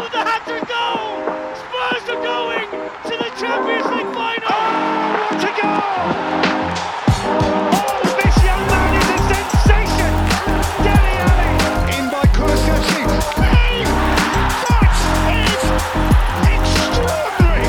with 0.00 0.10
the 0.10 0.18
hat-trick 0.18 0.66
goal! 0.66 1.22
Spurs 1.54 2.08
are 2.10 2.22
going 2.22 2.66
to 3.04 3.14
the 3.16 3.30
Champions 3.38 3.86
League 3.94 4.12
final! 4.12 4.50
Oh, 4.50 5.30
what 5.30 5.38
a 5.38 5.52
goal! 5.54 5.82
Oh, 7.22 8.10
this 8.18 8.36
young 8.42 8.62
man 8.66 8.90
is 8.98 9.08
a 9.14 9.18
sensation! 9.30 10.10
Dele 10.82 11.14
Alli! 11.30 11.52
In 11.94 12.10
by 12.10 12.26
Kulusevski. 12.34 13.02
Hey, 13.38 13.84
that 14.66 14.90
is 15.30 15.62
extraordinary! 16.58 17.66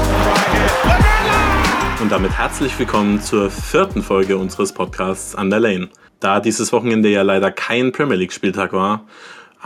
Lamella! 0.88 2.02
Und 2.02 2.10
damit 2.12 2.36
herzlich 2.38 2.78
willkommen 2.80 3.22
zur 3.22 3.52
vierten 3.52 4.02
Folge 4.02 4.38
unseres 4.38 4.74
Podcasts 4.74 5.36
Under 5.36 5.60
Lane. 5.60 5.90
Da 6.20 6.40
dieses 6.40 6.74
Wochenende 6.74 7.10
ja 7.10 7.22
leider 7.22 7.52
kein 7.52 7.92
Premier 7.92 8.16
League 8.16 8.34
Spieltag 8.34 8.74
war, 8.74 9.06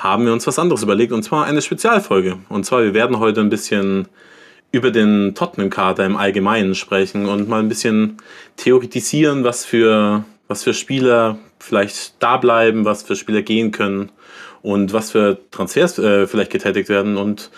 haben 0.04 0.26
wir 0.26 0.34
uns 0.34 0.48
was 0.48 0.60
anderes 0.60 0.84
überlegt 0.84 1.12
und 1.12 1.24
zwar 1.24 1.46
eine 1.46 1.62
Spezialfolge. 1.62 2.38
Und 2.50 2.66
zwar, 2.66 2.84
wir 2.84 2.94
werden 2.94 3.20
heute 3.20 3.42
ein 3.42 3.50
bisschen 3.50 4.08
über 4.72 4.92
den 4.92 5.34
Tottenham-Kader 5.36 6.06
im 6.06 6.16
Allgemeinen 6.16 6.76
sprechen 6.76 7.26
und 7.26 7.50
mal 7.50 7.60
ein 7.60 7.70
bisschen 7.70 8.18
theoretisieren, 8.56 9.44
was 9.44 9.66
für, 9.66 10.24
was 10.48 10.64
für 10.64 10.74
Spieler 10.74 11.38
vielleicht 11.60 12.22
da 12.22 12.38
bleiben, 12.38 12.86
was 12.86 13.04
für 13.04 13.16
Spieler 13.16 13.42
gehen 13.42 13.72
können 13.72 14.12
und 14.62 14.94
was 14.94 15.12
für 15.12 15.40
Transfers 15.52 15.98
äh, 16.00 16.28
vielleicht 16.28 16.52
getätigt 16.52 16.90
werden. 16.90 17.18
Und 17.18 17.50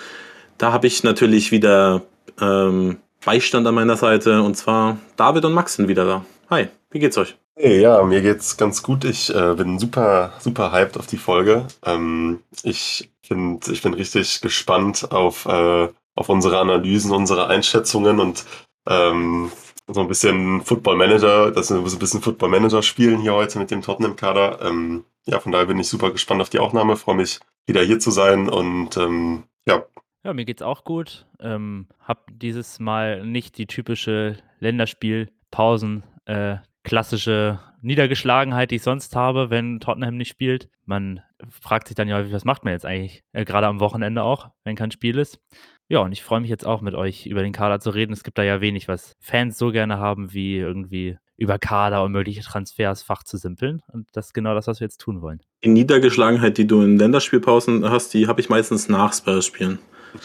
da 0.57 0.71
habe 0.71 0.87
ich 0.87 1.03
natürlich 1.03 1.51
wieder 1.51 2.01
ähm, 2.39 2.98
Beistand 3.23 3.67
an 3.67 3.76
meiner 3.76 3.98
Seite 3.98 4.41
und 4.41 4.55
zwar 4.55 4.98
David 5.17 5.45
und 5.45 5.53
Max 5.53 5.76
sind 5.76 5.87
wieder 5.87 6.05
da. 6.05 6.26
Hi, 6.49 6.67
wie 6.91 6.99
geht's 6.99 7.17
euch? 7.17 7.40
Hey, 7.55 7.81
ja, 7.81 8.01
mir 8.03 8.21
geht's 8.21 8.57
ganz 8.57 8.81
gut. 8.81 9.03
Ich 9.05 9.33
äh, 9.33 9.53
bin 9.55 9.77
super, 9.77 10.33
super 10.39 10.71
hyped 10.71 10.97
auf 10.97 11.05
die 11.07 11.17
Folge. 11.17 11.67
Ähm, 11.85 12.41
ich 12.63 13.11
find, 13.21 13.67
ich 13.67 13.81
bin 13.81 13.93
richtig 13.93 14.41
gespannt 14.41 15.11
auf, 15.11 15.45
äh, 15.45 15.89
auf 16.15 16.29
unsere 16.29 16.59
Analysen, 16.59 17.11
unsere 17.11 17.48
Einschätzungen 17.48 18.20
und 18.20 18.45
ähm, 18.87 19.51
so 19.87 20.01
ein 20.01 20.07
bisschen 20.07 20.61
Football 20.61 20.95
Manager, 20.95 21.51
dass 21.51 21.70
wir 21.70 21.87
so 21.87 21.98
ein 21.98 21.99
bisschen 21.99 22.21
Football 22.21 22.49
Manager 22.49 22.81
spielen 22.81 23.20
hier 23.21 23.34
heute 23.34 23.59
mit 23.59 23.70
dem 23.70 23.81
Tottenham-Kader. 23.81 24.61
Ähm, 24.61 25.04
ja, 25.26 25.39
von 25.39 25.51
daher 25.51 25.67
bin 25.67 25.79
ich 25.79 25.89
super 25.89 26.11
gespannt 26.11 26.41
auf 26.41 26.49
die 26.49 26.59
Aufnahme, 26.59 26.95
freue 26.95 27.15
mich 27.15 27.39
wieder 27.67 27.81
hier 27.83 27.99
zu 27.99 28.11
sein 28.11 28.49
und 28.49 28.98
ähm, 28.98 29.43
ja, 29.67 29.85
Ja, 30.23 30.33
mir 30.33 30.45
geht's 30.45 30.61
auch 30.61 30.83
gut. 30.83 31.26
Ähm, 31.39 31.87
hab 31.99 32.27
dieses 32.31 32.79
Mal 32.79 33.26
nicht 33.26 33.57
die 33.57 33.65
typische 33.65 34.37
Länderspielpausen, 34.59 36.04
äh, 36.26 36.57
klassische 36.84 37.60
Niedergeschlagenheit, 37.82 38.71
die 38.71 38.76
ich 38.76 38.84
sonst 38.84 39.15
habe, 39.15 39.49
wenn 39.49 39.79
Tottenham 39.79 40.18
nicht 40.18 40.29
spielt. 40.29 40.70
Man 40.85 41.21
fragt 41.49 41.88
sich 41.88 41.96
dann 41.96 42.07
ja 42.07 42.18
häufig, 42.18 42.34
was 42.34 42.46
macht 42.46 42.63
man 42.63 42.73
jetzt 42.73 42.85
eigentlich? 42.85 43.23
Äh, 43.34 43.46
Gerade 43.46 43.68
am 43.68 43.79
Wochenende 43.79 44.23
auch, 44.23 44.49
wenn 44.63 44.76
kein 44.76 44.91
Spiel 44.91 45.18
ist. 45.18 45.40
Ja, 45.88 45.99
und 45.99 46.12
ich 46.12 46.23
freue 46.23 46.40
mich 46.40 46.49
jetzt 46.49 46.65
auch 46.65 46.82
mit 46.82 46.96
euch 46.96 47.26
über 47.26 47.43
den 47.43 47.51
Kader 47.51 47.79
zu 47.79 47.90
reden. 47.90 48.13
Es 48.13 48.23
gibt 48.23 48.38
da 48.38 48.43
ja 48.43 48.62
wenig, 48.62 48.88
was 48.88 49.15
Fans 49.20 49.57
so 49.57 49.71
gerne 49.71 49.98
haben, 49.98 50.32
wie 50.32 50.57
irgendwie 50.57 51.18
über 51.35 51.60
Kader 51.60 52.04
und 52.04 52.12
mögliche 52.12 52.41
Transfers 52.41 53.04
fach 53.04 53.23
zu 53.23 53.38
simpeln. 53.38 53.82
Und 53.91 54.07
das 54.13 54.27
ist 54.27 54.34
genau 54.34 54.54
das, 54.54 54.68
was 54.68 54.79
wir 54.79 54.85
jetzt 54.85 55.01
tun 55.01 55.21
wollen. 55.21 55.41
Die 55.63 55.70
Niedergeschlagenheit, 55.70 56.57
die 56.57 56.68
du 56.68 56.82
in 56.82 56.98
Länderspielpausen 56.98 57.90
hast, 57.90 58.13
die 58.13 58.27
habe 58.27 58.40
ich 58.40 58.48
meistens 58.48 58.90
nach 58.90 59.13
Spurs-Spielen. 59.13 59.79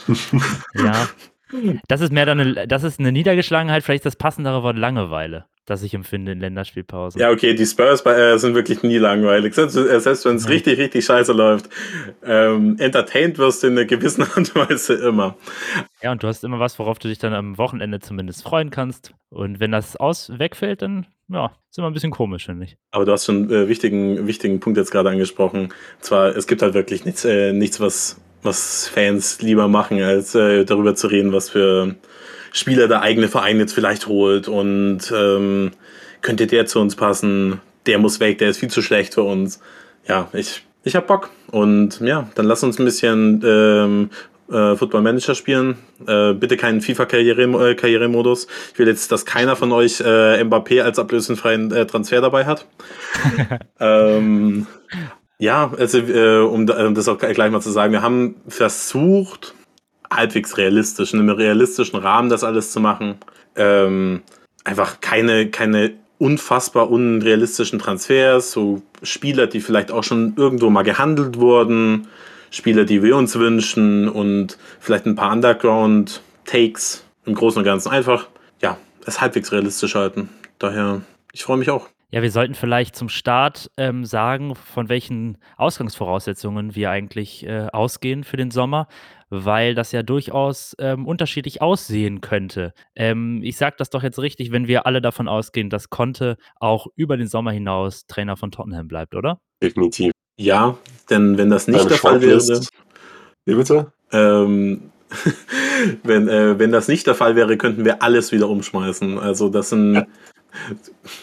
Ja. 0.74 1.08
Das 1.86 2.00
ist 2.00 2.12
mehr 2.12 2.26
dann 2.26 2.40
eine, 2.40 2.66
das 2.66 2.82
ist 2.82 2.98
eine 2.98 3.12
Niedergeschlagenheit, 3.12 3.84
vielleicht 3.84 4.04
das 4.04 4.16
passendere 4.16 4.64
Wort 4.64 4.76
Langeweile, 4.76 5.46
das 5.66 5.82
ich 5.82 5.92
empfinde 5.94 6.32
in 6.32 6.40
Länderspielpausen. 6.40 7.20
Ja, 7.20 7.30
okay, 7.30 7.54
die 7.54 7.66
Spurs 7.66 8.04
äh, 8.06 8.38
sind 8.38 8.54
wirklich 8.54 8.82
nie 8.82 8.98
langweilig. 8.98 9.54
Selbst, 9.54 9.76
äh, 9.76 10.00
selbst 10.00 10.24
wenn 10.24 10.36
es 10.36 10.44
Ja. 10.44 10.50
richtig, 10.50 10.78
richtig 10.78 11.04
scheiße 11.04 11.32
läuft, 11.32 11.68
ähm, 12.24 12.76
entertained 12.78 13.36
wirst 13.38 13.62
du 13.62 13.66
in 13.66 13.72
einer 13.74 13.84
gewissen 13.84 14.22
Art 14.22 14.36
und 14.36 14.54
Weise 14.54 14.94
immer. 14.94 15.36
Ja, 16.02 16.12
und 16.12 16.22
du 16.22 16.28
hast 16.28 16.44
immer 16.44 16.60
was, 16.60 16.78
worauf 16.78 16.98
du 16.98 17.08
dich 17.08 17.18
dann 17.18 17.34
am 17.34 17.58
Wochenende 17.58 18.00
zumindest 18.00 18.42
freuen 18.44 18.70
kannst. 18.70 19.12
Und 19.28 19.60
wenn 19.60 19.72
das 19.72 19.96
aus 19.96 20.30
wegfällt, 20.38 20.82
dann 20.82 21.06
ja, 21.28 21.50
ist 21.68 21.78
immer 21.78 21.88
ein 21.88 21.92
bisschen 21.92 22.12
komisch, 22.12 22.46
finde 22.46 22.64
ich. 22.64 22.76
Aber 22.92 23.04
du 23.04 23.10
hast 23.12 23.24
schon 23.26 23.50
einen 23.50 23.64
äh, 23.64 23.68
wichtigen, 23.68 24.26
wichtigen 24.28 24.60
Punkt 24.60 24.78
jetzt 24.78 24.92
gerade 24.92 25.10
angesprochen. 25.10 25.70
Zwar, 26.00 26.36
es 26.36 26.46
gibt 26.46 26.62
halt 26.62 26.74
wirklich 26.74 27.04
nichts, 27.04 27.24
äh, 27.24 27.52
nichts 27.52 27.80
was, 27.80 28.20
was 28.44 28.86
Fans 28.86 29.42
lieber 29.42 29.66
machen, 29.66 30.00
als 30.00 30.36
äh, 30.36 30.64
darüber 30.64 30.94
zu 30.94 31.08
reden, 31.08 31.32
was 31.32 31.50
für 31.50 31.96
Spieler 32.56 32.88
der 32.88 33.02
eigene 33.02 33.28
Verein 33.28 33.58
jetzt 33.58 33.74
vielleicht 33.74 34.06
holt 34.06 34.48
und 34.48 35.12
ähm, 35.14 35.72
könnte 36.22 36.46
der 36.46 36.66
zu 36.66 36.80
uns 36.80 36.96
passen, 36.96 37.60
der 37.84 37.98
muss 37.98 38.18
weg, 38.18 38.38
der 38.38 38.48
ist 38.48 38.58
viel 38.58 38.70
zu 38.70 38.80
schlecht 38.80 39.14
für 39.14 39.22
uns. 39.22 39.60
Ja, 40.08 40.28
ich, 40.32 40.64
ich 40.82 40.96
hab 40.96 41.06
Bock. 41.06 41.30
Und 41.50 42.00
ja, 42.00 42.30
dann 42.34 42.46
lass 42.46 42.62
uns 42.62 42.78
ein 42.78 42.86
bisschen 42.86 43.42
ähm, 43.44 44.10
äh, 44.50 44.74
Football 44.74 45.02
Manager 45.02 45.34
spielen. 45.34 45.76
Äh, 46.06 46.32
bitte 46.32 46.56
keinen 46.56 46.80
FIFA-Karrieremodus. 46.80 47.68
Äh, 47.68 47.74
Karrieremodus. 47.74 48.46
ich 48.72 48.78
will 48.78 48.88
jetzt, 48.88 49.12
dass 49.12 49.26
keiner 49.26 49.54
von 49.54 49.70
euch 49.72 50.00
äh, 50.00 50.42
Mbappé 50.42 50.80
als 50.80 50.98
ablösenfreien 50.98 51.72
äh, 51.72 51.86
Transfer 51.86 52.22
dabei 52.22 52.46
hat. 52.46 52.66
ähm, 53.80 54.66
ja, 55.38 55.70
also, 55.76 55.98
äh, 55.98 56.38
um 56.38 56.66
das 56.66 57.06
auch 57.08 57.18
gleich 57.18 57.50
mal 57.50 57.60
zu 57.60 57.70
sagen, 57.70 57.92
wir 57.92 58.00
haben 58.00 58.36
versucht, 58.48 59.54
halbwegs 60.10 60.56
realistisch, 60.56 61.12
in 61.12 61.20
einem 61.20 61.30
realistischen 61.30 61.98
Rahmen 61.98 62.28
das 62.28 62.44
alles 62.44 62.72
zu 62.72 62.80
machen. 62.80 63.16
Ähm, 63.56 64.22
einfach 64.64 65.00
keine, 65.00 65.50
keine 65.50 65.92
unfassbar 66.18 66.90
unrealistischen 66.90 67.78
Transfers, 67.78 68.50
so 68.50 68.82
Spieler, 69.02 69.46
die 69.46 69.60
vielleicht 69.60 69.90
auch 69.90 70.04
schon 70.04 70.34
irgendwo 70.36 70.70
mal 70.70 70.82
gehandelt 70.82 71.38
wurden, 71.38 72.08
Spieler, 72.50 72.84
die 72.84 73.02
wir 73.02 73.16
uns 73.16 73.38
wünschen 73.38 74.08
und 74.08 74.56
vielleicht 74.80 75.06
ein 75.06 75.14
paar 75.14 75.32
Underground-Takes 75.32 77.04
im 77.26 77.34
Großen 77.34 77.58
und 77.58 77.64
Ganzen. 77.64 77.90
Einfach, 77.90 78.28
ja, 78.62 78.78
es 79.04 79.20
halbwegs 79.20 79.52
realistisch 79.52 79.94
halten. 79.94 80.30
Daher, 80.58 81.02
ich 81.32 81.44
freue 81.44 81.58
mich 81.58 81.70
auch. 81.70 81.88
Ja, 82.10 82.22
wir 82.22 82.30
sollten 82.30 82.54
vielleicht 82.54 82.94
zum 82.94 83.08
Start 83.08 83.70
ähm, 83.76 84.04
sagen, 84.04 84.54
von 84.54 84.88
welchen 84.88 85.38
Ausgangsvoraussetzungen 85.56 86.74
wir 86.74 86.90
eigentlich 86.90 87.44
äh, 87.44 87.66
ausgehen 87.72 88.22
für 88.22 88.36
den 88.36 88.50
Sommer, 88.50 88.86
weil 89.28 89.74
das 89.74 89.90
ja 89.90 90.04
durchaus 90.04 90.76
ähm, 90.78 91.06
unterschiedlich 91.06 91.62
aussehen 91.62 92.20
könnte. 92.20 92.72
Ähm, 92.94 93.40
ich 93.42 93.56
sage 93.56 93.74
das 93.78 93.90
doch 93.90 94.04
jetzt 94.04 94.20
richtig, 94.20 94.52
wenn 94.52 94.68
wir 94.68 94.86
alle 94.86 95.02
davon 95.02 95.26
ausgehen, 95.26 95.68
dass 95.68 95.90
Conte 95.90 96.36
auch 96.60 96.86
über 96.94 97.16
den 97.16 97.26
Sommer 97.26 97.50
hinaus 97.50 98.06
Trainer 98.06 98.36
von 98.36 98.52
Tottenham 98.52 98.86
bleibt, 98.86 99.16
oder? 99.16 99.40
definitiv. 99.62 100.12
Ja, 100.38 100.76
denn 101.08 101.38
wenn 101.38 101.50
das 101.50 101.66
nicht 101.66 101.88
der 101.88 101.96
Fall 101.96 102.20
wäre. 102.20 102.60
Wie 103.46 103.54
bitte? 103.54 103.92
Ähm, 104.12 104.90
wenn, 106.02 106.28
äh, 106.28 106.58
wenn 106.58 106.72
das 106.72 106.88
nicht 106.88 107.06
der 107.06 107.14
Fall 107.14 107.36
wäre, 107.36 107.56
könnten 107.56 107.84
wir 107.84 108.02
alles 108.02 108.32
wieder 108.32 108.48
umschmeißen. 108.48 109.18
Also 109.18 109.48
das 109.48 109.70
sind, 109.70 110.06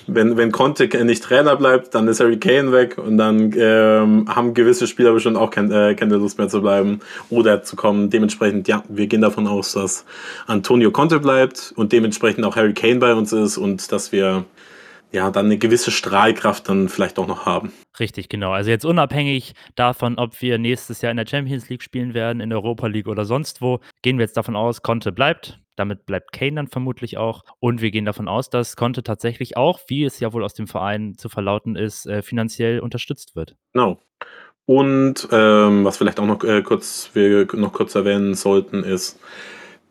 wenn, 0.07 0.37
wenn 0.37 0.51
Conte 0.51 0.87
nicht 1.03 1.23
Trainer 1.23 1.55
bleibt, 1.55 1.95
dann 1.95 2.07
ist 2.07 2.19
Harry 2.19 2.37
Kane 2.37 2.71
weg 2.71 2.97
und 2.97 3.17
dann 3.17 3.53
ähm, 3.57 4.25
haben 4.27 4.53
gewisse 4.53 4.87
Spieler 4.87 5.13
bestimmt 5.13 5.37
auch 5.37 5.49
kein, 5.49 5.71
äh, 5.71 5.95
keine 5.95 6.17
Lust 6.17 6.37
mehr 6.37 6.49
zu 6.49 6.61
bleiben 6.61 6.99
oder 7.29 7.63
zu 7.63 7.75
kommen. 7.75 8.09
Dementsprechend, 8.09 8.67
ja, 8.67 8.83
wir 8.89 9.07
gehen 9.07 9.21
davon 9.21 9.47
aus, 9.47 9.73
dass 9.73 10.05
Antonio 10.47 10.91
Conte 10.91 11.19
bleibt 11.19 11.73
und 11.75 11.91
dementsprechend 11.91 12.45
auch 12.45 12.55
Harry 12.55 12.73
Kane 12.73 12.99
bei 12.99 13.13
uns 13.13 13.33
ist 13.33 13.57
und 13.57 13.91
dass 13.91 14.11
wir 14.11 14.45
ja 15.13 15.29
dann 15.29 15.45
eine 15.45 15.57
gewisse 15.57 15.91
Strahlkraft 15.91 16.67
dann 16.67 16.89
vielleicht 16.89 17.19
auch 17.19 17.27
noch 17.27 17.45
haben. 17.45 17.71
Richtig, 17.99 18.29
genau. 18.29 18.51
Also 18.51 18.71
jetzt 18.71 18.85
unabhängig 18.85 19.53
davon, 19.75 20.17
ob 20.17 20.41
wir 20.41 20.57
nächstes 20.57 21.01
Jahr 21.01 21.11
in 21.11 21.17
der 21.17 21.27
Champions 21.27 21.69
League 21.69 21.83
spielen 21.83 22.13
werden, 22.13 22.41
in 22.41 22.49
der 22.49 22.59
Europa 22.59 22.87
League 22.87 23.07
oder 23.07 23.23
sonst 23.23 23.61
wo, 23.61 23.79
gehen 24.01 24.17
wir 24.17 24.25
jetzt 24.25 24.35
davon 24.35 24.55
aus, 24.55 24.81
Conte 24.81 25.11
bleibt. 25.11 25.59
Damit 25.75 26.05
bleibt 26.05 26.31
Kane 26.31 26.55
dann 26.55 26.67
vermutlich 26.67 27.17
auch. 27.17 27.43
Und 27.59 27.81
wir 27.81 27.91
gehen 27.91 28.05
davon 28.05 28.27
aus, 28.27 28.49
dass 28.49 28.75
Conte 28.75 29.03
tatsächlich 29.03 29.57
auch, 29.57 29.79
wie 29.87 30.03
es 30.03 30.19
ja 30.19 30.33
wohl 30.33 30.43
aus 30.43 30.53
dem 30.53 30.67
Verein 30.67 31.15
zu 31.17 31.29
verlauten 31.29 31.75
ist, 31.75 32.05
äh, 32.05 32.21
finanziell 32.21 32.79
unterstützt 32.79 33.35
wird. 33.35 33.55
Genau. 33.73 33.99
Und 34.65 35.27
ähm, 35.31 35.83
was 35.83 35.97
vielleicht 35.97 36.19
auch 36.19 36.25
noch 36.25 36.43
äh, 36.43 36.61
kurz 36.61 37.09
wir 37.13 37.47
noch 37.53 37.73
kurz 37.73 37.95
erwähnen 37.95 38.33
sollten, 38.33 38.83
ist, 38.83 39.19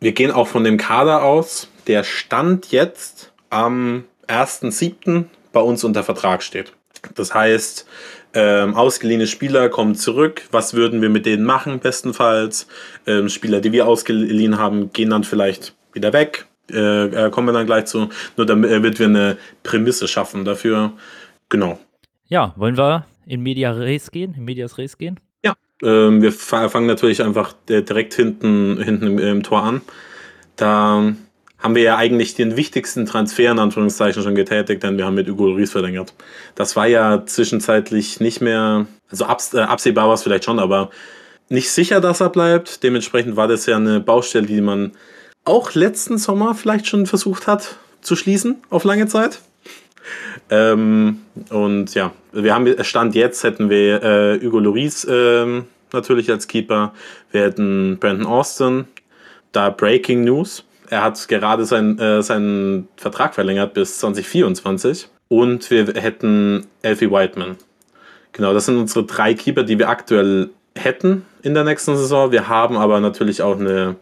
wir 0.01 0.13
gehen 0.13 0.31
auch 0.31 0.49
von 0.49 0.65
dem 0.65 0.79
Kader 0.79 1.23
aus, 1.23 1.69
der 1.87 2.05
Stand 2.05 2.73
jetzt 2.73 3.33
am 3.51 4.05
1.7. 4.29 5.25
bei 5.53 5.61
uns 5.61 5.85
unter 5.85 6.03
Vertrag 6.03 6.43
steht. 6.43 6.73
Das 7.15 7.35
heißt, 7.35 7.87
ähm, 8.35 8.75
ausgeliehene 8.75 9.27
Spieler 9.27 9.69
kommen 9.69 9.95
zurück. 9.95 10.43
Was 10.51 10.75
würden 10.75 11.03
wir 11.03 11.09
mit 11.09 11.27
denen 11.27 11.45
machen, 11.45 11.81
bestenfalls? 11.81 12.67
Ähm, 13.07 13.29
Spieler, 13.29 13.61
die 13.61 13.73
wir 13.73 13.87
ausgeliehen 13.87 14.59
haben, 14.59 14.93
gehen 14.93 15.11
dann 15.11 15.25
vielleicht 15.25 15.75
wieder 15.93 16.13
weg. 16.13 16.47
Äh, 16.71 17.27
äh, 17.27 17.31
kommen 17.31 17.49
wir 17.49 17.53
dann 17.53 17.67
gleich 17.67 17.87
zu. 17.87 18.09
Nur 18.37 18.47
damit 18.47 18.99
wir 18.99 19.07
eine 19.07 19.37
Prämisse 19.63 20.09
schaffen 20.09 20.45
dafür. 20.45 20.93
Genau. 21.49 21.79
Ja, 22.29 22.55
wollen 22.57 22.77
wir 22.77 23.07
in 23.27 23.43
Media 23.43 23.73
Res 23.73 24.11
gehen, 24.11 24.35
in 24.37 24.45
Medias 24.45 24.79
Res 24.79 24.99
gehen? 24.99 25.21
Ähm, 25.85 26.23
wir 26.23 26.31
fa- 26.31 26.69
fangen 26.69 26.87
natürlich 26.87 27.25
einfach 27.25 27.57
äh, 27.69 27.83
direkt 27.83 28.15
hinten, 28.15 28.81
hinten 28.81 29.05
im, 29.05 29.19
im 29.19 29.43
Tor 29.43 29.65
an. 29.65 29.81
Da 30.55 31.13
haben 31.63 31.75
wir 31.75 31.83
ja 31.83 31.97
eigentlich 31.97 32.35
den 32.35 32.57
wichtigsten 32.57 33.07
Transfer 33.07 33.53
in 33.53 33.59
Anführungszeichen 33.59 34.23
schon 34.23 34.35
getätigt, 34.35 34.83
denn 34.83 34.99
wir 34.99 35.07
haben 35.07 35.15
mit 35.15 35.29
Hugo 35.29 35.47
Lloris 35.47 35.71
verlängert. 35.71 36.13
Das 36.57 36.75
war 36.75 36.87
ja 36.87 37.25
zwischenzeitlich 37.25 38.21
nicht 38.21 38.41
mehr, 38.41 38.87
also 39.09 39.25
abs 39.27 39.55
äh, 39.55 39.61
absehbar 39.61 40.09
war 40.09 40.15
es 40.15 40.23
vielleicht 40.23 40.45
schon, 40.45 40.59
aber 40.59 40.91
nicht 41.49 41.71
sicher, 41.71 42.01
dass 42.01 42.21
er 42.21 42.31
bleibt. 42.31 42.83
Dementsprechend 42.83 43.37
war 43.37 43.47
das 43.47 43.67
ja 43.67 43.77
eine 43.77 44.01
Baustelle, 44.01 44.47
die 44.47 44.61
man 44.61 44.93
auch 45.45 45.75
letzten 45.75 46.19
Sommer 46.19 46.55
vielleicht 46.55 46.87
schon 46.87 47.07
versucht 47.07 47.47
hat 47.47 47.77
zu 48.01 48.17
schließen 48.17 48.57
auf 48.71 48.85
lange 48.85 49.07
Zeit. 49.07 49.39
Ähm, 50.51 51.21
und 51.51 51.95
ja, 51.95 52.13
wir 52.33 52.55
haben 52.55 52.75
Stand 52.85 53.15
jetzt 53.15 53.45
hätten 53.45 53.71
wir 53.71 54.03
äh, 54.03 54.41
Hugo 54.45 54.59
Lloris 54.59 55.07
ähm, 55.09 55.67
natürlich 55.93 56.31
als 56.31 56.49
Keeper. 56.49 56.93
Wir 57.31 57.43
hätten 57.43 57.99
Brandon 58.01 58.27
Austin. 58.27 58.87
Da 59.53 59.71
Breaking 59.71 60.25
News. 60.25 60.65
Er 60.93 61.03
hat 61.03 61.27
gerade 61.27 61.65
sein, 61.65 61.99
äh, 61.99 62.23
seinen 62.23 62.87
Vertrag 62.97 63.35
verlängert 63.35 63.73
bis 63.73 63.97
2024. 63.97 65.09
Und 65.29 65.71
wir 65.71 65.87
hätten 65.95 66.67
Elfie 66.83 67.11
Whiteman. 67.11 67.57
Genau, 68.33 68.53
das 68.53 68.67
sind 68.67 68.77
unsere 68.77 69.07
drei 69.07 69.33
Keeper, 69.33 69.63
die 69.63 69.79
wir 69.79 69.89
aktuell 69.89 70.51
hätten 70.77 71.25
in 71.41 71.55
der 71.55 71.65
nächsten 71.65 71.97
Saison. 71.97 72.31
Wir 72.31 72.47
haben 72.47 72.77
aber 72.77 73.01
natürlich 73.01 73.41
auch 73.41 73.59
eine, 73.59 73.97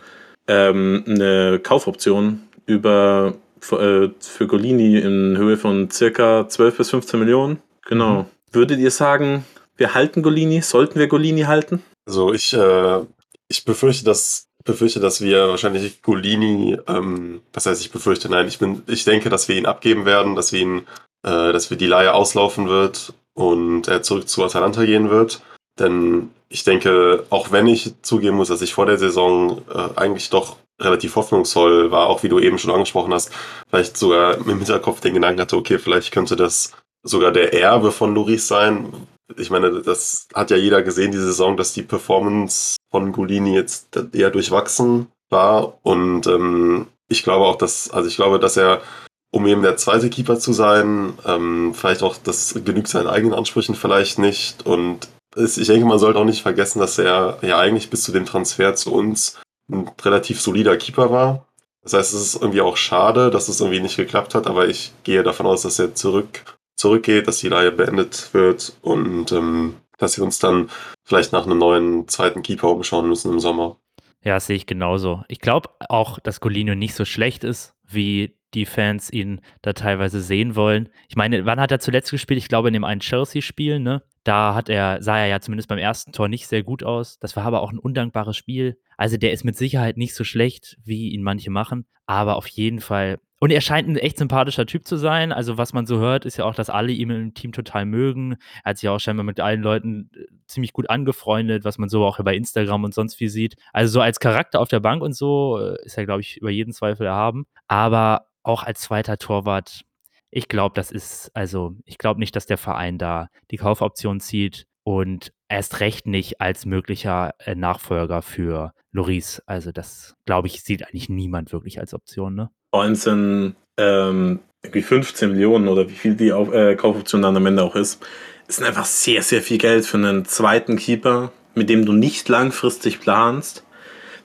ähm, 0.49 1.05
eine 1.07 1.61
Kaufoption 1.61 2.41
über 2.67 3.35
für, 3.61 3.81
äh, 3.81 4.11
für 4.19 4.49
Golini 4.49 4.99
in 4.99 5.37
Höhe 5.37 5.57
von 5.57 5.93
circa 5.93 6.49
12 6.49 6.77
bis 6.77 6.91
15 6.91 7.21
Millionen. 7.21 7.61
Genau. 7.87 8.23
Mhm. 8.23 8.27
Würdet 8.51 8.81
ihr 8.81 8.91
sagen, 8.91 9.45
wir 9.77 9.95
halten 9.95 10.23
Golini? 10.23 10.61
Sollten 10.61 10.99
wir 10.99 11.07
Golini 11.07 11.43
halten? 11.43 11.85
Also 12.05 12.33
ich, 12.33 12.53
äh, 12.53 13.01
ich 13.47 13.65
befürchte, 13.65 14.05
dass 14.05 14.50
befürchte, 14.65 15.01
dass 15.01 15.21
wir 15.21 15.49
wahrscheinlich 15.49 16.03
Golini, 16.03 16.79
ähm, 16.87 17.41
was 17.53 17.67
heißt 17.67 17.81
ich 17.81 17.91
befürchte, 17.91 18.29
nein, 18.29 18.49
ich 18.49 18.59
bin, 18.59 18.83
ich 18.87 19.05
denke, 19.05 19.31
dass 19.31 19.49
wir 19.49 19.57
ihn 19.57 19.67
abgeben 19.67 20.05
werden, 20.05 20.37
dass 20.37 20.53
wir 20.53 20.61
ihn, 20.61 20.79
äh, 21.23 21.53
dass 21.53 21.71
wir 21.71 21.77
die 21.77 21.87
Leihe 21.87 22.15
auslaufen 22.15 22.69
wird 22.69 23.15
und 23.35 23.89
er 23.89 24.03
zurück 24.03 24.29
zu 24.29 24.45
Atalanta 24.45 24.85
gehen 24.85 25.11
wird. 25.11 25.43
Denn 25.79 26.31
ich 26.49 26.65
denke, 26.65 27.25
auch 27.31 27.53
wenn 27.53 27.67
ich 27.67 27.95
zugeben 28.03 28.37
muss, 28.37 28.49
dass 28.49 28.63
ich 28.63 28.75
vor 28.75 28.87
der 28.87 28.99
Saison 28.99 29.63
äh, 29.73 29.89
eigentlich 29.97 30.31
doch 30.31 30.57
relativ 30.81 31.17
hoffnungsvoll 31.17 31.91
war, 31.91 32.09
auch 32.09 32.23
wie 32.23 32.29
du 32.29 32.39
eben 32.39 32.59
schon 32.59 32.73
angesprochen 32.73 33.13
hast, 33.13 33.31
vielleicht 33.69 33.97
sogar 33.97 34.39
im 34.39 34.59
Hinterkopf 34.59 35.01
den 35.01 35.15
Gedanken 35.15 35.41
hatte, 35.41 35.57
okay, 35.57 35.79
vielleicht 35.79 36.13
könnte 36.13 36.37
das 36.37 36.73
sogar 37.03 37.33
der 37.33 37.55
Erbe 37.55 37.93
von 37.93 38.15
Loris 38.15 38.49
sein. 38.49 38.93
Ich 39.37 39.51
meine, 39.51 39.83
das 39.83 40.29
hat 40.35 40.51
ja 40.51 40.57
jeder 40.57 40.83
gesehen, 40.83 41.13
die 41.13 41.19
Saison, 41.19 41.57
dass 41.57 41.73
die 41.73 41.83
Performance 41.83 42.77
von 42.91 43.13
Golini 43.13 43.55
jetzt 43.55 43.97
eher 44.13 44.31
durchwachsen 44.31 45.09
war. 45.29 45.79
Und 45.83 46.27
ähm, 46.27 46.89
ich 47.09 47.23
glaube 47.23 47.47
auch, 47.47 47.57
dass, 47.57 47.91
also 47.91 48.09
ich 48.09 48.17
glaube, 48.17 48.39
dass 48.39 48.57
er, 48.57 48.83
um 49.31 49.47
eben 49.47 49.63
der 49.63 49.77
zweite 49.77 50.11
Keeper 50.11 50.39
zu 50.39 50.53
sein, 50.53 51.15
ähm, 51.27 51.75
vielleicht 51.75 52.03
auch, 52.03 52.17
das 52.17 52.55
genügt 52.65 52.89
seinen 52.89 53.09
eigenen 53.09 53.35
Ansprüchen 53.35 53.75
vielleicht 53.75 54.19
nicht. 54.19 54.67
Und 54.67 55.09
es, 55.37 55.59
ich 55.59 55.69
denke, 55.69 55.87
man 55.87 55.99
sollte 55.99 56.19
auch 56.19 56.25
nicht 56.25 56.43
vergessen, 56.43 56.81
dass 56.81 56.99
er 56.99 57.39
ja 57.43 57.59
eigentlich 57.59 57.91
bis 57.91 58.03
zu 58.03 58.13
dem 58.13 58.27
Transfer 58.27 58.75
zu 58.75 58.93
uns 58.93 59.39
ein 59.71 59.91
relativ 60.03 60.41
solider 60.41 60.77
Keeper 60.77 61.11
war. 61.11 61.47
Das 61.83 61.95
heißt, 61.95 62.15
es 62.15 62.23
ist 62.23 62.43
irgendwie 62.43 62.61
auch 62.61 62.77
schade, 62.77 63.31
dass 63.31 63.49
es 63.49 63.61
irgendwie 63.61 63.81
nicht 63.81 63.97
geklappt 63.97 64.35
hat, 64.35 64.47
aber 64.47 64.69
ich 64.69 64.93
gehe 65.03 65.23
davon 65.23 65.47
aus, 65.47 65.63
dass 65.63 65.79
er 65.79 65.95
zurück, 65.95 66.45
zurückgeht, 66.81 67.29
dass 67.29 67.39
die 67.39 67.49
Leihe 67.49 67.71
beendet 67.71 68.33
wird 68.33 68.73
und 68.81 69.31
ähm, 69.33 69.77
dass 69.99 70.15
sie 70.15 70.23
uns 70.23 70.39
dann 70.39 70.71
vielleicht 71.05 71.33
nach 71.33 71.47
einem 71.47 71.59
neuen 71.59 72.09
zweiten 72.09 72.43
Keeper 72.43 72.71
umschauen 72.71 73.09
müssen 73.09 73.33
im 73.33 73.39
Sommer. 73.39 73.77
Ja, 74.23 74.41
sehe 74.41 74.57
ich 74.57 74.67
genauso. 74.67 75.23
Ich 75.29 75.41
glaube 75.41 75.71
auch, 75.89 76.19
dass 76.19 76.41
Golino 76.41 76.75
nicht 76.75 76.95
so 76.95 77.05
schlecht 77.05 77.45
ist, 77.45 77.75
wie 77.87 78.37
die 78.55 78.67
Fans 78.67 79.13
ihn 79.13 79.41
da 79.63 79.73
teilweise 79.73 80.21
sehen 80.21 80.57
wollen. 80.57 80.89
Ich 81.09 81.17
meine, 81.17 81.45
wann 81.47 81.61
hat 81.61 81.71
er 81.71 81.81
zuletzt 81.81 82.11
gespielt? 82.11 82.39
Ich 82.39 82.49
glaube, 82.49 82.69
in 82.69 82.75
dem 82.75 82.85
einen 82.85 83.01
Chelsea-Spiel, 83.01 83.79
ne? 83.79 84.03
Da 84.25 84.55
hat 84.55 84.69
er, 84.69 85.03
sah 85.03 85.19
er 85.19 85.27
ja 85.27 85.41
zumindest 85.41 85.69
beim 85.69 85.79
ersten 85.79 86.13
Tor 86.13 86.29
nicht 86.29 86.47
sehr 86.47 86.63
gut 86.63 86.83
aus. 86.83 87.19
Das 87.19 87.37
war 87.37 87.45
aber 87.45 87.63
auch 87.63 87.73
ein 87.73 87.79
undankbares 87.79 88.37
Spiel. 88.37 88.79
Also 88.97 89.17
der 89.17 89.33
ist 89.33 89.45
mit 89.45 89.57
Sicherheit 89.57 89.97
nicht 89.97 90.15
so 90.15 90.25
schlecht, 90.25 90.77
wie 90.85 91.11
ihn 91.11 91.23
manche 91.23 91.51
machen. 91.51 91.87
Aber 92.07 92.37
auf 92.37 92.47
jeden 92.49 92.81
Fall. 92.81 93.19
Und 93.41 93.51
er 93.51 93.63
scheint 93.63 93.89
ein 93.89 93.97
echt 93.97 94.19
sympathischer 94.19 94.67
Typ 94.67 94.87
zu 94.87 94.97
sein. 94.97 95.33
Also, 95.33 95.57
was 95.59 95.73
man 95.73 95.87
so 95.87 95.99
hört, 95.99 96.27
ist 96.27 96.37
ja 96.37 96.45
auch, 96.45 96.55
dass 96.55 96.71
alle 96.71 96.93
ihn 96.93 97.11
im 97.11 97.35
Team 97.35 97.53
total 97.53 97.87
mögen. 97.87 98.37
Er 98.65 98.71
hat 98.71 98.79
sich 98.79 98.89
auch 98.89 99.01
scheinbar 99.01 99.25
mit 99.25 99.41
allen 99.41 99.63
Leuten 99.63 100.11
äh, 100.15 100.27
ziemlich 100.47 100.73
gut 100.75 100.91
angefreundet, 100.91 101.65
was 101.65 101.79
man 101.79 101.89
so 101.89 102.05
auch 102.05 102.23
bei 102.23 102.37
Instagram 102.37 102.85
und 102.85 102.95
sonst 102.95 103.15
viel 103.15 103.31
sieht. 103.31 103.57
Also, 103.73 103.95
so 103.95 104.01
als 104.03 104.21
Charakter 104.21 104.61
auf 104.61 104.69
der 104.69 104.81
Bank 104.81 105.03
und 105.03 105.15
so 105.15 105.59
äh, 105.59 105.85
ist 105.85 105.97
er, 105.99 106.05
glaube 106.05 106.21
ich, 106.21 106.37
über 106.37 106.51
jeden 106.51 106.73
Zweifel 106.73 107.07
erhaben. 107.07 107.47
Aber 107.67 108.27
auch 108.43 108.63
als 108.63 108.81
zweiter 108.83 109.19
Torwart 109.19 109.85
ich 110.31 110.49
glaube, 110.49 110.75
das 110.75 110.93
ist, 110.93 111.31
also, 111.35 111.75
ich 111.85 111.99
glaube 111.99 112.21
nicht, 112.21 112.37
dass 112.37 112.47
der 112.47 112.59
Verein 112.59 112.99
da 112.99 113.29
die 113.51 113.57
Kaufoption 113.57 114.21
zieht 114.21 114.67
und 114.85 115.33
erst 115.49 115.81
recht 115.81 116.07
nicht 116.07 116.41
als 116.41 116.67
möglicher 116.67 117.33
äh, 117.41 117.55
Nachfolger 117.55 118.23
für 118.23 118.73
Loris. 118.93 119.43
Also, 119.47 119.73
das, 119.73 120.17
glaube 120.27 120.49
ich, 120.49 120.63
sieht 120.63 120.85
eigentlich 120.87 121.09
niemand 121.09 121.53
wirklich 121.53 121.81
als 121.81 121.95
Option, 121.95 122.35
ne? 122.35 122.51
Vor 122.71 122.83
allem 122.83 122.95
sind 122.95 123.57
ähm, 123.77 124.41
irgendwie 124.63 124.83
15 124.83 125.33
Millionen 125.33 125.69
oder 125.69 125.89
wie 125.89 125.95
viel 125.95 126.15
die 126.15 126.33
Auf 126.33 126.53
äh, 126.53 126.75
Kaufoption 126.77 127.23
dann 127.23 127.37
am 127.37 127.47
Ende 127.47 127.63
auch 127.63 127.77
ist, 127.77 128.05
ist 128.47 128.63
einfach 128.63 128.85
sehr, 128.85 129.23
sehr 129.23 129.43
viel 129.43 129.59
Geld 129.59 129.87
für 129.87 129.97
einen 129.97 130.25
zweiten 130.25 130.77
Keeper, 130.77 131.33
mit 131.55 131.71
dem 131.71 131.85
du 131.85 131.93
nicht 131.93 132.29
langfristig 132.29 133.01
planst. 133.01 133.65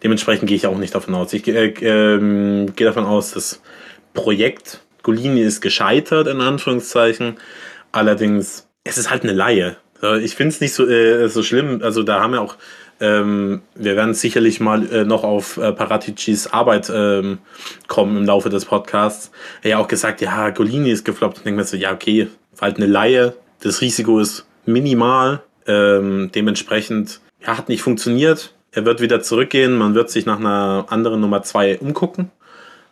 Dementsprechend 0.04 0.48
gehe 0.48 0.58
ich 0.58 0.68
auch 0.68 0.78
nicht 0.78 0.94
davon 0.94 1.16
aus. 1.16 1.34
Ich 1.34 1.48
äh, 1.48 1.68
äh, 1.68 2.66
gehe 2.76 2.88
davon 2.88 3.06
aus, 3.06 3.32
das 3.32 3.62
Projekt 4.14 4.82
Golini 5.04 5.42
ist 5.42 5.62
gescheitert, 5.62 6.28
in 6.28 6.42
Anführungszeichen. 6.42 7.38
Allerdings, 7.92 8.68
es 8.84 8.98
ist 8.98 9.10
halt 9.10 9.24
eine 9.24 9.34
Laie. 9.34 9.78
Ich 10.22 10.36
finde 10.36 10.50
es 10.50 10.62
nicht 10.62 10.74
so, 10.74 10.88
äh, 10.88 11.30
so 11.30 11.44
schlimm. 11.44 11.82
Also 11.82 12.04
da 12.04 12.20
haben 12.20 12.34
wir 12.34 12.42
auch, 12.42 12.58
ähm, 13.00 13.62
wir 13.76 13.96
werden 13.96 14.14
sicherlich 14.14 14.60
mal 14.60 14.90
äh, 14.92 15.04
noch 15.04 15.24
auf 15.24 15.58
äh, 15.58 15.74
Paraticis 15.74 16.48
Arbeit 16.48 16.92
ähm, 16.94 17.40
kommen 17.88 18.18
im 18.18 18.26
Laufe 18.26 18.50
des 18.50 18.66
Podcasts. 18.66 19.32
Er 19.62 19.64
hat 19.64 19.72
ja 19.72 19.78
auch 19.80 19.88
gesagt, 19.88 20.22
ja, 20.22 20.50
Golini 20.52 20.92
ist 20.92 21.04
gefloppt. 21.04 21.38
Ich 21.38 21.44
denke 21.44 21.60
mir 21.60 21.66
so, 21.66 21.76
ja, 21.78 21.94
okay, 21.94 22.30
halt 22.62 22.78
eine 22.78 22.86
Laie. 22.86 23.36
Das 23.62 23.82
Risiko 23.82 24.20
ist 24.20 24.46
minimal. 24.66 25.42
Ähm, 25.68 26.32
dementsprechend, 26.34 27.20
ja, 27.42 27.58
hat 27.58 27.70
nicht 27.70 27.82
funktioniert. 27.82 28.54
Er 28.72 28.86
wird 28.86 29.02
wieder 29.02 29.22
zurückgehen. 29.22 29.78
Man 29.78 29.94
wird 29.94 30.10
sich 30.10 30.26
nach 30.26 30.40
einer 30.40 30.86
anderen 30.90 31.20
Nummer 31.20 31.44
2 31.44 31.80
umgucken. 31.80 32.32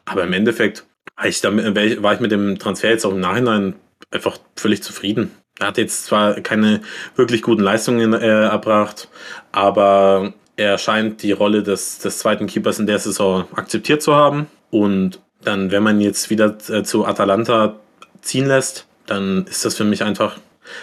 Aber 0.06 0.24
im 0.24 0.34
Endeffekt, 0.34 0.86
war 1.16 1.28
ich, 1.28 1.40
damit, 1.42 2.04
war 2.04 2.14
ich 2.14 2.20
mit 2.20 2.32
dem 2.32 2.60
Transfer 2.60 2.90
jetzt 2.90 3.06
auch 3.06 3.12
im 3.12 3.20
Nachhinein 3.20 3.76
einfach 4.12 4.38
völlig 4.56 4.84
zufrieden. 4.84 5.32
Er 5.64 5.68
hat 5.68 5.78
jetzt 5.78 6.04
zwar 6.04 6.34
keine 6.42 6.82
wirklich 7.16 7.42
guten 7.42 7.62
Leistungen 7.62 8.14
äh, 8.14 8.44
erbracht, 8.44 9.08
aber 9.54 10.34
er 10.58 10.78
scheint 10.78 11.24
die 11.24 11.32
Rolle 11.32 11.64
des, 11.64 12.00
des 12.00 12.20
zweiten 12.20 12.48
Keepers 12.48 12.80
in 12.80 12.86
der 12.86 13.00
Saison 13.00 13.46
akzeptiert 13.56 14.02
zu 14.02 14.14
haben. 14.14 14.48
Und 14.72 15.22
dann, 15.42 15.72
wenn 15.72 15.82
man 15.82 16.02
jetzt 16.02 16.30
wieder 16.30 16.58
äh, 16.68 16.84
zu 16.84 17.06
Atalanta 17.06 17.76
ziehen 18.22 18.46
lässt, 18.46 18.88
dann 19.06 19.46
ist 19.50 19.64
das 19.64 19.76
für 19.76 19.86
mich 19.86 20.04
einfach 20.04 20.38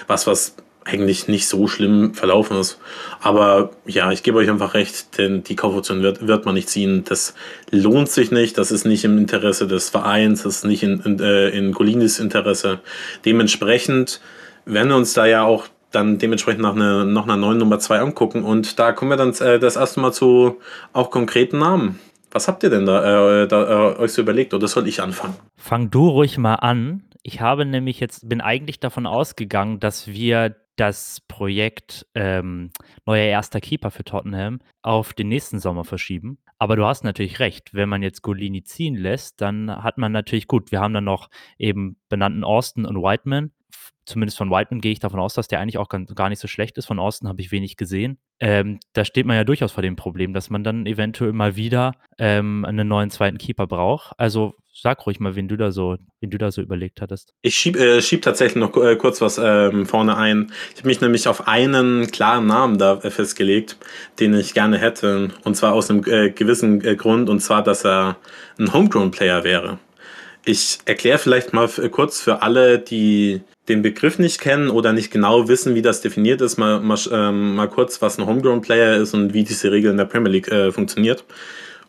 was, 0.07 0.27
was 0.27 0.55
eigentlich 0.85 1.29
nicht 1.29 1.47
so 1.47 1.69
schlimm 1.69 2.15
verlaufen 2.15 2.57
ist. 2.57 2.79
Aber 3.21 3.73
ja, 3.85 4.11
ich 4.13 4.23
gebe 4.23 4.39
euch 4.39 4.49
einfach 4.49 4.73
recht, 4.73 5.19
denn 5.19 5.45
die 5.45 5.57
Kaufoption 5.57 6.03
wird, 6.03 6.27
wird 6.27 6.47
man 6.47 6.55
nicht 6.55 6.71
ziehen. 6.71 7.05
Das 7.05 7.35
lohnt 7.71 8.11
sich 8.11 8.31
nicht, 8.31 8.57
das 8.57 8.71
ist 8.71 8.87
nicht 8.87 9.05
im 9.05 9.19
Interesse 9.19 9.67
des 9.67 9.91
Vereins, 9.91 10.45
das 10.45 10.57
ist 10.57 10.65
nicht 10.65 10.83
in, 10.83 11.01
in, 11.01 11.21
äh, 11.21 11.51
in 11.51 11.75
Colinis 11.75 12.19
Interesse. 12.19 12.81
Dementsprechend 13.27 14.23
werden 14.65 14.89
wir 14.89 14.97
uns 14.97 15.13
da 15.15 15.27
ja 15.27 15.45
auch 15.45 15.67
dann 15.91 16.19
dementsprechend 16.19 16.63
nach 16.63 16.75
einer, 16.75 17.05
noch 17.05 17.25
einer 17.25 17.37
neuen 17.37 17.59
Nummer 17.59 17.79
2 17.79 17.99
angucken. 18.01 18.45
Und 18.45 18.79
da 18.79 18.93
kommen 18.93 19.11
wir 19.11 19.17
dann 19.17 19.35
äh, 19.35 19.59
das 19.59 19.77
erste 19.77 20.01
Mal 20.01 20.13
zu 20.13 20.59
auch 20.93 21.11
konkreten 21.11 21.59
Namen. 21.59 21.99
Was 22.31 22.47
habt 22.47 22.63
ihr 22.63 22.71
denn 22.71 22.87
da, 22.87 23.43
äh, 23.43 23.49
da 23.49 23.93
äh, 23.93 23.99
euch 23.99 24.13
so 24.13 24.23
überlegt 24.23 24.55
oder 24.55 24.69
soll 24.69 24.87
ich 24.87 25.03
anfangen? 25.03 25.35
Fang 25.57 25.91
du 25.91 26.09
ruhig 26.09 26.39
mal 26.39 26.55
an. 26.55 27.05
Ich 27.23 27.41
habe 27.41 27.65
nämlich 27.65 28.01
jetzt, 28.01 28.29
bin 28.29 28.41
eigentlich 28.41 28.81
davon 28.81 29.07
ausgegangen, 29.07 29.81
dass 29.81 30.07
wir 30.07 30.55
das 30.77 31.21
Projekt 31.29 32.07
ähm, 32.15 32.71
neuer 33.05 33.27
erster 33.27 33.61
Keeper 33.61 33.91
für 33.91 34.05
Tottenham 34.05 34.61
auf 34.81 35.13
den 35.13 35.29
nächsten 35.29 35.59
Sommer 35.59 35.85
verschieben. 35.85 36.39
Aber 36.59 36.77
du 36.77 36.87
hast 36.87 37.05
natürlich 37.05 37.39
recht, 37.39 37.75
wenn 37.75 37.89
man 37.89 38.03
jetzt 38.03 38.23
Golini 38.23 38.63
ziehen 38.63 38.95
lässt, 38.95 39.41
dann 39.41 39.71
hat 39.71 39.99
man 39.99 40.13
natürlich 40.13 40.47
gut, 40.47 40.73
wir 40.73 40.81
haben 40.81 40.95
dann 40.95 41.05
noch 41.05 41.29
eben 41.59 41.97
benannten 42.09 42.45
Austin 42.45 42.87
und 42.87 42.97
Whiteman. 42.97 43.51
Zumindest 44.11 44.39
von 44.39 44.51
Whiteman 44.51 44.81
gehe 44.81 44.91
ich 44.91 44.99
davon 44.99 45.21
aus, 45.21 45.35
dass 45.35 45.47
der 45.47 45.61
eigentlich 45.61 45.79
auch 45.79 45.89
gar 45.89 46.29
nicht 46.29 46.41
so 46.41 46.49
schlecht 46.49 46.77
ist. 46.79 46.87
Von 46.87 46.99
Austin 46.99 47.29
habe 47.29 47.41
ich 47.41 47.53
wenig 47.53 47.77
gesehen. 47.77 48.19
Ähm, 48.41 48.81
da 48.93 49.05
steht 49.05 49.25
man 49.25 49.37
ja 49.37 49.45
durchaus 49.45 49.71
vor 49.71 49.83
dem 49.83 49.95
Problem, 49.95 50.35
dass 50.35 50.51
man 50.51 50.65
dann 50.65 50.85
eventuell 50.85 51.33
mal 51.33 51.55
wieder 51.55 51.93
ähm, 52.19 52.65
einen 52.65 52.89
neuen 52.89 53.11
zweiten 53.11 53.39
Keeper 53.39 53.69
braucht. 53.69 54.13
Also 54.19 54.57
sag 54.73 55.07
ruhig 55.07 55.21
mal, 55.21 55.37
wen 55.37 55.47
du 55.47 55.57
da 55.57 55.71
so, 55.71 55.97
wen 56.21 56.31
du 56.31 56.39
da 56.39 56.51
so 56.51 56.61
überlegt 56.63 57.01
hattest. 57.01 57.35
Ich 57.43 57.55
schieb, 57.55 57.77
äh, 57.77 58.01
schieb 58.03 58.23
tatsächlich 58.23 58.57
noch 58.57 58.77
äh, 58.77 58.97
kurz 58.97 59.21
was 59.21 59.39
ähm, 59.39 59.87
vorne 59.87 60.17
ein. 60.17 60.53
Ich 60.73 60.79
habe 60.79 60.89
mich 60.89 61.01
nämlich 61.01 61.29
auf 61.29 61.47
einen 61.47 62.11
klaren 62.11 62.47
Namen 62.47 62.79
da 62.79 62.95
äh, 63.03 63.11
festgelegt, 63.11 63.77
den 64.19 64.35
ich 64.35 64.55
gerne 64.55 64.79
hätte. 64.79 65.29
Und 65.45 65.57
zwar 65.57 65.73
aus 65.75 65.91
einem 65.91 66.05
äh, 66.07 66.31
gewissen 66.31 66.85
äh, 66.85 66.97
Grund, 66.97 67.29
und 67.29 67.41
zwar, 67.41 67.63
dass 67.63 67.85
er 67.85 68.17
ein 68.59 68.73
Homegrown-Player 68.73 69.45
wäre. 69.45 69.79
Ich 70.45 70.79
erkläre 70.87 71.19
vielleicht 71.19 71.53
mal 71.53 71.69
kurz 71.91 72.21
für 72.21 72.43
alle, 72.43 72.79
die 72.79 73.43
den 73.71 73.83
Begriff 73.83 74.19
nicht 74.19 74.41
kennen 74.41 74.69
oder 74.69 74.93
nicht 74.93 75.11
genau 75.11 75.49
wissen, 75.49 75.75
wie 75.75 75.83
das 75.83 76.01
definiert 76.01 76.41
ist, 76.41 76.59
mal, 76.59 76.81
mal, 76.81 76.99
ähm, 77.13 77.55
mal 77.55 77.69
kurz, 77.69 78.03
was 78.03 78.19
ein 78.19 78.27
Homegrown 78.27 78.61
Player 78.61 78.97
ist 78.97 79.15
und 79.15 79.33
wie 79.33 79.45
diese 79.45 79.71
Regel 79.71 79.91
in 79.91 79.97
der 79.97 80.05
Premier 80.05 80.33
League 80.33 80.49
äh, 80.49 80.73
funktioniert. 80.73 81.25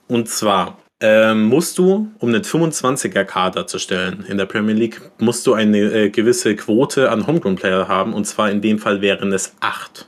Und 0.07 0.29
zwar 0.29 0.77
ähm, 1.01 1.45
musst 1.45 1.79
du, 1.79 2.11
um 2.19 2.29
einen 2.29 2.43
25er 2.43 3.23
Kader 3.23 3.65
zu 3.65 3.79
stellen 3.79 4.23
in 4.27 4.37
der 4.37 4.45
Premier 4.45 4.75
League, 4.75 5.01
musst 5.17 5.47
du 5.47 5.53
eine 5.53 5.79
äh, 5.79 6.09
gewisse 6.09 6.55
Quote 6.55 7.09
an 7.09 7.25
Homegrown 7.25 7.55
Player 7.55 7.87
haben. 7.87 8.13
Und 8.13 8.25
zwar 8.25 8.51
in 8.51 8.61
dem 8.61 8.77
Fall 8.77 9.01
wären 9.01 9.33
es 9.33 9.55
acht. 9.59 10.07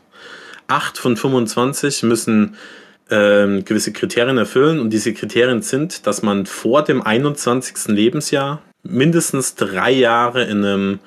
Acht 0.68 1.00
von 1.00 1.18
25 1.18 2.04
müssen 2.04 2.56
ähm, 3.10 3.66
gewisse 3.66 3.92
Kriterien 3.92 4.38
erfüllen. 4.38 4.80
Und 4.80 4.92
diese 4.92 5.14
Kriterien 5.14 5.64
sind, 5.64 6.06
dass 6.06 6.22
man 6.22 6.46
vor 6.46 6.84
dem 6.84 7.02
21. 7.02 7.88
Lebensjahr 7.88 8.62
mindestens 8.84 9.56
drei 9.56 9.92
Jahre 9.92 10.44
in 10.44 10.64
einem 10.64 11.00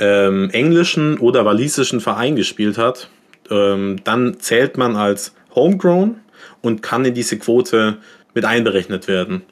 ähm, 0.00 0.50
englischen 0.50 1.18
oder 1.18 1.44
walisischen 1.44 2.00
Verein 2.00 2.34
gespielt 2.34 2.78
hat. 2.78 3.08
Ähm, 3.50 4.00
dann 4.02 4.40
zählt 4.40 4.76
man 4.76 4.96
als 4.96 5.34
Homegrown 5.54 6.16
und 6.62 6.82
kann 6.82 7.04
in 7.04 7.14
diese 7.14 7.38
Quote 7.38 7.98
mit 8.34 8.44
einberechnet 8.44 9.06
werden. 9.06 9.42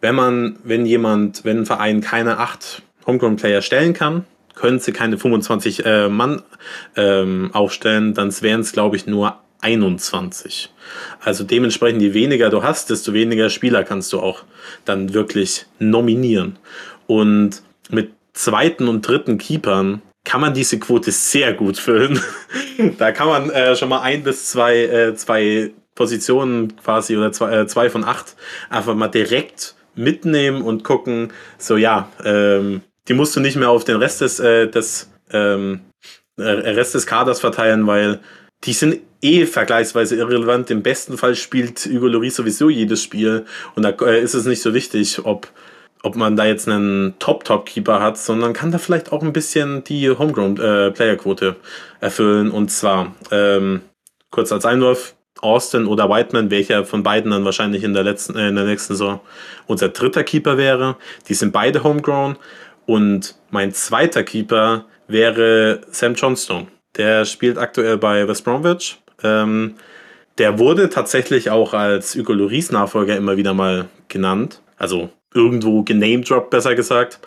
Wenn 0.00 0.14
man, 0.14 0.58
wenn 0.64 0.86
jemand, 0.86 1.44
wenn 1.44 1.58
ein 1.58 1.66
Verein 1.66 2.00
keine 2.00 2.38
acht 2.38 2.82
Homegrown-Player 3.06 3.62
stellen 3.62 3.94
kann, 3.94 4.24
können 4.54 4.78
sie 4.80 4.92
keine 4.92 5.18
25 5.18 5.84
äh, 5.84 6.08
Mann 6.08 6.42
ähm, 6.96 7.50
aufstellen, 7.52 8.14
dann 8.14 8.32
wären 8.42 8.60
es, 8.60 8.72
glaube 8.72 8.96
ich, 8.96 9.06
nur 9.06 9.38
21. 9.60 10.72
Also 11.20 11.44
dementsprechend, 11.44 12.02
je 12.02 12.14
weniger 12.14 12.50
du 12.50 12.62
hast, 12.62 12.90
desto 12.90 13.12
weniger 13.12 13.50
Spieler 13.50 13.84
kannst 13.84 14.12
du 14.12 14.20
auch 14.20 14.44
dann 14.84 15.14
wirklich 15.14 15.66
nominieren. 15.78 16.58
Und 17.06 17.62
mit 17.90 18.10
zweiten 18.38 18.88
und 18.88 19.06
dritten 19.06 19.36
Keepern 19.36 20.00
kann 20.24 20.40
man 20.40 20.54
diese 20.54 20.78
Quote 20.78 21.10
sehr 21.10 21.52
gut 21.54 21.78
füllen. 21.78 22.20
da 22.98 23.12
kann 23.12 23.28
man 23.28 23.50
äh, 23.50 23.74
schon 23.76 23.88
mal 23.88 24.00
ein 24.02 24.22
bis 24.22 24.46
zwei, 24.50 24.84
äh, 24.84 25.14
zwei 25.16 25.72
Positionen 25.94 26.76
quasi 26.76 27.16
oder 27.16 27.32
zwei, 27.32 27.52
äh, 27.52 27.66
zwei 27.66 27.90
von 27.90 28.04
acht 28.04 28.36
einfach 28.70 28.94
mal 28.94 29.08
direkt 29.08 29.74
mitnehmen 29.94 30.62
und 30.62 30.84
gucken, 30.84 31.32
so 31.58 31.76
ja, 31.76 32.10
ähm, 32.24 32.82
die 33.08 33.14
musst 33.14 33.34
du 33.34 33.40
nicht 33.40 33.56
mehr 33.56 33.70
auf 33.70 33.84
den 33.84 33.96
Rest 33.96 34.20
des, 34.20 34.38
äh, 34.38 34.68
des 34.68 35.10
ähm, 35.32 35.80
äh, 36.36 36.42
Rest 36.42 36.94
des 36.94 37.06
Kaders 37.06 37.40
verteilen, 37.40 37.86
weil 37.86 38.20
die 38.64 38.72
sind 38.72 39.00
eh 39.22 39.46
vergleichsweise 39.46 40.14
irrelevant. 40.16 40.70
Im 40.70 40.82
besten 40.82 41.18
Fall 41.18 41.34
spielt 41.34 41.86
Hugo 41.86 42.06
Lloris 42.06 42.36
sowieso 42.36 42.70
jedes 42.70 43.02
Spiel 43.02 43.46
und 43.74 43.82
da 43.82 43.90
äh, 44.06 44.22
ist 44.22 44.34
es 44.34 44.46
nicht 44.46 44.62
so 44.62 44.74
wichtig, 44.74 45.24
ob, 45.24 45.48
ob 46.02 46.16
man 46.16 46.36
da 46.36 46.44
jetzt 46.44 46.68
einen 46.68 47.14
Top-Top-Keeper 47.18 48.00
hat, 48.00 48.18
sondern 48.18 48.52
kann 48.52 48.70
da 48.70 48.78
vielleicht 48.78 49.12
auch 49.12 49.22
ein 49.22 49.32
bisschen 49.32 49.84
die 49.84 50.10
Homegrown-Player-Quote 50.10 51.56
äh, 52.00 52.04
erfüllen. 52.04 52.50
Und 52.50 52.70
zwar, 52.70 53.14
ähm, 53.30 53.82
kurz 54.30 54.52
als 54.52 54.64
Einwurf, 54.64 55.14
Austin 55.40 55.86
oder 55.86 56.08
Whiteman, 56.08 56.50
welcher 56.50 56.84
von 56.84 57.02
beiden 57.02 57.30
dann 57.30 57.44
wahrscheinlich 57.44 57.84
in 57.84 57.94
der, 57.94 58.02
letzten, 58.02 58.36
äh, 58.36 58.48
in 58.48 58.56
der 58.56 58.64
nächsten 58.64 58.94
Saison 58.94 59.20
unser 59.66 59.88
dritter 59.88 60.24
Keeper 60.24 60.56
wäre. 60.56 60.96
Die 61.28 61.34
sind 61.34 61.52
beide 61.52 61.82
homegrown. 61.82 62.36
Und 62.86 63.36
mein 63.50 63.72
zweiter 63.72 64.22
Keeper 64.22 64.86
wäre 65.08 65.82
Sam 65.90 66.14
Johnstone. 66.14 66.68
Der 66.96 67.24
spielt 67.24 67.58
aktuell 67.58 67.98
bei 67.98 68.26
West 68.26 68.44
Bromwich. 68.44 68.98
Ähm, 69.22 69.74
der 70.38 70.58
wurde 70.58 70.88
tatsächlich 70.88 71.50
auch 71.50 71.74
als 71.74 72.14
Hugo 72.14 72.32
Lloris 72.32 72.70
Nachfolger 72.70 73.16
immer 73.16 73.36
wieder 73.36 73.54
mal 73.54 73.88
genannt. 74.08 74.62
Also 74.76 75.10
irgendwo 75.34 75.82
genamedroppt, 75.82 76.50
besser 76.50 76.74
gesagt. 76.74 77.20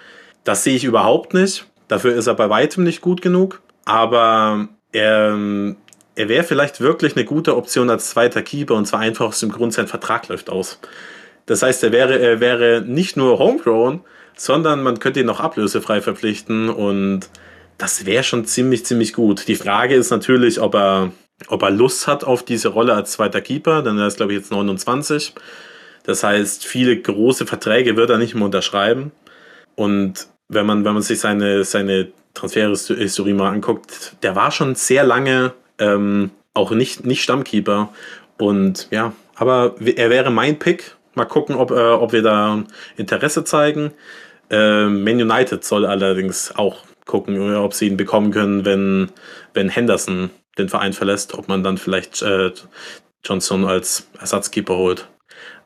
Das 0.43 0.63
sehe 0.63 0.75
ich 0.75 0.84
überhaupt 0.84 1.34
nicht. 1.34 1.65
Dafür 1.88 2.15
ist 2.15 2.27
er 2.27 2.36
bei 2.36 2.50
weitem 2.50 2.84
nicht 2.84 3.01
gut 3.01 3.22
genug. 3.22 3.62
Aber 3.86 4.67
er 4.91 5.75
er 6.15 6.29
wäre 6.29 6.43
vielleicht 6.43 6.81
wirklich 6.81 7.15
eine 7.15 7.25
gute 7.25 7.55
Option 7.55 7.89
als 7.89 8.10
zweiter 8.10 8.41
Keeper 8.41 8.75
und 8.75 8.86
zwar 8.86 9.00
einfach 9.00 9.27
aus 9.27 9.39
dem 9.39 9.51
Grund, 9.51 9.74
sein 9.74 9.88
Vertrag 9.88 10.27
läuft 10.27 10.50
aus. 10.50 10.79
Das 11.46 11.63
heißt, 11.63 11.84
er 11.84 11.91
wäre, 11.91 12.20
er 12.20 12.39
wäre 12.39 12.84
nicht 12.86 13.17
nur 13.17 13.39
homegrown, 13.39 14.01
sondern 14.36 14.84
man 14.84 15.00
könnte 15.00 15.22
ihn 15.22 15.25
noch 15.25 15.39
ablösefrei 15.39 16.01
verpflichten 16.01 16.70
und 16.70 17.29
das 17.77 18.05
wäre 18.05 18.24
schon 18.24 18.46
ziemlich, 18.46 18.86
ziemlich 18.86 19.13
gut. 19.13 19.48
Die 19.48 19.55
Frage 19.55 19.96
ist 19.96 20.12
natürlich, 20.12 20.62
ob 20.62 20.75
er, 20.75 21.12
ob 21.48 21.63
er 21.63 21.72
Lust 21.72 22.08
hat 22.08 22.24
auf 22.24 22.43
diese 22.43 22.70
Rolle 22.70 22.93
als 22.93 23.13
zweiter 23.13 23.41
Keeper, 23.41 23.81
denn 23.81 23.98
er 23.98 24.08
ist, 24.08 24.17
glaube 24.17 24.34
ich, 24.34 24.39
jetzt 24.39 24.51
29. 24.51 25.34
Das 26.03 26.24
heißt, 26.24 26.65
viele 26.65 27.00
große 27.00 27.46
Verträge 27.46 27.96
wird 27.96 28.10
er 28.10 28.17
nicht 28.17 28.36
mehr 28.36 28.46
unterschreiben. 28.46 29.12
Und 29.75 30.27
wenn 30.48 30.65
man, 30.65 30.84
wenn 30.84 30.93
man 30.93 31.01
sich 31.01 31.20
seine, 31.20 31.63
seine 31.63 32.10
Transferhistorie 32.34 33.34
mal 33.34 33.51
anguckt, 33.51 34.15
der 34.24 34.36
war 34.36 34.51
schon 34.51 34.75
sehr 34.75 35.03
lange 35.03 35.53
ähm, 35.79 36.31
auch 36.53 36.72
nicht, 36.72 37.05
nicht 37.05 37.24
Stammkeeper. 37.24 37.89
Und 38.38 38.88
ja, 38.91 39.13
aber 39.36 39.75
er 39.79 40.10
wäre 40.10 40.31
mein 40.31 40.60
Pick. 40.60 40.96
Mal 41.13 41.25
gucken, 41.25 41.55
ob, 41.55 41.72
äh, 41.72 41.74
ob 41.74 42.13
wir 42.13 42.22
da 42.22 42.63
Interesse 42.96 43.43
zeigen. 43.43 43.91
Äh, 44.50 44.86
Man 44.86 45.22
United 45.22 45.63
soll 45.63 45.86
allerdings 45.86 46.55
auch 46.55 46.84
gucken, 47.05 47.55
ob 47.55 47.74
sie 47.74 47.88
ihn 47.88 47.98
bekommen 47.98 48.31
können, 48.31 48.63
wenn, 48.63 49.10
wenn 49.53 49.70
Henderson 49.70 50.29
den 50.58 50.70
Verein 50.70 50.93
verlässt, 50.93 51.34
ob 51.34 51.48
man 51.48 51.63
dann 51.63 51.77
vielleicht 51.77 52.22
äh, 52.22 52.51
Johnson 53.24 53.65
als 53.65 54.08
Ersatzkeeper 54.20 54.75
holt. 54.77 55.08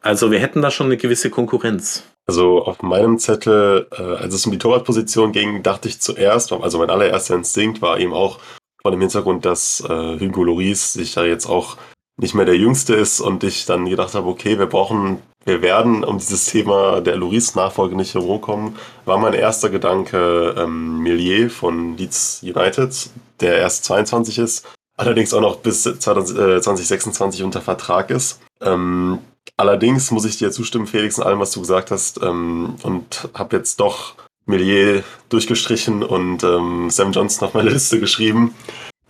Also 0.02 0.32
wir 0.32 0.40
hätten 0.40 0.62
da 0.62 0.72
schon 0.72 0.88
eine 0.88 0.98
gewisse 0.98 1.30
Konkurrenz. 1.30 2.04
Also 2.28 2.64
auf 2.64 2.82
meinem 2.82 3.20
Zettel, 3.20 3.88
äh, 3.92 4.02
als 4.02 4.34
es 4.34 4.46
um 4.46 4.52
die 4.52 4.58
Torwartposition 4.58 5.32
ging, 5.32 5.62
dachte 5.64 5.88
ich 5.88 6.00
zuerst, 6.00 6.52
also 6.52 6.80
mein 6.80 6.90
allererster 6.90 7.36
Instinkt 7.36 7.82
war 7.82 8.00
eben 8.00 8.14
auch 8.14 8.40
vor 8.82 8.92
dem 8.92 9.02
Hintergrund, 9.02 9.46
dass 9.46 9.82
äh, 9.82 10.20
Hugo 10.20 10.44
Loris 10.44 10.94
sich 10.94 11.16
ja 11.16 11.24
jetzt 11.24 11.48
auch 11.48 11.78
nicht 12.18 12.34
mehr 12.34 12.46
der 12.46 12.58
Jüngste 12.58 12.96
ist 12.96 13.20
und 13.20 13.44
ich 13.44 13.66
dann 13.66 13.90
gedacht 13.90 14.14
habe, 14.14 14.28
okay, 14.28 14.58
wir 14.58 14.68
brauchen, 14.68 15.22
wir 15.44 15.62
werden 15.62 16.04
um 16.04 16.18
dieses 16.18 16.46
Thema 16.46 17.02
der 17.02 17.18
Loris-Nachfolge 17.18 17.96
nicht 17.96 18.14
herumkommen, 18.14 18.76
war 19.06 19.18
mein 19.18 19.34
erster 19.34 19.70
Gedanke 19.70 20.56
ähm, 20.58 21.00
Millier 21.00 21.50
von 21.50 21.98
Leeds 21.98 22.42
United, 22.44 23.10
der 23.42 23.58
erst 23.58 23.86
22 23.86 24.40
ist, 24.40 24.68
allerdings 24.98 25.34
auch 25.34 25.42
noch 25.42 25.58
bis 25.58 25.84
2026 25.84 27.42
äh, 27.42 27.44
unter 27.44 27.62
Vertrag 27.62 28.10
ist. 28.12 28.40
Ähm, 28.62 29.20
allerdings 29.58 30.12
muss 30.12 30.26
ich 30.26 30.38
dir 30.38 30.52
zustimmen, 30.52 30.88
Felix, 30.88 31.18
in 31.18 31.24
allem, 31.24 31.40
was 31.40 31.52
du 31.52 31.62
gesagt 31.62 31.92
hast 31.92 32.22
ähm, 32.22 32.76
und 32.84 33.30
habe 33.34 33.58
jetzt 33.58 33.80
doch 33.80 34.16
Millier 34.46 35.04
durchgestrichen 35.30 36.04
und 36.04 36.44
ähm, 36.44 36.90
Sam 36.90 37.12
Johnson 37.12 37.48
auf 37.48 37.54
meine 37.54 37.70
Liste 37.72 38.00
geschrieben. 38.00 38.54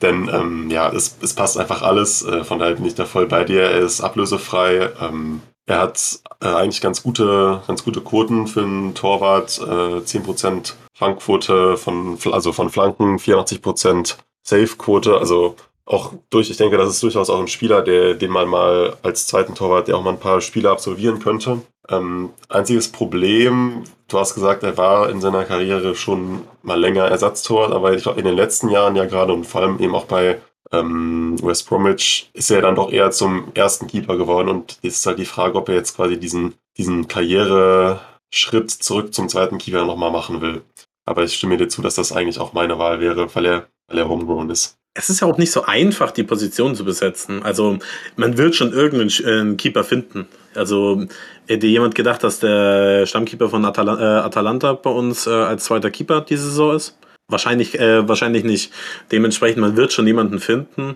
Denn 0.02 0.30
ähm, 0.32 0.70
ja, 0.70 0.92
es, 0.92 1.18
es 1.22 1.34
passt 1.34 1.58
einfach 1.58 1.82
alles. 1.82 2.24
Äh, 2.24 2.44
von 2.44 2.60
daher 2.60 2.76
bin 2.76 2.86
ich 2.86 2.96
da 2.96 3.06
voll 3.06 3.28
bei 3.28 3.44
dir. 3.44 3.64
Er 3.64 3.80
ist 3.80 4.02
ablösefrei. 4.02 4.90
Ähm, 5.02 5.42
er 5.66 5.80
hat 5.80 6.20
äh, 6.42 6.48
eigentlich 6.48 6.82
ganz 6.82 7.02
gute, 7.02 7.62
ganz 7.66 7.84
gute 7.84 8.02
Quoten 8.02 8.48
für 8.48 8.62
einen 8.62 8.94
Torwart. 8.94 9.60
Äh, 9.60 10.02
10% 10.02 10.74
Fangquote 10.94 11.78
von, 11.78 12.18
also 12.32 12.52
von 12.52 12.70
Flanken, 12.70 13.18
84% 13.18 14.16
Safe-Quote. 14.44 15.18
Also 15.18 15.56
auch 15.86 16.14
durch, 16.32 16.50
ich 16.50 16.58
denke, 16.58 16.78
das 16.78 16.90
ist 16.90 17.04
durchaus 17.04 17.30
auch 17.30 17.40
ein 17.40 17.48
Spieler, 17.48 17.82
der, 17.84 18.16
den 18.16 18.32
man 18.32 18.48
mal 18.48 18.98
als 19.04 19.28
zweiten 19.28 19.54
Torwart, 19.54 19.88
der 19.88 19.98
auch 19.98 20.04
mal 20.04 20.14
ein 20.14 20.20
paar 20.20 20.42
Spiele 20.42 20.72
absolvieren 20.72 21.20
könnte. 21.20 21.62
Ähm, 21.90 22.32
einziges 22.50 22.92
Problem, 22.92 23.84
du 24.08 24.18
hast 24.18 24.34
gesagt, 24.34 24.64
er 24.64 24.78
war 24.78 25.10
in 25.10 25.22
seiner 25.22 25.46
Karriere 25.46 25.96
schon 25.96 26.42
mal 26.64 26.80
länger 26.80 27.06
Ersatztorwart, 27.06 27.72
aber 27.72 27.94
ich 27.94 28.04
glaube, 28.04 28.20
in 28.20 28.26
den 28.26 28.36
letzten 28.36 28.70
Jahren 28.70 28.96
ja 28.96 29.06
gerade 29.06 29.34
und 29.34 29.46
vor 29.46 29.62
allem 29.62 29.80
eben 29.80 29.94
auch 29.94 30.06
bei 30.06 30.42
ähm, 30.72 31.38
West 31.44 31.70
Bromwich 31.70 32.32
ist 32.34 32.50
er 32.50 32.62
dann 32.62 32.76
doch 32.76 32.92
eher 32.92 33.12
zum 33.12 33.52
ersten 33.54 33.86
Keeper 33.86 34.18
geworden 34.18 34.50
und 34.50 34.80
jetzt 34.82 34.96
ist 34.96 35.06
halt 35.06 35.20
die 35.20 35.26
Frage, 35.26 35.56
ob 35.56 35.70
er 35.70 35.76
jetzt 35.76 35.96
quasi 35.96 36.20
diesen, 36.20 36.56
diesen 36.78 37.08
Karriereschritt 37.08 38.72
zurück 38.72 39.14
zum 39.14 39.30
zweiten 39.30 39.60
Keeper 39.60 39.86
nochmal 39.86 40.12
machen 40.12 40.42
will. 40.42 40.64
Aber 41.06 41.24
ich 41.24 41.36
stimme 41.36 41.58
dir 41.58 41.68
zu, 41.68 41.84
dass 41.84 41.94
das 41.94 42.12
eigentlich 42.12 42.40
auch 42.40 42.54
meine 42.54 42.80
Wahl 42.80 43.00
wäre, 43.00 43.34
weil 43.36 43.46
er, 43.46 43.68
weil 43.88 44.00
er 44.00 44.10
homegrown 44.10 44.50
ist 44.50 44.80
es 44.98 45.10
ist 45.10 45.20
ja 45.20 45.28
auch 45.28 45.38
nicht 45.38 45.52
so 45.52 45.66
einfach, 45.66 46.12
die 46.12 46.24
Position 46.24 46.74
zu 46.74 46.86
besetzen. 46.86 47.44
Also 47.44 47.78
man 48.16 48.38
wird 48.38 48.56
schon 48.56 48.72
irgendeinen 48.72 49.54
äh, 49.54 49.56
Keeper 49.58 49.84
finden. 49.84 50.26
Also 50.56 51.06
hätte 51.48 51.68
jemand 51.68 51.96
gedacht, 51.96 52.24
dass 52.24 52.40
der 52.40 53.06
Stammkeeper 53.06 53.50
von 53.50 53.66
Atal 53.66 53.90
äh, 53.90 54.26
Atalanta 54.26 54.74
bei 54.74 54.90
uns 54.90 55.28
äh, 55.28 55.32
als 55.32 55.66
zweiter 55.66 55.92
Keeper 55.92 56.22
diese 56.22 56.46
Saison 56.46 56.76
ist? 56.76 56.98
Wahrscheinlich, 57.28 57.78
äh, 57.78 58.08
wahrscheinlich 58.08 58.46
nicht. 58.46 58.72
Dementsprechend, 59.12 59.60
man 59.60 59.76
wird 59.76 59.92
schon 59.92 60.08
jemanden 60.08 60.40
finden. 60.40 60.96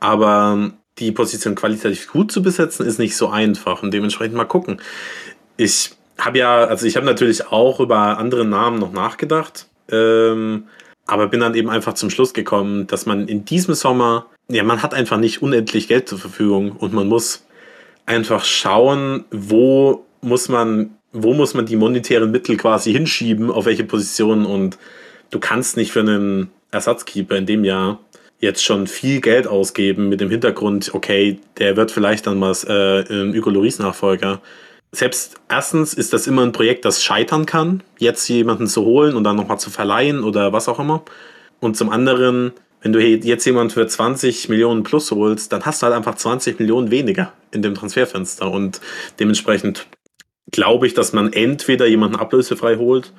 Aber 0.00 0.72
die 0.98 1.12
Position 1.12 1.54
qualitativ 1.54 2.10
gut 2.10 2.32
zu 2.32 2.42
besetzen, 2.42 2.84
ist 2.84 2.98
nicht 2.98 3.16
so 3.16 3.28
einfach. 3.28 3.84
Und 3.84 3.94
dementsprechend 3.94 4.34
mal 4.34 4.44
gucken. 4.44 4.80
Ich 5.56 5.92
habe 6.18 6.38
ja, 6.38 6.64
also 6.64 6.84
ich 6.84 6.96
habe 6.96 7.06
natürlich 7.06 7.46
auch 7.46 7.78
über 7.78 8.18
andere 8.18 8.44
Namen 8.44 8.80
noch 8.80 8.92
nachgedacht. 8.92 9.68
Ähm, 9.88 10.64
aber 11.10 11.26
bin 11.26 11.40
dann 11.40 11.54
eben 11.54 11.70
einfach 11.70 11.94
zum 11.94 12.10
Schluss 12.10 12.34
gekommen, 12.34 12.86
dass 12.86 13.06
man 13.06 13.28
in 13.28 13.44
diesem 13.44 13.74
Sommer, 13.74 14.26
ja, 14.48 14.62
man 14.62 14.82
hat 14.82 14.94
einfach 14.94 15.18
nicht 15.18 15.42
unendlich 15.42 15.88
Geld 15.88 16.08
zur 16.08 16.18
Verfügung 16.18 16.72
und 16.72 16.92
man 16.92 17.08
muss 17.08 17.44
einfach 18.06 18.44
schauen, 18.44 19.24
wo 19.30 20.04
muss 20.20 20.48
man 20.48 20.90
wo 21.12 21.34
muss 21.34 21.54
man 21.54 21.66
die 21.66 21.76
monetären 21.76 22.30
Mittel 22.30 22.56
quasi 22.56 22.92
hinschieben, 22.92 23.50
auf 23.50 23.66
welche 23.66 23.84
Positionen 23.84 24.46
und 24.46 24.78
du 25.30 25.40
kannst 25.40 25.76
nicht 25.76 25.92
für 25.92 26.00
einen 26.00 26.50
Ersatzkeeper 26.70 27.36
in 27.36 27.46
dem 27.46 27.64
Jahr 27.64 27.98
jetzt 28.38 28.64
schon 28.64 28.86
viel 28.86 29.20
Geld 29.20 29.46
ausgeben 29.46 30.08
mit 30.08 30.20
dem 30.20 30.30
Hintergrund, 30.30 30.94
okay, 30.94 31.38
der 31.58 31.76
wird 31.76 31.90
vielleicht 31.90 32.26
dann 32.26 32.38
mal 32.38 32.52
äh, 32.52 33.36
Hugo 33.36 33.50
Loris 33.50 33.78
Nachfolger. 33.78 34.40
Selbst 34.92 35.36
erstens 35.48 35.94
ist 35.94 36.12
das 36.12 36.26
immer 36.26 36.42
ein 36.42 36.52
Projekt, 36.52 36.84
das 36.84 37.02
scheitern 37.02 37.46
kann, 37.46 37.82
jetzt 37.98 38.28
jemanden 38.28 38.66
zu 38.66 38.84
holen 38.84 39.14
und 39.14 39.24
dann 39.24 39.36
nochmal 39.36 39.60
zu 39.60 39.70
verleihen 39.70 40.24
oder 40.24 40.52
was 40.52 40.68
auch 40.68 40.80
immer. 40.80 41.04
Und 41.60 41.76
zum 41.76 41.90
anderen, 41.90 42.52
wenn 42.82 42.92
du 42.92 43.00
jetzt 43.00 43.44
jemanden 43.44 43.70
für 43.70 43.86
20 43.86 44.48
Millionen 44.48 44.82
plus 44.82 45.10
holst, 45.12 45.52
dann 45.52 45.64
hast 45.64 45.82
du 45.82 45.86
halt 45.86 45.94
einfach 45.94 46.16
20 46.16 46.58
Millionen 46.58 46.90
weniger 46.90 47.32
in 47.52 47.62
dem 47.62 47.74
Transferfenster. 47.74 48.50
Und 48.50 48.80
dementsprechend 49.20 49.86
glaube 50.50 50.88
ich, 50.88 50.94
dass 50.94 51.12
man 51.12 51.32
entweder 51.32 51.86
jemanden 51.86 52.16
ablösefrei 52.16 52.76
holt 52.76 53.12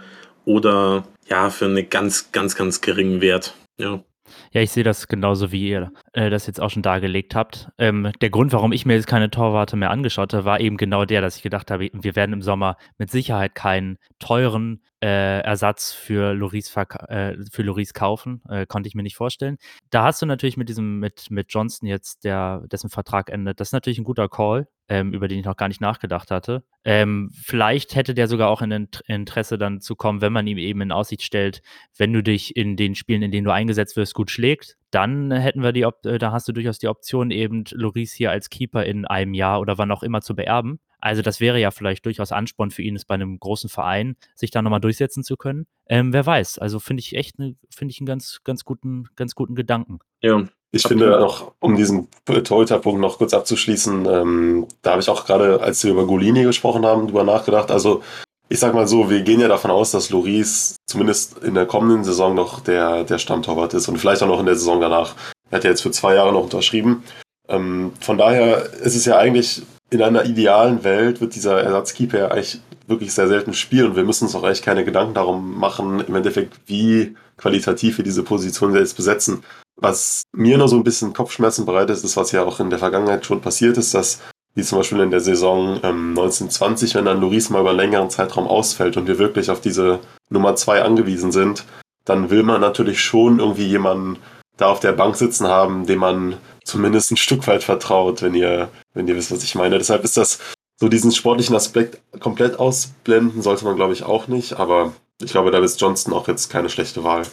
oder 0.43 1.05
ja, 1.29 1.49
für 1.49 1.65
einen 1.65 1.89
ganz, 1.89 2.31
ganz, 2.33 2.55
ganz 2.55 2.81
geringen 2.81 3.21
Wert. 3.21 3.55
Ja. 3.77 4.03
Ja, 4.51 4.61
ich 4.61 4.71
sehe 4.71 4.83
das 4.83 5.07
genauso 5.07 5.51
wie 5.51 5.69
ihr 5.69 5.91
äh, 6.13 6.29
das 6.29 6.47
jetzt 6.47 6.61
auch 6.61 6.69
schon 6.69 6.81
dargelegt 6.81 7.35
habt. 7.35 7.69
Ähm, 7.77 8.11
der 8.21 8.29
Grund, 8.29 8.53
warum 8.53 8.71
ich 8.71 8.85
mir 8.85 8.95
jetzt 8.95 9.07
keine 9.07 9.29
Torwarte 9.29 9.75
mehr 9.75 9.91
angeschaut 9.91 10.33
habe, 10.33 10.45
war 10.45 10.59
eben 10.59 10.77
genau 10.77 11.05
der, 11.05 11.21
dass 11.21 11.38
ich 11.38 11.43
gedacht 11.43 11.71
habe, 11.71 11.89
wir 11.93 12.15
werden 12.15 12.33
im 12.33 12.41
Sommer 12.41 12.77
mit 12.97 13.11
Sicherheit 13.11 13.55
keinen 13.55 13.97
teuren 14.19 14.81
äh, 15.03 15.39
Ersatz 15.41 15.91
für 15.91 16.33
Loris, 16.33 16.75
äh, 16.75 17.35
für 17.51 17.63
Loris 17.63 17.93
kaufen. 17.93 18.41
Äh, 18.50 18.65
konnte 18.65 18.88
ich 18.88 18.95
mir 18.95 19.03
nicht 19.03 19.15
vorstellen. 19.15 19.57
Da 19.89 20.03
hast 20.03 20.21
du 20.21 20.25
natürlich 20.25 20.57
mit 20.57 20.69
diesem, 20.69 21.00
mit, 21.00 21.31
mit 21.31 21.47
Johnston 21.50 21.88
jetzt, 21.88 22.23
der, 22.23 22.63
dessen 22.71 22.89
Vertrag 22.89 23.29
endet, 23.29 23.59
das 23.59 23.69
ist 23.69 23.73
natürlich 23.73 24.00
ein 24.00 24.03
guter 24.03 24.29
Call, 24.29 24.67
ähm, 24.91 25.13
über 25.13 25.29
den 25.29 25.39
ich 25.39 25.45
noch 25.45 25.55
gar 25.55 25.69
nicht 25.69 25.79
nachgedacht 25.79 26.31
hatte. 26.31 26.63
Ähm, 26.83 27.31
vielleicht 27.33 27.95
hätte 27.95 28.13
der 28.13 28.27
sogar 28.27 28.50
auch 28.50 28.62
ein 28.62 28.89
Interesse 29.07 29.57
dann 29.57 29.79
zu 29.79 29.95
kommen, 29.95 30.19
wenn 30.19 30.33
man 30.33 30.45
ihm 30.48 30.57
eben 30.57 30.81
in 30.81 30.91
Aussicht 30.91 31.24
stellt, 31.24 31.62
wenn 31.98 32.12
du 32.12 32.21
dich 32.21 32.57
in 32.57 32.75
den 32.75 32.93
Spielen, 32.93 33.21
in 33.21 33.31
denen 33.31 33.45
du 33.45 33.53
eingesetzt 33.53 33.95
wirst, 33.95 34.13
gut 34.13 34.29
schlägst, 34.29 34.77
dann 34.91 35.31
hätten 35.31 35.63
wir 35.63 35.71
die, 35.71 35.86
Op 35.86 36.05
äh, 36.05 36.17
da 36.17 36.33
hast 36.33 36.50
du 36.50 36.51
durchaus 36.51 36.77
die 36.77 36.89
Option, 36.89 37.31
eben 37.31 37.63
Loris 37.71 38.12
hier 38.12 38.31
als 38.31 38.50
Keeper 38.50 38.83
in 38.83 39.05
einem 39.05 39.33
Jahr 39.33 39.62
oder 39.62 39.77
wann 39.77 39.91
auch 39.91 40.03
immer 40.03 40.19
zu 40.19 40.36
beerben. 40.36 40.81
Also 41.00 41.21
das 41.21 41.39
wäre 41.39 41.57
ja 41.57 41.71
vielleicht 41.71 42.05
durchaus 42.05 42.33
Ansporn 42.33 42.69
für 42.69 42.81
ihn, 42.81 42.98
es 42.98 43.05
bei 43.05 43.15
einem 43.15 43.39
großen 43.39 43.69
Verein 43.69 44.17
sich 44.36 44.51
da 44.51 44.62
nochmal 44.62 44.81
durchsetzen 44.81 45.24
zu 45.24 45.38
können. 45.38 45.67
Ähm, 45.88 46.12
wer 46.12 46.25
weiß. 46.25 46.60
Also 46.60 46.81
finde 46.81 47.00
ich 47.00 47.15
echt 47.15 47.39
ne, 47.39 47.55
finde 47.74 47.93
ich 47.93 48.01
einen 48.01 48.07
ganz, 48.07 48.41
ganz 48.43 48.65
guten, 48.65 49.05
ganz 49.15 49.36
guten 49.36 49.55
Gedanken. 49.55 50.00
Ja. 50.19 50.45
Ich 50.73 50.83
finde 50.83 51.19
auch, 51.19 51.51
um 51.59 51.75
diesen 51.75 52.07
Torhüter-Punkt 52.25 53.01
noch 53.01 53.17
kurz 53.17 53.33
abzuschließen, 53.33 54.05
ähm, 54.05 54.67
da 54.81 54.91
habe 54.91 55.01
ich 55.01 55.09
auch 55.09 55.25
gerade, 55.25 55.61
als 55.61 55.83
wir 55.83 55.91
über 55.91 56.05
Golini 56.05 56.43
gesprochen 56.43 56.85
haben, 56.85 57.07
drüber 57.07 57.25
nachgedacht. 57.25 57.71
Also 57.71 58.01
ich 58.47 58.59
sag 58.59 58.73
mal 58.73 58.87
so, 58.87 59.09
wir 59.09 59.21
gehen 59.21 59.41
ja 59.41 59.49
davon 59.49 59.71
aus, 59.71 59.91
dass 59.91 60.09
Loris 60.09 60.77
zumindest 60.85 61.37
in 61.39 61.55
der 61.55 61.65
kommenden 61.65 62.03
Saison 62.03 62.35
noch 62.35 62.61
der, 62.61 63.03
der 63.03 63.17
Stammtorwart 63.17 63.73
ist 63.73 63.89
und 63.89 63.97
vielleicht 63.97 64.23
auch 64.23 64.27
noch 64.27 64.39
in 64.39 64.45
der 64.45 64.55
Saison 64.55 64.79
danach. 64.79 65.15
Er 65.49 65.57
hat 65.57 65.63
ja 65.65 65.69
jetzt 65.69 65.81
für 65.81 65.91
zwei 65.91 66.15
Jahre 66.15 66.31
noch 66.31 66.43
unterschrieben. 66.43 67.03
Ähm, 67.49 67.91
von 67.99 68.17
daher 68.17 68.73
ist 68.81 68.95
es 68.95 69.05
ja 69.05 69.17
eigentlich 69.17 69.63
in 69.89 70.01
einer 70.01 70.25
idealen 70.25 70.83
Welt 70.83 71.19
wird 71.19 71.35
dieser 71.35 71.61
Ersatzkeeper 71.61 72.31
eigentlich 72.31 72.61
wirklich 72.87 73.13
sehr 73.13 73.27
selten 73.27 73.53
spielen 73.53 73.87
und 73.87 73.95
wir 73.95 74.03
müssen 74.03 74.25
uns 74.25 74.35
auch 74.35 74.47
echt 74.47 74.63
keine 74.63 74.85
Gedanken 74.85 75.13
darum 75.13 75.59
machen, 75.59 76.03
im 76.05 76.15
Endeffekt, 76.15 76.59
wie 76.65 77.15
qualitativ 77.37 77.97
wir 77.97 78.05
diese 78.05 78.23
Position 78.23 78.75
jetzt 78.75 78.95
besetzen. 78.95 79.43
Was 79.81 80.23
mir 80.31 80.59
noch 80.59 80.67
so 80.67 80.75
ein 80.75 80.83
bisschen 80.83 81.11
Kopfschmerzen 81.11 81.65
bereitet, 81.65 82.03
ist, 82.03 82.15
was 82.15 82.31
ja 82.31 82.43
auch 82.43 82.59
in 82.59 82.69
der 82.69 82.79
Vergangenheit 82.79 83.25
schon 83.25 83.41
passiert 83.41 83.77
ist, 83.77 83.95
dass, 83.95 84.21
wie 84.53 84.61
zum 84.61 84.77
Beispiel 84.77 85.00
in 85.00 85.09
der 85.09 85.21
Saison 85.21 85.79
ähm, 85.83 86.09
1920, 86.09 86.93
wenn 86.93 87.05
dann 87.05 87.19
Loris 87.19 87.50
mal 87.50 87.61
über 87.61 87.71
einen 87.71 87.79
längeren 87.79 88.11
Zeitraum 88.11 88.47
ausfällt 88.47 88.95
und 88.95 89.07
wir 89.07 89.17
wirklich 89.17 89.50
auf 89.50 89.59
diese 89.59 90.00
Nummer 90.29 90.55
zwei 90.55 90.83
angewiesen 90.83 91.31
sind, 91.31 91.65
dann 92.05 92.29
will 92.29 92.43
man 92.43 92.61
natürlich 92.61 93.01
schon 93.01 93.39
irgendwie 93.39 93.65
jemanden 93.65 94.17
da 94.57 94.67
auf 94.67 94.79
der 94.79 94.91
Bank 94.91 95.15
sitzen 95.15 95.47
haben, 95.47 95.88
dem 95.88 96.00
man 96.00 96.38
zumindest 96.63 97.11
ein 97.11 97.17
Stück 97.17 97.47
weit 97.47 97.63
vertraut, 97.63 98.21
wenn 98.21 98.35
ihr, 98.35 98.69
wenn 98.93 99.07
ihr 99.07 99.15
wisst, 99.15 99.31
was 99.31 99.43
ich 99.43 99.55
meine. 99.55 99.79
Deshalb 99.79 100.03
ist 100.03 100.15
das 100.15 100.38
so 100.79 100.89
diesen 100.89 101.11
sportlichen 101.11 101.55
Aspekt 101.55 102.00
komplett 102.19 102.59
ausblenden, 102.59 103.41
sollte 103.41 103.65
man, 103.65 103.75
glaube 103.75 103.94
ich, 103.94 104.03
auch 104.03 104.27
nicht. 104.27 104.59
Aber 104.59 104.94
ich 105.20 105.31
glaube, 105.31 105.50
da 105.50 105.59
ist 105.59 105.81
Johnston 105.81 106.13
auch 106.13 106.27
jetzt 106.27 106.50
keine 106.50 106.70
schlechte 106.70 107.03
Wahl. 107.03 107.24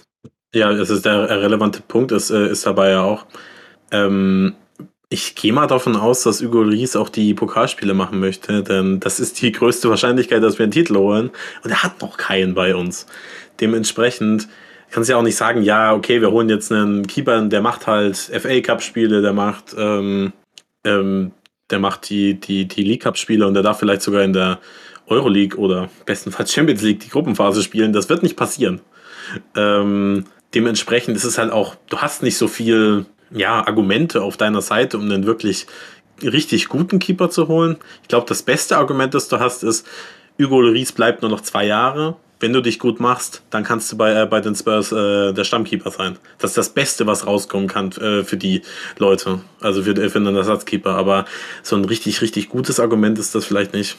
Ja, 0.55 0.73
das 0.73 0.89
ist 0.91 1.05
der 1.05 1.29
relevante 1.29 1.83
Punkt, 1.83 2.11
ist, 2.13 2.31
äh, 2.31 2.49
ist 2.49 2.65
dabei 2.65 2.91
ja 2.91 3.03
auch. 3.03 3.27
Ähm, 3.91 4.55
ich 5.11 5.35
gehe 5.35 5.53
mal 5.53 5.67
davon 5.67 5.97
aus, 5.97 6.23
dass 6.23 6.43
Hugo 6.43 6.61
Ries 6.61 6.97
auch 6.97 7.09
die 7.09 7.33
Pokalspiele 7.35 7.95
machen 7.95 8.21
möchte, 8.21 8.63
denn 8.63 9.01
das 9.01 9.21
ist 9.21 9.41
die 9.41 9.53
größte 9.53 9.89
Wahrscheinlichkeit, 9.89 10.43
dass 10.43 10.59
wir 10.59 10.65
einen 10.65 10.73
Titel 10.73 10.97
holen. 10.97 11.31
Und 11.65 11.71
er 11.71 11.83
hat 11.83 12.01
noch 12.03 12.17
keinen 12.19 12.55
bei 12.55 12.75
uns. 12.75 13.07
Dementsprechend 13.61 14.49
kannst 14.91 15.09
du 15.09 15.13
ja 15.13 15.19
auch 15.19 15.23
nicht 15.23 15.37
sagen, 15.37 15.63
ja, 15.63 15.95
okay, 15.95 16.21
wir 16.21 16.31
holen 16.31 16.49
jetzt 16.49 16.73
einen 16.73 17.07
Keeper, 17.07 17.41
der 17.43 17.63
macht 17.63 17.87
halt 17.87 18.17
FA 18.17 18.61
Cup-Spiele, 18.61 19.23
der 19.23 19.33
macht, 19.33 19.75
ähm, 19.79 20.33
ähm, 20.85 21.33
der 21.71 21.79
macht 21.79 22.09
die, 22.11 22.35
die, 22.35 22.67
die 22.67 22.85
League 22.85 23.03
Cup-Spiele 23.03 23.47
und 23.47 23.55
der 23.55 23.63
darf 23.63 23.79
vielleicht 23.79 24.03
sogar 24.03 24.23
in 24.23 24.33
der 24.33 24.59
Euroleague 25.07 25.59
oder 25.59 25.89
bestenfalls 26.05 26.53
Champions 26.53 26.83
League 26.83 27.01
die 27.01 27.09
Gruppenphase 27.11 27.63
spielen. 27.63 27.93
Das 27.93 28.09
wird 28.09 28.23
nicht 28.23 28.37
passieren. 28.37 28.81
Ähm, 29.57 30.25
dementsprechend 30.55 31.17
ist 31.17 31.25
es 31.25 31.39
halt 31.39 31.53
auch, 31.53 31.75
du 31.89 31.99
hast 31.99 32.23
nicht 32.23 32.37
so 32.37 32.49
viel 32.49 33.07
ja, 33.31 33.67
Argumente 33.67 34.23
auf 34.23 34.37
deiner 34.37 34.63
Seite, 34.63 34.99
um 34.99 35.05
einen 35.05 35.27
wirklich 35.27 35.67
richtig 36.23 36.69
guten 36.69 36.99
Keeper 36.99 37.31
zu 37.31 37.49
holen. 37.49 37.77
Ich 38.03 38.09
glaube, 38.09 38.27
das 38.27 38.43
beste 38.43 38.77
Argument, 38.79 39.15
das 39.15 39.29
du 39.29 39.39
hast, 39.39 39.63
ist, 39.63 39.87
Hugo 40.41 40.61
Lloris 40.61 40.93
bleibt 40.93 41.23
nur 41.23 41.31
noch 41.31 41.41
zwei 41.41 41.67
Jahre 41.67 42.17
wenn 42.41 42.53
du 42.53 42.61
dich 42.61 42.79
gut 42.79 43.01
machst, 43.01 43.43
dann 43.51 43.65
kannst 43.65 43.91
du 43.91 43.97
bei, 43.97 44.23
äh, 44.23 44.27
bei 44.27 44.41
den 44.41 44.55
Spurs 44.55 44.93
äh, 44.93 45.33
der 45.33 45.45
Stammkeeper 45.45 45.91
sein. 45.91 46.19
Das 46.39 46.53
ist 46.53 46.59
das 46.59 46.69
Beste, 46.71 47.07
was 47.07 47.27
rauskommen 47.27 47.69
kann 47.69 47.91
äh, 47.93 48.23
für 48.25 48.37
die 48.37 48.63
Leute, 48.99 49.41
also 49.61 49.83
für, 49.83 49.95
für 50.11 50.19
einen 50.19 50.37
Ersatzkeeper. 50.37 50.91
Aber 50.91 51.25
so 51.63 51.77
ein 51.77 51.85
richtig, 51.85 52.23
richtig 52.23 52.49
gutes 52.49 52.81
Argument 52.81 53.19
ist 53.19 53.35
das 53.35 53.45
vielleicht 53.45 53.73
nicht. 53.73 53.97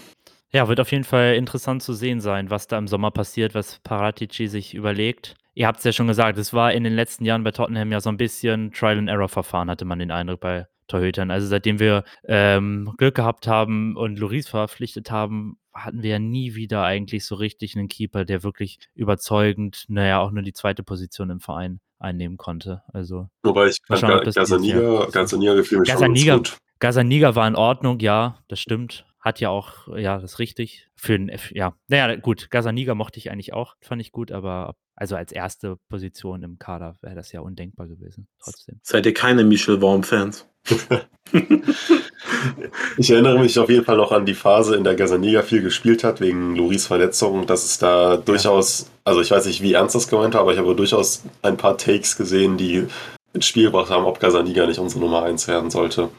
Ja, 0.52 0.68
wird 0.68 0.80
auf 0.80 0.92
jeden 0.92 1.04
Fall 1.04 1.36
interessant 1.36 1.84
zu 1.84 1.94
sehen 1.94 2.22
sein, 2.22 2.50
was 2.50 2.68
da 2.68 2.78
im 2.78 2.88
Sommer 2.88 3.12
passiert, 3.12 3.54
was 3.54 3.80
Paratici 3.84 4.48
sich 4.48 4.74
überlegt. 4.74 5.36
Ihr 5.60 5.68
habt 5.68 5.80
es 5.80 5.84
ja 5.84 5.92
schon 5.92 6.08
gesagt, 6.08 6.38
es 6.38 6.54
war 6.54 6.72
in 6.72 6.86
den 6.86 6.94
letzten 6.94 7.26
Jahren 7.26 7.44
bei 7.44 7.52
Tottenham 7.52 7.92
ja 7.92 8.00
so 8.00 8.10
ein 8.10 8.16
bisschen 8.16 8.72
Trial-and-Error-Verfahren, 8.72 9.70
hatte 9.70 9.84
man 9.84 10.00
den 10.00 10.10
Eindruck 10.10 10.40
bei 10.40 10.68
Torhütern. 10.88 11.32
Also 11.32 11.48
seitdem 11.48 11.80
wir 11.80 12.06
ähm, 12.24 12.94
Glück 12.98 13.16
gehabt 13.16 13.46
haben 13.46 13.98
und 13.98 14.18
Loris 14.18 14.48
verpflichtet 14.48 15.12
haben, 15.12 15.58
hatten 15.74 16.02
wir 16.02 16.12
ja 16.12 16.20
nie 16.20 16.56
wieder 16.56 16.84
eigentlich 16.84 17.26
so 17.26 17.36
richtig 17.36 17.76
einen 17.76 17.90
Keeper, 17.90 18.24
der 18.24 18.42
wirklich 18.44 18.80
überzeugend, 18.96 19.84
naja, 19.90 20.22
auch 20.22 20.32
nur 20.32 20.44
die 20.44 20.54
zweite 20.54 20.82
Position 20.82 21.30
im 21.30 21.42
Verein 21.42 21.82
einnehmen 22.00 22.38
konnte. 22.38 22.84
Also, 22.94 23.28
Wobei 23.44 23.68
ich 23.68 23.80
schauen, 23.86 24.24
Gazaniga, 24.24 25.56
gefiel 25.56 25.80
mir 25.80 25.84
Gazaniga, 25.84 26.36
schon 26.36 26.44
gut. 26.44 26.58
Gazaniga 26.80 27.36
war 27.36 27.50
in 27.50 27.58
Ordnung, 27.58 28.00
ja, 28.00 28.38
das 28.48 28.62
stimmt. 28.62 29.06
Hat 29.20 29.40
ja 29.40 29.50
auch, 29.50 29.88
ja, 29.98 30.16
das 30.16 30.34
ist 30.34 30.40
richtig. 30.40 30.88
Für 30.96 31.16
ein 31.16 31.30
F, 31.30 31.52
ja. 31.52 31.76
Naja, 31.88 32.16
gut, 32.16 32.50
Gazaniga 32.50 32.96
mochte 32.96 33.20
ich 33.20 33.32
eigentlich 33.32 33.54
auch, 33.54 33.76
fand 33.82 34.02
ich 34.02 34.12
gut, 34.12 34.32
aber 34.32 34.76
also 34.96 35.16
als 35.16 35.32
erste 35.32 35.78
Position 35.90 36.44
im 36.44 36.60
Kader 36.60 36.98
wäre 37.02 37.16
das 37.16 37.32
ja 37.32 37.42
undenkbar 37.42 37.88
gewesen. 37.88 38.28
Trotzdem. 38.44 38.80
Seid 38.84 39.06
ihr 39.06 39.14
keine 39.14 39.44
Michel 39.44 39.82
Worm-Fans? 39.82 40.48
ich 42.98 43.10
erinnere 43.10 43.40
mich 43.40 43.58
auf 43.60 43.70
jeden 43.70 43.86
Fall 43.86 43.98
noch 43.98 44.12
an 44.12 44.26
die 44.26 44.34
Phase, 44.34 44.76
in 44.76 44.84
der 44.84 44.96
Gazaniga 44.96 45.42
viel 45.42 45.62
gespielt 45.62 46.04
hat, 46.04 46.22
wegen 46.22 46.56
Loris 46.56 46.88
Verletzung, 46.88 47.46
dass 47.46 47.66
es 47.66 47.78
da 47.78 48.18
durchaus, 48.18 48.90
also 49.04 49.22
ich 49.22 49.32
weiß 49.32 49.46
nicht, 49.46 49.62
wie 49.62 49.74
ernst 49.74 49.96
das 49.96 50.08
gemeint 50.08 50.34
war, 50.34 50.42
aber 50.42 50.54
ich 50.54 50.60
habe 50.60 50.76
durchaus 50.76 51.24
ein 51.42 51.58
paar 51.58 51.78
Takes 51.78 52.18
gesehen, 52.18 52.58
die 52.58 52.88
ins 53.34 53.46
Spiel 53.46 53.66
gebracht 53.66 53.90
haben, 53.90 54.06
ob 54.06 54.20
Gazaniga 54.20 54.66
nicht 54.66 54.80
unsere 54.80 55.02
Nummer 55.02 55.24
1 55.24 55.48
werden 55.48 55.70
sollte. 55.70 56.10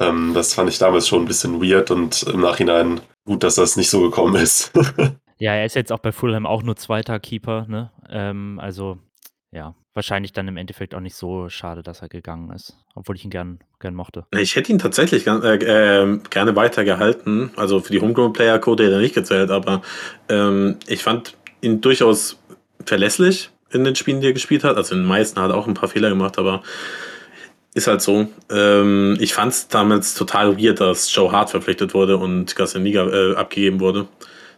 Ähm, 0.00 0.32
das 0.34 0.54
fand 0.54 0.70
ich 0.70 0.78
damals 0.78 1.06
schon 1.06 1.22
ein 1.22 1.28
bisschen 1.28 1.62
weird 1.62 1.90
und 1.90 2.22
im 2.24 2.40
Nachhinein 2.40 3.00
gut, 3.24 3.44
dass 3.44 3.54
das 3.56 3.76
nicht 3.76 3.90
so 3.90 4.00
gekommen 4.00 4.34
ist. 4.34 4.72
ja, 5.38 5.52
er 5.54 5.66
ist 5.66 5.76
jetzt 5.76 5.92
auch 5.92 5.98
bei 5.98 6.10
Fulham 6.10 6.46
auch 6.46 6.62
nur 6.62 6.76
zweiter 6.76 7.20
Keeper, 7.20 7.66
ne? 7.68 7.90
Ähm, 8.08 8.58
also 8.60 8.98
ja, 9.52 9.74
wahrscheinlich 9.94 10.32
dann 10.32 10.48
im 10.48 10.56
Endeffekt 10.56 10.94
auch 10.94 11.00
nicht 11.00 11.16
so 11.16 11.48
schade, 11.48 11.82
dass 11.82 12.02
er 12.02 12.08
gegangen 12.08 12.50
ist, 12.52 12.76
obwohl 12.94 13.16
ich 13.16 13.24
ihn 13.24 13.30
gern, 13.30 13.58
gern 13.80 13.94
mochte. 13.94 14.24
Ich 14.30 14.54
hätte 14.56 14.72
ihn 14.72 14.78
tatsächlich 14.78 15.24
gern, 15.24 15.42
äh, 15.42 15.56
äh, 15.56 16.18
gerne 16.30 16.56
weiter 16.56 16.84
gehalten. 16.84 17.50
Also 17.56 17.80
für 17.80 17.92
die 17.92 18.00
Homegrown-Player-Code 18.00 18.84
hätte 18.84 18.94
er 18.94 19.00
nicht 19.00 19.14
gezählt, 19.14 19.50
aber 19.50 19.82
ähm, 20.28 20.76
ich 20.86 21.02
fand 21.02 21.36
ihn 21.60 21.80
durchaus 21.80 22.38
verlässlich 22.84 23.50
in 23.72 23.84
den 23.84 23.96
Spielen, 23.96 24.20
die 24.20 24.28
er 24.28 24.32
gespielt 24.32 24.64
hat. 24.64 24.76
Also 24.76 24.94
in 24.94 25.02
den 25.02 25.08
meisten 25.08 25.40
hat 25.40 25.50
er 25.50 25.56
auch 25.56 25.66
ein 25.66 25.74
paar 25.74 25.88
Fehler 25.88 26.08
gemacht, 26.08 26.38
aber 26.38 26.62
ist 27.74 27.86
halt 27.86 28.02
so. 28.02 28.28
Ähm, 28.50 29.16
ich 29.20 29.34
fand 29.34 29.52
es 29.52 29.68
damals 29.68 30.14
total 30.14 30.60
weird, 30.60 30.80
dass 30.80 31.14
Joe 31.14 31.30
Hart 31.30 31.50
verpflichtet 31.50 31.94
wurde 31.94 32.16
und 32.16 32.56
Gazzaniga 32.56 33.06
äh, 33.06 33.34
abgegeben 33.36 33.80
wurde. 33.80 34.08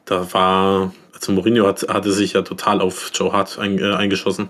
Da 0.04 0.32
war 0.32 0.92
also 1.22 1.32
Mourinho 1.32 1.66
hat, 1.66 1.86
hatte 1.88 2.10
sich 2.10 2.32
ja 2.32 2.42
total 2.42 2.80
auf 2.80 3.10
Joe 3.14 3.32
Hart 3.32 3.58
ein, 3.58 3.78
äh, 3.78 3.94
eingeschossen. 3.94 4.48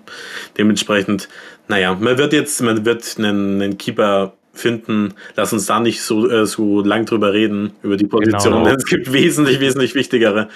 Dementsprechend, 0.57 1.29
naja, 1.69 1.95
man 1.95 2.17
wird 2.19 2.33
jetzt, 2.33 2.63
man 2.63 2.85
wird 2.85 3.17
einen, 3.19 3.61
einen 3.61 3.79
Keeper 3.79 4.33
finden, 4.53 5.15
lass 5.37 5.53
uns 5.53 5.67
da 5.67 5.81
nicht 5.81 6.03
so, 6.03 6.29
äh, 6.29 6.47
so 6.47 6.83
lang 6.83 7.07
drüber 7.07 7.33
reden, 7.33 7.73
über 7.83 7.97
die 7.97 8.07
Position, 8.07 8.65
genau. 8.65 8.67
es 8.77 8.85
gibt 8.85 9.13
wesentlich, 9.13 9.61
wesentlich 9.61 9.95
wichtigere. 9.95 10.49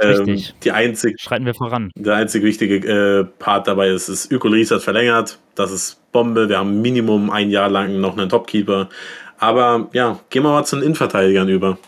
Ähm, 0.00 0.42
die 0.62 0.72
einzig, 0.72 1.20
Schreiten 1.20 1.44
wir 1.44 1.54
voran. 1.54 1.90
Der 1.96 2.16
einzige 2.16 2.46
wichtige 2.46 2.76
äh, 2.76 3.24
Part 3.38 3.66
dabei 3.68 3.90
ist, 3.90 4.08
ist 4.08 4.30
Ökolis 4.32 4.70
hat 4.70 4.82
verlängert, 4.82 5.38
das 5.54 5.70
ist 5.70 6.00
Bombe, 6.12 6.48
wir 6.48 6.58
haben 6.58 6.80
Minimum 6.80 7.30
ein 7.30 7.50
Jahr 7.50 7.68
lang 7.68 8.00
noch 8.00 8.16
einen 8.16 8.28
Topkeeper, 8.28 8.88
aber 9.38 9.88
ja, 9.92 10.18
gehen 10.30 10.42
wir 10.42 10.50
mal 10.50 10.64
zu 10.64 10.76
den 10.76 10.84
Innenverteidigern 10.84 11.48
über. 11.48 11.78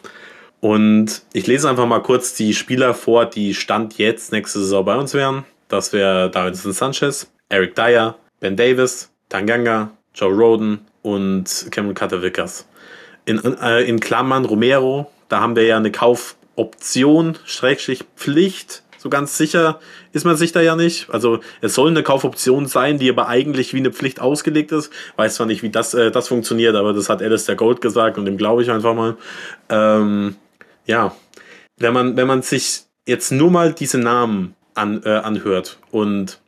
Und 0.61 1.22
ich 1.32 1.46
lese 1.46 1.70
einfach 1.70 1.87
mal 1.87 2.02
kurz 2.02 2.34
die 2.34 2.52
Spieler 2.52 2.92
vor, 2.92 3.26
die 3.26 3.54
Stand 3.54 3.96
jetzt 3.96 4.32
nächste 4.32 4.58
Saison 4.58 4.84
bei 4.84 4.96
uns 4.96 5.14
wären. 5.14 5.44
Das 5.68 5.92
wäre 5.92 6.30
Davidson 6.30 6.72
Sanchez, 6.72 7.30
Eric 7.48 7.74
Dyer, 7.76 8.16
Ben 8.40 8.56
Davis, 8.56 9.11
Tanganga, 9.28 9.90
Joe 10.14 10.32
Roden 10.32 10.80
und 11.02 11.68
Cameron 11.70 11.94
Carter 11.94 12.22
Vickers. 12.22 12.66
In, 13.24 13.38
äh, 13.61 13.82
in 13.82 14.00
Klammern 14.00 14.44
Romero, 14.44 15.11
da 15.28 15.40
haben 15.40 15.56
wir 15.56 15.64
ja 15.64 15.76
eine 15.76 15.92
Kaufoption, 15.92 17.37
Schrägstrich 17.44 18.04
Pflicht. 18.16 18.82
So 18.98 19.11
ganz 19.11 19.37
sicher 19.38 19.78
ist 20.12 20.24
man 20.24 20.37
sich 20.37 20.50
da 20.50 20.61
ja 20.61 20.74
nicht. 20.74 21.08
Also 21.11 21.40
es 21.61 21.74
soll 21.74 21.90
eine 21.90 22.02
Kaufoption 22.02 22.66
sein, 22.66 22.98
die 22.98 23.08
aber 23.08 23.28
eigentlich 23.28 23.72
wie 23.72 23.78
eine 23.78 23.92
Pflicht 23.92 24.20
ausgelegt 24.20 24.72
ist. 24.72 24.92
Weiß 25.16 25.37
zwar 25.37 25.46
nicht, 25.46 25.62
wie 25.62 25.70
das, 25.70 25.94
äh, 25.94 26.11
das 26.11 26.28
funktioniert, 26.28 26.74
aber 26.74 26.92
das 26.92 27.08
hat 27.08 27.22
Alistair 27.22 27.54
Gold 27.54 27.80
gesagt 27.80 28.18
und 28.18 28.24
dem 28.24 28.37
glaube 28.37 28.62
ich 28.62 28.70
einfach 28.70 28.94
mal. 28.94 29.16
Ähm, 29.68 30.37
ja, 30.87 31.14
wenn 31.76 31.92
man, 31.92 32.16
wenn 32.16 32.26
man 32.26 32.42
sich 32.42 32.82
jetzt 33.06 33.30
nur 33.30 33.50
mal 33.50 33.72
diese 33.72 33.98
Namen 33.98 34.54
an, 34.74 35.02
äh, 35.04 35.11
anhört 35.11 35.78
und 35.90 36.40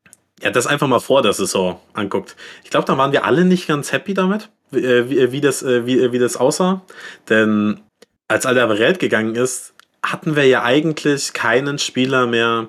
ja, 0.42 0.50
das 0.50 0.66
einfach 0.66 0.86
mal 0.86 1.00
vor 1.00 1.22
der 1.22 1.32
Saison 1.32 1.80
anguckt. 1.92 2.36
Ich 2.64 2.70
glaube, 2.70 2.86
da 2.86 2.96
waren 2.96 3.12
wir 3.12 3.24
alle 3.24 3.44
nicht 3.44 3.68
ganz 3.68 3.92
happy 3.92 4.14
damit, 4.14 4.48
wie, 4.70 4.84
äh, 4.84 5.10
wie, 5.10 5.32
wie 5.32 5.40
das, 5.40 5.62
äh, 5.62 5.86
wie, 5.86 6.12
wie 6.12 6.18
das 6.18 6.36
aussah. 6.36 6.82
Denn 7.28 7.80
als 8.28 8.46
Alderweireld 8.46 8.98
gegangen 8.98 9.34
ist, 9.34 9.74
hatten 10.02 10.36
wir 10.36 10.46
ja 10.46 10.62
eigentlich 10.62 11.32
keinen 11.32 11.78
Spieler 11.78 12.26
mehr, 12.26 12.68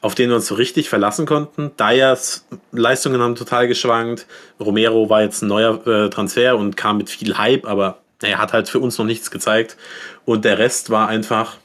auf 0.00 0.14
den 0.14 0.28
wir 0.28 0.36
uns 0.36 0.46
so 0.46 0.54
richtig 0.54 0.88
verlassen 0.88 1.24
konnten. 1.24 1.70
Dyers 1.78 2.46
Leistungen 2.72 3.20
haben 3.20 3.36
total 3.36 3.68
geschwankt. 3.68 4.26
Romero 4.60 5.08
war 5.08 5.22
jetzt 5.22 5.42
ein 5.42 5.48
neuer 5.48 5.86
äh, 5.86 6.10
Transfer 6.10 6.56
und 6.56 6.76
kam 6.76 6.98
mit 6.98 7.10
viel 7.10 7.38
Hype, 7.38 7.64
aber 7.64 7.98
er 8.22 8.38
hat 8.38 8.52
halt 8.52 8.68
für 8.68 8.80
uns 8.80 8.98
noch 8.98 9.04
nichts 9.04 9.30
gezeigt. 9.30 9.76
Und 10.24 10.44
der 10.44 10.58
Rest 10.58 10.90
war 10.90 11.08
einfach 11.08 11.56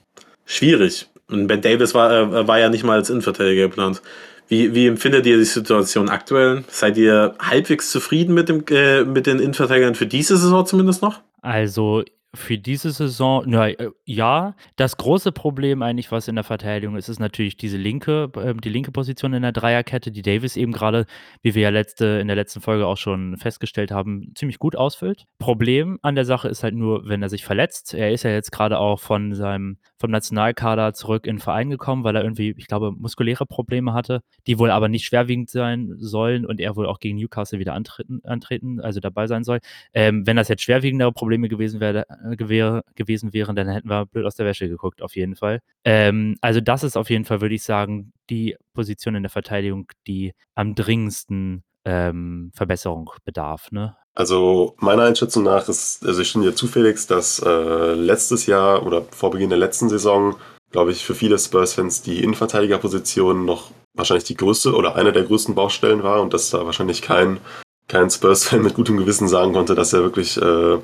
schwierig. 0.46 1.10
Und 1.28 1.48
Ben 1.48 1.62
Davis 1.62 1.94
war, 1.94 2.12
äh, 2.12 2.48
war 2.48 2.60
ja 2.60 2.70
nicht 2.70 2.84
mal 2.84 2.98
als 2.98 3.10
Innenverteidiger 3.10 3.64
geplant. 3.64 4.02
Wie, 4.50 4.74
wie 4.74 4.88
empfindet 4.88 5.28
ihr 5.28 5.38
die 5.38 5.46
Situation 5.46 6.10
aktuell? 6.10 6.64
Seid 6.70 6.98
ihr 6.98 7.36
halbwegs 7.40 7.92
zufrieden 7.92 8.34
mit, 8.34 8.50
dem, 8.50 8.66
äh, 8.72 9.04
mit 9.04 9.28
den 9.28 9.40
Innenverteidigern 9.40 9.96
für 9.96 10.08
diese 10.08 10.38
Saison 10.38 10.66
zumindest 10.66 11.04
noch? 11.04 11.22
Also 11.42 12.04
für 12.36 12.60
diese 12.60 12.92
Saison, 12.92 13.44
na, 13.48 13.70
äh, 13.70 13.90
ja, 14.06 14.56
das 14.76 14.98
große 14.98 15.32
Problem 15.32 15.82
eigentlich, 15.82 16.12
was 16.12 16.28
in 16.28 16.36
der 16.36 16.44
Verteidigung 16.44 16.96
ist, 16.96 17.10
ist 17.10 17.20
natürlich 17.20 17.58
diese 17.58 17.78
linke, 17.78 18.32
äh, 18.36 18.54
die 18.54 18.70
linke 18.70 18.92
Position 18.92 19.34
in 19.34 19.42
der 19.42 19.52
Dreierkette, 19.52 20.12
die 20.12 20.22
Davis 20.22 20.56
eben 20.56 20.72
gerade, 20.72 21.06
wie 21.42 21.56
wir 21.56 21.64
ja 21.64 21.70
letzte, 21.70 22.06
in 22.22 22.28
der 22.28 22.36
letzten 22.36 22.62
Folge 22.62 22.86
auch 22.86 22.98
schon 22.98 23.38
festgestellt 23.38 23.92
haben, 23.92 24.32
ziemlich 24.36 24.60
gut 24.60 24.76
ausfüllt. 24.76 25.26
Problem 25.40 25.98
an 26.04 26.16
der 26.16 26.26
Sache 26.26 26.50
ist 26.50 26.64
halt 26.64 26.76
nur, 26.76 27.08
wenn 27.08 27.24
er 27.24 27.30
sich 27.30 27.44
verletzt. 27.44 27.96
Er 27.96 28.12
ist 28.12 28.24
ja 28.24 28.32
jetzt 28.32 28.52
gerade 28.52 28.80
auch 28.80 29.00
von 29.00 29.34
seinem 29.34 29.78
vom 29.98 30.12
Nationalkader 30.12 30.94
zurück 30.94 31.26
in 31.26 31.36
den 31.36 31.42
Verein 31.42 31.70
gekommen, 31.70 32.04
weil 32.04 32.16
er 32.16 32.24
irgendwie, 32.24 32.54
ich 32.58 32.68
glaube, 32.68 32.92
muskuläre 32.92 33.46
Probleme 33.46 33.94
hatte, 33.94 34.22
die 34.48 34.60
wohl 34.60 34.72
aber 34.72 34.88
nicht 34.88 35.06
schwerwiegend 35.06 35.50
sein 35.50 35.96
sollen 35.98 36.46
und 36.46 36.62
er 36.62 36.76
wohl 36.76 36.86
auch 36.86 37.00
gegen 37.00 37.18
Newcastle 37.18 37.60
wieder 37.60 37.74
antreten, 37.74 38.22
antreten 38.24 38.80
also 38.80 39.00
dabei 39.00 39.28
sein 39.28 39.44
soll. 39.44 39.60
Ähm, 39.94 40.26
wenn 40.26 40.38
das 40.38 40.48
jetzt 40.48 40.62
schwerwiegendere 40.64 41.12
Probleme 41.12 41.50
gewesen, 41.50 41.80
wäre, 41.80 42.06
gewähr, 42.32 42.84
gewesen 42.96 43.34
wären, 43.34 43.56
dann 43.56 43.68
hätten 43.68 43.90
wir 43.90 44.06
blöd 44.06 44.26
aus 44.26 44.36
der 44.36 44.46
Wäsche 44.46 44.70
geguckt, 44.70 45.02
auf 45.02 45.16
jeden 45.16 45.36
Fall. 45.36 45.60
Ähm, 45.84 46.36
also 46.42 46.62
das 46.62 46.84
ist 46.84 46.98
auf 46.98 47.10
jeden 47.10 47.26
Fall, 47.26 47.42
würde 47.42 47.56
ich 47.56 47.64
sagen, 47.64 48.14
die 48.30 48.56
Position 48.74 49.16
in 49.16 49.24
der 49.24 49.30
Verteidigung, 49.30 49.88
die 50.08 50.34
am 50.56 50.76
dringendsten 50.76 51.64
ähm, 51.86 52.52
Verbesserung 52.54 53.10
bedarf. 53.26 53.72
Ne? 53.72 53.96
Also 54.14 54.76
meiner 54.80 55.04
Einschätzung 55.04 55.44
nach 55.44 55.68
ist, 55.70 56.06
also 56.06 56.22
ich 56.22 56.32
finde 56.32 56.50
ja 56.50 56.56
zufällig, 56.56 57.08
dass 57.08 57.40
äh, 57.40 57.94
letztes 57.94 58.46
Jahr 58.46 58.86
oder 58.86 59.04
vor 59.12 59.32
Beginn 59.32 59.50
der 59.50 59.60
letzten 59.60 59.90
Saison, 59.90 60.36
glaube 60.72 60.92
ich, 60.92 61.06
für 61.06 61.16
viele 61.16 61.40
Spurs-Fans 61.40 62.02
die 62.02 62.24
Innenverteidigerposition 62.24 63.46
noch 63.46 63.72
wahrscheinlich 63.96 64.26
die 64.26 64.36
größte 64.36 64.76
oder 64.76 64.96
eine 64.96 65.14
der 65.14 65.24
größten 65.24 65.56
Baustellen 65.56 66.04
war 66.04 66.22
und 66.22 66.34
dass 66.34 66.50
da 66.50 66.66
wahrscheinlich 66.66 67.02
kein, 67.02 67.40
kein 67.88 68.10
Spurs-Fan 68.10 68.62
mit 68.62 68.74
gutem 68.74 68.98
Gewissen 68.98 69.28
sagen 69.28 69.54
konnte, 69.54 69.76
dass 69.76 69.94
er 69.94 70.02
wirklich 70.02 70.38
äh, 70.38 70.78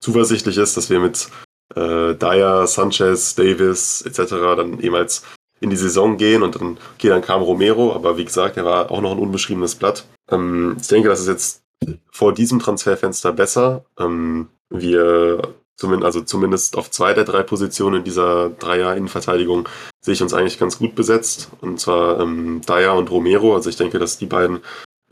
zuversichtlich 0.00 0.56
ist, 0.56 0.76
dass 0.76 0.90
wir 0.90 1.00
mit 1.00 1.28
äh, 1.74 2.14
Dyer, 2.14 2.66
Sanchez, 2.66 3.34
Davis 3.34 4.02
etc. 4.02 4.30
dann 4.56 4.80
ehemals 4.80 5.22
in 5.60 5.70
die 5.70 5.76
Saison 5.76 6.16
gehen 6.16 6.42
und 6.42 6.54
dann, 6.54 6.78
okay, 6.94 7.08
dann 7.08 7.22
kam 7.22 7.42
Romero, 7.42 7.92
aber 7.92 8.16
wie 8.16 8.24
gesagt, 8.24 8.56
er 8.56 8.64
war 8.64 8.90
auch 8.90 9.00
noch 9.00 9.12
ein 9.12 9.18
unbeschriebenes 9.18 9.74
Blatt. 9.74 10.06
Ähm, 10.30 10.76
ich 10.80 10.88
denke, 10.88 11.08
dass 11.08 11.20
es 11.20 11.26
jetzt 11.26 11.62
vor 12.10 12.32
diesem 12.32 12.58
Transferfenster 12.58 13.32
besser. 13.32 13.84
Ähm, 13.98 14.48
wir 14.70 15.54
zumindest, 15.76 16.04
also 16.04 16.20
zumindest 16.22 16.76
auf 16.76 16.90
zwei 16.90 17.14
der 17.14 17.24
drei 17.24 17.42
Positionen 17.42 17.98
in 17.98 18.04
dieser 18.04 18.50
Dreier-Innenverteidigung 18.50 19.68
sehe 20.00 20.14
ich 20.14 20.22
uns 20.22 20.34
eigentlich 20.34 20.58
ganz 20.58 20.78
gut 20.78 20.94
besetzt. 20.94 21.50
Und 21.60 21.80
zwar 21.80 22.20
ähm, 22.20 22.60
Dyer 22.68 22.94
und 22.94 23.10
Romero. 23.10 23.54
Also 23.54 23.70
ich 23.70 23.76
denke, 23.76 23.98
dass 23.98 24.18
die 24.18 24.26
beiden 24.26 24.60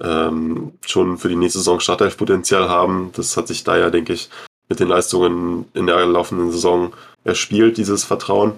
ähm, 0.00 0.74
schon 0.84 1.18
für 1.18 1.28
die 1.28 1.36
nächste 1.36 1.60
Saison 1.60 1.80
Startelf-Potenzial 1.80 2.68
haben. 2.68 3.10
Das 3.14 3.36
hat 3.36 3.48
sich 3.48 3.64
Dyer, 3.64 3.90
denke 3.90 4.12
ich, 4.12 4.28
mit 4.68 4.80
den 4.80 4.88
Leistungen 4.88 5.66
in 5.74 5.86
der 5.86 6.04
laufenden 6.06 6.50
Saison 6.50 6.92
erspielt, 7.24 7.76
dieses 7.76 8.04
Vertrauen. 8.04 8.52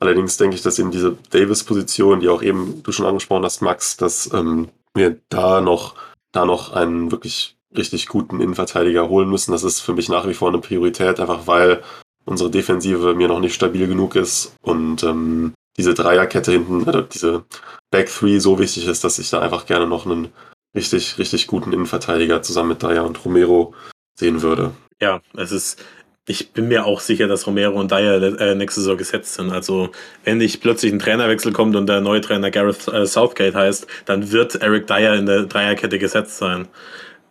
Allerdings 0.00 0.36
denke 0.36 0.56
ich, 0.56 0.62
dass 0.62 0.78
eben 0.78 0.90
diese 0.90 1.16
Davis-Position, 1.30 2.20
die 2.20 2.28
auch 2.28 2.42
eben 2.42 2.82
du 2.82 2.90
schon 2.92 3.06
angesprochen 3.06 3.44
hast, 3.44 3.62
Max, 3.62 3.96
dass 3.96 4.32
ähm, 4.32 4.68
wir 4.94 5.18
da 5.28 5.60
noch 5.60 5.94
da 6.32 6.46
noch 6.46 6.72
einen 6.72 7.12
wirklich 7.12 7.56
richtig 7.76 8.08
guten 8.08 8.40
Innenverteidiger 8.40 9.08
holen 9.08 9.28
müssen. 9.28 9.52
Das 9.52 9.64
ist 9.64 9.80
für 9.80 9.92
mich 9.92 10.08
nach 10.08 10.26
wie 10.26 10.34
vor 10.34 10.48
eine 10.48 10.58
Priorität, 10.58 11.20
einfach 11.20 11.46
weil 11.46 11.82
unsere 12.24 12.50
Defensive 12.50 13.14
mir 13.14 13.28
noch 13.28 13.40
nicht 13.40 13.54
stabil 13.54 13.86
genug 13.86 14.16
ist 14.16 14.54
und 14.62 15.02
ähm, 15.02 15.54
diese 15.76 15.94
Dreierkette 15.94 16.52
hinten, 16.52 16.84
also 16.84 17.00
diese 17.02 17.44
Back 17.90 18.08
Three 18.08 18.38
so 18.38 18.58
wichtig 18.58 18.86
ist, 18.86 19.04
dass 19.04 19.18
ich 19.18 19.30
da 19.30 19.40
einfach 19.40 19.66
gerne 19.66 19.86
noch 19.86 20.06
einen 20.06 20.28
richtig, 20.74 21.18
richtig 21.18 21.46
guten 21.46 21.72
Innenverteidiger 21.72 22.42
zusammen 22.42 22.70
mit 22.70 22.82
Dyer 22.82 23.04
und 23.04 23.24
Romero 23.24 23.74
sehen 24.14 24.42
würde. 24.42 24.72
Ja, 25.00 25.20
es 25.36 25.52
ist, 25.52 25.84
ich 26.26 26.52
bin 26.52 26.68
mir 26.68 26.86
auch 26.86 27.00
sicher, 27.00 27.26
dass 27.26 27.46
Romero 27.46 27.78
und 27.78 27.90
Dyer 27.90 28.40
äh, 28.40 28.54
nächste 28.54 28.80
Saison 28.80 28.96
gesetzt 28.96 29.34
sind. 29.34 29.50
Also, 29.50 29.90
wenn 30.24 30.38
nicht 30.38 30.60
plötzlich 30.60 30.92
ein 30.92 31.00
Trainerwechsel 31.00 31.52
kommt 31.52 31.74
und 31.74 31.88
der 31.88 32.00
neue 32.00 32.20
Trainer 32.20 32.50
Gareth 32.50 32.86
äh, 32.88 33.06
Southgate 33.06 33.54
heißt, 33.54 33.86
dann 34.04 34.30
wird 34.30 34.56
Eric 34.56 34.86
Dyer 34.86 35.14
in 35.14 35.26
der 35.26 35.44
Dreierkette 35.44 35.98
gesetzt 35.98 36.38
sein. 36.38 36.68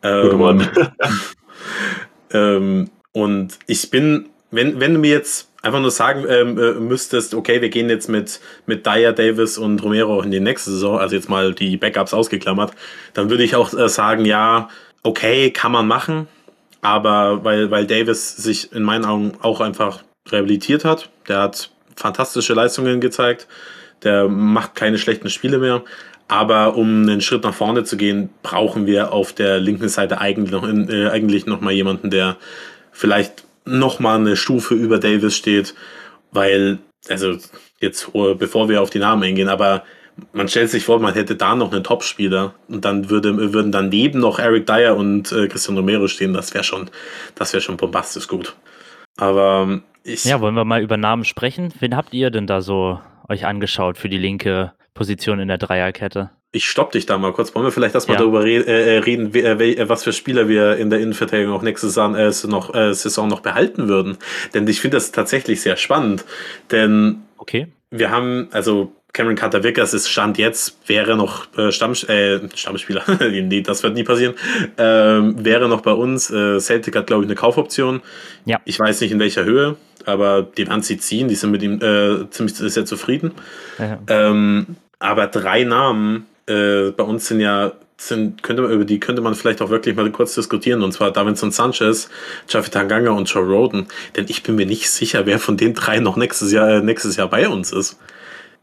Ähm, 0.04 0.68
ähm, 2.34 2.90
und 3.14 3.60
ich 3.68 3.90
bin, 3.90 4.30
wenn, 4.52 4.80
wenn 4.80 4.96
du 4.96 5.00
mir 5.00 5.12
jetzt 5.12 5.50
einfach 5.62 5.80
nur 5.80 5.92
sagen 5.92 6.26
ähm, 6.28 6.58
äh, 6.58 6.74
müsstest, 6.74 7.34
okay, 7.34 7.62
wir 7.62 7.70
gehen 7.70 7.90
jetzt 7.90 8.10
mit, 8.10 8.42
mit 8.66 8.86
Dyer, 8.86 9.14
Davis 9.14 9.58
und 9.58 9.82
Romero 9.84 10.22
in 10.22 10.32
die 10.32 10.40
nächste 10.40 10.72
Saison, 10.72 11.00
also 11.00 11.16
jetzt 11.16 11.30
mal 11.30 11.54
die 11.54 11.78
Backups 11.78 12.14
ausgeklammert, 12.14 12.74
dann 13.14 13.30
würde 13.30 13.44
ich 13.44 13.56
auch 13.56 13.74
äh, 13.74 13.88
sagen, 13.88 14.26
ja, 14.26 14.70
okay, 15.04 15.52
kann 15.52 15.72
man 15.72 15.88
machen 15.88 16.28
aber 16.82 17.44
weil, 17.44 17.72
weil 17.72 17.86
Davis 17.86 18.36
sich 18.36 18.72
in 18.74 18.84
meinen 18.84 19.06
Augen 19.06 19.34
auch 19.42 19.62
einfach 19.62 20.04
rehabilitiert 20.30 20.86
hat. 20.86 21.10
Der 21.28 21.40
hat 21.40 21.70
fantastische 21.96 22.54
Leistungen 22.54 23.00
gezeigt. 23.00 23.48
Der 24.04 24.28
macht 24.28 24.76
keine 24.76 24.98
schlechten 24.98 25.30
Spiele 25.30 25.60
mehr. 25.60 25.84
Aber 26.28 26.76
um 26.78 27.02
einen 27.02 27.22
Schritt 27.22 27.44
nach 27.44 27.54
vorne 27.54 27.84
zu 27.84 27.98
gehen, 27.98 28.30
brauchen 28.42 28.86
wir 28.86 29.12
auf 29.12 29.34
der 29.34 29.60
linken 29.60 29.90
Seite 29.90 30.20
eigentlich 30.20 30.52
noch, 30.52 30.68
äh, 30.68 31.10
eigentlich 31.10 31.46
noch 31.46 31.62
mal 31.62 31.74
jemanden, 31.74 32.10
der 32.10 32.38
vielleicht 32.92 33.44
noch 33.66 34.00
mal 34.00 34.18
eine 34.18 34.36
Stufe 34.36 34.74
über 34.74 34.98
Davis 34.98 35.36
steht. 35.36 35.76
Weil, 36.32 36.80
also 37.10 37.38
jetzt, 37.80 38.12
bevor 38.14 38.70
wir 38.70 38.82
auf 38.82 38.90
die 38.90 39.00
Namen 39.00 39.24
eingehen, 39.24 39.50
aber 39.50 39.84
man 40.34 40.48
stellt 40.48 40.70
sich 40.70 40.86
vor, 40.86 41.00
man 41.00 41.14
hätte 41.14 41.36
da 41.36 41.56
noch 41.56 41.72
einen 41.72 41.84
Topspieler 41.84 42.54
und 42.68 42.86
dann 42.86 43.10
würde, 43.10 43.54
würden 43.54 43.72
daneben 43.72 44.20
noch 44.20 44.40
Eric 44.40 44.66
Dyer 44.66 44.96
und 44.96 45.32
äh, 45.32 45.48
Christian 45.48 45.78
Romero 45.78 46.08
stehen. 46.08 46.34
Das 46.34 46.54
wäre 46.54 46.64
schon, 46.64 46.90
das 47.36 47.54
wäre 47.54 47.62
schon 47.62 47.78
bombastisch 47.78 48.28
gut. 48.28 48.56
Aber 49.18 49.68
ähm, 49.68 49.84
ich. 50.04 50.26
Ja, 50.26 50.42
wollen 50.42 50.56
wir 50.56 50.66
mal 50.66 50.82
über 50.82 50.98
Namen 50.98 51.26
sprechen? 51.26 51.74
Wen 51.80 51.96
habt 51.96 52.14
ihr 52.14 52.30
denn 52.30 52.48
da 52.48 52.62
so 52.62 53.00
euch 53.30 53.46
angeschaut 53.46 53.98
für 53.98 54.10
die 54.10 54.18
linke 54.18 54.74
Position 54.94 55.40
in 55.40 55.48
der 55.48 55.58
Dreierkette? 55.58 56.32
Ich 56.54 56.66
stopp 56.66 56.92
dich 56.92 57.06
da 57.06 57.18
mal 57.18 57.32
kurz. 57.32 57.56
Wollen 57.56 57.66
wir 57.66 57.72
vielleicht 57.72 57.96
erstmal 57.96 58.16
ja. 58.16 58.22
darüber 58.22 58.44
re 58.44 58.56
äh, 58.56 58.96
äh 58.96 58.98
reden, 59.00 59.34
äh, 59.34 59.88
was 59.88 60.04
für 60.04 60.12
Spieler 60.12 60.50
wir 60.50 60.76
in 60.78 60.90
der 60.90 61.00
Innenverteidigung 61.00 61.54
auch 61.54 61.62
nächste 61.62 61.88
Saison, 61.88 62.16
äh, 62.16 62.32
noch, 62.48 62.74
Saison 62.94 63.30
noch 63.30 63.40
behalten 63.40 63.88
würden? 63.88 64.18
Denn 64.54 64.68
ich 64.68 64.82
finde 64.82 64.98
das 64.98 65.12
tatsächlich 65.12 65.62
sehr 65.62 65.78
spannend. 65.78 66.26
Denn 66.72 67.22
okay. 67.38 67.68
wir 67.90 68.12
haben, 68.12 68.50
also 68.52 68.92
Cameron 69.14 69.36
Carter 69.36 69.64
Vickers 69.64 69.94
ist 69.94 70.10
Stand 70.10 70.38
jetzt, 70.38 70.78
wäre 70.88 71.16
noch 71.16 71.48
äh, 71.58 71.68
äh, 71.68 71.72
Stammspieler, 71.72 73.04
nee, 73.20 73.62
das 73.62 73.84
wird 73.84 73.94
nie 73.94 74.04
passieren, 74.04 74.36
ähm, 74.78 75.44
wäre 75.44 75.68
noch 75.68 75.82
bei 75.82 75.92
uns. 75.92 76.30
Äh, 76.30 76.60
Celtic 76.60 76.96
hat, 76.96 77.08
glaube 77.08 77.24
ich, 77.24 77.28
eine 77.28 77.36
Kaufoption. 77.36 78.02
Ja. 78.46 78.60
Ich 78.66 78.80
weiß 78.80 79.02
nicht 79.02 79.12
in 79.12 79.20
welcher 79.20 79.44
Höhe, 79.44 79.76
aber 80.06 80.44
die 80.44 80.68
werden 80.68 80.82
sie 80.82 80.98
ziehen, 80.98 81.28
die 81.28 81.36
sind 81.36 81.52
mit 81.52 81.62
ihm 81.62 81.82
äh, 81.82 82.30
ziemlich 82.30 82.56
sehr 82.56 82.86
zufrieden. 82.86 83.32
Ja. 83.78 84.00
Ähm, 84.08 84.78
aber 85.00 85.28
drei 85.28 85.64
Namen 85.64 86.28
äh, 86.48 86.92
bei 86.92 87.04
uns 87.04 87.28
sind 87.28 87.42
ja, 87.42 87.74
sind, 87.98 88.44
könnte 88.44 88.62
man, 88.62 88.72
über 88.72 88.86
die 88.86 89.00
könnte 89.00 89.22
man 89.22 89.36
vielleicht 89.36 89.62
auch 89.62 89.70
wirklich 89.70 89.96
mal 89.96 90.10
kurz 90.12 90.36
diskutieren. 90.36 90.84
Und 90.84 90.92
zwar 90.92 91.12
Davinson 91.12 91.52
Sanchez, 91.52 92.10
Jaffe 92.48 92.72
Tanganga 92.72 93.12
und 93.12 93.30
Joe 93.30 93.44
Roden. 93.44 93.88
Denn 94.16 94.26
ich 94.28 94.44
bin 94.44 94.56
mir 94.56 94.66
nicht 94.66 94.90
sicher, 94.90 95.26
wer 95.26 95.40
von 95.40 95.58
den 95.58 95.74
drei 95.74 96.00
noch 96.00 96.18
nächstes 96.18 96.52
Jahr, 96.52 96.70
äh, 96.70 96.82
nächstes 96.82 97.16
Jahr 97.18 97.30
bei 97.30 97.50
uns 97.50 97.72
ist. 97.72 97.98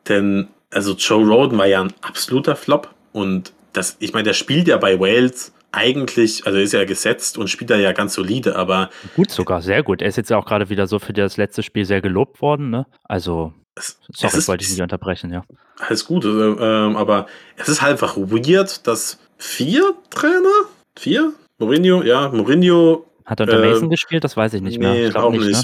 Denn, 0.08 0.48
also 0.70 0.94
Joe 0.94 1.26
Roden 1.26 1.58
war 1.58 1.66
ja 1.66 1.82
ein 1.82 1.92
absoluter 2.02 2.56
Flop. 2.56 2.88
Und 3.12 3.52
das, 3.72 3.96
ich 4.00 4.12
meine, 4.12 4.24
der 4.24 4.34
spielt 4.34 4.68
ja 4.68 4.76
bei 4.76 4.98
Wales 4.98 5.52
eigentlich, 5.72 6.46
also 6.46 6.58
ist 6.58 6.72
ja 6.72 6.84
gesetzt 6.84 7.36
und 7.36 7.48
spielt 7.48 7.70
da 7.70 7.76
ja 7.76 7.92
ganz 7.92 8.14
solide, 8.14 8.56
aber 8.56 8.88
Gut 9.14 9.30
sogar, 9.30 9.60
sehr 9.60 9.82
gut. 9.82 10.00
Er 10.00 10.08
ist 10.08 10.16
jetzt 10.16 10.30
ja 10.30 10.38
auch 10.38 10.46
gerade 10.46 10.70
wieder 10.70 10.86
so 10.86 10.98
für 10.98 11.12
das 11.12 11.36
letzte 11.36 11.62
Spiel 11.62 11.84
sehr 11.84 12.00
gelobt 12.00 12.40
worden, 12.40 12.70
ne? 12.70 12.86
Also, 13.04 13.52
es, 13.74 13.98
es 14.12 14.20
sorry, 14.20 14.38
ist 14.38 14.48
wollte 14.48 14.64
ich 14.64 14.70
nicht 14.70 14.80
unterbrechen, 14.80 15.30
ja. 15.30 15.44
alles 15.78 16.06
gut, 16.06 16.24
äh, 16.24 16.28
ähm, 16.28 16.96
aber 16.96 17.26
es 17.56 17.68
ist 17.68 17.82
halt 17.82 17.92
einfach 17.92 18.16
weird, 18.16 18.86
dass 18.86 19.18
vier 19.36 19.92
Trainer, 20.10 20.64
vier, 20.96 21.32
Mourinho, 21.58 22.02
ja, 22.02 22.28
Mourinho, 22.30 23.04
Hat 23.26 23.40
er 23.40 23.44
unter 23.46 23.62
Äh, 23.62 23.70
Mason 23.70 23.90
gespielt? 23.90 24.24
Das 24.24 24.36
weiß 24.38 24.54
ich 24.54 24.62
nicht 24.62 24.78
mehr. 24.78 24.92
nee, 24.92 25.06
Ich 25.08 25.16
auch 25.16 25.30
nicht. 25.30 25.44
Ne? 25.44 25.62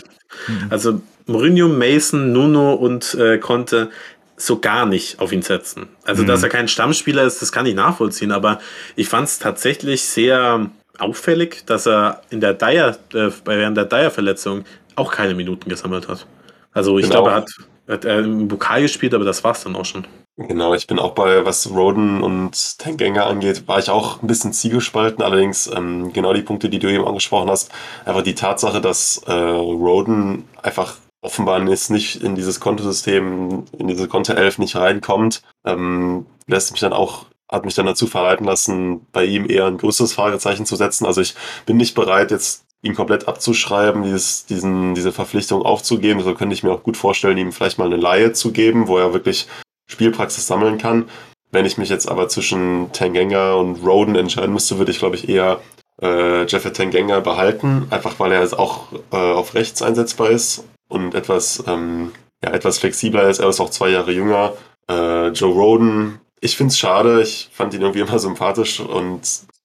Mhm. 0.49 0.67
Also 0.69 1.01
Mourinho, 1.27 1.69
Mason, 1.69 2.33
Nuno 2.33 2.75
und 2.75 3.15
äh, 3.15 3.39
konnte 3.39 3.91
so 4.37 4.59
gar 4.59 4.87
nicht 4.87 5.21
auf 5.21 5.33
ihn 5.33 5.43
setzen. 5.43 5.89
Also, 6.05 6.23
Mhm. 6.23 6.27
dass 6.29 6.43
er 6.43 6.49
kein 6.49 6.69
Stammspieler 6.69 7.23
ist, 7.25 7.41
das 7.43 7.53
kann 7.53 7.67
ich 7.67 7.75
nachvollziehen, 7.75 8.33
aber 8.33 8.59
ich 8.97 9.09
fand 9.09 9.29
es 9.29 9.39
tatsächlich 9.39 10.03
sehr 10.05 10.71
auffällig, 10.99 11.65
dass 11.67 11.87
er 11.87 12.23
in 12.31 12.41
der 12.41 12.55
Dyer, 12.55 12.97
äh, 13.15 13.31
während 13.45 13.77
der 13.77 13.85
Dyer-Verletzung 13.87 14.65
auch 14.97 15.13
keine 15.13 15.35
Minuten 15.35 15.69
gesammelt 15.69 16.09
hat. 16.09 16.27
Also 16.73 16.99
ich 16.99 17.05
Genau. 17.07 17.23
glaube, 17.23 17.31
er 17.31 17.37
hat, 17.37 17.51
hat 17.89 18.05
er 18.05 18.21
im 18.21 18.49
Pokal 18.49 18.83
gespielt, 18.83 19.15
aber 19.15 19.25
das 19.25 19.43
war's 19.45 19.65
dann 19.65 19.77
auch 19.77 19.85
schon. 19.85 20.07
Genau, 20.37 20.75
ich 20.75 20.89
bin 20.89 20.99
auch 20.99 21.13
bei, 21.13 21.45
was 21.45 21.71
Roden 21.71 22.21
und 22.21 22.79
Tanganga 22.81 23.27
angeht, 23.27 23.69
war 23.69 23.79
ich 23.79 23.89
auch 23.89 24.21
ein 24.21 24.27
bisschen 24.27 24.53
zielgespalten. 24.53 25.23
Allerdings 25.23 25.69
ähm, 25.73 26.13
genau 26.13 26.33
die 26.33 26.43
Punkte, 26.43 26.69
die 26.69 26.81
du 26.81 26.89
eben 26.89 27.07
angesprochen 27.07 27.49
hast, 27.51 27.71
einfach 28.05 28.23
die 28.23 28.35
Tatsache, 28.35 28.81
dass 28.81 29.19
äh, 29.29 29.33
Roden 29.33 30.45
einfach 30.61 30.97
offenbar 31.25 31.67
jetzt 31.69 31.91
nicht 31.91 32.23
in 32.23 32.35
dieses 32.35 32.61
Kontosystem, 32.61 33.65
in 33.79 33.89
diese 33.89 34.09
Konto 34.09 34.35
11 34.35 34.59
nicht 34.59 34.77
reinkommt, 34.77 35.43
ähm, 35.65 36.27
lässt 36.47 36.73
mich 36.73 36.81
dann 36.81 36.93
auch, 36.93 37.27
hat 37.51 37.65
mich 37.65 37.75
dann 37.75 37.87
dazu 37.87 38.07
verleiten 38.07 38.45
lassen, 38.45 39.07
bei 39.11 39.25
ihm 39.25 39.49
eher 39.49 39.67
ein 39.67 39.79
größeres 39.79 40.13
Fragezeichen 40.13 40.67
zu 40.67 40.77
setzen. 40.77 41.07
Also 41.07 41.23
ich 41.23 41.35
bin 41.65 41.79
nicht 41.79 41.95
bereit, 41.95 42.31
jetzt 42.31 42.65
ihn 42.83 42.95
komplett 42.95 43.27
abzuschreiben, 43.27 44.03
dieses, 44.03 44.45
diesen, 44.45 44.95
diese 44.95 45.13
Verpflichtung 45.13 45.63
aufzugeben. 45.63 46.21
So 46.21 46.35
könnte 46.35 46.55
ich 46.55 46.63
mir 46.63 46.73
auch 46.73 46.83
gut 46.83 46.99
vorstellen, 46.99 47.39
ihm 47.39 47.53
vielleicht 47.53 47.79
mal 47.79 47.87
eine 47.87 47.97
Laie 47.97 48.33
zu 48.35 48.53
geben, 48.53 48.87
wo 48.87 48.99
er 48.99 49.15
wirklich 49.15 49.49
Spielpraxis 49.87 50.47
sammeln 50.47 50.77
kann. 50.77 51.09
Wenn 51.51 51.65
ich 51.65 51.79
mich 51.79 51.89
jetzt 51.89 52.09
aber 52.09 52.29
zwischen 52.29 52.93
Tanganga 52.93 53.55
und 53.55 53.77
Roden 53.77 54.17
entscheiden 54.17 54.53
müsste, 54.53 54.77
würde 54.77 54.91
ich, 54.91 54.99
glaube 54.99 55.17
ich, 55.17 55.29
eher 55.29 55.61
äh, 56.03 56.45
Jeffrey 56.45 56.73
Tanganga 56.73 57.21
behalten, 57.21 57.87
einfach 57.89 58.19
weil 58.19 58.33
er 58.33 58.43
jetzt 58.43 58.59
auch 58.59 58.93
äh, 59.13 59.17
auf 59.17 59.55
rechts 59.55 59.81
einsetzbar 59.81 60.29
ist 60.31 60.65
und 60.89 61.15
etwas, 61.15 61.63
ähm, 61.67 62.13
ja, 62.43 62.51
etwas 62.53 62.79
flexibler 62.79 63.29
ist. 63.29 63.39
Er 63.39 63.49
ist 63.49 63.61
auch 63.61 63.71
zwei 63.71 63.91
Jahre 63.91 64.13
jünger. 64.13 64.55
Äh, 64.89 65.29
Joe 65.29 65.53
Roden, 65.53 66.21
ich 66.41 66.57
finde 66.57 66.73
es 66.73 66.79
schade. 66.79 67.23
Ich 67.23 67.49
fand 67.53 67.75
ihn 67.75 67.83
irgendwie 67.83 68.01
immer 68.07 68.19
sympathisch 68.19 68.81
und 68.81 69.23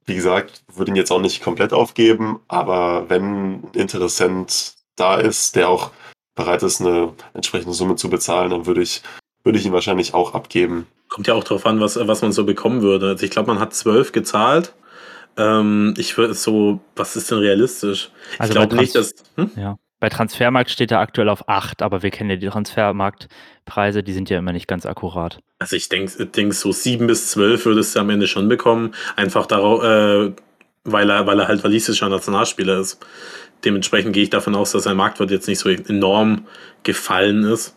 wie 0.10 0.16
gesagt, 0.16 0.64
würde 0.74 0.92
ihn 0.92 0.96
jetzt 0.96 1.12
auch 1.12 1.22
nicht 1.22 1.42
komplett 1.44 1.72
aufgeben, 1.72 2.40
aber 2.48 3.10
wenn 3.10 3.54
ein 3.54 3.68
Interessent 3.74 4.74
da 4.96 5.16
ist, 5.16 5.56
der 5.56 5.70
auch 5.70 5.92
bereit 6.36 6.64
ist, 6.64 6.82
eine 6.82 7.14
entsprechende 7.34 7.74
Summe 7.74 7.96
zu 7.96 8.10
bezahlen, 8.10 8.50
dann 8.50 8.66
würde 8.66 8.82
ich, 8.82 9.02
würde 9.44 9.60
ich 9.60 9.66
ihn 9.66 9.72
wahrscheinlich 9.72 10.14
auch 10.14 10.34
abgeben. 10.34 10.88
Kommt 11.10 11.28
ja 11.28 11.36
auch 11.36 11.44
drauf 11.44 11.66
an, 11.66 11.80
was, 11.80 11.96
was 11.96 12.22
man 12.22 12.32
so 12.32 12.44
bekommen 12.44 12.82
würde. 12.82 13.10
Also 13.10 13.26
ich 13.26 13.32
glaube, 13.32 13.52
man 13.52 13.60
hat 13.60 13.74
zwölf 13.74 14.12
gezahlt. 14.12 14.74
Ähm, 15.38 15.94
ich 15.98 16.18
würde 16.18 16.34
so, 16.34 16.80
was 16.96 17.16
ist 17.16 17.30
denn 17.32 17.40
realistisch? 17.40 18.12
Also 18.38 18.52
ich 18.52 18.58
glaube 18.58 18.76
nicht, 18.76 18.96
dass. 18.96 19.14
Hm? 19.36 19.52
Ja. 19.56 19.78
Bei 20.00 20.10
Transfermarkt 20.10 20.70
steht 20.70 20.92
er 20.92 21.00
aktuell 21.00 21.28
auf 21.28 21.50
8, 21.50 21.82
aber 21.82 22.04
wir 22.04 22.10
kennen 22.10 22.30
ja 22.30 22.36
die 22.38 22.48
Transfermarktpreise, 22.48 24.02
die 24.02 24.14
sind 24.14 24.30
ja 24.30 24.38
immer 24.38 24.54
nicht 24.54 24.68
ganz 24.68 24.86
akkurat. 24.86 25.40
Also 25.60 25.76
ich 25.76 25.90
denke, 25.90 26.26
denk, 26.26 26.54
so 26.54 26.72
sieben 26.72 27.08
bis 27.08 27.32
zwölf 27.32 27.66
würdest 27.66 27.96
du 27.96 28.00
am 28.00 28.10
Ende 28.10 28.28
schon 28.28 28.48
bekommen. 28.48 28.94
Einfach 29.18 29.46
darauf, 29.46 29.84
äh, 29.84 30.32
weil 30.86 31.10
er, 31.10 31.28
weil 31.28 31.40
er 31.40 31.48
halt 31.50 31.64
walisischer 31.64 32.08
Nationalspieler 32.08 32.80
ist. 32.80 33.06
Dementsprechend 33.66 34.14
gehe 34.14 34.24
ich 34.24 34.30
davon 34.30 34.56
aus, 34.56 34.72
dass 34.72 34.84
sein 34.84 34.96
Marktwert 34.96 35.32
jetzt 35.32 35.48
nicht 35.48 35.60
so 35.60 35.70
enorm 35.70 36.48
gefallen 36.84 37.44
ist. 37.44 37.76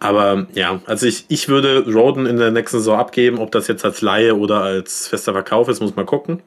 Aber 0.00 0.46
ja, 0.52 0.82
also 0.84 1.06
ich, 1.06 1.24
ich 1.28 1.48
würde 1.48 1.90
Roden 1.90 2.26
in 2.26 2.36
der 2.36 2.50
nächsten 2.50 2.78
Saison 2.78 2.98
abgeben, 2.98 3.38
ob 3.38 3.52
das 3.52 3.68
jetzt 3.68 3.86
als 3.86 4.02
Laie 4.02 4.36
oder 4.36 4.60
als 4.60 5.08
fester 5.08 5.32
Verkauf 5.32 5.68
ist, 5.68 5.80
muss 5.80 5.96
man 5.96 6.04
gucken. 6.04 6.42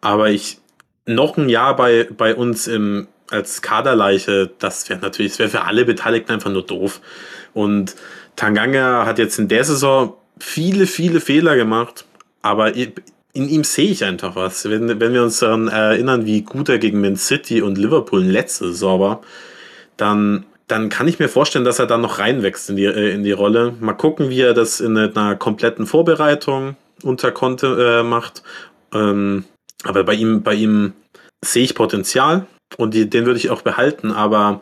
Aber 0.00 0.30
ich 0.30 0.58
noch 1.06 1.36
ein 1.36 1.48
Jahr 1.48 1.74
bei, 1.74 2.08
bei 2.16 2.36
uns 2.36 2.68
im, 2.68 3.08
als 3.34 3.62
Kaderleiche, 3.62 4.50
das 4.58 4.88
wäre 4.88 5.00
natürlich, 5.00 5.32
das 5.32 5.38
wäre 5.40 5.48
für 5.50 5.62
alle 5.64 5.84
Beteiligten 5.84 6.32
einfach 6.32 6.50
nur 6.50 6.64
doof. 6.64 7.00
Und 7.52 7.96
Tanganga 8.36 9.04
hat 9.06 9.18
jetzt 9.18 9.38
in 9.38 9.48
der 9.48 9.64
Saison 9.64 10.14
viele, 10.38 10.86
viele 10.86 11.20
Fehler 11.20 11.56
gemacht, 11.56 12.04
aber 12.42 12.74
in 12.74 13.48
ihm 13.48 13.64
sehe 13.64 13.90
ich 13.90 14.04
einfach 14.04 14.36
was. 14.36 14.68
Wenn, 14.68 15.00
wenn 15.00 15.12
wir 15.12 15.22
uns 15.22 15.40
daran 15.40 15.68
erinnern, 15.68 16.24
wie 16.24 16.42
gut 16.42 16.68
er 16.68 16.78
gegen 16.78 17.00
Man 17.00 17.16
City 17.16 17.62
und 17.62 17.76
Liverpool 17.78 18.22
letzte 18.22 18.66
Saison 18.66 19.00
war, 19.00 19.20
dann, 19.96 20.46
dann 20.68 20.88
kann 20.88 21.08
ich 21.08 21.18
mir 21.18 21.28
vorstellen, 21.28 21.64
dass 21.64 21.78
er 21.78 21.86
dann 21.86 22.00
noch 22.00 22.18
reinwächst 22.18 22.70
in 22.70 22.76
die, 22.76 22.84
äh, 22.84 23.12
in 23.12 23.24
die 23.24 23.32
Rolle. 23.32 23.74
Mal 23.80 23.94
gucken, 23.94 24.30
wie 24.30 24.40
er 24.40 24.54
das 24.54 24.80
in 24.80 24.96
einer 24.96 25.36
kompletten 25.36 25.86
Vorbereitung 25.86 26.76
unter 27.02 27.32
Konte 27.32 28.00
äh, 28.00 28.02
macht. 28.04 28.42
Ähm, 28.92 29.44
aber 29.82 30.04
bei 30.04 30.14
ihm, 30.14 30.42
bei 30.42 30.54
ihm 30.54 30.92
sehe 31.44 31.64
ich 31.64 31.74
Potenzial 31.74 32.46
und 32.76 32.94
die, 32.94 33.08
den 33.08 33.26
würde 33.26 33.38
ich 33.38 33.50
auch 33.50 33.62
behalten, 33.62 34.10
aber 34.10 34.60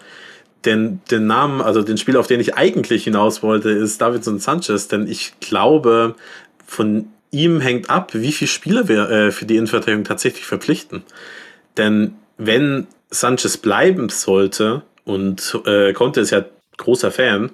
den, 0.64 1.01
den 1.11 1.27
Namen, 1.27 1.61
also 1.61 1.83
den 1.83 1.98
Spieler, 1.98 2.20
auf 2.20 2.27
den 2.27 2.40
ich 2.40 2.55
eigentlich 2.55 3.05
hinaus 3.05 3.42
wollte, 3.42 3.70
ist 3.70 4.01
Davidson 4.01 4.38
Sanchez, 4.38 4.88
denn 4.88 5.09
ich 5.09 5.33
glaube, 5.40 6.14
von 6.66 7.09
ihm 7.31 7.61
hängt 7.61 7.90
ab, 7.90 8.12
wie 8.14 8.33
viele 8.33 8.48
Spieler 8.48 8.88
wir 8.88 9.11
äh, 9.11 9.31
für 9.33 9.46
die 9.46 9.57
Innenverteidigung 9.57 10.05
tatsächlich 10.05 10.44
verpflichten. 10.44 11.03
Denn 11.77 12.14
wenn 12.37 12.87
Sanchez 13.11 13.57
bleiben 13.57 14.09
sollte 14.09 14.83
und 15.05 15.59
äh, 15.64 15.92
Conte 15.92 16.20
ist 16.20 16.31
ja 16.31 16.44
großer 16.77 17.11
Fan, 17.11 17.51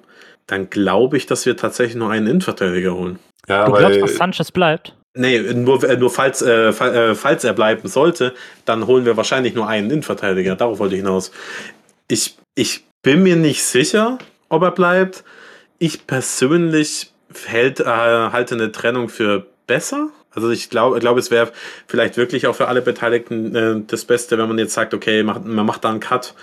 dann 0.47 0.71
glaube 0.71 1.17
ich, 1.17 1.27
dass 1.27 1.47
wir 1.47 1.57
tatsächlich 1.57 1.97
nur 1.97 2.11
einen 2.11 2.27
Innenverteidiger 2.27 2.95
holen. 2.95 3.19
Ja, 3.49 3.67
du 3.67 3.73
weil, 3.73 3.81
glaubst, 3.81 4.03
dass 4.03 4.17
Sanchez 4.17 4.51
bleibt? 4.51 4.95
Nee, 5.19 5.41
nur, 5.53 5.85
nur 5.97 6.11
falls, 6.11 6.43
äh, 6.43 6.73
falls 6.73 7.43
er 7.43 7.53
bleiben 7.53 7.89
sollte, 7.89 8.35
dann 8.65 8.87
holen 8.87 9.05
wir 9.05 9.17
wahrscheinlich 9.17 9.53
nur 9.53 9.67
einen 9.67 9.91
Innenverteidiger. 9.91 10.55
Darauf 10.55 10.79
wollte 10.79 10.95
ich 10.95 11.01
hinaus. 11.01 11.33
Ich, 12.07 12.39
ich 12.55 12.85
bin 13.03 13.25
mir 13.25 13.35
nicht 13.35 13.65
sicher, 13.65 14.19
ob 14.49 14.63
er 14.63 14.71
bleibt. 14.71 15.25
Ich 15.81 16.07
persönlich 16.07 17.13
hält, 17.47 17.81
äh, 17.81 17.85
halte 17.85 18.55
eine 18.55 18.71
Trennung 18.71 19.09
für 19.09 19.47
besser. 19.67 20.11
Also 20.31 20.51
ich 20.51 20.71
glaube, 20.71 21.01
glaub, 21.01 21.19
es 21.19 21.33
wäre 21.33 21.51
vielleicht 21.89 22.17
wirklich 22.17 22.47
auch 22.47 22.55
für 22.55 22.69
alle 22.69 22.81
Beteiligten 22.81 23.57
äh, 23.57 23.83
das 23.85 24.05
Beste, 24.05 24.39
wenn 24.39 24.47
man 24.47 24.59
jetzt 24.59 24.75
sagt, 24.75 24.95
okay, 24.95 25.25
macht, 25.25 25.45
man 25.45 25.67
macht 25.67 25.85
da 25.85 25.91
einen 25.91 25.99
Cut. 25.99 26.35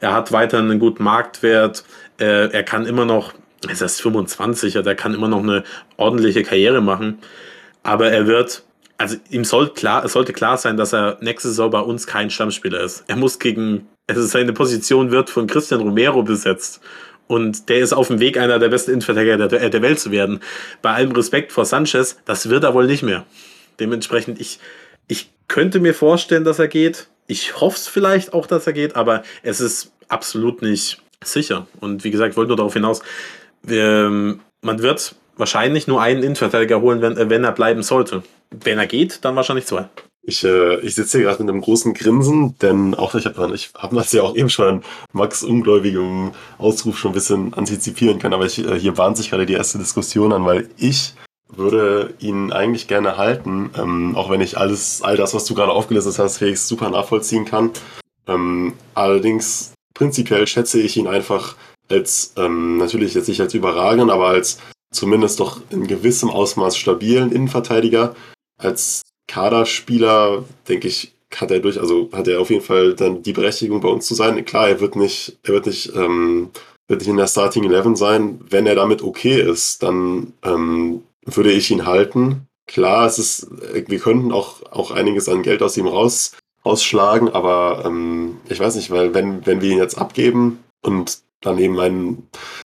Er 0.00 0.12
hat 0.12 0.32
weiter 0.32 0.58
einen 0.58 0.80
guten 0.80 1.04
Marktwert. 1.04 1.84
Äh, 2.18 2.48
er 2.50 2.64
kann 2.64 2.84
immer 2.84 3.04
noch, 3.04 3.32
er 3.64 3.70
ist 3.70 3.80
erst 3.80 4.02
25, 4.02 4.76
also 4.76 4.90
er 4.90 4.96
kann 4.96 5.14
immer 5.14 5.28
noch 5.28 5.42
eine 5.42 5.62
ordentliche 5.96 6.42
Karriere 6.42 6.80
machen. 6.80 7.20
Aber 7.84 8.10
er 8.10 8.26
wird, 8.26 8.64
also 8.98 9.16
ihm 9.30 9.44
soll 9.44 9.72
klar, 9.72 10.04
es 10.04 10.14
sollte 10.14 10.32
klar 10.32 10.56
sein, 10.58 10.76
dass 10.76 10.92
er 10.92 11.18
nächste 11.20 11.48
Saison 11.48 11.70
bei 11.70 11.80
uns 11.80 12.06
kein 12.06 12.30
Stammspieler 12.30 12.80
ist. 12.80 13.04
Er 13.06 13.16
muss 13.16 13.38
gegen, 13.38 13.86
also 14.08 14.22
seine 14.22 14.52
Position 14.52 15.12
wird 15.12 15.30
von 15.30 15.46
Christian 15.46 15.80
Romero 15.80 16.22
besetzt. 16.24 16.80
Und 17.26 17.68
der 17.68 17.78
ist 17.78 17.92
auf 17.92 18.08
dem 18.08 18.20
Weg, 18.20 18.36
einer 18.36 18.58
der 18.58 18.68
besten 18.68 18.90
Innenverteidiger 18.90 19.48
der, 19.48 19.70
der 19.70 19.82
Welt 19.82 20.00
zu 20.00 20.10
werden. 20.10 20.40
Bei 20.82 20.92
allem 20.92 21.12
Respekt 21.12 21.52
vor 21.52 21.64
Sanchez, 21.64 22.18
das 22.24 22.50
wird 22.50 22.64
er 22.64 22.74
wohl 22.74 22.86
nicht 22.86 23.02
mehr. 23.02 23.24
Dementsprechend, 23.80 24.40
ich, 24.40 24.58
ich 25.06 25.30
könnte 25.48 25.80
mir 25.80 25.94
vorstellen, 25.94 26.44
dass 26.44 26.58
er 26.58 26.68
geht. 26.68 27.08
Ich 27.26 27.60
hoffe 27.60 27.76
es 27.76 27.88
vielleicht 27.88 28.32
auch, 28.34 28.46
dass 28.46 28.66
er 28.66 28.72
geht, 28.72 28.96
aber 28.96 29.22
es 29.42 29.60
ist 29.60 29.92
absolut 30.08 30.62
nicht 30.62 31.00
sicher. 31.22 31.66
Und 31.80 32.04
wie 32.04 32.10
gesagt, 32.10 32.32
ich 32.32 32.36
wollte 32.36 32.48
nur 32.48 32.56
darauf 32.56 32.74
hinaus, 32.74 33.02
wir, 33.62 34.38
man 34.60 34.82
wird 34.82 35.14
wahrscheinlich 35.36 35.86
nur 35.86 36.00
einen 36.00 36.22
Innenverteidiger 36.22 36.80
holen, 36.80 37.00
wenn, 37.00 37.30
wenn 37.30 37.44
er 37.44 37.52
bleiben 37.52 37.82
sollte. 37.82 38.22
Wenn 38.50 38.78
er 38.78 38.86
geht, 38.86 39.24
dann 39.24 39.36
wahrscheinlich 39.36 39.66
zwei. 39.66 39.88
Ich, 40.26 40.42
äh, 40.42 40.80
ich 40.80 40.94
sitze 40.94 41.18
hier 41.18 41.26
gerade 41.26 41.42
mit 41.42 41.50
einem 41.50 41.60
großen 41.60 41.92
Grinsen, 41.92 42.56
denn 42.60 42.94
auch 42.94 43.14
ich 43.14 43.26
habe 43.26 43.54
ich 43.54 43.70
hab 43.74 43.90
das 43.90 44.12
ja 44.12 44.22
auch 44.22 44.34
eben 44.34 44.48
schon 44.48 44.66
an 44.66 44.84
Max 45.12 45.42
ungläubigem 45.42 46.32
Ausruf 46.56 46.96
schon 46.98 47.10
ein 47.10 47.14
bisschen 47.14 47.52
antizipieren 47.52 48.18
können, 48.18 48.32
aber 48.32 48.46
ich, 48.46 48.58
äh, 48.58 48.78
hier 48.78 48.92
bahnt 48.92 49.18
sich 49.18 49.30
gerade 49.30 49.44
die 49.44 49.52
erste 49.52 49.76
Diskussion 49.76 50.32
an, 50.32 50.46
weil 50.46 50.70
ich 50.78 51.14
würde 51.48 52.14
ihn 52.20 52.52
eigentlich 52.52 52.88
gerne 52.88 53.18
halten, 53.18 53.70
ähm, 53.76 54.16
auch 54.16 54.30
wenn 54.30 54.40
ich 54.40 54.56
alles, 54.56 55.02
all 55.02 55.16
das, 55.16 55.34
was 55.34 55.44
du 55.44 55.54
gerade 55.54 55.72
aufgelistet 55.72 56.18
hast, 56.18 56.38
Felix, 56.38 56.66
super 56.66 56.88
nachvollziehen 56.88 57.44
kann. 57.44 57.70
Ähm, 58.26 58.72
allerdings 58.94 59.74
prinzipiell 59.92 60.46
schätze 60.46 60.80
ich 60.80 60.96
ihn 60.96 61.06
einfach 61.06 61.54
als, 61.90 62.32
ähm, 62.36 62.78
natürlich 62.78 63.12
jetzt 63.12 63.28
nicht 63.28 63.42
als 63.42 63.52
überragend, 63.52 64.10
aber 64.10 64.28
als 64.28 64.58
zumindest 64.94 65.40
doch 65.40 65.60
in 65.70 65.86
gewissem 65.86 66.30
Ausmaß 66.30 66.76
stabilen 66.76 67.32
Innenverteidiger, 67.32 68.14
als 68.58 69.02
Kaderspieler, 69.26 70.44
denke 70.68 70.88
ich, 70.88 71.12
hat 71.34 71.50
er 71.50 71.60
durch, 71.60 71.80
also 71.80 72.08
hat 72.12 72.28
er 72.28 72.40
auf 72.40 72.50
jeden 72.50 72.62
Fall 72.62 72.94
dann 72.94 73.22
die 73.22 73.32
Berechtigung 73.32 73.80
bei 73.80 73.88
uns 73.88 74.06
zu 74.06 74.14
sein. 74.14 74.44
Klar, 74.44 74.68
er 74.68 74.80
wird 74.80 74.96
nicht, 74.96 75.36
er 75.42 75.54
wird 75.54 75.66
nicht, 75.66 75.92
ähm, 75.96 76.50
wird 76.86 77.00
nicht 77.00 77.08
in 77.08 77.16
der 77.16 77.26
Starting 77.26 77.70
11 77.70 77.96
sein. 77.96 78.40
Wenn 78.48 78.66
er 78.66 78.76
damit 78.76 79.02
okay 79.02 79.40
ist, 79.40 79.82
dann 79.82 80.32
ähm, 80.44 81.02
würde 81.24 81.50
ich 81.50 81.70
ihn 81.70 81.86
halten. 81.86 82.46
Klar, 82.66 83.06
es 83.06 83.18
ist, 83.18 83.48
wir 83.72 83.98
könnten 83.98 84.32
auch, 84.32 84.62
auch 84.70 84.90
einiges 84.90 85.28
an 85.28 85.42
Geld 85.42 85.62
aus 85.62 85.76
ihm 85.76 85.86
raus, 85.86 86.32
ausschlagen, 86.62 87.28
aber 87.28 87.82
ähm, 87.84 88.38
ich 88.48 88.60
weiß 88.60 88.76
nicht, 88.76 88.90
weil 88.90 89.12
wenn, 89.12 89.44
wenn 89.44 89.60
wir 89.60 89.70
ihn 89.70 89.78
jetzt 89.78 89.98
abgeben 89.98 90.60
und 90.82 91.18
dann 91.44 91.58
eben 91.58 91.78
ein 91.78 92.22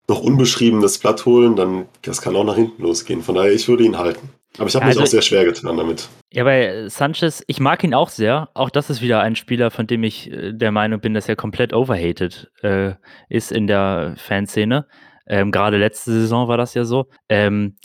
noch 0.08 0.20
unbeschriebenes 0.20 0.98
Blatt 0.98 1.24
holen, 1.26 1.56
dann 1.56 1.86
das 2.02 2.22
kann 2.22 2.36
auch 2.36 2.44
nach 2.44 2.56
hinten 2.56 2.82
losgehen. 2.82 3.22
Von 3.22 3.34
daher, 3.34 3.52
ich 3.52 3.68
würde 3.68 3.84
ihn 3.84 3.98
halten. 3.98 4.30
Aber 4.58 4.68
ich 4.68 4.74
habe 4.74 4.86
mich 4.86 4.96
also, 4.96 5.02
auch 5.02 5.06
sehr 5.06 5.22
schwer 5.22 5.44
getan 5.44 5.76
damit. 5.76 6.08
Ja, 6.32 6.44
bei 6.44 6.88
Sanchez, 6.88 7.42
ich 7.46 7.60
mag 7.60 7.84
ihn 7.84 7.94
auch 7.94 8.08
sehr. 8.08 8.48
Auch 8.54 8.70
das 8.70 8.90
ist 8.90 9.00
wieder 9.00 9.20
ein 9.20 9.36
Spieler, 9.36 9.70
von 9.70 9.86
dem 9.86 10.02
ich 10.02 10.30
äh, 10.30 10.52
der 10.52 10.72
Meinung 10.72 11.00
bin, 11.00 11.14
dass 11.14 11.28
er 11.28 11.36
komplett 11.36 11.72
overhated 11.72 12.50
äh, 12.62 12.94
ist 13.28 13.52
in 13.52 13.66
der 13.66 14.14
Fanszene. 14.16 14.86
Ähm, 15.26 15.52
Gerade 15.52 15.78
letzte 15.78 16.10
Saison 16.12 16.48
war 16.48 16.56
das 16.56 16.74
ja 16.74 16.84
so. 16.84 17.06
Ähm, 17.28 17.76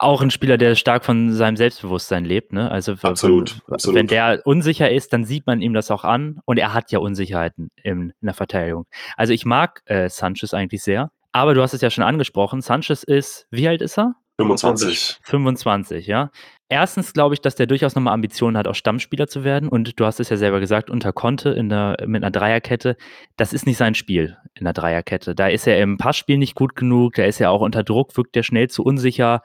auch 0.00 0.22
ein 0.22 0.30
Spieler, 0.30 0.56
der 0.56 0.74
stark 0.74 1.04
von 1.04 1.32
seinem 1.32 1.56
Selbstbewusstsein 1.56 2.24
lebt. 2.24 2.52
Ne? 2.52 2.70
Also 2.70 2.94
absolut, 3.02 3.60
wenn, 3.66 3.74
absolut. 3.74 3.98
wenn 3.98 4.06
der 4.06 4.40
unsicher 4.44 4.90
ist, 4.90 5.12
dann 5.12 5.24
sieht 5.24 5.46
man 5.46 5.60
ihm 5.60 5.74
das 5.74 5.90
auch 5.90 6.04
an. 6.04 6.40
Und 6.46 6.58
er 6.58 6.72
hat 6.72 6.90
ja 6.90 6.98
Unsicherheiten 6.98 7.70
in, 7.82 8.12
in 8.20 8.26
der 8.26 8.34
Verteidigung. 8.34 8.86
Also 9.16 9.32
ich 9.32 9.44
mag 9.44 9.82
äh, 9.84 10.08
Sanchez 10.08 10.54
eigentlich 10.54 10.82
sehr. 10.82 11.10
Aber 11.32 11.54
du 11.54 11.62
hast 11.62 11.74
es 11.74 11.82
ja 11.82 11.90
schon 11.90 12.02
angesprochen. 12.02 12.62
Sanchez 12.62 13.02
ist, 13.02 13.46
wie 13.50 13.68
alt 13.68 13.82
ist 13.82 13.98
er? 13.98 14.14
25. 14.38 15.18
25, 15.22 16.06
ja. 16.06 16.30
Erstens 16.70 17.12
glaube 17.12 17.34
ich, 17.34 17.40
dass 17.40 17.56
der 17.56 17.66
durchaus 17.66 17.94
nochmal 17.94 18.14
Ambitionen 18.14 18.56
hat, 18.56 18.68
auch 18.68 18.74
Stammspieler 18.74 19.26
zu 19.26 19.44
werden. 19.44 19.68
Und 19.68 20.00
du 20.00 20.06
hast 20.06 20.18
es 20.18 20.30
ja 20.30 20.36
selber 20.36 20.60
gesagt, 20.60 20.88
unter 20.88 21.12
Conte 21.12 21.50
in 21.50 21.68
der, 21.68 21.96
mit 22.06 22.22
einer 22.22 22.30
Dreierkette, 22.30 22.96
das 23.36 23.52
ist 23.52 23.66
nicht 23.66 23.76
sein 23.76 23.94
Spiel 23.94 24.38
in 24.54 24.64
der 24.64 24.72
Dreierkette. 24.72 25.34
Da 25.34 25.48
ist 25.48 25.66
er 25.66 25.80
im 25.82 25.98
Passspiel 25.98 26.38
nicht 26.38 26.54
gut 26.54 26.74
genug, 26.76 27.14
da 27.14 27.24
ist 27.24 27.40
er 27.40 27.50
auch 27.50 27.60
unter 27.60 27.82
Druck, 27.82 28.16
wirkt 28.16 28.36
er 28.36 28.44
schnell 28.44 28.68
zu 28.68 28.82
unsicher. 28.82 29.42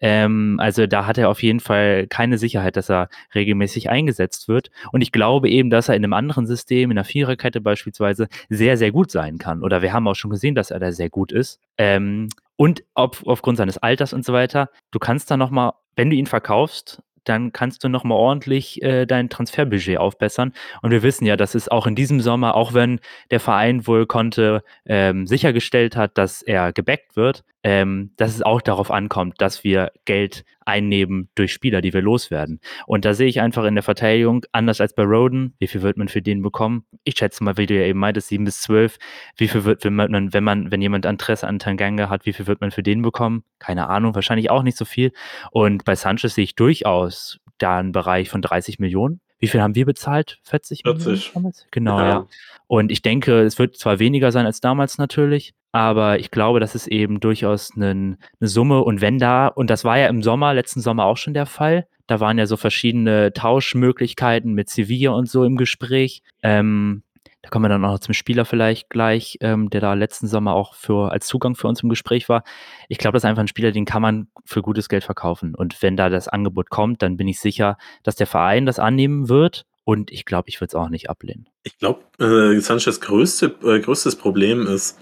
Ähm, 0.00 0.58
also 0.60 0.86
da 0.86 1.06
hat 1.06 1.18
er 1.18 1.28
auf 1.28 1.42
jeden 1.42 1.60
Fall 1.60 2.06
keine 2.08 2.38
Sicherheit, 2.38 2.76
dass 2.76 2.90
er 2.90 3.08
regelmäßig 3.34 3.90
eingesetzt 3.90 4.48
wird. 4.48 4.70
Und 4.92 5.00
ich 5.00 5.12
glaube 5.12 5.48
eben, 5.48 5.70
dass 5.70 5.88
er 5.88 5.96
in 5.96 6.04
einem 6.04 6.12
anderen 6.12 6.46
System, 6.46 6.90
in 6.90 6.96
der 6.96 7.04
Viererkette 7.04 7.60
beispielsweise, 7.60 8.28
sehr, 8.48 8.76
sehr 8.76 8.92
gut 8.92 9.10
sein 9.10 9.38
kann. 9.38 9.62
Oder 9.62 9.82
wir 9.82 9.92
haben 9.92 10.08
auch 10.08 10.14
schon 10.16 10.30
gesehen, 10.30 10.54
dass 10.54 10.70
er 10.70 10.80
da 10.80 10.92
sehr 10.92 11.10
gut 11.10 11.32
ist. 11.32 11.60
Ähm, 11.78 12.28
und 12.56 12.84
auf, 12.94 13.26
aufgrund 13.26 13.58
seines 13.58 13.78
Alters 13.78 14.12
und 14.12 14.24
so 14.24 14.32
weiter, 14.32 14.70
du 14.90 14.98
kannst 14.98 15.30
da 15.30 15.36
nochmal, 15.36 15.72
wenn 15.96 16.10
du 16.10 16.16
ihn 16.16 16.26
verkaufst, 16.26 17.02
dann 17.24 17.52
kannst 17.52 17.82
du 17.82 17.88
nochmal 17.88 18.18
ordentlich 18.18 18.82
äh, 18.82 19.06
dein 19.06 19.28
Transferbudget 19.28 19.98
aufbessern. 19.98 20.52
Und 20.82 20.90
wir 20.90 21.02
wissen 21.02 21.24
ja, 21.24 21.36
dass 21.36 21.54
es 21.54 21.68
auch 21.68 21.86
in 21.86 21.94
diesem 21.94 22.20
Sommer, 22.20 22.54
auch 22.54 22.74
wenn 22.74 23.00
der 23.30 23.40
Verein 23.40 23.86
wohl 23.86 24.06
konnte, 24.06 24.62
ähm, 24.84 25.26
sichergestellt 25.26 25.96
hat, 25.96 26.16
dass 26.18 26.42
er 26.42 26.72
gebackt 26.72 27.16
wird, 27.16 27.44
ähm, 27.64 28.12
dass 28.18 28.34
es 28.34 28.42
auch 28.42 28.60
darauf 28.60 28.90
ankommt, 28.90 29.40
dass 29.40 29.64
wir 29.64 29.90
Geld 30.04 30.44
einnehmen 30.66 31.30
durch 31.34 31.52
Spieler, 31.52 31.80
die 31.80 31.94
wir 31.94 32.02
loswerden. 32.02 32.60
Und 32.86 33.06
da 33.06 33.14
sehe 33.14 33.26
ich 33.26 33.40
einfach 33.40 33.64
in 33.64 33.74
der 33.74 33.82
Verteidigung, 33.82 34.44
anders 34.52 34.80
als 34.80 34.94
bei 34.94 35.02
Roden, 35.02 35.54
wie 35.58 35.66
viel 35.66 35.82
wird 35.82 35.96
man 35.96 36.08
für 36.08 36.22
den 36.22 36.42
bekommen? 36.42 36.84
Ich 37.04 37.16
schätze 37.16 37.42
mal, 37.42 37.56
wie 37.56 37.66
du 37.66 37.74
ja 37.74 37.86
eben 37.86 37.98
meintest, 37.98 38.28
7 38.28 38.44
bis 38.44 38.60
12. 38.60 38.98
Wie 39.36 39.48
viel 39.48 39.64
wird, 39.64 39.84
wenn 39.84 39.94
man, 39.94 40.32
wenn 40.32 40.44
man, 40.44 40.70
wenn 40.70 40.82
jemand 40.82 41.06
Interesse 41.06 41.48
an 41.48 41.58
Tanganga 41.58 42.10
hat, 42.10 42.26
wie 42.26 42.34
viel 42.34 42.46
wird 42.46 42.60
man 42.60 42.70
für 42.70 42.82
den 42.82 43.00
bekommen? 43.00 43.44
Keine 43.58 43.88
Ahnung, 43.88 44.14
wahrscheinlich 44.14 44.50
auch 44.50 44.62
nicht 44.62 44.76
so 44.76 44.84
viel. 44.84 45.12
Und 45.50 45.84
bei 45.84 45.94
Sanchez 45.94 46.34
sehe 46.34 46.44
ich 46.44 46.54
durchaus 46.54 47.40
da 47.58 47.78
einen 47.78 47.92
Bereich 47.92 48.28
von 48.28 48.42
30 48.42 48.78
Millionen. 48.78 49.20
Wie 49.44 49.48
viel 49.48 49.60
haben 49.60 49.74
wir 49.74 49.84
bezahlt? 49.84 50.38
40, 50.44 50.84
40. 50.84 51.34
Millionen 51.34 51.52
Genau, 51.70 51.98
ja. 51.98 52.08
ja. 52.08 52.26
Und 52.66 52.90
ich 52.90 53.02
denke, 53.02 53.42
es 53.42 53.58
wird 53.58 53.76
zwar 53.76 53.98
weniger 53.98 54.32
sein 54.32 54.46
als 54.46 54.62
damals 54.62 54.96
natürlich, 54.96 55.52
aber 55.70 56.18
ich 56.18 56.30
glaube, 56.30 56.60
das 56.60 56.74
ist 56.74 56.86
eben 56.86 57.20
durchaus 57.20 57.72
eine, 57.76 57.90
eine 57.90 58.48
Summe. 58.48 58.82
Und 58.82 59.02
wenn 59.02 59.18
da, 59.18 59.48
und 59.48 59.68
das 59.68 59.84
war 59.84 59.98
ja 59.98 60.06
im 60.06 60.22
Sommer, 60.22 60.54
letzten 60.54 60.80
Sommer 60.80 61.04
auch 61.04 61.18
schon 61.18 61.34
der 61.34 61.44
Fall, 61.44 61.86
da 62.06 62.20
waren 62.20 62.38
ja 62.38 62.46
so 62.46 62.56
verschiedene 62.56 63.34
Tauschmöglichkeiten 63.34 64.54
mit 64.54 64.70
Sevilla 64.70 65.10
und 65.10 65.28
so 65.28 65.44
im 65.44 65.58
Gespräch. 65.58 66.22
Ähm, 66.42 67.02
da 67.44 67.50
kommen 67.50 67.66
wir 67.66 67.68
dann 67.68 67.84
auch 67.84 67.92
noch 67.92 67.98
zum 67.98 68.14
Spieler 68.14 68.46
vielleicht 68.46 68.88
gleich, 68.88 69.36
ähm, 69.42 69.68
der 69.68 69.82
da 69.82 69.92
letzten 69.92 70.26
Sommer 70.26 70.54
auch 70.54 70.74
für, 70.74 71.12
als 71.12 71.26
Zugang 71.26 71.54
für 71.56 71.68
uns 71.68 71.82
im 71.82 71.90
Gespräch 71.90 72.30
war. 72.30 72.42
Ich 72.88 72.96
glaube, 72.96 73.16
das 73.16 73.22
ist 73.22 73.28
einfach 73.28 73.42
ein 73.42 73.48
Spieler, 73.48 73.70
den 73.70 73.84
kann 73.84 74.00
man 74.00 74.28
für 74.46 74.62
gutes 74.62 74.88
Geld 74.88 75.04
verkaufen. 75.04 75.54
Und 75.54 75.82
wenn 75.82 75.94
da 75.94 76.08
das 76.08 76.26
Angebot 76.26 76.70
kommt, 76.70 77.02
dann 77.02 77.18
bin 77.18 77.28
ich 77.28 77.40
sicher, 77.40 77.76
dass 78.02 78.16
der 78.16 78.26
Verein 78.26 78.64
das 78.64 78.78
annehmen 78.78 79.28
wird. 79.28 79.66
Und 79.84 80.10
ich 80.10 80.24
glaube, 80.24 80.48
ich 80.48 80.62
würde 80.62 80.68
es 80.68 80.74
auch 80.74 80.88
nicht 80.88 81.10
ablehnen. 81.10 81.46
Ich 81.64 81.76
glaube, 81.76 82.00
äh, 82.18 82.58
Sanchez 82.60 83.02
größte, 83.02 83.54
äh, 83.62 83.78
größtes 83.78 84.16
Problem 84.16 84.66
ist, 84.66 84.98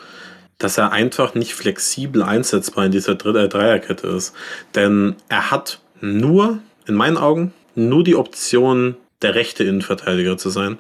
dass 0.59 0.79
er 0.79 0.91
einfach 0.91 1.37
nicht 1.37 1.55
flexibel 1.55 2.25
einsetzbar 2.25 2.87
in 2.87 2.91
dieser 2.91 3.13
äh, 3.13 3.49
Dreierkette 3.49 4.09
ist. 4.09 4.35
Denn 4.75 5.15
er 5.29 5.53
hat 5.53 5.79
nur, 6.01 6.59
in 6.89 6.97
meinen 6.97 7.19
Augen, 7.19 7.53
nur 7.77 8.03
die 8.03 8.17
Option, 8.17 8.97
der 9.23 9.37
rechte 9.37 9.63
Innenverteidiger 9.63 10.37
zu 10.37 10.51
sein. 10.51 10.79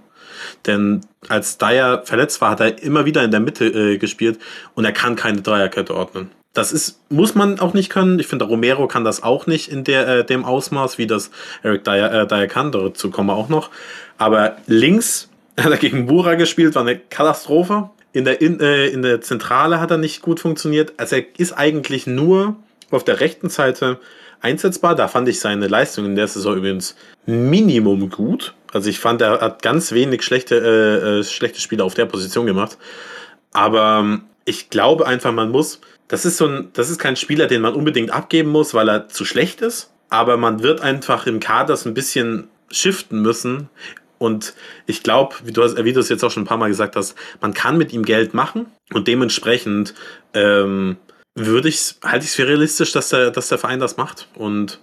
Denn 0.66 1.00
als 1.28 1.58
Dyer 1.58 2.02
verletzt 2.04 2.40
war, 2.40 2.50
hat 2.50 2.60
er 2.60 2.82
immer 2.82 3.04
wieder 3.04 3.22
in 3.22 3.30
der 3.30 3.40
Mitte 3.40 3.66
äh, 3.66 3.98
gespielt 3.98 4.38
und 4.74 4.84
er 4.84 4.92
kann 4.92 5.16
keine 5.16 5.42
Dreierkette 5.42 5.94
ordnen. 5.94 6.30
Das 6.52 6.70
ist, 6.72 7.00
muss 7.08 7.34
man 7.34 7.60
auch 7.60 7.72
nicht 7.72 7.88
können. 7.88 8.18
Ich 8.18 8.26
finde, 8.26 8.44
Romero 8.44 8.86
kann 8.86 9.04
das 9.04 9.22
auch 9.22 9.46
nicht 9.46 9.68
in 9.68 9.84
der, 9.84 10.06
äh, 10.06 10.24
dem 10.24 10.44
Ausmaß, 10.44 10.98
wie 10.98 11.06
das 11.06 11.30
Eric 11.62 11.84
Dyer, 11.84 12.12
äh, 12.12 12.26
Dyer 12.26 12.46
kann. 12.46 12.72
Dazu 12.72 13.10
kommen 13.10 13.28
wir 13.28 13.36
auch 13.36 13.48
noch. 13.48 13.70
Aber 14.18 14.56
links 14.66 15.30
hat 15.58 15.70
er 15.70 15.78
gegen 15.78 16.06
Bura 16.06 16.34
gespielt, 16.34 16.74
war 16.74 16.82
eine 16.82 16.98
Katastrophe. 16.98 17.90
In 18.12 18.26
der, 18.26 18.42
in, 18.42 18.60
äh, 18.60 18.88
in 18.88 19.00
der 19.00 19.22
Zentrale 19.22 19.80
hat 19.80 19.90
er 19.90 19.96
nicht 19.96 20.20
gut 20.20 20.40
funktioniert. 20.40 20.92
Also 20.98 21.16
er 21.16 21.24
ist 21.38 21.52
eigentlich 21.52 22.06
nur 22.06 22.56
auf 22.90 23.04
der 23.04 23.20
rechten 23.20 23.48
Seite 23.48 23.98
einsetzbar. 24.42 24.94
Da 24.94 25.08
fand 25.08 25.28
ich 25.28 25.40
seine 25.40 25.68
Leistung 25.68 26.04
in 26.04 26.16
der 26.16 26.28
Saison 26.28 26.56
übrigens 26.56 26.96
Minimum 27.26 28.10
gut. 28.10 28.54
Also 28.72 28.90
ich 28.90 28.98
fand, 28.98 29.22
er 29.22 29.40
hat 29.40 29.62
ganz 29.62 29.92
wenig 29.92 30.22
schlechte, 30.22 30.56
äh, 30.56 31.20
äh, 31.20 31.24
schlechte 31.24 31.60
Spiele 31.60 31.84
auf 31.84 31.94
der 31.94 32.06
Position 32.06 32.46
gemacht. 32.46 32.78
Aber 33.52 34.00
ähm, 34.00 34.22
ich 34.44 34.70
glaube 34.70 35.06
einfach, 35.06 35.32
man 35.32 35.50
muss, 35.50 35.80
das 36.08 36.24
ist 36.24 36.38
so 36.38 36.46
ein, 36.46 36.70
das 36.72 36.90
ist 36.90 36.98
kein 36.98 37.16
Spieler, 37.16 37.46
den 37.46 37.62
man 37.62 37.74
unbedingt 37.74 38.10
abgeben 38.10 38.50
muss, 38.50 38.74
weil 38.74 38.88
er 38.88 39.08
zu 39.08 39.24
schlecht 39.24 39.60
ist. 39.60 39.90
Aber 40.08 40.36
man 40.36 40.62
wird 40.62 40.80
einfach 40.80 41.26
im 41.26 41.40
Kader 41.40 41.76
so 41.76 41.88
ein 41.88 41.94
bisschen 41.94 42.48
shiften 42.70 43.22
müssen. 43.22 43.68
Und 44.18 44.54
ich 44.86 45.02
glaube, 45.02 45.34
wie 45.44 45.52
du, 45.52 45.62
es 45.62 46.08
jetzt 46.08 46.22
auch 46.22 46.30
schon 46.30 46.44
ein 46.44 46.46
paar 46.46 46.58
Mal 46.58 46.68
gesagt 46.68 46.96
hast, 46.96 47.16
man 47.40 47.54
kann 47.54 47.76
mit 47.76 47.92
ihm 47.92 48.04
Geld 48.04 48.34
machen 48.34 48.66
und 48.92 49.08
dementsprechend 49.08 49.94
ähm, 50.32 50.96
würde 51.34 51.68
ich, 51.68 51.94
halte 52.04 52.24
ich 52.24 52.30
es 52.30 52.34
für 52.34 52.46
realistisch, 52.46 52.92
dass 52.92 53.08
der, 53.08 53.30
dass 53.30 53.48
der 53.48 53.58
Verein 53.58 53.80
das 53.80 53.96
macht. 53.96 54.28
Und 54.34 54.80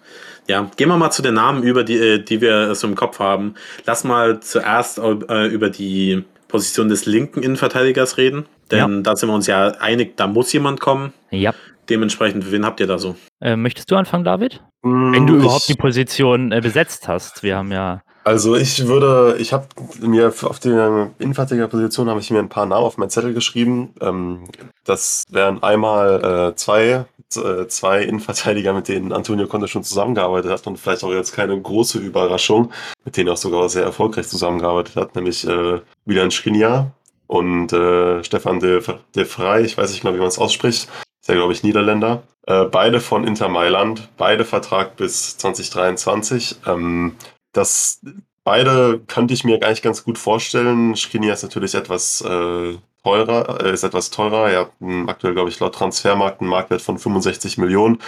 ja, 0.47 0.69
gehen 0.77 0.89
wir 0.89 0.97
mal 0.97 1.11
zu 1.11 1.21
den 1.21 1.35
Namen 1.35 1.63
über, 1.63 1.83
die, 1.83 1.97
äh, 1.97 2.19
die 2.19 2.41
wir 2.41 2.73
so 2.75 2.87
im 2.87 2.95
Kopf 2.95 3.19
haben. 3.19 3.55
Lass 3.85 4.03
mal 4.03 4.39
zuerst 4.39 4.97
äh, 4.97 5.45
über 5.47 5.69
die 5.69 6.23
Position 6.47 6.89
des 6.89 7.05
linken 7.05 7.43
Innenverteidigers 7.43 8.17
reden. 8.17 8.47
Denn 8.71 8.95
ja. 8.95 9.01
da 9.01 9.15
sind 9.15 9.29
wir 9.29 9.35
uns 9.35 9.47
ja 9.47 9.69
einig, 9.79 10.17
da 10.17 10.27
muss 10.27 10.51
jemand 10.51 10.79
kommen. 10.79 11.13
Ja. 11.31 11.53
Dementsprechend, 11.89 12.51
wen 12.51 12.65
habt 12.65 12.79
ihr 12.79 12.87
da 12.87 12.97
so? 12.99 13.15
Äh, 13.41 13.55
möchtest 13.55 13.89
du 13.89 13.95
anfangen, 13.95 14.23
David? 14.23 14.61
Mm, 14.83 15.13
Wenn 15.13 15.27
du 15.27 15.35
überhaupt 15.35 15.67
die 15.67 15.75
Position 15.75 16.51
äh, 16.51 16.61
besetzt 16.61 17.07
hast. 17.07 17.41
Wir 17.41 17.57
haben 17.57 17.71
ja 17.71 18.01
also 18.23 18.55
ich 18.55 18.87
würde, 18.87 19.37
ich 19.39 19.53
habe 19.53 19.67
mir 20.01 20.27
auf 20.27 20.59
der 20.59 21.11
Innenverteidigerposition 21.19 22.09
habe 22.09 22.19
ich 22.19 22.31
mir 22.31 22.39
ein 22.39 22.49
paar 22.49 22.65
Namen 22.65 22.85
auf 22.85 22.97
meinen 22.97 23.09
Zettel 23.09 23.33
geschrieben. 23.33 23.93
Ähm, 24.01 24.43
das 24.83 25.23
wären 25.29 25.63
einmal 25.63 26.51
äh, 26.51 26.55
zwei, 26.55 27.05
äh, 27.35 27.67
zwei 27.67 28.03
Innenverteidiger, 28.03 28.73
mit 28.73 28.87
denen 28.87 29.13
Antonio 29.13 29.47
Conte 29.47 29.67
schon 29.67 29.83
zusammengearbeitet 29.83 30.51
hat 30.51 30.67
und 30.67 30.77
vielleicht 30.77 31.03
auch 31.03 31.11
jetzt 31.11 31.33
keine 31.33 31.59
große 31.59 31.99
Überraschung, 31.99 32.71
mit 33.05 33.17
denen 33.17 33.29
er 33.29 33.33
auch 33.33 33.37
sogar 33.37 33.69
sehr 33.69 33.83
erfolgreich 33.83 34.27
zusammengearbeitet 34.27 34.95
hat, 34.95 35.15
nämlich 35.15 35.47
äh, 35.47 35.79
Milan 36.05 36.31
Skriniar 36.31 36.91
und 37.27 37.71
äh, 37.73 38.23
Stefan 38.23 38.59
de, 38.59 38.81
de 39.15 39.25
Frey, 39.25 39.63
ich 39.63 39.77
weiß 39.77 39.91
nicht 39.91 40.01
genau, 40.01 40.13
wie 40.15 40.19
man 40.19 40.27
es 40.27 40.39
ausspricht, 40.39 40.89
ist 41.21 41.27
ja 41.27 41.35
glaube 41.35 41.53
ich 41.53 41.63
Niederländer. 41.63 42.23
Äh, 42.47 42.65
beide 42.65 42.99
von 42.99 43.25
Inter 43.27 43.47
Mailand, 43.47 44.09
beide 44.17 44.43
Vertrag 44.45 44.95
bis 44.95 45.37
2023. 45.37 46.55
Ähm, 46.65 47.15
das 47.59 48.01
beide 48.43 48.99
könnte 49.07 49.33
ich 49.33 49.43
mir 49.43 49.61
eigentlich 49.61 49.81
ganz 49.81 50.03
gut 50.03 50.17
vorstellen. 50.17 50.95
Skriniar 50.95 51.33
ist 51.33 51.43
natürlich 51.43 51.75
etwas 51.75 52.21
äh, 52.21 52.77
teurer, 53.03 53.63
äh, 53.63 53.73
ist 53.73 53.83
etwas 53.83 54.09
teurer. 54.09 54.49
Er 54.49 54.59
hat 54.61 54.71
einen, 54.81 55.09
aktuell, 55.09 55.33
glaube 55.33 55.49
ich, 55.49 55.59
laut 55.59 55.75
Transfermarkt 55.75 56.41
einen 56.41 56.49
Marktwert 56.49 56.81
von 56.81 56.97
65 56.97 57.57
Millionen. 57.57 57.99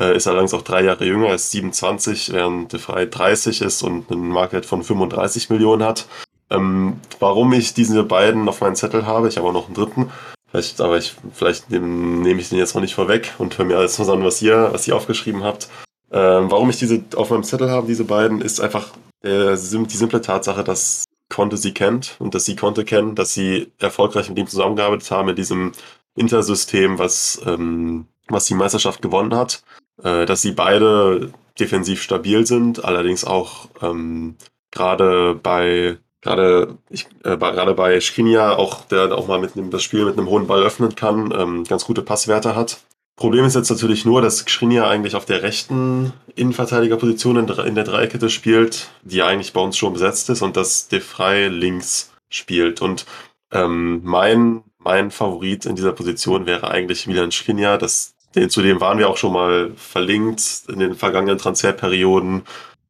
Äh, 0.00 0.16
ist 0.16 0.26
allerdings 0.26 0.54
auch 0.54 0.62
drei 0.62 0.82
Jahre 0.82 1.04
jünger, 1.04 1.34
ist 1.34 1.50
27, 1.50 2.32
während 2.32 2.72
De 2.72 2.80
Frey 2.80 3.10
30 3.10 3.60
ist 3.60 3.82
und 3.82 4.10
einen 4.10 4.28
Marktwert 4.28 4.64
von 4.64 4.82
35 4.82 5.50
Millionen 5.50 5.82
hat. 5.84 6.06
Ähm, 6.48 7.00
warum 7.18 7.52
ich 7.52 7.74
diese 7.74 8.02
beiden 8.02 8.48
auf 8.48 8.60
meinen 8.60 8.76
Zettel 8.76 9.06
habe, 9.06 9.28
ich 9.28 9.36
habe 9.36 9.48
auch 9.48 9.52
noch 9.52 9.66
einen 9.66 9.74
dritten, 9.74 10.10
vielleicht, 10.50 10.80
aber 10.80 10.96
ich, 10.98 11.14
vielleicht 11.32 11.70
nehme 11.70 11.86
nehm 11.86 12.38
ich 12.38 12.48
den 12.48 12.58
jetzt 12.58 12.74
noch 12.74 12.82
nicht 12.82 12.94
vorweg 12.94 13.34
und 13.38 13.56
höre 13.58 13.66
mir 13.66 13.76
alles 13.76 13.94
zusammen, 13.94 14.24
was 14.24 14.40
ihr, 14.42 14.70
was 14.72 14.88
ihr 14.88 14.96
aufgeschrieben 14.96 15.44
habt. 15.44 15.68
Ähm, 16.12 16.50
warum 16.50 16.70
ich 16.70 16.78
diese 16.78 17.02
auf 17.16 17.30
meinem 17.30 17.44
Zettel 17.44 17.70
habe, 17.70 17.86
diese 17.86 18.04
beiden, 18.04 18.40
ist 18.40 18.60
einfach 18.60 18.92
äh, 19.22 19.52
die 19.52 19.96
simple 19.96 20.20
Tatsache, 20.20 20.64
dass 20.64 21.04
Conte 21.28 21.56
sie 21.56 21.72
kennt 21.72 22.16
und 22.18 22.34
dass 22.34 22.44
sie 22.44 22.56
Conte 22.56 22.84
kennen, 22.84 23.14
dass 23.14 23.32
sie 23.32 23.70
erfolgreich 23.78 24.28
mit 24.28 24.38
ihm 24.38 24.46
zusammengearbeitet 24.48 25.10
haben 25.10 25.28
in 25.28 25.36
diesem 25.36 25.72
Intersystem, 26.16 26.98
was, 26.98 27.40
ähm, 27.46 28.06
was 28.28 28.46
die 28.46 28.54
Meisterschaft 28.54 29.00
gewonnen 29.00 29.34
hat, 29.34 29.62
äh, 30.02 30.26
dass 30.26 30.42
sie 30.42 30.52
beide 30.52 31.32
defensiv 31.58 32.02
stabil 32.02 32.46
sind, 32.46 32.84
allerdings 32.84 33.24
auch 33.24 33.68
ähm, 33.82 34.36
gerade 34.70 35.38
bei 35.40 35.98
gerade 36.22 36.78
ich, 36.90 37.06
äh, 37.24 37.36
gerade 37.36 37.74
bei 37.74 37.98
Skriniar 38.00 38.58
auch 38.58 38.84
der 38.86 39.16
auch 39.16 39.26
mal 39.26 39.40
mit 39.40 39.56
einem, 39.56 39.70
das 39.70 39.82
Spiel 39.82 40.04
mit 40.04 40.18
einem 40.18 40.28
hohen 40.28 40.46
Ball 40.46 40.62
öffnen 40.62 40.94
kann, 40.94 41.32
ähm, 41.36 41.64
ganz 41.64 41.84
gute 41.84 42.02
Passwerte 42.02 42.54
hat. 42.54 42.80
Problem 43.20 43.44
ist 43.44 43.54
jetzt 43.54 43.68
natürlich 43.68 44.06
nur, 44.06 44.22
dass 44.22 44.38
Skriniar 44.38 44.88
eigentlich 44.88 45.14
auf 45.14 45.26
der 45.26 45.42
rechten 45.42 46.14
Innenverteidigerposition 46.36 47.36
in, 47.36 47.74
der 47.74 47.84
Dreikette 47.84 48.30
spielt, 48.30 48.88
die 49.02 49.22
eigentlich 49.22 49.52
bei 49.52 49.60
uns 49.60 49.76
schon 49.76 49.92
besetzt 49.92 50.30
ist 50.30 50.40
und 50.40 50.56
dass 50.56 50.88
De 50.88 51.00
Frey 51.00 51.48
links 51.48 52.10
spielt. 52.30 52.80
Und 52.80 53.04
ähm, 53.52 54.00
mein, 54.04 54.62
mein 54.78 55.10
Favorit 55.10 55.66
in 55.66 55.76
dieser 55.76 55.92
Position 55.92 56.46
wäre 56.46 56.70
eigentlich 56.70 57.06
Milan 57.06 57.30
Skriniar. 57.30 57.76
Das, 57.76 58.14
den, 58.34 58.48
zudem 58.48 58.80
waren 58.80 58.96
wir 58.96 59.10
auch 59.10 59.18
schon 59.18 59.34
mal 59.34 59.72
verlinkt 59.76 60.62
in 60.68 60.78
den 60.78 60.94
vergangenen 60.94 61.36
Transferperioden. 61.36 62.44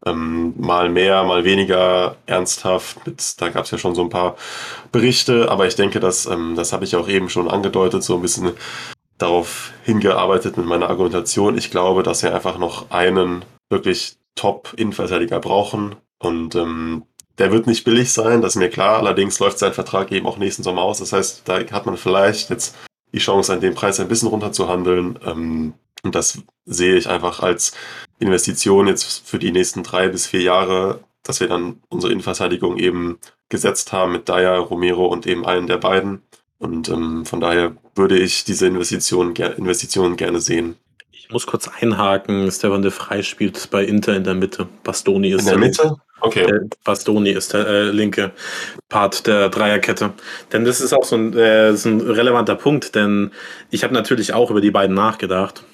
Ähm, 0.06 0.54
mal 0.56 0.90
mehr, 0.90 1.24
mal 1.24 1.42
weniger 1.42 2.14
ernsthaft. 2.26 3.04
Mit, 3.04 3.40
da 3.40 3.48
gab 3.48 3.64
es 3.64 3.72
ja 3.72 3.78
schon 3.78 3.96
so 3.96 4.02
ein 4.02 4.10
paar 4.10 4.36
Berichte, 4.92 5.50
aber 5.50 5.66
ich 5.66 5.74
denke, 5.74 5.98
dass, 5.98 6.26
ähm, 6.26 6.54
das 6.54 6.72
habe 6.72 6.84
ich 6.84 6.94
auch 6.94 7.08
eben 7.08 7.28
schon 7.28 7.50
angedeutet, 7.50 8.04
so 8.04 8.14
ein 8.14 8.22
bisschen 8.22 8.52
darauf 9.20 9.72
hingearbeitet 9.84 10.56
mit 10.56 10.66
meiner 10.66 10.88
Argumentation. 10.88 11.56
Ich 11.58 11.70
glaube, 11.70 12.02
dass 12.02 12.22
wir 12.22 12.34
einfach 12.34 12.58
noch 12.58 12.90
einen 12.90 13.44
wirklich 13.68 14.16
Top-Innenverteidiger 14.34 15.40
brauchen. 15.40 15.96
Und 16.18 16.54
ähm, 16.54 17.04
der 17.38 17.52
wird 17.52 17.66
nicht 17.66 17.84
billig 17.84 18.12
sein, 18.12 18.42
das 18.42 18.54
ist 18.54 18.60
mir 18.60 18.70
klar. 18.70 18.98
Allerdings 18.98 19.38
läuft 19.38 19.58
sein 19.58 19.72
Vertrag 19.72 20.10
eben 20.12 20.26
auch 20.26 20.38
nächsten 20.38 20.62
Sommer 20.62 20.82
aus. 20.82 20.98
Das 20.98 21.12
heißt, 21.12 21.42
da 21.44 21.60
hat 21.70 21.86
man 21.86 21.96
vielleicht 21.96 22.50
jetzt 22.50 22.76
die 23.12 23.18
Chance, 23.18 23.52
an 23.52 23.60
dem 23.60 23.74
Preis 23.74 24.00
ein 24.00 24.08
bisschen 24.08 24.28
runterzuhandeln. 24.28 25.18
Ähm, 25.24 25.74
und 26.02 26.14
das 26.14 26.38
sehe 26.64 26.96
ich 26.96 27.08
einfach 27.08 27.40
als 27.40 27.72
Investition 28.18 28.86
jetzt 28.86 29.28
für 29.28 29.38
die 29.38 29.52
nächsten 29.52 29.82
drei 29.82 30.08
bis 30.08 30.26
vier 30.26 30.42
Jahre, 30.42 31.00
dass 31.22 31.40
wir 31.40 31.48
dann 31.48 31.80
unsere 31.88 32.12
Innenverteidigung 32.12 32.78
eben 32.78 33.18
gesetzt 33.50 33.92
haben 33.92 34.12
mit 34.12 34.28
Dyer, 34.28 34.58
Romero 34.58 35.06
und 35.06 35.26
eben 35.26 35.44
einen 35.44 35.66
der 35.66 35.78
beiden. 35.78 36.22
Und 36.60 36.90
ähm, 36.90 37.24
von 37.24 37.40
daher 37.40 37.72
würde 37.94 38.18
ich 38.18 38.44
diese 38.44 38.66
Investitionen, 38.66 39.34
Investitionen 39.34 40.16
gerne 40.16 40.40
sehen. 40.40 40.76
Ich 41.10 41.30
muss 41.30 41.46
kurz 41.46 41.68
einhaken. 41.68 42.50
Stefan 42.50 42.82
de 42.82 42.90
Frey 42.90 43.22
spielt 43.22 43.70
bei 43.70 43.82
Inter 43.82 44.14
in 44.14 44.24
der 44.24 44.34
Mitte. 44.34 44.68
Bastoni 44.84 45.30
ist 45.30 45.40
in 45.40 45.46
der, 45.46 45.54
der 45.54 45.60
Mitte. 45.60 45.96
Okay. 46.20 46.46
Der 46.46 46.60
Bastoni 46.84 47.30
ist 47.30 47.54
der 47.54 47.66
äh, 47.66 47.90
linke 47.90 48.32
Part 48.90 49.26
der 49.26 49.48
Dreierkette. 49.48 50.12
Denn 50.52 50.66
das 50.66 50.82
ist 50.82 50.92
auch 50.92 51.04
so 51.04 51.16
ein, 51.16 51.32
äh, 51.32 51.70
ist 51.72 51.86
ein 51.86 52.02
relevanter 52.02 52.56
Punkt, 52.56 52.94
denn 52.94 53.30
ich 53.70 53.82
habe 53.82 53.94
natürlich 53.94 54.34
auch 54.34 54.50
über 54.50 54.60
die 54.60 54.70
beiden 54.70 54.94
nachgedacht. 54.94 55.64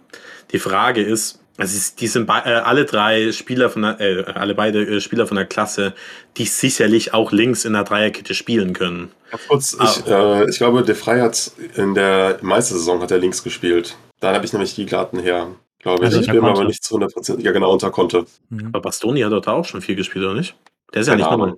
Die 0.53 0.61
Frage 0.61 1.03
ist, 1.03 1.41
also 1.59 1.93
die 1.99 2.07
sind 2.07 2.29
äh, 2.29 2.33
alle 2.33 2.85
drei 2.85 3.33
Spieler 3.33 3.71
von 3.71 3.83
der, 3.83 4.01
äh, 4.01 4.25
alle 4.35 4.55
beide 4.55 4.87
äh, 4.87 5.01
Spieler 5.01 5.27
von 5.27 5.37
der 5.37 5.47
Klasse, 5.47 5.95
die 6.37 6.45
sicherlich 6.45 7.15
auch 7.15 7.33
links 7.33 7.65
in 7.65 7.73
der 7.73 7.85
Dreierkette 7.85 8.35
spielen 8.35 8.75
können. 8.75 9.11
kurz, 9.49 9.77
ah. 9.79 9.85
ich, 9.85 10.07
äh, 10.07 10.51
ich 10.51 10.59
glaube, 10.59 10.83
De 10.83 10.95
Frey 10.95 11.21
hat 11.21 11.53
in 11.75 11.95
der 11.95 12.39
Meistersaison 12.43 13.01
hat 13.01 13.11
er 13.11 13.19
links 13.19 13.43
gespielt. 13.43 13.97
Da 14.21 14.35
habe 14.35 14.45
ich 14.45 14.53
nämlich 14.53 14.75
die 14.75 14.87
Glatten 14.87 15.19
her, 15.19 15.49
glaube 15.79 16.05
ich. 16.05 16.07
Also 16.07 16.21
ich 16.21 16.27
bin 16.27 16.43
mir 16.43 16.51
aber 16.51 16.65
nicht 16.65 16.85
zu 16.85 16.97
100% 16.97 17.41
ja 17.41 17.53
genau 17.53 17.73
unter 17.73 17.91
konnte. 17.91 18.27
Mhm. 18.51 18.69
Aber 18.69 18.81
Bastoni 18.81 19.21
hat 19.23 19.33
dort 19.33 19.49
auch 19.49 19.65
schon 19.65 19.81
viel 19.81 19.97
gespielt, 19.97 20.25
oder 20.25 20.35
nicht? 20.35 20.57
Der 20.93 21.03
ist 21.03 21.09
ja 21.09 21.17
nicht 21.17 21.31
normal. 21.31 21.55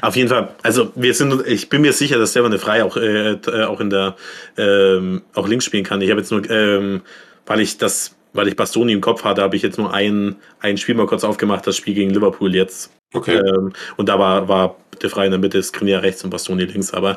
Auf 0.00 0.16
jeden 0.16 0.28
Fall, 0.28 0.54
also 0.62 0.90
wir 0.94 1.14
sind, 1.14 1.46
ich 1.46 1.68
bin 1.68 1.82
mir 1.82 1.92
sicher, 1.92 2.18
dass 2.18 2.30
Stefan 2.30 2.50
de 2.50 2.58
Frey 2.58 2.82
auch, 2.82 2.96
äh, 2.96 3.32
äh, 3.32 3.64
auch 3.64 3.80
in 3.80 3.90
der 3.90 4.16
ähm, 4.56 5.22
auch 5.34 5.46
links 5.46 5.66
spielen 5.66 5.84
kann. 5.84 6.00
Ich 6.00 6.10
habe 6.10 6.20
jetzt 6.20 6.30
nur, 6.30 6.48
ähm, 6.50 7.02
weil 7.44 7.60
ich 7.60 7.76
das 7.76 8.16
weil 8.36 8.48
ich 8.48 8.56
Bastoni 8.56 8.92
im 8.92 9.00
Kopf 9.00 9.24
hatte, 9.24 9.42
habe 9.42 9.56
ich 9.56 9.62
jetzt 9.62 9.78
nur 9.78 9.92
ein, 9.92 10.36
ein 10.60 10.76
Spiel 10.76 10.94
mal 10.94 11.06
kurz 11.06 11.24
aufgemacht, 11.24 11.66
das 11.66 11.76
Spiel 11.76 11.94
gegen 11.94 12.10
Liverpool 12.10 12.54
jetzt. 12.54 12.90
Okay. 13.12 13.36
Ähm, 13.36 13.72
und 13.96 14.08
da 14.08 14.18
war, 14.18 14.48
war 14.48 14.76
der 15.02 15.10
Freie 15.10 15.26
in 15.26 15.32
der 15.32 15.40
Mitte, 15.40 15.62
Skriniar 15.62 16.02
rechts 16.02 16.24
und 16.24 16.30
Bastoni 16.30 16.64
links. 16.64 16.92
Aber 16.92 17.16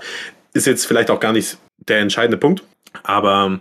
ist 0.54 0.68
jetzt 0.68 0.86
vielleicht 0.86 1.10
auch 1.10 1.20
gar 1.20 1.34
nicht 1.34 1.58
der 1.78 2.00
entscheidende 2.00 2.38
Punkt. 2.38 2.64
Aber 3.04 3.60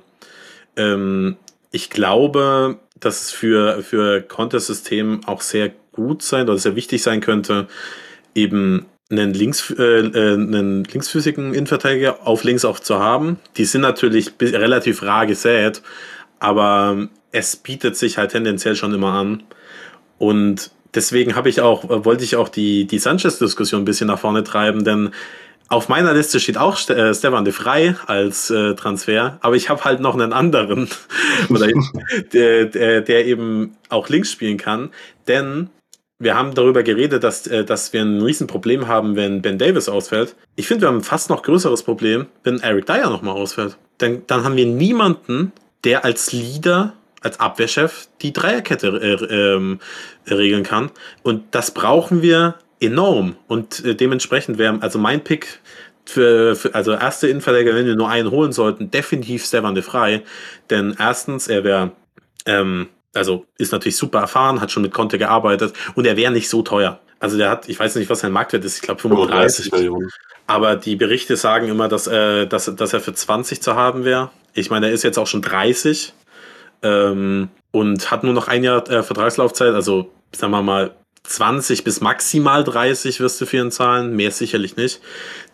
ähm, 0.76 1.36
ich 1.70 1.90
glaube, 1.90 2.78
dass 2.98 3.22
es 3.22 3.30
für, 3.30 3.82
für 3.82 4.22
Contest-System 4.22 5.20
auch 5.26 5.40
sehr 5.40 5.70
gut 5.92 6.22
sein 6.22 6.48
oder 6.48 6.58
sehr 6.58 6.76
wichtig 6.76 7.02
sein 7.02 7.20
könnte, 7.20 7.68
eben 8.34 8.86
einen, 9.10 9.34
Links, 9.34 9.70
äh, 9.70 9.82
äh 9.82 10.34
einen 10.34 10.84
linksfüßigen 10.84 11.54
Innenverteidiger 11.54 12.26
auf 12.26 12.44
links 12.44 12.64
auch 12.64 12.78
zu 12.78 12.98
haben. 12.98 13.38
Die 13.56 13.64
sind 13.64 13.80
natürlich 13.80 14.32
relativ 14.40 15.02
rar 15.02 15.26
gesät, 15.26 15.82
aber 16.38 17.08
es 17.32 17.56
bietet 17.56 17.96
sich 17.96 18.18
halt 18.18 18.32
tendenziell 18.32 18.76
schon 18.76 18.94
immer 18.94 19.12
an. 19.12 19.42
Und 20.18 20.70
deswegen 20.94 21.36
habe 21.36 21.48
ich 21.48 21.60
auch, 21.60 21.84
wollte 22.04 22.24
ich 22.24 22.36
auch 22.36 22.48
die, 22.48 22.86
die 22.86 22.98
Sanchez-Diskussion 22.98 23.82
ein 23.82 23.84
bisschen 23.84 24.08
nach 24.08 24.18
vorne 24.18 24.44
treiben, 24.44 24.84
denn 24.84 25.10
auf 25.68 25.90
meiner 25.90 26.14
Liste 26.14 26.40
steht 26.40 26.56
auch 26.56 26.78
äh, 26.88 27.14
Stefan 27.14 27.44
de 27.44 27.52
Frey 27.52 27.94
als 28.06 28.48
äh, 28.50 28.74
Transfer, 28.74 29.38
aber 29.42 29.54
ich 29.54 29.68
habe 29.68 29.84
halt 29.84 30.00
noch 30.00 30.14
einen 30.14 30.32
anderen, 30.32 30.88
der, 32.32 32.64
der, 32.64 33.00
der, 33.02 33.26
eben 33.26 33.76
auch 33.90 34.08
links 34.08 34.32
spielen 34.32 34.56
kann. 34.56 34.90
Denn 35.26 35.68
wir 36.18 36.36
haben 36.36 36.54
darüber 36.54 36.82
geredet, 36.82 37.22
dass, 37.22 37.46
äh, 37.46 37.64
dass 37.64 37.92
wir 37.92 38.00
ein 38.00 38.22
Riesenproblem 38.22 38.88
haben, 38.88 39.14
wenn 39.14 39.42
Ben 39.42 39.58
Davis 39.58 39.90
ausfällt. 39.90 40.36
Ich 40.56 40.66
finde, 40.66 40.82
wir 40.82 40.88
haben 40.88 40.98
ein 40.98 41.04
fast 41.04 41.28
noch 41.28 41.42
größeres 41.42 41.82
Problem, 41.82 42.26
wenn 42.44 42.60
Eric 42.60 42.86
Dyer 42.86 43.10
nochmal 43.10 43.34
ausfällt. 43.34 43.76
Denn 44.00 44.22
dann 44.26 44.44
haben 44.44 44.56
wir 44.56 44.66
niemanden, 44.66 45.52
der 45.84 46.04
als 46.04 46.32
Leader 46.32 46.94
als 47.22 47.40
Abwehrchef 47.40 48.08
die 48.22 48.32
Dreierkette 48.32 48.88
äh, 48.88 49.34
ähm, 49.34 49.80
regeln 50.28 50.62
kann. 50.62 50.90
Und 51.22 51.44
das 51.52 51.72
brauchen 51.72 52.22
wir 52.22 52.56
enorm. 52.80 53.36
Und 53.48 53.84
äh, 53.84 53.94
dementsprechend 53.94 54.58
wäre, 54.58 54.78
also 54.80 54.98
mein 54.98 55.22
Pick 55.22 55.60
für, 56.04 56.56
für, 56.56 56.74
also 56.74 56.92
erste 56.92 57.28
Innenverteidiger, 57.28 57.74
wenn 57.74 57.86
wir 57.86 57.96
nur 57.96 58.08
einen 58.08 58.30
holen 58.30 58.52
sollten, 58.52 58.90
definitiv 58.90 59.44
Stefan 59.44 59.74
de 59.74 59.82
Frey. 59.82 60.22
Denn 60.70 60.96
erstens, 60.98 61.48
er 61.48 61.64
wäre, 61.64 61.92
ähm, 62.46 62.88
also 63.14 63.46
ist 63.58 63.72
natürlich 63.72 63.96
super 63.96 64.20
erfahren, 64.20 64.60
hat 64.60 64.70
schon 64.70 64.82
mit 64.82 64.92
Conte 64.92 65.18
gearbeitet 65.18 65.74
und 65.94 66.06
er 66.06 66.16
wäre 66.16 66.32
nicht 66.32 66.48
so 66.48 66.62
teuer. 66.62 67.00
Also 67.20 67.36
der 67.36 67.50
hat, 67.50 67.68
ich 67.68 67.78
weiß 67.78 67.96
nicht, 67.96 68.08
was 68.08 68.20
sein 68.20 68.30
Marktwert 68.30 68.64
ist, 68.64 68.76
ich 68.76 68.82
glaube 68.82 69.00
35, 69.00 69.66
35 69.66 69.72
Millionen. 69.72 70.10
Aber 70.46 70.76
die 70.76 70.96
Berichte 70.96 71.36
sagen 71.36 71.68
immer, 71.68 71.88
dass, 71.88 72.06
äh, 72.06 72.46
dass, 72.46 72.74
dass 72.74 72.92
er 72.92 73.00
für 73.00 73.12
20 73.12 73.60
zu 73.60 73.74
haben 73.74 74.04
wäre. 74.04 74.30
Ich 74.54 74.70
meine, 74.70 74.86
er 74.86 74.92
ist 74.92 75.02
jetzt 75.02 75.18
auch 75.18 75.26
schon 75.26 75.42
30 75.42 76.14
ähm, 76.82 77.48
und 77.70 78.10
hat 78.10 78.24
nur 78.24 78.32
noch 78.32 78.48
ein 78.48 78.64
Jahr 78.64 78.88
äh, 78.90 79.02
Vertragslaufzeit, 79.02 79.74
also 79.74 80.10
sagen 80.32 80.52
wir 80.52 80.62
mal 80.62 80.94
20 81.24 81.84
bis 81.84 82.00
maximal 82.00 82.64
30 82.64 83.20
wirst 83.20 83.40
du 83.40 83.46
für 83.46 83.58
ihn 83.58 83.70
zahlen, 83.70 84.16
mehr 84.16 84.30
sicherlich 84.30 84.76
nicht. 84.76 85.00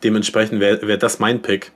Dementsprechend 0.03 0.61
wäre 0.61 0.87
wär 0.87 0.99
das 0.99 1.19
mein 1.19 1.43
Pick. 1.43 1.73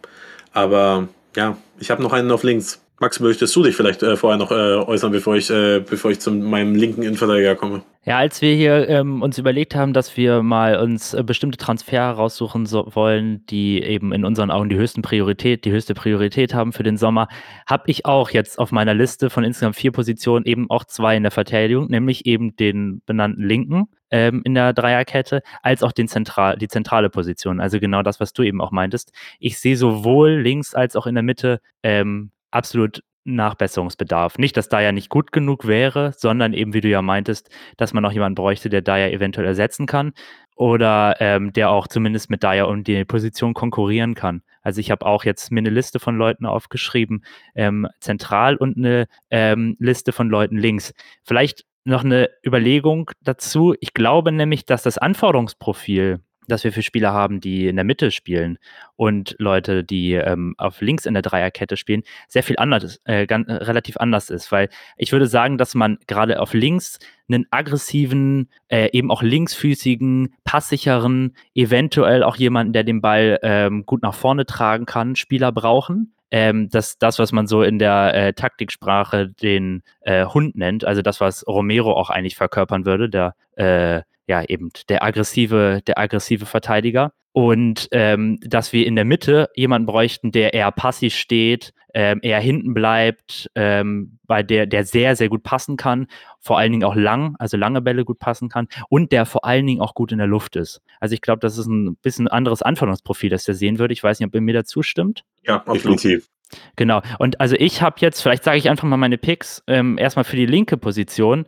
Aber 0.53 1.09
ja, 1.37 1.57
ich 1.79 1.91
habe 1.91 2.03
noch 2.03 2.13
einen 2.13 2.31
auf 2.31 2.45
links. 2.45 2.81
Max, 3.01 3.21
möchtest 3.21 3.55
du 3.55 3.63
dich 3.63 3.77
vielleicht 3.77 4.03
äh, 4.03 4.17
vorher 4.17 4.39
noch 4.39 4.51
äh, 4.51 4.55
äußern, 4.55 5.13
bevor 5.13 5.37
ich, 5.37 5.51
äh, 5.51 5.79
bevor 5.79 6.11
ich 6.11 6.19
zu 6.19 6.33
meinem 6.33 6.75
linken 6.75 7.03
Innenverteidiger 7.03 7.55
komme? 7.55 7.83
Ja, 8.05 8.19
als 8.19 8.43
wir 8.43 8.55
hier 8.57 8.89
ähm, 8.89 9.23
uns 9.23 9.39
überlegt 9.39 9.77
haben, 9.77 9.93
dass 9.93 10.17
wir 10.17 10.43
mal 10.43 10.81
uns 10.81 11.15
äh, 11.15 11.23
bestimmte 11.23 11.59
Transfer 11.59 12.11
raussuchen 12.11 12.67
so 12.67 12.89
wollen, 12.95 13.47
die 13.47 13.81
eben 13.81 14.13
in 14.13 14.25
unseren 14.25 14.51
Augen 14.51 14.69
die 14.69 14.77
höchsten 14.77 15.03
Priorität, 15.03 15.65
die 15.65 15.71
höchste 15.71 15.95
Priorität 15.95 16.55
haben 16.55 16.73
für 16.73 16.83
den 16.83 16.97
Sommer, 16.97 17.29
habe 17.67 17.85
ich 17.87 18.05
auch 18.05 18.31
jetzt 18.31 18.59
auf 18.59 18.73
meiner 18.73 18.95
Liste 18.95 19.31
von 19.31 19.45
insgesamt 19.45 19.77
vier 19.77 19.93
Positionen 19.93 20.45
eben 20.45 20.69
auch 20.69 20.85
zwei 20.85 21.17
in 21.17 21.23
der 21.23 21.31
Verteidigung, 21.31 21.89
nämlich 21.89 22.27
eben 22.27 22.57
den 22.57 23.03
benannten 23.07 23.45
Linken 23.45 23.89
ähm, 24.11 24.43
in 24.45 24.55
der 24.55 24.73
Dreierkette, 24.73 25.43
als 25.63 25.85
auch 25.85 25.93
den 25.93 26.09
Zentral, 26.09 26.57
die 26.57 26.69
zentrale 26.69 27.11
Position. 27.11 27.61
Also 27.61 27.79
genau 27.79 28.03
das, 28.03 28.19
was 28.19 28.33
du 28.33 28.43
eben 28.43 28.61
auch 28.61 28.73
meintest. 28.73 29.13
Ich 29.39 29.61
sehe 29.61 29.77
sowohl 29.77 30.41
links 30.41 30.75
als 30.75 30.97
auch 30.97 31.07
in 31.07 31.15
der 31.15 31.23
Mitte 31.23 31.61
ähm, 31.85 32.33
absolut 32.51 33.03
Nachbesserungsbedarf. 33.25 34.39
Nicht, 34.39 34.57
dass 34.57 34.69
Dyer 34.69 34.93
nicht 34.93 35.11
gut 35.11 35.33
genug 35.33 35.67
wäre, 35.67 36.13
sondern 36.17 36.55
eben, 36.55 36.73
wie 36.73 36.81
du 36.81 36.89
ja 36.89 37.03
meintest, 37.03 37.51
dass 37.77 37.93
man 37.93 38.03
noch 38.03 38.13
jemanden 38.13 38.35
bräuchte, 38.35 38.71
der 38.71 38.83
Dyer 38.83 39.13
eventuell 39.13 39.47
ersetzen 39.47 39.87
kann 39.87 40.13
oder 40.57 41.17
ähm, 41.21 41.53
der 41.53 41.71
auch 41.71 41.87
zumindest 41.87 42.31
mit 42.31 42.43
Dyer 42.43 42.69
um 42.69 42.83
die 42.83 43.05
Position 43.05 43.55
konkurrieren 43.55 44.15
kann. 44.15 44.43
Also 44.63 44.81
ich 44.81 44.91
habe 44.91 45.07
auch 45.07 45.25
jetzt 45.25 45.53
mir 45.53 45.61
eine 45.61 45.71
Liste 45.71 46.01
von 46.01 46.17
Leuten 46.17 46.47
aufgeschrieben, 46.47 47.25
ähm, 47.55 47.87
zentral 48.01 48.57
und 48.57 48.77
eine 48.77 49.07
ähm, 49.31 49.77
Liste 49.79 50.13
von 50.13 50.29
Leuten 50.29 50.57
links. 50.57 50.95
Vielleicht 51.23 51.65
noch 51.85 52.05
eine 52.05 52.29
Überlegung 52.45 53.11
dazu. 53.23 53.75
Ich 53.81 53.95
glaube 53.95 54.33
nämlich, 54.33 54.67
dass 54.67 54.83
das 54.83 54.99
Anforderungsprofil 54.99 56.21
dass 56.49 56.65
wir 56.65 56.73
für 56.73 56.83
Spieler 56.83 57.13
haben, 57.13 57.41
die 57.41 57.69
in 57.69 57.77
der 57.77 57.85
Mitte 57.85 58.11
spielen 58.11 58.59
und 58.97 59.37
Leute, 59.39 59.85
die 59.85 60.15
ähm, 60.15 60.55
auf 60.59 60.81
links 60.81 61.07
in 61.07 61.15
der 61.15 61.23
Dreierkette 61.23 61.77
spielen, 61.77 62.03
sehr 62.27 62.43
viel 62.43 62.57
anders, 62.59 63.01
äh, 63.05 63.27
ganz, 63.27 63.49
äh, 63.49 63.55
relativ 63.55 63.97
anders 63.99 64.31
ist. 64.31 64.51
Weil 64.51 64.69
ich 64.97 65.13
würde 65.13 65.27
sagen, 65.27 65.59
dass 65.59 65.75
man 65.75 65.99
gerade 66.07 66.41
auf 66.41 66.55
links 66.55 66.99
einen 67.29 67.47
aggressiven, 67.51 68.49
äh, 68.69 68.91
eben 68.93 69.11
auch 69.11 69.23
linksfüßigen, 69.23 70.35
passsicheren, 70.45 71.37
eventuell 71.55 72.23
auch 72.23 72.37
jemanden, 72.37 72.73
der 72.73 72.85
den 72.85 73.01
Ball 73.01 73.39
ähm, 73.43 73.85
gut 73.87 74.03
nach 74.03 74.15
vorne 74.15 74.47
tragen 74.47 74.87
kann, 74.87 75.17
Spieler 75.17 75.53
brauchen. 75.53 76.15
Ähm, 76.31 76.69
das, 76.69 76.99
das, 76.99 77.19
was 77.19 77.33
man 77.33 77.47
so 77.47 77.63
in 77.63 77.79
der 77.79 78.15
äh, 78.15 78.33
Taktiksprache 78.35 79.29
den 79.29 79.83
äh, 80.01 80.27
Hund 80.27 80.57
nennt, 80.57 80.85
also 80.85 81.01
das, 81.01 81.21
was 81.21 81.47
Romero 81.47 81.93
auch 81.93 82.11
eigentlich 82.11 82.37
verkörpern 82.37 82.85
würde, 82.85 83.09
der 83.09 83.35
äh, 83.57 84.03
ja 84.29 84.45
eben 84.45 84.71
der 84.89 85.03
aggressive, 85.03 85.81
der 85.87 85.99
aggressive 85.99 86.47
Verteidiger. 86.47 87.13
Und 87.33 87.89
ähm, 87.93 88.39
dass 88.43 88.73
wir 88.73 88.87
in 88.87 88.97
der 88.97 89.05
Mitte 89.05 89.49
jemanden 89.55 89.87
bräuchten, 89.87 90.33
der 90.33 90.55
eher 90.55 90.73
passiv 90.73 91.15
steht, 91.15 91.73
ähm, 91.95 92.21
eher 92.23 92.41
hinten 92.41 92.75
bleibt, 92.75 93.51
ähm, 93.55 94.19
bei 94.27 94.43
der, 94.43 94.67
der 94.67 94.85
sehr, 94.85 95.17
sehr 95.17 95.29
gut 95.29 95.43
passen 95.43 95.77
kann, 95.77 96.07
vor 96.41 96.59
allen 96.59 96.73
Dingen 96.73 96.85
auch 96.85 96.95
lang, 96.95 97.37
also 97.39 97.57
lange 97.57 97.81
Bälle 97.81 98.05
gut 98.05 98.19
passen 98.19 98.49
kann 98.49 98.69
und 98.89 99.13
der 99.13 99.25
vor 99.25 99.45
allen 99.45 99.67
Dingen 99.67 99.81
auch 99.81 99.95
gut 99.95 100.13
in 100.13 100.19
der 100.19 100.27
Luft 100.27 100.57
ist. 100.57 100.81
Also 101.01 101.15
ich 101.15 101.21
glaube, 101.21 101.41
das 101.41 101.59
ist 101.59 101.67
ein 101.67 101.97
bisschen 101.97 102.29
anderes 102.29 102.63
Anforderungsprofil, 102.63 103.31
das 103.31 103.45
der 103.45 103.55
sehen 103.55 103.79
würde. 103.79 103.95
Ich 103.95 104.03
weiß 104.03 104.21
nicht, 104.21 104.27
ob 104.27 104.35
ihr 104.35 104.41
mir 104.41 104.55
dazu 104.55 104.83
stimmt. 104.83 105.25
Ja, 105.45 105.61
definitiv. 105.61 106.29
Genau. 106.77 107.03
Und 107.19 107.41
also 107.41 107.57
ich 107.59 107.83
habe 107.83 107.97
jetzt, 108.01 108.23
vielleicht 108.23 108.45
sage 108.45 108.59
ich 108.59 108.71
einfach 108.71 108.89
mal 108.89 108.97
meine 108.97 109.19
Picks, 109.19 109.63
ähm, 109.67 109.99
erstmal 109.99 110.25
für 110.25 110.37
die 110.37 110.47
linke 110.47 110.77
Position. 110.77 111.47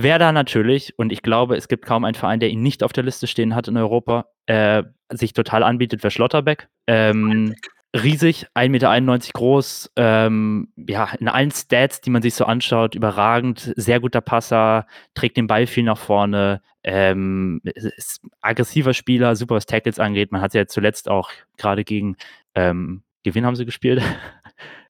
Wer 0.00 0.20
da 0.20 0.30
natürlich, 0.30 0.96
und 0.96 1.10
ich 1.10 1.22
glaube, 1.22 1.56
es 1.56 1.66
gibt 1.66 1.84
kaum 1.84 2.04
einen 2.04 2.14
Verein, 2.14 2.38
der 2.38 2.50
ihn 2.50 2.62
nicht 2.62 2.84
auf 2.84 2.92
der 2.92 3.02
Liste 3.02 3.26
stehen 3.26 3.56
hat 3.56 3.66
in 3.66 3.76
Europa, 3.76 4.26
äh, 4.46 4.84
sich 5.10 5.32
total 5.32 5.64
anbietet, 5.64 6.04
wäre 6.04 6.12
Schlotterbeck. 6.12 6.68
Ähm, 6.86 7.56
riesig, 7.96 8.46
1,91 8.54 8.68
Meter 8.70 9.32
groß, 9.32 9.90
ähm, 9.96 10.68
ja, 10.76 11.08
in 11.18 11.26
allen 11.26 11.50
Stats, 11.50 12.00
die 12.00 12.10
man 12.10 12.22
sich 12.22 12.34
so 12.34 12.44
anschaut, 12.44 12.94
überragend, 12.94 13.72
sehr 13.74 13.98
guter 13.98 14.20
Passer, 14.20 14.86
trägt 15.14 15.36
den 15.36 15.48
Ball 15.48 15.66
viel 15.66 15.82
nach 15.82 15.98
vorne, 15.98 16.62
ähm, 16.84 17.60
ist 17.64 18.20
aggressiver 18.40 18.94
Spieler, 18.94 19.34
super 19.34 19.56
was 19.56 19.66
Tackles 19.66 19.98
angeht. 19.98 20.30
Man 20.30 20.42
hat 20.42 20.54
ja 20.54 20.68
zuletzt 20.68 21.08
auch 21.08 21.30
gerade 21.56 21.82
gegen, 21.82 22.16
ähm, 22.54 23.02
gegen 23.24 23.44
haben 23.44 23.56
sie 23.56 23.66
gespielt? 23.66 24.00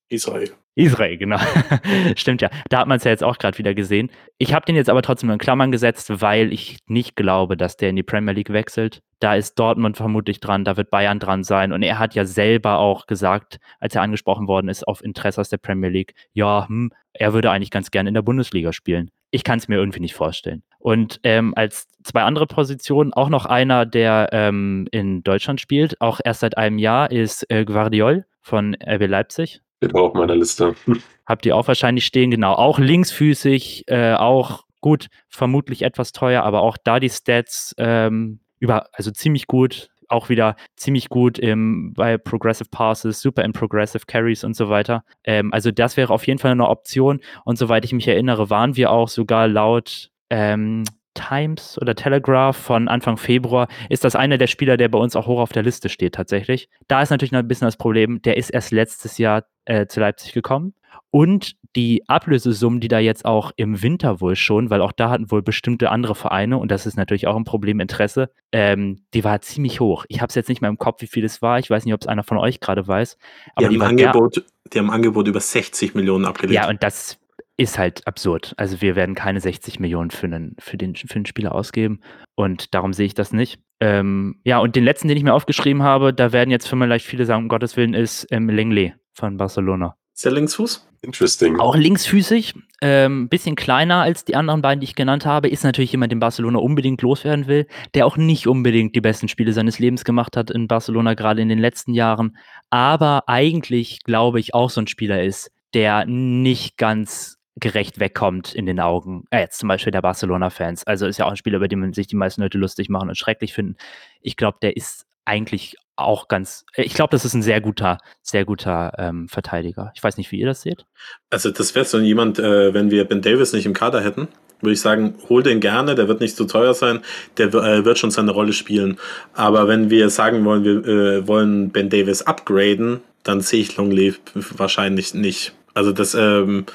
Israel. 0.09 0.51
Israel, 0.75 1.17
genau. 1.19 1.39
Stimmt 2.17 2.41
ja. 2.41 2.51
Da 2.69 2.79
hat 2.79 2.87
man 2.87 2.99
es 2.99 3.05
ja 3.05 3.11
jetzt 3.11 3.25
auch 3.25 3.39
gerade 3.39 3.59
wieder 3.59 3.75
gesehen. 3.75 4.11
Ich 4.39 4.55
habe 4.55 4.65
den 4.65 4.77
jetzt 4.77 4.89
aber 4.89 5.03
trotzdem 5.03 5.29
in 5.31 5.39
Klammern 5.39 5.73
gesetzt, 5.73 6.21
weil 6.23 6.53
ich 6.53 6.79
nicht 6.87 7.17
glaube, 7.17 7.57
dass 7.57 7.77
der 7.77 7.91
in 7.91 7.97
die 7.97 8.05
Premier 8.05 8.33
League 8.33 8.53
wechselt. 8.53 9.03
Da 9.19 9.35
ist 9.35 9.59
Dortmund 9.59 9.97
vermutlich 9.97 10.39
dran, 10.39 10.65
da 10.65 10.77
wird 10.77 10.91
Bayern 10.91 11.19
dran 11.19 11.43
sein. 11.43 11.73
Und 11.73 11.83
er 11.83 11.99
hat 11.99 12.15
ja 12.15 12.25
selber 12.25 12.79
auch 12.79 13.07
gesagt, 13.07 13.59
als 13.81 13.97
er 13.97 14.03
angesprochen 14.03 14.47
worden 14.47 14.69
ist 14.69 14.87
auf 14.87 15.03
Interesse 15.03 15.41
aus 15.41 15.49
der 15.49 15.59
Premier 15.59 15.91
League, 15.91 16.15
ja, 16.33 16.69
hm, 16.69 16.93
er 17.13 17.33
würde 17.33 17.51
eigentlich 17.51 17.73
ganz 17.73 17.91
gerne 17.91 18.09
in 18.09 18.15
der 18.15 18.23
Bundesliga 18.23 18.73
spielen. 18.73 19.11
Ich 19.31 19.43
kann 19.43 19.59
es 19.59 19.67
mir 19.67 19.77
irgendwie 19.77 20.01
nicht 20.01 20.15
vorstellen. 20.15 20.63
Und 20.79 21.19
ähm, 21.25 21.53
als 21.57 21.89
zwei 22.05 22.23
andere 22.23 22.47
Positionen 22.47 23.13
auch 23.13 23.29
noch 23.29 23.45
einer, 23.45 23.85
der 23.85 24.29
ähm, 24.31 24.87
in 24.93 25.23
Deutschland 25.25 25.61
spielt, 25.61 26.01
auch 26.01 26.21
erst 26.25 26.41
seit 26.41 26.57
einem 26.57 26.79
Jahr, 26.79 27.11
ist 27.11 27.51
äh, 27.51 27.65
Guardiol 27.65 28.25
von 28.41 28.75
RB 28.75 29.07
Leipzig. 29.09 29.61
Steht 29.79 29.95
auch 29.95 30.11
auf 30.11 30.15
meiner 30.15 30.37
Liste. 30.37 30.75
Habt 31.27 31.47
ihr 31.47 31.57
auch 31.57 31.69
wahrscheinlich 31.69 32.07
stehen, 32.07 32.31
genau. 32.31 32.55
Auch 32.55 32.79
linksfüßig, 32.79 33.85
äh, 33.89 34.15
auch 34.15 34.65
gut, 34.81 35.09
vermutlich 35.29 35.83
etwas 35.83 36.13
teuer, 36.13 36.43
aber 36.43 36.63
auch 36.63 36.77
da 36.83 37.01
die 37.01 37.11
Stats 37.11 37.75
ähm, 37.79 38.41
über, 38.59 38.87
also 38.93 39.11
ziemlich 39.11 39.47
gut, 39.47 39.91
auch 40.09 40.29
wieder 40.29 40.57
ziemlich 40.77 41.09
gut 41.09 41.39
im, 41.39 41.93
bei 41.95 42.19
Progressive 42.19 42.71
Passes, 42.71 43.21
super 43.21 43.45
in 43.45 43.53
Progressive 43.53 44.05
Carries 44.07 44.43
und 44.43 44.55
so 44.55 44.69
weiter. 44.69 45.05
Ähm, 45.25 45.53
also 45.53 45.71
das 45.71 45.97
wäre 45.97 46.13
auf 46.13 46.27
jeden 46.27 46.39
Fall 46.39 46.53
eine 46.53 46.69
Option. 46.69 47.21
Und 47.45 47.59
soweit 47.59 47.85
ich 47.85 47.93
mich 47.93 48.09
erinnere, 48.09 48.51
waren 48.51 48.77
wir 48.77 48.91
auch 48.91 49.09
sogar 49.09 49.49
laut 49.49 50.11
ähm, 50.31 50.85
Times 51.19 51.79
oder 51.81 51.95
Telegraph 51.95 52.57
von 52.57 52.89
Anfang 52.89 53.17
Februar 53.17 53.69
ist 53.89 54.05
das 54.05 54.17
einer 54.17 54.39
der 54.39 54.47
Spieler, 54.47 54.77
der 54.77 54.89
bei 54.89 54.99
uns 54.99 55.17
auch 55.17 55.27
hoch 55.27 55.41
auf 55.41 55.53
der 55.53 55.63
Liste 55.63 55.89
steht 55.89 56.15
tatsächlich. 56.15 56.69
Da 56.87 57.03
ist 57.03 57.11
natürlich 57.11 57.33
noch 57.33 57.41
ein 57.41 57.49
bisschen 57.49 57.67
das 57.67 57.77
Problem, 57.77 58.23
der 58.23 58.37
ist 58.37 58.51
erst 58.51 58.71
letztes 58.71 59.19
Jahr 59.19 59.45
äh, 59.65 59.87
zu 59.87 60.01
Leipzig 60.01 60.33
gekommen. 60.33 60.75
Und 61.11 61.57
die 61.77 62.09
Ablösesummen, 62.09 62.81
die 62.81 62.89
da 62.89 62.99
jetzt 62.99 63.25
auch 63.25 63.53
im 63.57 63.83
Winter 63.83 64.21
wohl 64.21 64.37
schon, 64.37 64.71
weil 64.71 64.81
auch 64.81 64.93
da 64.93 65.11
hatten 65.11 65.31
wohl 65.31 65.43
bestimmte 65.43 65.91
andere 65.91 66.15
Vereine, 66.15 66.59
und 66.59 66.71
das 66.71 66.87
ist 66.87 66.97
natürlich 66.97 67.27
auch 67.27 67.37
ein 67.37 67.45
Problem 67.45 67.81
Interesse, 67.81 68.31
ähm, 68.53 69.03
die 69.15 69.25
war 69.25 69.41
ziemlich 69.41 69.81
hoch. 69.81 70.05
Ich 70.09 70.21
habe 70.21 70.29
es 70.29 70.35
jetzt 70.35 70.49
nicht 70.49 70.61
mehr 70.61 70.71
im 70.71 70.79
Kopf, 70.79 71.03
wie 71.03 71.07
viel 71.07 71.25
es 71.25 71.41
war. 71.41 71.59
Ich 71.59 71.71
weiß 71.71 71.85
nicht, 71.85 71.95
ob 71.95 72.01
es 72.01 72.07
einer 72.07 72.25
von 72.25 72.39
euch 72.39 72.61
gerade 72.61 72.87
weiß. 72.87 73.17
Aber 73.55 73.69
die, 73.69 73.75
die, 73.77 73.81
haben 73.81 73.91
Angebot, 73.91 74.45
die 74.73 74.79
haben 74.79 74.91
Angebot 74.91 75.29
über 75.29 75.41
60 75.41 75.95
Millionen 75.95 76.25
abgelehnt. 76.25 76.55
Ja, 76.55 76.69
und 76.69 76.83
das 76.83 77.19
ist 77.59 77.77
halt 77.77 78.07
absurd. 78.07 78.55
Also 78.57 78.81
wir 78.81 78.97
werden 78.97 79.15
keine 79.15 79.41
60 79.41 79.81
Millionen 79.81 80.11
für 80.11 80.27
einen, 80.27 80.57
für 80.61 80.79
den, 80.79 80.95
für 80.95 81.07
den 81.07 81.27
Spieler 81.27 81.55
ausgeben 81.55 82.01
und 82.37 82.73
darum 82.73 82.93
sehe 82.93 83.07
ich 83.07 83.15
das 83.15 83.33
nicht. 83.33 83.61
Ähm, 83.81 84.41
ja, 84.45 84.59
und 84.59 84.77
den 84.77 84.85
letzten, 84.85 85.09
den 85.09 85.17
ich 85.17 85.25
mir 85.25 85.35
aufgeschrieben 85.35 85.83
habe, 85.83 86.15
da 86.15 86.33
werden 86.33 86.51
jetzt 86.51 86.69
vielleicht 86.69 87.05
viele 87.05 87.27
sagen, 87.27 87.45
um 87.45 87.49
Gottes 87.49 87.77
Willen, 87.77 87.95
ist 87.95 88.27
ähm, 88.31 88.49
Lenglet 88.49 88.95
von 89.13 89.37
Barcelona. 89.37 89.97
Ist 90.15 90.25
der 90.25 90.33
Linksfuß? 90.33 90.89
Interesting. 91.01 91.61
Auch 91.61 91.77
linksfüßig, 91.77 92.55
ähm, 92.81 93.29
bisschen 93.29 93.55
kleiner 93.55 94.03
als 94.03 94.25
die 94.25 94.35
anderen 94.35 94.63
beiden, 94.63 94.81
die 94.81 94.85
ich 94.85 94.97
genannt 94.97 95.27
habe, 95.27 95.49
ist 95.49 95.63
natürlich 95.63 95.93
jemand, 95.93 96.11
den 96.11 96.19
Barcelona 96.19 96.59
unbedingt 96.59 97.03
loswerden 97.03 97.47
will, 97.47 97.67
der 97.95 98.05
auch 98.07 98.17
nicht 98.17 98.49
unbedingt 98.49 98.97
die 98.97 99.01
besten 99.01 99.29
Spiele 99.29 99.53
seines 99.53 99.79
Lebens 99.79 100.05
gemacht 100.05 100.37
hat 100.37 100.51
in 100.51 100.67
Barcelona, 100.67 101.15
gerade 101.15 101.41
in 101.41 101.49
den 101.49 101.61
letzten 101.61 101.93
Jahren, 101.93 102.37
aber 102.71 103.29
eigentlich, 103.29 104.01
glaube 104.03 104.41
ich, 104.41 104.55
auch 104.55 104.71
so 104.71 104.81
ein 104.81 104.89
Spieler 104.89 105.23
ist, 105.23 105.53
der 105.73 106.05
nicht 106.07 106.77
ganz 106.77 107.38
gerecht 107.61 107.99
wegkommt 108.01 108.55
in 108.55 108.67
den 108.67 108.81
Augen, 108.81 109.25
äh, 109.31 109.41
jetzt 109.41 109.59
zum 109.59 109.69
Beispiel 109.69 109.91
der 109.91 110.03
Barcelona-Fans. 110.03 110.85
Also 110.85 111.07
ist 111.07 111.19
ja 111.19 111.27
auch 111.27 111.31
ein 111.31 111.37
Spieler, 111.37 111.57
über 111.57 111.69
den 111.69 111.93
sich 111.93 112.07
die 112.07 112.17
meisten 112.17 112.43
Leute 112.43 112.59
lustig 112.59 112.89
machen 112.89 113.09
und 113.09 113.17
schrecklich 113.17 113.53
finden. 113.53 113.77
Ich 114.21 114.37
glaube, 114.37 114.59
der 114.63 114.77
ist 114.77 115.07
eigentlich 115.25 115.77
auch 115.97 116.29
ganz, 116.29 116.65
äh, 116.75 116.83
ich 116.83 116.95
glaube, 116.95 117.11
das 117.11 117.25
ist 117.25 117.35
ein 117.35 117.43
sehr 117.43 117.61
guter, 117.61 117.99
sehr 118.23 118.45
guter 118.45 118.93
ähm, 118.99 119.29
Verteidiger. 119.29 119.93
Ich 119.95 120.03
weiß 120.03 120.17
nicht, 120.17 120.31
wie 120.33 120.39
ihr 120.39 120.47
das 120.47 120.63
seht. 120.63 120.87
Also 121.31 121.51
das 121.51 121.75
wäre 121.75 121.85
so 121.85 121.99
jemand, 121.99 122.39
äh, 122.39 122.73
wenn 122.73 122.91
wir 122.91 123.05
Ben 123.05 123.23
Davis 123.23 123.53
nicht 123.53 123.67
im 123.67 123.75
Kader 123.75 124.03
hätten, 124.03 124.29
würde 124.61 124.73
ich 124.73 124.81
sagen, 124.81 125.15
hol 125.29 125.43
den 125.43 125.61
gerne, 125.61 125.95
der 125.95 126.09
wird 126.09 126.21
nicht 126.21 126.37
zu 126.37 126.45
teuer 126.45 126.75
sein, 126.75 127.01
der 127.37 127.49
äh, 127.49 127.85
wird 127.85 127.99
schon 127.99 128.11
seine 128.11 128.33
Rolle 128.33 128.53
spielen. 128.53 128.99
Aber 129.35 129.69
wenn 129.69 129.91
wir 129.91 130.11
sagen 130.11 130.45
wollen, 130.45 130.65
wir 130.65 130.87
äh, 130.87 131.29
wollen 131.29 131.71
Ben 131.71 131.91
Davis 131.91 132.23
upgraden, 132.23 133.01
dann 133.23 133.41
sehe 133.41 133.61
ich 133.61 133.77
Longley 133.77 134.15
wahrscheinlich 134.35 135.15
nicht. 135.15 135.53
Also 135.75 135.93
das, 135.93 136.15
ähm, 136.15 136.67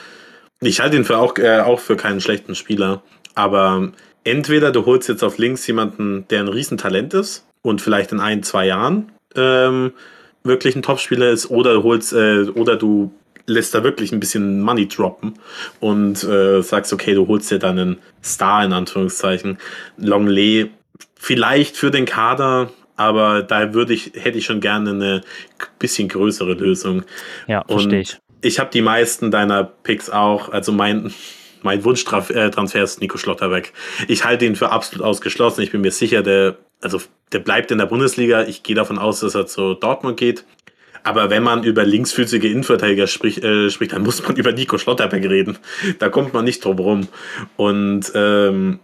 ich 0.64 0.80
halte 0.80 0.98
ihn 0.98 1.06
für 1.06 1.18
auch, 1.18 1.38
äh, 1.38 1.60
auch 1.60 1.80
für 1.80 1.96
keinen 1.96 2.22
schlechten 2.22 2.56
Spieler. 2.56 3.02
Aber 3.36 3.92
entweder 4.24 4.72
du 4.72 4.86
holst 4.86 5.10
jetzt 5.10 5.24
auf 5.24 5.38
links 5.38 5.66
jemanden, 5.68 6.28
der 6.30 6.42
ein 6.42 6.48
Riesentalent 6.48 7.14
ist 7.14 7.46
und 7.62 7.82
vielleicht 7.82 8.12
in 8.12 8.20
ein, 8.20 8.44
zwei 8.44 8.68
Jahren 8.68 9.12
ähm, 9.36 9.94
wirklich 10.44 10.76
ein 10.76 10.82
Topspieler 10.82 11.30
ist, 11.30 11.50
oder 11.50 11.74
du 11.74 11.84
holst, 11.84 12.14
äh, 12.14 12.44
oder 12.54 12.76
du 12.76 13.12
lässt 13.46 13.74
da 13.74 13.84
wirklich 13.84 14.12
ein 14.12 14.20
bisschen 14.20 14.62
Money 14.62 14.88
droppen 14.88 15.34
und 15.80 16.24
äh, 16.24 16.62
sagst, 16.62 16.94
okay, 16.94 17.14
du 17.14 17.28
holst 17.28 17.52
dir 17.52 17.60
dann 17.60 17.78
einen 17.78 17.98
Star 18.24 18.64
in 18.64 18.72
Anführungszeichen. 18.72 19.58
Longley 19.98 20.72
vielleicht 21.16 21.76
für 21.76 21.92
den 21.92 22.06
Kader, 22.06 22.72
aber 22.96 23.42
da 23.44 23.74
würde 23.74 23.94
ich, 23.94 24.12
hätte 24.16 24.38
ich 24.38 24.46
schon 24.46 24.62
gerne 24.62 24.92
eine 24.92 25.22
bisschen 25.80 26.08
größere 26.08 26.54
Lösung. 26.54 27.04
Ja, 27.48 27.66
verstehe 27.68 28.02
ich 28.02 28.18
ich 28.44 28.60
habe 28.60 28.70
die 28.72 28.82
meisten 28.82 29.32
deiner 29.32 29.64
Picks 29.64 30.10
auch. 30.10 30.50
Also 30.50 30.72
mein, 30.72 31.14
mein 31.62 31.84
Wunschtransfer 31.84 32.84
ist 32.84 33.02
Nico 33.02 33.18
Schlotterbeck. 33.18 33.74
Ich 34.08 34.26
halte 34.26 34.46
ihn 34.46 34.56
für 34.56 34.72
absolut 34.72 35.06
ausgeschlossen. 35.06 35.62
Ich 35.62 35.72
bin 35.72 35.82
mir 35.82 35.92
sicher, 35.92 36.22
der, 36.22 36.58
also 36.82 37.02
der 37.32 37.40
bleibt 37.40 37.72
in 37.72 37.78
der 37.78 37.86
Bundesliga. 37.86 38.44
Ich 38.44 38.64
gehe 38.64 38.76
davon 38.76 39.00
aus, 39.00 39.22
dass 39.22 39.36
er 39.36 39.48
zu 39.48 39.74
Dortmund 39.74 40.18
geht. 40.18 40.46
Aber 41.04 41.30
wenn 41.30 41.44
man 41.44 41.64
über 41.64 41.84
linksfüßige 41.84 42.44
Innenverteidiger 42.44 43.08
spricht, 43.08 43.44
äh, 43.44 43.70
spricht, 43.70 43.94
dann 43.94 44.04
muss 44.04 44.22
man 44.24 44.36
über 44.38 44.52
Nico 44.52 44.78
Schlotterbeck 44.78 45.24
reden. 45.24 45.58
Da 46.00 46.10
kommt 46.10 46.34
man 46.34 46.46
nicht 46.46 46.64
drum 46.64 46.80
rum. 46.80 47.08
Und 47.56 48.12
ähm, 48.14 48.80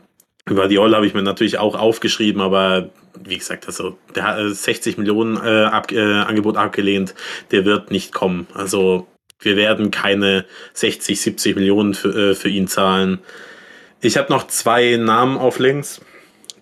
über 0.46 0.68
die 0.68 0.80
Oll 0.80 0.96
habe 0.96 1.06
ich 1.06 1.14
mir 1.14 1.22
natürlich 1.22 1.60
auch 1.60 1.76
aufgeschrieben, 1.76 2.42
aber 2.42 2.90
wie 3.22 3.38
gesagt, 3.38 3.68
also 3.68 3.98
der 4.16 4.24
hat 4.24 4.56
60 4.56 4.98
Millionen 4.98 5.38
äh, 5.38 5.66
ab, 5.66 5.92
äh, 5.92 6.00
Angebot 6.00 6.58
abgelehnt, 6.58 7.14
der 7.52 7.66
wird 7.66 7.92
nicht 7.92 8.14
kommen. 8.14 8.48
Also 8.54 9.08
wir 9.40 9.56
werden 9.56 9.92
keine 9.92 10.46
60, 10.74 11.20
70 11.20 11.56
Millionen 11.56 11.94
für, 11.94 12.32
äh, 12.32 12.36
für 12.36 12.50
ihn 12.50 12.68
zahlen. 12.68 13.20
Ich 14.02 14.18
habe 14.18 14.32
noch 14.32 14.48
zwei 14.48 14.96
Namen 14.98 15.38
auf 15.38 15.60
links, 15.60 16.02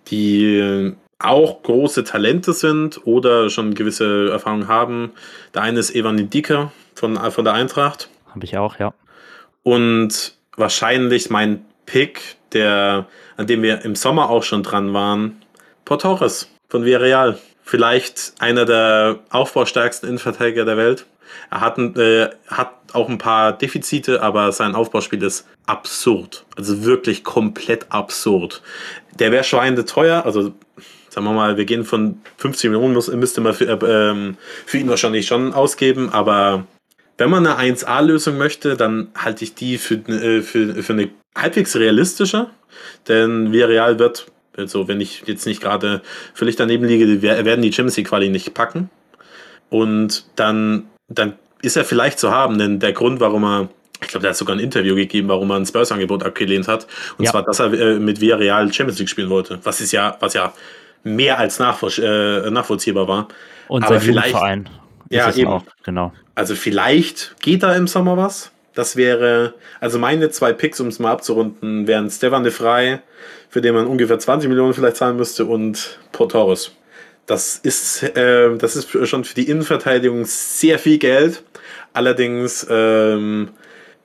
die 0.08 0.94
auch 1.20 1.64
große 1.64 2.04
Talente 2.04 2.54
sind 2.54 3.06
oder 3.06 3.50
schon 3.50 3.74
gewisse 3.74 4.30
Erfahrungen 4.30 4.68
haben. 4.68 5.12
Der 5.54 5.64
eine 5.64 5.80
ist 5.80 5.96
Evan 5.96 6.18
Indika 6.18 6.72
von, 6.96 7.18
von 7.32 7.46
der 7.46 7.54
Eintracht. 7.54 8.10
Habe 8.34 8.46
ich 8.46 8.58
auch, 8.58 8.78
ja. 8.80 8.94
Und 9.64 10.34
wahrscheinlich 10.56 11.30
mein 11.30 11.66
Pick, 11.86 12.38
der, 12.54 13.08
an 13.36 13.48
dem 13.48 13.62
wir 13.62 13.84
im 13.84 13.96
Sommer 13.96 14.30
auch 14.30 14.44
schon 14.44 14.64
dran 14.64 14.94
waren, 14.94 15.42
Port 15.86 16.02
Torres 16.02 16.50
von 16.70 16.86
Villarreal. 16.86 17.38
Vielleicht 17.64 18.34
einer 18.40 18.66
der 18.66 19.20
aufbaustärksten 19.30 20.08
Innenverteidiger 20.08 20.66
der 20.66 20.78
Welt. 20.78 21.06
Er 21.52 21.62
hat, 21.62 21.78
äh, 21.78 22.30
hat 22.48 22.74
auch 22.94 23.10
ein 23.10 23.18
paar 23.18 23.54
Defizite, 23.54 24.22
aber 24.22 24.52
sein 24.52 24.76
Aufbauspiel 24.76 25.22
ist 25.24 25.48
absurd. 25.66 26.46
Also 26.56 26.84
wirklich 26.84 27.24
komplett 27.24 27.88
absurd. 27.90 28.62
Der 29.20 29.32
wäre 29.32 29.44
schweinende 29.44 29.86
teuer, 29.86 30.26
also 30.26 30.54
sagen 31.10 31.26
wir 31.26 31.34
mal, 31.34 31.58
wir 31.58 31.66
gehen 31.66 31.84
von 31.84 32.22
50 32.38 32.70
Millionen, 32.70 32.94
muss, 32.94 33.08
müsste 33.08 33.42
man 33.42 33.54
für, 33.54 33.66
äh, 33.66 34.12
ähm, 34.12 34.38
für 34.66 34.78
ihn 34.78 34.88
wahrscheinlich 34.88 35.26
schon 35.26 35.54
ausgeben, 35.54 36.10
aber 36.12 36.68
wenn 37.18 37.32
man 37.32 37.48
eine 37.48 37.74
1A-Lösung 37.74 38.38
möchte, 38.38 38.78
dann 38.78 39.10
halte 39.18 39.44
ich 39.44 39.56
die 39.56 39.80
für, 39.80 39.96
äh, 39.96 40.42
für, 40.42 40.84
für 40.84 40.94
eine 40.94 41.10
halbwegs 41.36 41.76
realistische, 41.76 42.52
denn 43.08 43.52
Villarreal 43.52 43.98
wird, 43.98 44.28
also 44.56 44.88
wenn 44.88 45.02
ich 45.02 45.24
jetzt 45.26 45.46
nicht 45.48 45.62
gerade 45.62 46.02
völlig 46.34 46.56
daneben 46.56 46.86
liege, 46.86 47.22
werden 47.22 47.62
die 47.62 47.74
Champions 47.74 47.98
League 47.98 48.10
Quali 48.10 48.30
nicht 48.30 48.54
packen 48.54 48.90
und 49.70 50.26
dann, 50.36 50.88
dann 51.08 51.34
ist 51.62 51.78
er 51.78 51.86
vielleicht 51.86 52.20
zu 52.20 52.32
haben, 52.32 52.58
denn 52.58 52.80
der 52.80 52.94
Grund, 52.94 53.20
warum 53.20 53.44
er 53.44 53.70
ich 54.00 54.10
glaube, 54.10 54.22
der 54.22 54.30
hat 54.30 54.38
sogar 54.38 54.56
ein 54.56 54.60
Interview 54.60 54.96
gegeben, 54.96 55.28
warum 55.28 55.50
er 55.50 55.58
ein 55.58 55.66
Spurs-Angebot 55.66 56.24
abgelehnt 56.24 56.68
hat. 56.68 56.86
Und 57.18 57.26
ja. 57.26 57.32
zwar, 57.32 57.42
dass 57.42 57.60
er 57.60 57.74
äh, 57.74 57.98
mit 57.98 58.22
Villarreal 58.22 58.72
Champions 58.72 59.00
League 59.00 59.10
spielen 59.10 59.32
wollte. 59.32 59.60
Was 59.64 59.82
ist 59.82 59.92
ja, 59.92 60.16
was 60.20 60.36
ja 60.36 60.54
mehr 61.04 61.40
als 61.40 61.60
nachvoll 61.60 61.92
äh, 61.98 62.50
nachvollziehbar 62.52 63.08
war. 63.08 63.28
Und 63.68 63.84
Aber 63.84 64.00
sein 64.00 64.14
Verein. 64.14 64.70
Ja, 65.10 65.34
eben. 65.34 65.50
Auch, 65.50 65.64
genau. 65.84 66.14
Also 66.36 66.56
vielleicht 66.56 67.36
geht 67.42 67.64
da 67.64 67.74
im 67.76 67.88
Sommer 67.88 68.18
was. 68.18 68.52
Das 68.74 68.96
wäre, 68.96 69.56
also 69.80 69.98
meine 69.98 70.30
zwei 70.30 70.54
Picks, 70.54 70.80
um 70.80 70.88
es 70.88 71.00
mal 71.00 71.12
abzurunden, 71.12 71.88
wären 71.88 72.12
Stefan 72.12 72.44
de 72.44 72.52
Frey, 72.52 73.00
für 73.50 73.62
den 73.62 73.74
man 73.74 73.88
ungefähr 73.88 74.20
20 74.20 74.50
Millionen 74.50 74.74
vielleicht 74.74 74.98
zahlen 74.98 75.18
müsste, 75.18 75.46
und 75.46 75.98
Portoris. 76.12 76.72
Das 77.28 77.60
ist, 77.62 78.04
äh, 78.04 78.56
das 78.58 78.76
ist 78.76 78.90
schon 79.08 79.26
für 79.26 79.36
die 79.36 79.50
Innenverteidigung 79.50 80.24
sehr 80.26 80.80
viel 80.80 80.98
Geld. 80.98 81.44
Allerdings 81.94 82.66
ähm, 82.70 83.50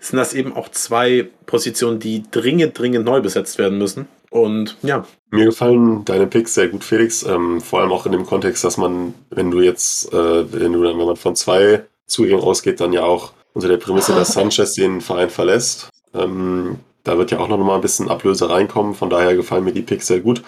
sind 0.01 0.17
das 0.17 0.35
eben 0.35 0.55
auch 0.55 0.69
zwei 0.71 1.29
Positionen, 1.47 2.01
die 2.01 2.25
dringend, 2.31 2.79
dringend 2.79 3.05
neu 3.05 3.21
besetzt 3.21 3.59
werden 3.59 3.79
müssen. 3.79 4.09
Und 4.31 4.77
ja. 4.83 5.07
Mir 5.31 5.47
gefallen 5.47 6.05
deine 6.05 6.27
Picks 6.27 6.55
sehr 6.55 6.69
gut, 6.69 6.83
Felix. 6.83 7.23
Ähm, 7.23 7.61
vor 7.61 7.81
allem 7.81 7.93
auch 7.93 8.07
in 8.07 8.13
dem 8.13 8.27
Kontext, 8.27 8.65
dass 8.65 8.77
man, 8.77 9.15
wenn 9.31 9.53
du 9.53 9.61
jetzt, 9.61 10.13
äh, 10.13 10.53
wenn 10.53 10.73
du 10.73 10.83
dann, 10.83 10.99
wenn 10.99 11.07
man 11.07 11.17
von 11.17 11.37
zwei 11.37 11.85
Zugängen 12.07 12.43
ausgeht, 12.43 12.81
dann 12.81 12.93
ja 12.93 13.05
auch 13.05 13.33
unter 13.53 13.69
der 13.69 13.77
Prämisse, 13.77 14.15
dass 14.15 14.33
Sanchez 14.33 14.75
den 14.75 15.01
Verein 15.01 15.31
verlässt. 15.31 15.91
Ähm, 16.13 16.81
da 17.05 17.19
wird 17.19 17.31
ja 17.31 17.39
auch 17.39 17.49
noch 17.49 17.59
mal 17.59 17.77
ein 17.77 17.81
bisschen 17.83 18.09
Ablöse 18.09 18.51
reinkommen. 18.51 18.95
Von 18.95 19.11
daher 19.11 19.37
gefallen 19.37 19.65
mir 19.65 19.73
die 19.73 19.83
Picks 19.83 20.09
sehr 20.09 20.21
gut. 20.21 20.43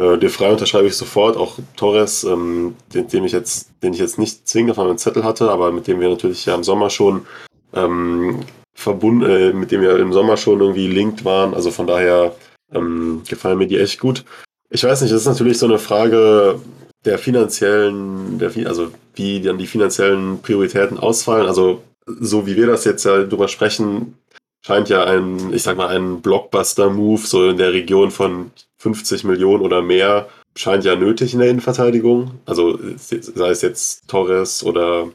Äh, 0.00 0.16
dir 0.16 0.30
frei 0.30 0.50
unterschreibe 0.50 0.88
ich 0.88 0.96
sofort. 0.96 1.36
Auch 1.36 1.58
Torres, 1.76 2.24
ähm, 2.24 2.74
den, 2.94 3.08
den, 3.08 3.24
ich 3.24 3.32
jetzt, 3.32 3.70
den 3.82 3.92
ich 3.92 4.00
jetzt 4.00 4.18
nicht 4.18 4.48
zwingend 4.48 4.70
auf 4.72 4.78
meinem 4.78 4.96
Zettel 4.96 5.24
hatte, 5.24 5.50
aber 5.50 5.72
mit 5.72 5.86
dem 5.86 6.00
wir 6.00 6.08
natürlich 6.08 6.46
ja 6.46 6.54
im 6.54 6.64
Sommer 6.64 6.88
schon 6.88 7.26
ähm, 7.74 8.40
verbunden, 8.74 9.28
äh, 9.28 9.52
mit 9.52 9.70
dem 9.70 9.82
wir 9.82 9.98
im 9.98 10.14
Sommer 10.14 10.38
schon 10.38 10.60
irgendwie 10.60 10.86
linked 10.86 11.24
waren. 11.26 11.52
Also 11.52 11.70
von 11.70 11.86
daher 11.86 12.34
ähm, 12.72 13.22
gefallen 13.28 13.58
mir 13.58 13.66
die 13.66 13.78
echt 13.78 14.00
gut. 14.00 14.24
Ich 14.70 14.82
weiß 14.84 15.02
nicht, 15.02 15.12
das 15.12 15.20
ist 15.22 15.28
natürlich 15.28 15.58
so 15.58 15.66
eine 15.66 15.78
Frage 15.78 16.58
der 17.04 17.18
finanziellen, 17.18 18.38
der, 18.38 18.52
also 18.66 18.88
wie 19.14 19.42
dann 19.42 19.58
die 19.58 19.66
finanziellen 19.66 20.40
Prioritäten 20.40 20.98
ausfallen. 20.98 21.46
Also 21.46 21.82
so 22.06 22.46
wie 22.46 22.56
wir 22.56 22.66
das 22.66 22.84
jetzt 22.84 23.04
ja 23.04 23.22
drüber 23.24 23.48
sprechen, 23.48 24.16
scheint 24.62 24.88
ja 24.88 25.04
ein, 25.04 25.52
ich 25.52 25.62
sag 25.62 25.76
mal, 25.76 25.88
ein 25.88 26.20
Blockbuster-Move 26.20 27.20
so 27.26 27.48
in 27.48 27.56
der 27.56 27.72
Region 27.72 28.10
von 28.10 28.50
50 28.78 29.24
Millionen 29.24 29.62
oder 29.62 29.82
mehr 29.82 30.28
scheint 30.56 30.84
ja 30.84 30.96
nötig 30.96 31.32
in 31.32 31.40
der 31.40 31.48
Innenverteidigung. 31.48 32.40
Also 32.46 32.78
sei 32.96 33.50
es 33.50 33.62
jetzt 33.62 34.08
Torres 34.08 34.64
oder 34.64 35.08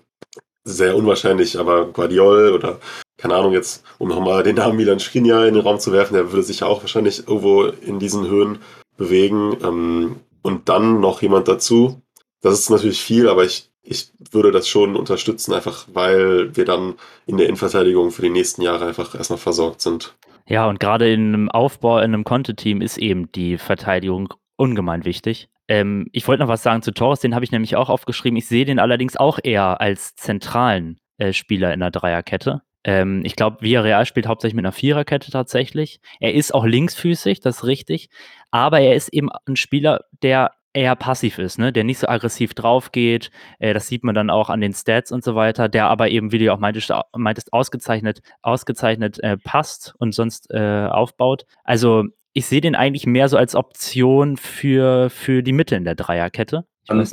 sehr 0.64 0.96
unwahrscheinlich, 0.96 1.60
aber 1.60 1.86
Guardiol 1.86 2.52
oder 2.52 2.80
keine 3.18 3.36
Ahnung, 3.36 3.54
jetzt, 3.54 3.84
um 3.98 4.10
nochmal 4.10 4.44
den 4.44 4.58
Namen 4.58 4.76
Milan 4.76 5.00
Skriniar 5.00 5.48
in 5.48 5.54
den 5.54 5.64
Raum 5.64 5.80
zu 5.80 5.92
werfen, 5.92 6.16
der 6.16 6.32
würde 6.32 6.44
sich 6.44 6.62
ja 6.62 6.68
auch 6.68 6.82
wahrscheinlich 6.82 7.28
irgendwo 7.28 7.64
in 7.64 8.00
diesen 8.00 8.28
Höhen 8.28 8.60
bewegen. 8.98 9.58
Ähm, 9.64 10.20
und 10.42 10.70
dann 10.70 11.00
noch 11.00 11.22
jemand 11.22 11.48
dazu. 11.48 12.02
Das 12.42 12.60
ist 12.60 12.70
natürlich 12.70 13.02
viel, 13.02 13.28
aber 13.30 13.46
ich, 13.46 13.72
ich 13.86 14.10
würde 14.32 14.52
das 14.52 14.68
schon 14.68 14.96
unterstützen, 14.96 15.54
einfach 15.54 15.88
weil 15.94 16.56
wir 16.56 16.66
dann 16.66 16.96
in 17.26 17.38
der 17.38 17.48
Innenverteidigung 17.48 18.12
für 18.12 18.24
die 18.24 18.30
nächsten 18.30 18.62
Jahre 18.62 18.86
einfach 18.88 19.16
erstmal 19.16 19.40
versorgt 19.40 19.82
sind. 19.82 20.16
Ja, 20.48 20.68
und 20.68 20.80
gerade 20.80 21.12
in 21.12 21.34
einem 21.34 21.50
Aufbau, 21.50 21.98
in 22.00 22.06
einem 22.06 22.24
Conte-Team 22.24 22.82
ist 22.82 22.98
eben 22.98 23.32
die 23.32 23.58
Verteidigung 23.58 24.34
ungemein 24.58 25.06
wichtig. 25.06 25.50
Ähm, 25.68 26.08
ich 26.12 26.28
wollte 26.28 26.44
noch 26.44 26.50
was 26.50 26.64
sagen 26.64 26.84
zu 26.84 26.92
Torres, 26.92 27.20
den 27.20 27.34
habe 27.34 27.46
ich 27.46 27.52
nämlich 27.52 27.76
auch 27.76 27.90
aufgeschrieben. 27.90 28.38
Ich 28.38 28.48
sehe 28.48 28.66
den 28.66 28.80
allerdings 28.80 29.18
auch 29.18 29.40
eher 29.42 29.82
als 29.82 30.16
zentralen 30.16 31.00
äh, 31.18 31.34
Spieler 31.34 31.74
in 31.74 31.80
der 31.80 31.92
Dreierkette. 31.92 32.62
Ähm, 32.84 33.22
ich 33.26 33.36
glaube, 33.36 33.62
Villarreal 33.62 34.06
spielt 34.06 34.28
hauptsächlich 34.28 34.56
mit 34.56 34.66
einer 34.66 34.72
Viererkette 34.72 35.32
tatsächlich. 35.32 36.00
Er 36.20 36.36
ist 36.36 36.54
auch 36.54 36.66
linksfüßig, 36.66 37.40
das 37.40 37.58
ist 37.58 37.64
richtig. 37.66 38.10
Aber 38.52 38.80
er 38.80 38.96
ist 38.96 39.10
eben 39.10 39.30
ein 39.48 39.56
Spieler, 39.56 40.02
der 40.22 40.52
eher 40.76 40.96
passiv 40.96 41.40
ist, 41.40 41.58
ne? 41.58 41.72
der 41.72 41.84
nicht 41.84 42.00
so 42.00 42.08
aggressiv 42.08 42.54
drauf 42.54 42.92
geht. 42.92 43.32
Äh, 43.60 43.74
das 43.74 43.88
sieht 43.88 44.04
man 44.04 44.14
dann 44.14 44.30
auch 44.30 44.50
an 44.50 44.62
den 44.62 44.74
Stats 44.74 45.12
und 45.12 45.24
so 45.24 45.36
weiter, 45.36 45.70
der 45.70 45.88
aber 45.88 46.10
eben, 46.10 46.32
wie 46.32 46.40
du 46.40 46.54
auch 46.54 46.60
meintest, 46.60 46.92
meintest 47.16 47.54
ausgezeichnet, 47.54 48.20
ausgezeichnet 48.42 49.20
äh, 49.24 49.38
passt 49.38 49.96
und 49.98 50.14
sonst 50.14 50.52
äh, 50.52 50.88
aufbaut. 50.88 51.46
Also 51.64 52.06
ich 52.34 52.46
sehe 52.46 52.62
den 52.62 52.76
eigentlich 52.76 53.06
mehr 53.06 53.30
so 53.30 53.38
als 53.38 53.56
Option 53.56 54.36
für, 54.36 55.10
für 55.10 55.42
die 55.42 55.54
Mitte 55.54 55.76
in 55.76 55.86
der 55.86 55.96
Dreierkette. 55.96 56.66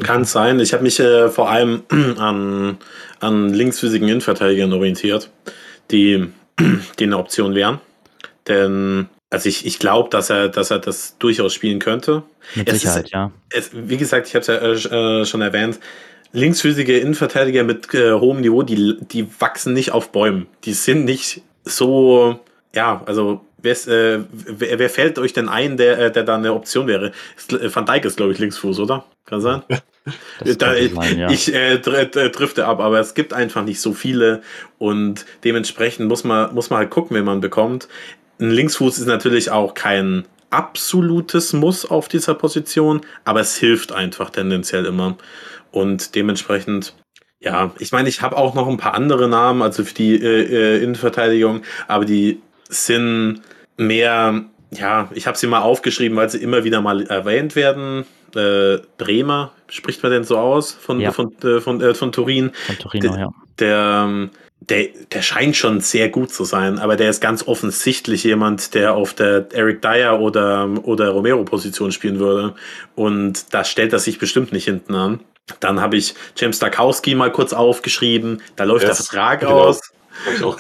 Kann 0.04 0.24
sein. 0.24 0.60
Ich 0.60 0.74
habe 0.74 0.82
mich 0.82 0.98
äh, 1.00 1.28
vor 1.28 1.48
allem 1.48 1.84
an, 2.18 2.78
an 3.20 3.54
linksfüßigen 3.54 4.08
Innenverteidigern 4.08 4.72
orientiert, 4.72 5.30
die, 5.90 6.28
die 6.98 7.04
eine 7.04 7.18
Option 7.18 7.54
wären. 7.54 7.80
Denn 8.48 9.08
also 9.32 9.48
ich, 9.48 9.64
ich 9.64 9.78
glaube, 9.78 10.10
dass 10.10 10.28
er, 10.28 10.48
dass 10.50 10.70
er 10.70 10.78
das 10.78 11.16
durchaus 11.18 11.54
spielen 11.54 11.78
könnte. 11.78 12.22
Mit 12.54 12.68
es 12.68 12.80
Sicherheit, 12.80 13.06
ist, 13.06 13.12
ja. 13.12 13.32
Es, 13.48 13.70
wie 13.72 13.96
gesagt, 13.96 14.28
ich 14.28 14.34
habe 14.34 14.42
es 14.42 14.46
ja 14.82 15.20
äh, 15.20 15.24
schon 15.24 15.40
erwähnt, 15.40 15.80
linksfüßige 16.32 17.00
Innenverteidiger 17.00 17.64
mit 17.64 17.94
äh, 17.94 18.12
hohem 18.12 18.42
Niveau, 18.42 18.62
die, 18.62 18.98
die 19.00 19.26
wachsen 19.40 19.72
nicht 19.72 19.92
auf 19.92 20.12
Bäumen. 20.12 20.46
Die 20.64 20.74
sind 20.74 21.06
nicht 21.06 21.40
so, 21.64 22.40
ja, 22.74 23.02
also 23.06 23.40
wer, 23.56 23.72
äh, 23.88 24.20
wer, 24.30 24.78
wer, 24.78 24.90
fällt 24.90 25.18
euch 25.18 25.32
denn 25.32 25.48
ein, 25.48 25.78
der, 25.78 25.98
äh, 25.98 26.12
der 26.12 26.24
da 26.24 26.36
eine 26.36 26.52
Option 26.52 26.86
wäre? 26.86 27.12
Äh, 27.50 27.74
Van 27.74 27.86
Dijk 27.86 28.04
ist, 28.04 28.18
glaube 28.18 28.32
ich, 28.32 28.38
Linksfuß, 28.38 28.80
oder? 28.80 29.06
Kann 29.24 29.40
sein? 29.40 29.62
da, 30.58 30.74
sein 30.74 31.18
ja. 31.18 31.30
Ich 31.30 31.54
äh, 31.54 31.78
drifte 31.78 32.66
ab, 32.66 32.80
aber 32.80 33.00
es 33.00 33.14
gibt 33.14 33.32
einfach 33.32 33.64
nicht 33.64 33.80
so 33.80 33.94
viele 33.94 34.42
und 34.78 35.24
dementsprechend 35.44 36.08
muss 36.08 36.24
man, 36.24 36.54
muss 36.54 36.68
man 36.68 36.80
halt 36.80 36.90
gucken, 36.90 37.16
wen 37.16 37.24
man 37.24 37.40
bekommt. 37.40 37.88
Ein 38.40 38.50
Linksfuß 38.50 38.98
ist 38.98 39.06
natürlich 39.06 39.50
auch 39.50 39.74
kein 39.74 40.24
absolutes 40.52 41.52
Muss 41.52 41.84
auf 41.84 42.08
dieser 42.08 42.34
Position, 42.34 43.00
aber 43.24 43.40
es 43.40 43.56
hilft 43.56 43.92
einfach 43.92 44.30
tendenziell 44.30 44.84
immer. 44.86 45.16
Und 45.70 46.14
dementsprechend, 46.14 46.94
ja, 47.40 47.72
ich 47.78 47.92
meine, 47.92 48.08
ich 48.08 48.20
habe 48.20 48.36
auch 48.36 48.54
noch 48.54 48.68
ein 48.68 48.76
paar 48.76 48.94
andere 48.94 49.28
Namen, 49.28 49.62
also 49.62 49.84
für 49.84 49.94
die 49.94 50.14
äh, 50.14 50.76
äh 50.76 50.82
Innenverteidigung, 50.82 51.62
aber 51.88 52.04
die 52.04 52.40
sind 52.68 53.40
mehr, 53.78 54.44
ja, 54.70 55.08
ich 55.14 55.26
habe 55.26 55.38
sie 55.38 55.46
mal 55.46 55.62
aufgeschrieben, 55.62 56.16
weil 56.16 56.28
sie 56.28 56.38
immer 56.38 56.64
wieder 56.64 56.80
mal 56.80 57.02
erwähnt 57.06 57.56
werden. 57.56 58.04
Äh, 58.34 58.78
Bremer, 58.98 59.52
spricht 59.68 60.02
man 60.02 60.12
denn 60.12 60.24
so 60.24 60.38
aus 60.38 60.72
von, 60.72 61.00
ja. 61.00 61.12
von, 61.12 61.34
äh, 61.42 61.60
von, 61.60 61.80
äh, 61.80 61.94
von 61.94 62.12
Turin? 62.12 62.50
Von 62.66 62.78
Torino, 62.78 63.16
ja. 63.16 63.28
Der, 63.58 64.28
der, 64.72 64.88
der 65.12 65.20
scheint 65.20 65.54
schon 65.54 65.80
sehr 65.80 66.08
gut 66.08 66.32
zu 66.32 66.44
sein, 66.44 66.78
aber 66.78 66.96
der 66.96 67.10
ist 67.10 67.20
ganz 67.20 67.46
offensichtlich 67.46 68.24
jemand, 68.24 68.72
der 68.72 68.94
auf 68.94 69.12
der 69.12 69.46
Eric 69.52 69.82
Dyer 69.82 70.18
oder, 70.18 70.66
oder 70.84 71.10
Romero-Position 71.10 71.92
spielen 71.92 72.18
würde. 72.18 72.54
Und 72.94 73.52
da 73.52 73.64
stellt 73.64 73.92
er 73.92 73.98
sich 73.98 74.18
bestimmt 74.18 74.50
nicht 74.50 74.64
hinten 74.64 74.94
an. 74.94 75.20
Dann 75.60 75.82
habe 75.82 75.98
ich 75.98 76.14
James 76.36 76.56
Starkowski 76.56 77.14
mal 77.14 77.30
kurz 77.30 77.52
aufgeschrieben. 77.52 78.40
Da 78.56 78.64
läuft 78.64 78.86
yes, 78.86 78.96
der 78.96 79.04
Vertrag 79.04 79.40
genau. 79.40 79.58
aus. 79.58 79.80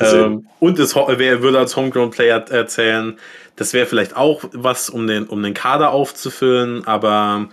Ähm, 0.00 0.46
und 0.60 0.78
es 0.78 0.94
wer 0.94 1.42
würde 1.42 1.58
als 1.58 1.74
Homegrown-Player 1.74 2.50
erzählen. 2.50 3.18
Das 3.56 3.72
wäre 3.72 3.86
vielleicht 3.86 4.14
auch 4.14 4.44
was, 4.52 4.90
um 4.90 5.06
den, 5.06 5.24
um 5.24 5.42
den 5.42 5.54
Kader 5.54 5.92
aufzufüllen, 5.92 6.86
aber 6.86 7.48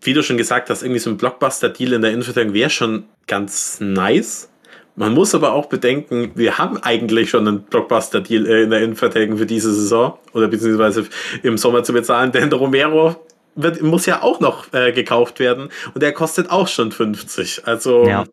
wie 0.00 0.14
du 0.14 0.22
schon 0.22 0.38
gesagt 0.38 0.70
hast, 0.70 0.82
irgendwie 0.82 1.00
so 1.00 1.10
ein 1.10 1.18
Blockbuster-Deal 1.18 1.92
in 1.92 2.02
der 2.02 2.10
Innenverteidigung 2.10 2.54
wäre 2.54 2.70
schon 2.70 3.04
ganz 3.26 3.78
nice 3.80 4.48
Man 4.96 5.14
muss 5.14 5.34
aber 5.34 5.52
auch 5.52 5.66
bedenken, 5.66 6.32
wir 6.34 6.58
haben 6.58 6.76
eigentlich 6.78 7.30
schon 7.30 7.46
einen 7.48 7.62
Blockbuster-Deal 7.62 8.46
äh, 8.46 8.62
in 8.62 8.70
der 8.70 8.80
Innenverteidigung 8.82 9.38
für 9.38 9.46
diese 9.46 9.72
Saison 9.72 10.18
oder 10.32 10.48
beziehungsweise 10.48 11.06
im 11.42 11.56
Sommer 11.56 11.84
zu 11.84 11.92
bezahlen, 11.92 12.32
denn 12.32 12.52
Romero 12.52 13.16
wird, 13.54 13.82
muss 13.82 14.06
ja 14.06 14.22
auch 14.22 14.40
noch 14.40 14.72
äh, 14.72 14.92
gekauft 14.92 15.38
werden 15.38 15.70
und 15.94 16.02
der 16.02 16.12
kostet 16.12 16.50
auch 16.50 16.68
schon 16.68 16.92
50. 16.92 17.66
Also 17.66 18.04
Ja. 18.06 18.24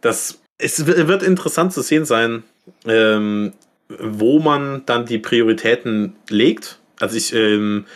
das 0.00 0.42
es 0.62 0.86
wird 0.86 1.22
interessant 1.22 1.72
zu 1.72 1.82
sehen 1.82 2.04
sein, 2.04 2.44
ähm, 2.86 3.52
wo 3.88 4.38
man 4.38 4.86
dann 4.86 5.06
die 5.06 5.18
Prioritäten 5.18 6.14
legt. 6.28 6.78
Also 7.00 7.16
ich, 7.16 7.34
ähm, 7.34 7.86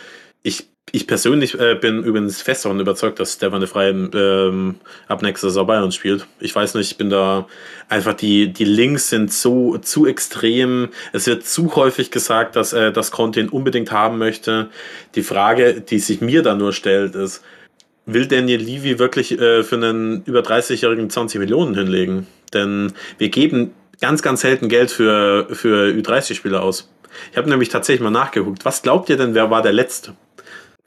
ich, 0.43 0.67
ich 0.91 1.05
persönlich 1.05 1.59
äh, 1.59 1.75
bin 1.75 2.03
übrigens 2.03 2.41
fest 2.41 2.63
davon 2.63 2.79
überzeugt, 2.79 3.19
dass 3.19 3.33
Stefan 3.33 3.59
de 3.59 3.67
Frey 3.67 3.89
ähm, 3.89 4.75
ab 5.07 5.21
nächster 5.21 5.49
Saison 5.49 5.67
bei 5.67 5.83
uns 5.83 5.95
spielt. 5.95 6.25
Ich 6.39 6.55
weiß 6.55 6.75
nicht, 6.75 6.91
ich 6.91 6.97
bin 6.97 7.09
da 7.09 7.47
einfach 7.89 8.13
die, 8.13 8.53
die 8.53 8.63
Links 8.63 9.09
sind 9.09 9.33
so 9.33 9.77
zu 9.79 10.05
extrem. 10.05 10.89
Es 11.11 11.27
wird 11.27 11.45
zu 11.45 11.75
häufig 11.75 12.09
gesagt, 12.09 12.55
dass 12.55 12.71
äh, 12.71 12.93
das 12.93 13.11
Conte 13.11 13.41
ihn 13.41 13.49
unbedingt 13.49 13.91
haben 13.91 14.17
möchte. 14.17 14.69
Die 15.15 15.23
Frage, 15.23 15.81
die 15.81 15.99
sich 15.99 16.21
mir 16.21 16.41
da 16.41 16.55
nur 16.55 16.71
stellt, 16.71 17.15
ist, 17.15 17.43
will 18.05 18.25
Daniel 18.25 18.61
Levy 18.61 18.97
wirklich 18.97 19.37
äh, 19.37 19.63
für 19.63 19.75
einen 19.75 20.23
über 20.23 20.39
30-Jährigen 20.39 21.09
20 21.09 21.39
Millionen 21.39 21.75
hinlegen? 21.75 22.27
Denn 22.53 22.93
wir 23.17 23.27
geben 23.27 23.73
ganz, 23.99 24.21
ganz 24.21 24.39
selten 24.39 24.69
Geld 24.69 24.89
für, 24.89 25.47
für 25.51 25.89
Ü30-Spieler 25.89 26.63
aus. 26.63 26.89
Ich 27.31 27.37
habe 27.37 27.49
nämlich 27.49 27.67
tatsächlich 27.67 28.01
mal 28.01 28.09
nachgeguckt. 28.09 28.63
Was 28.63 28.83
glaubt 28.83 29.09
ihr 29.09 29.17
denn, 29.17 29.33
wer 29.33 29.51
war 29.51 29.61
der 29.61 29.73
Letzte, 29.73 30.13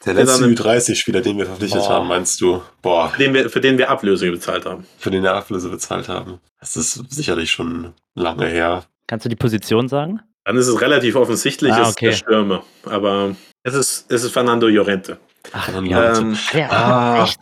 Der 0.06 0.14
letzte 0.14 0.40
dann- 0.40 0.54
Ü30-Spieler, 0.54 1.20
den 1.20 1.36
wir 1.38 1.46
verpflichtet 1.46 1.80
Boah. 1.82 1.90
haben, 1.90 2.08
meinst 2.08 2.40
du? 2.40 2.62
Boah, 2.80 3.10
für 3.10 3.18
den 3.18 3.34
wir, 3.34 3.50
für 3.50 3.60
den 3.60 3.76
wir 3.78 3.90
Ablöse 3.90 4.30
bezahlt 4.30 4.64
haben? 4.64 4.86
für 4.98 5.10
den 5.10 5.22
wir 5.22 5.34
Ablöse 5.34 5.68
bezahlt 5.68 6.08
haben. 6.08 6.40
Das 6.58 6.76
ist 6.76 7.02
sicherlich 7.10 7.50
schon 7.50 7.92
lange 8.14 8.46
her. 8.46 8.84
Kannst 9.06 9.24
du 9.26 9.28
die 9.28 9.36
Position 9.36 9.88
sagen? 9.88 10.20
Dann 10.44 10.56
ist 10.56 10.68
es 10.68 10.80
relativ 10.80 11.16
offensichtlich, 11.16 11.72
Ah, 11.72 11.82
es 11.82 11.88
ist 11.90 11.94
okay. 11.96 12.06
der 12.06 12.12
Stürmer. 12.12 12.64
Aber 12.86 13.36
es 13.62 13.74
ist, 13.74 14.06
es 14.10 14.24
ist 14.24 14.32
Fernando 14.32 14.68
Llorente. 14.68 15.18
Ach, 15.52 15.68
ja. 15.84 16.16
Ähm, 16.18 16.36
ja 16.54 16.68
ah. 16.70 17.24
echt? 17.24 17.38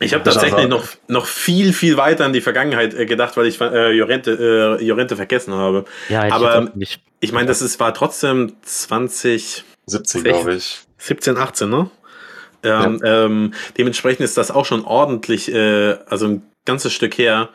Ich 0.00 0.14
habe 0.14 0.22
Das 0.22 0.34
tatsächlich 0.34 0.68
noch, 0.68 0.86
noch 1.08 1.26
viel, 1.26 1.72
viel 1.72 1.96
weiter 1.96 2.24
in 2.26 2.32
die 2.32 2.40
Vergangenheit 2.40 2.94
äh, 2.94 3.04
gedacht, 3.06 3.36
weil 3.36 3.46
ich 3.46 3.60
äh, 3.60 3.90
Llorente, 3.92 4.78
äh, 4.80 4.84
Llorente 4.84 5.16
vergessen 5.16 5.52
habe. 5.54 5.84
Ja, 6.08 6.22
hätte 6.22 6.34
aber- 6.34 6.72
ich. 6.78 7.00
Ich 7.20 7.32
meine, 7.32 7.46
das 7.48 7.60
ist, 7.62 7.80
war 7.80 7.92
trotzdem 7.92 8.52
20, 8.62 9.64
17, 9.86 10.24
Echt? 10.24 10.34
glaube 10.34 10.54
ich. 10.54 10.82
17, 10.98 11.36
18, 11.36 11.68
ne? 11.68 11.90
Ähm, 12.62 13.00
ähm, 13.04 13.54
dementsprechend 13.76 14.24
ist 14.24 14.36
das 14.36 14.50
auch 14.50 14.64
schon 14.64 14.84
ordentlich, 14.84 15.52
äh, 15.52 15.96
also 16.06 16.26
ein 16.26 16.42
ganzes 16.64 16.92
Stück 16.92 17.16
her. 17.16 17.50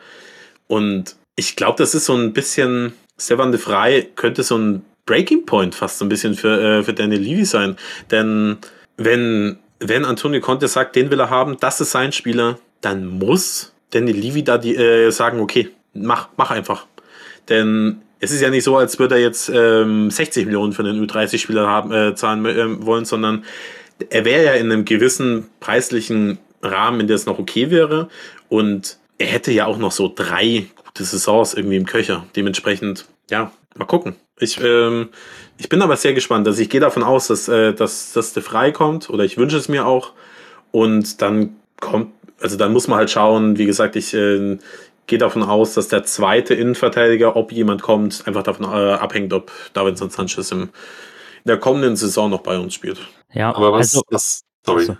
Und 0.66 1.16
ich 1.36 1.56
glaube, 1.56 1.76
das 1.78 1.94
ist 1.94 2.06
so 2.06 2.14
ein 2.14 2.32
bisschen, 2.32 2.94
Stefan 3.18 3.52
de 3.52 3.60
Vrij 3.60 4.08
könnte 4.16 4.42
so 4.42 4.56
ein 4.56 4.84
Breaking 5.06 5.44
Point 5.44 5.74
fast 5.74 5.98
so 5.98 6.04
ein 6.04 6.08
bisschen 6.08 6.34
für, 6.34 6.78
äh, 6.78 6.82
für 6.82 6.94
Daniel 6.94 7.20
Levy 7.20 7.44
sein. 7.44 7.76
Denn 8.10 8.58
wenn, 8.96 9.58
wenn 9.80 10.04
Antonio 10.04 10.40
Conte 10.40 10.68
sagt, 10.68 10.96
den 10.96 11.10
will 11.10 11.20
er 11.20 11.30
haben, 11.30 11.58
das 11.60 11.80
ist 11.80 11.90
sein 11.90 12.12
Spieler, 12.12 12.58
dann 12.80 13.06
muss 13.06 13.72
Daniel 13.90 14.16
Levy 14.16 14.42
da 14.42 14.58
die, 14.58 14.74
äh, 14.74 15.10
sagen, 15.10 15.40
okay, 15.40 15.70
mach, 15.92 16.28
mach 16.36 16.50
einfach. 16.50 16.86
Denn 17.48 18.00
es 18.24 18.30
ist 18.30 18.40
ja 18.40 18.50
nicht 18.50 18.64
so, 18.64 18.76
als 18.76 18.98
würde 18.98 19.16
er 19.16 19.20
jetzt 19.20 19.50
ähm, 19.52 20.10
60 20.10 20.46
Millionen 20.46 20.72
für 20.72 20.82
einen 20.82 21.06
Ü30-Spieler 21.06 21.68
haben, 21.68 21.92
äh, 21.92 22.14
zahlen 22.14 22.44
ähm, 22.46 22.86
wollen, 22.86 23.04
sondern 23.04 23.44
er 24.08 24.24
wäre 24.24 24.44
ja 24.44 24.52
in 24.52 24.72
einem 24.72 24.84
gewissen 24.84 25.46
preislichen 25.60 26.38
Rahmen, 26.62 27.00
in 27.00 27.06
der 27.06 27.16
es 27.16 27.26
noch 27.26 27.38
okay 27.38 27.70
wäre. 27.70 28.08
Und 28.48 28.98
er 29.18 29.26
hätte 29.26 29.52
ja 29.52 29.66
auch 29.66 29.76
noch 29.76 29.92
so 29.92 30.10
drei 30.12 30.66
gute 30.84 31.04
Saisons 31.04 31.54
irgendwie 31.54 31.76
im 31.76 31.86
Köcher. 31.86 32.26
Dementsprechend, 32.34 33.06
ja, 33.30 33.52
mal 33.76 33.84
gucken. 33.84 34.16
Ich, 34.40 34.58
ähm, 34.60 35.10
ich 35.58 35.68
bin 35.68 35.82
aber 35.82 35.96
sehr 35.96 36.14
gespannt. 36.14 36.48
Also 36.48 36.62
ich 36.62 36.70
gehe 36.70 36.80
davon 36.80 37.02
aus, 37.02 37.28
dass, 37.28 37.48
äh, 37.48 37.74
dass, 37.74 38.12
dass 38.12 38.32
der 38.32 38.42
frei 38.42 38.72
kommt 38.72 39.10
oder 39.10 39.24
ich 39.24 39.36
wünsche 39.36 39.58
es 39.58 39.68
mir 39.68 39.86
auch. 39.86 40.12
Und 40.72 41.20
dann 41.20 41.56
kommt, 41.78 42.12
also 42.40 42.56
dann 42.56 42.72
muss 42.72 42.88
man 42.88 42.98
halt 42.98 43.10
schauen, 43.10 43.58
wie 43.58 43.66
gesagt, 43.66 43.96
ich 43.96 44.14
äh, 44.14 44.58
gehe 45.06 45.18
davon 45.18 45.42
aus, 45.42 45.74
dass 45.74 45.88
der 45.88 46.04
zweite 46.04 46.54
Innenverteidiger, 46.54 47.36
ob 47.36 47.52
jemand 47.52 47.82
kommt, 47.82 48.26
einfach 48.26 48.42
davon 48.42 48.66
äh, 48.66 48.94
abhängt, 48.94 49.32
ob 49.32 49.50
Davinson 49.72 50.10
Sanchez 50.10 50.50
im, 50.50 50.62
in 50.62 50.68
der 51.46 51.58
kommenden 51.58 51.96
Saison 51.96 52.30
noch 52.30 52.40
bei 52.40 52.58
uns 52.58 52.74
spielt. 52.74 53.00
Ja, 53.32 53.54
Aber 53.54 53.72
was, 53.72 53.94
also, 53.94 54.02
das, 54.08 54.44
sorry. 54.64 54.82
Achso. 54.82 54.96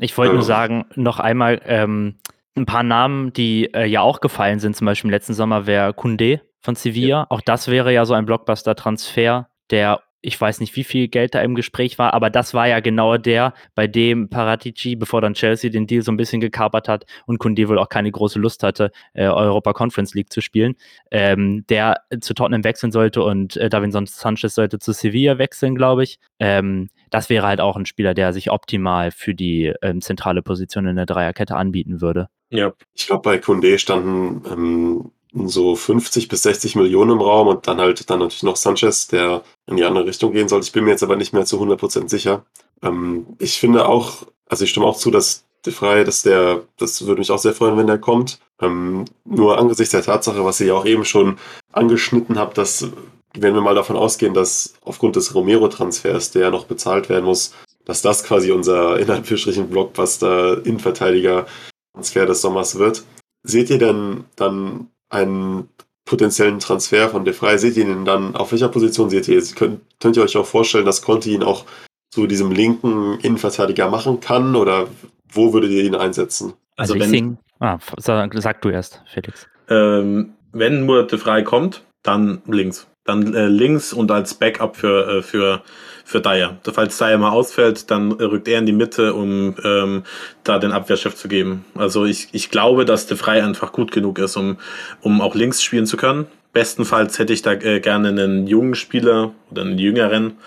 Ich 0.00 0.16
wollte 0.16 0.34
nur 0.34 0.44
sagen, 0.44 0.86
noch 0.94 1.18
einmal 1.18 1.60
ähm, 1.64 2.18
ein 2.56 2.66
paar 2.66 2.84
Namen, 2.84 3.32
die 3.32 3.72
äh, 3.74 3.86
ja 3.86 4.00
auch 4.00 4.20
gefallen 4.20 4.60
sind, 4.60 4.76
zum 4.76 4.84
Beispiel 4.84 5.08
im 5.08 5.12
letzten 5.12 5.34
Sommer 5.34 5.66
wäre 5.66 5.92
Kunde 5.92 6.40
von 6.60 6.76
Sevilla. 6.76 7.26
Auch 7.30 7.40
das 7.40 7.68
wäre 7.68 7.92
ja 7.92 8.04
so 8.04 8.14
ein 8.14 8.26
Blockbuster-Transfer, 8.26 9.48
der 9.70 10.00
ich 10.20 10.40
weiß 10.40 10.60
nicht, 10.60 10.74
wie 10.76 10.84
viel 10.84 11.08
Geld 11.08 11.34
da 11.34 11.42
im 11.42 11.54
Gespräch 11.54 11.98
war, 11.98 12.12
aber 12.14 12.30
das 12.30 12.54
war 12.54 12.66
ja 12.66 12.80
genau 12.80 13.16
der, 13.16 13.54
bei 13.74 13.86
dem 13.86 14.28
Paratici, 14.28 14.96
bevor 14.96 15.20
dann 15.20 15.34
Chelsea 15.34 15.70
den 15.70 15.86
Deal 15.86 16.02
so 16.02 16.10
ein 16.10 16.16
bisschen 16.16 16.40
gekapert 16.40 16.88
hat 16.88 17.04
und 17.26 17.38
Kunde 17.38 17.68
wohl 17.68 17.78
auch 17.78 17.88
keine 17.88 18.10
große 18.10 18.38
Lust 18.38 18.62
hatte, 18.62 18.90
äh, 19.14 19.26
Europa 19.26 19.72
Conference 19.72 20.14
League 20.14 20.32
zu 20.32 20.40
spielen, 20.40 20.74
ähm, 21.10 21.64
der 21.68 22.02
zu 22.20 22.34
Tottenham 22.34 22.64
wechseln 22.64 22.90
sollte 22.90 23.22
und 23.22 23.56
äh, 23.56 23.68
Davinson 23.68 24.06
Sanchez 24.06 24.54
sollte 24.54 24.78
zu 24.78 24.92
Sevilla 24.92 25.38
wechseln, 25.38 25.74
glaube 25.74 26.02
ich. 26.02 26.18
Ähm, 26.40 26.88
das 27.10 27.30
wäre 27.30 27.46
halt 27.46 27.60
auch 27.60 27.76
ein 27.76 27.86
Spieler, 27.86 28.14
der 28.14 28.32
sich 28.32 28.50
optimal 28.50 29.10
für 29.10 29.34
die 29.34 29.72
ähm, 29.82 30.00
zentrale 30.00 30.42
Position 30.42 30.86
in 30.86 30.96
der 30.96 31.06
Dreierkette 31.06 31.56
anbieten 31.56 32.00
würde. 32.00 32.28
Ja. 32.50 32.72
Ich 32.94 33.06
glaube, 33.06 33.22
bei 33.22 33.38
Kunde 33.38 33.78
standen 33.78 34.42
ähm, 34.50 35.10
so 35.46 35.76
50 35.76 36.28
bis 36.28 36.42
60 36.42 36.74
Millionen 36.74 37.12
im 37.12 37.20
Raum 37.20 37.48
und 37.48 37.68
dann 37.68 37.78
halt 37.78 38.08
dann 38.10 38.20
natürlich 38.20 38.42
noch 38.42 38.56
Sanchez, 38.56 39.08
der 39.08 39.42
in 39.66 39.76
die 39.76 39.84
andere 39.84 40.06
Richtung 40.06 40.32
gehen 40.32 40.48
soll. 40.48 40.62
Ich 40.62 40.72
bin 40.72 40.84
mir 40.84 40.90
jetzt 40.90 41.02
aber 41.02 41.16
nicht 41.16 41.32
mehr 41.32 41.44
zu 41.44 41.60
100% 41.60 42.08
sicher. 42.08 42.44
Ähm, 42.82 43.26
ich 43.38 43.58
finde 43.58 43.86
auch, 43.86 44.26
also 44.48 44.64
ich 44.64 44.70
stimme 44.70 44.86
auch 44.86 44.96
zu, 44.96 45.10
dass 45.10 45.44
De 45.66 45.72
Frey, 45.72 46.04
dass 46.04 46.22
der, 46.22 46.62
das 46.78 47.04
würde 47.04 47.18
mich 47.18 47.32
auch 47.32 47.38
sehr 47.38 47.52
freuen, 47.52 47.76
wenn 47.76 47.88
der 47.88 47.98
kommt. 47.98 48.38
Ähm, 48.60 49.06
nur 49.24 49.58
angesichts 49.58 49.90
der 49.92 50.02
Tatsache, 50.02 50.44
was 50.44 50.60
ihr 50.60 50.68
ja 50.68 50.74
auch 50.74 50.86
eben 50.86 51.04
schon 51.04 51.36
angeschnitten 51.72 52.38
habt, 52.38 52.56
dass, 52.58 52.86
wenn 53.34 53.54
wir 53.54 53.60
mal 53.60 53.74
davon 53.74 53.96
ausgehen, 53.96 54.34
dass 54.34 54.74
aufgrund 54.84 55.16
des 55.16 55.34
Romero-Transfers, 55.34 56.30
der 56.30 56.42
ja 56.42 56.50
noch 56.50 56.66
bezahlt 56.66 57.08
werden 57.08 57.24
muss, 57.24 57.54
dass 57.84 58.02
das 58.02 58.22
quasi 58.22 58.52
unser 58.52 59.00
in 59.00 59.10
Anführungsstrichen 59.10 59.68
Blockbuster-Innenverteidiger-Transfer 59.68 62.26
des 62.26 62.40
Sommers 62.40 62.78
wird. 62.78 63.02
Seht 63.42 63.70
ihr 63.70 63.78
denn 63.78 64.26
dann 64.36 64.90
einen 65.10 65.68
potenziellen 66.04 66.58
Transfer 66.58 67.08
von 67.08 67.24
De 67.24 67.34
Frey? 67.34 67.58
Seht 67.58 67.76
ihr 67.76 67.86
ihn 67.86 68.04
dann, 68.04 68.34
auf 68.34 68.52
welcher 68.52 68.68
Position 68.68 69.10
seht 69.10 69.28
ihr? 69.28 69.42
Könnt, 69.54 69.80
könnt 70.00 70.16
ihr 70.16 70.22
euch 70.22 70.36
auch 70.36 70.46
vorstellen, 70.46 70.86
dass 70.86 71.02
Conti 71.02 71.34
ihn 71.34 71.42
auch 71.42 71.64
zu 72.10 72.26
diesem 72.26 72.50
linken 72.50 73.18
Innenverteidiger 73.20 73.88
machen 73.88 74.20
kann 74.20 74.56
oder 74.56 74.88
wo 75.30 75.52
würdet 75.52 75.70
ihr 75.70 75.84
ihn 75.84 75.94
einsetzen? 75.94 76.54
Also, 76.76 76.94
ich 76.94 77.00
wenn, 77.02 77.10
sing. 77.10 77.38
Ah, 77.60 77.78
sag, 77.98 78.32
sag 78.40 78.62
du 78.62 78.70
erst, 78.70 79.02
Felix. 79.12 79.46
ähm, 79.68 80.34
wenn 80.52 80.86
nur 80.86 81.06
de 81.06 81.18
frei 81.18 81.42
kommt, 81.42 81.82
dann 82.02 82.40
links. 82.46 82.86
Dann 83.04 83.34
äh, 83.34 83.48
links 83.48 83.92
und 83.92 84.10
als 84.10 84.34
Backup 84.34 84.76
für, 84.76 85.18
äh, 85.18 85.22
für, 85.22 85.62
für 86.08 86.22
Dyer. 86.22 86.56
Falls 86.64 86.96
Dyer 86.96 87.18
mal 87.18 87.28
ausfällt, 87.28 87.90
dann 87.90 88.12
rückt 88.12 88.48
er 88.48 88.60
in 88.60 88.64
die 88.64 88.72
Mitte, 88.72 89.12
um 89.12 89.54
ähm, 89.62 90.04
da 90.42 90.58
den 90.58 90.72
Abwehrchef 90.72 91.14
zu 91.14 91.28
geben. 91.28 91.66
Also 91.74 92.06
ich, 92.06 92.28
ich 92.32 92.50
glaube, 92.50 92.86
dass 92.86 93.06
de 93.06 93.18
frei 93.18 93.44
einfach 93.44 93.72
gut 93.72 93.92
genug 93.92 94.18
ist, 94.18 94.34
um, 94.38 94.56
um 95.02 95.20
auch 95.20 95.34
links 95.34 95.62
spielen 95.62 95.84
zu 95.84 95.98
können. 95.98 96.26
Bestenfalls 96.54 97.18
hätte 97.18 97.34
ich 97.34 97.42
da 97.42 97.52
äh, 97.52 97.80
gerne 97.80 98.08
einen 98.08 98.46
jungen 98.46 98.74
Spieler 98.74 99.34
oder 99.50 99.60
einen 99.60 99.76
jüngeren, 99.76 100.38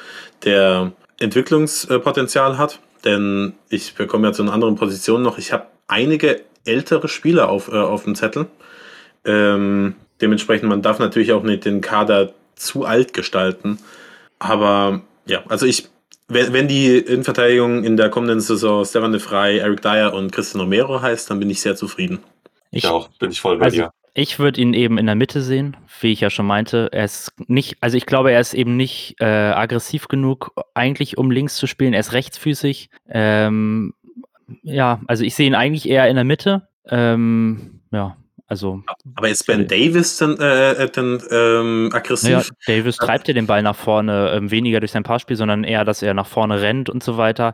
der 0.45 0.93
Entwicklungspotenzial 1.19 2.57
hat. 2.57 2.79
Denn 3.05 3.53
ich 3.69 3.93
bekomme 3.93 4.29
ja 4.29 4.33
zu 4.33 4.41
einer 4.41 4.53
anderen 4.53 4.75
Position 4.75 5.21
noch. 5.21 5.37
Ich 5.37 5.53
habe 5.53 5.67
einige 5.87 6.41
ältere 6.65 7.07
Spieler 7.07 7.49
auf, 7.49 7.67
äh, 7.67 7.77
auf 7.77 8.05
dem 8.05 8.15
Zettel. 8.15 8.47
Ähm, 9.25 9.93
dementsprechend, 10.21 10.69
man 10.69 10.81
darf 10.81 10.97
natürlich 10.97 11.33
auch 11.33 11.43
nicht 11.43 11.65
den 11.65 11.81
Kader 11.81 12.33
zu 12.55 12.83
alt 12.83 13.13
gestalten. 13.13 13.77
Aber 14.39 15.01
ja, 15.25 15.43
also 15.47 15.65
ich, 15.65 15.89
wenn, 16.27 16.67
die 16.67 16.97
Innenverteidigung 16.97 17.83
in 17.83 17.97
der 17.97 18.09
kommenden 18.09 18.39
Saison 18.39 18.85
Stefan 18.85 19.11
de 19.11 19.19
Frey, 19.19 19.59
Eric 19.59 19.81
Dyer 19.81 20.13
und 20.13 20.31
Christian 20.31 20.61
Romero 20.61 21.01
heißt, 21.01 21.29
dann 21.29 21.39
bin 21.39 21.49
ich 21.49 21.61
sehr 21.61 21.75
zufrieden. 21.75 22.19
Ich, 22.71 22.83
ja, 22.83 22.91
auch 22.91 23.09
bin 23.19 23.31
ich 23.31 23.41
voll 23.41 23.57
bei 23.57 23.65
also, 23.65 23.77
dir. 23.77 23.91
Ich 24.13 24.39
würde 24.39 24.59
ihn 24.59 24.73
eben 24.73 24.97
in 24.97 25.05
der 25.05 25.15
Mitte 25.15 25.41
sehen, 25.41 25.77
wie 26.01 26.11
ich 26.11 26.19
ja 26.19 26.29
schon 26.29 26.45
meinte. 26.45 26.89
Er 26.91 27.05
ist 27.05 27.31
nicht, 27.47 27.77
also 27.79 27.95
ich 27.95 28.05
glaube, 28.05 28.31
er 28.31 28.41
ist 28.41 28.53
eben 28.53 28.75
nicht 28.75 29.15
äh, 29.19 29.25
aggressiv 29.25 30.09
genug, 30.09 30.51
eigentlich 30.73 31.17
um 31.17 31.31
links 31.31 31.55
zu 31.55 31.65
spielen. 31.65 31.93
Er 31.93 32.01
ist 32.01 32.11
rechtsfüßig. 32.11 32.89
Ähm, 33.09 33.93
ja, 34.63 34.99
also 35.07 35.23
ich 35.23 35.35
sehe 35.35 35.47
ihn 35.47 35.55
eigentlich 35.55 35.87
eher 35.87 36.09
in 36.09 36.15
der 36.15 36.25
Mitte. 36.25 36.67
Ähm, 36.89 37.81
ja, 37.91 38.17
also. 38.51 38.83
Aber 39.15 39.29
ist 39.29 39.47
Ben 39.47 39.65
Davis 39.65 40.17
denn, 40.17 40.37
äh, 40.37 40.89
denn 40.89 41.23
ähm, 41.31 41.89
aggressiv? 41.93 42.29
Naja, 42.29 42.43
Davis 42.67 42.97
treibt 42.97 43.29
ja 43.29 43.33
den 43.33 43.47
Ball 43.47 43.63
nach 43.63 43.77
vorne, 43.77 44.33
ähm, 44.35 44.51
weniger 44.51 44.81
durch 44.81 44.91
sein 44.91 45.03
Passspiel, 45.03 45.37
sondern 45.37 45.63
eher, 45.63 45.85
dass 45.85 46.01
er 46.01 46.13
nach 46.13 46.27
vorne 46.27 46.61
rennt 46.61 46.89
und 46.89 47.01
so 47.01 47.15
weiter. 47.17 47.53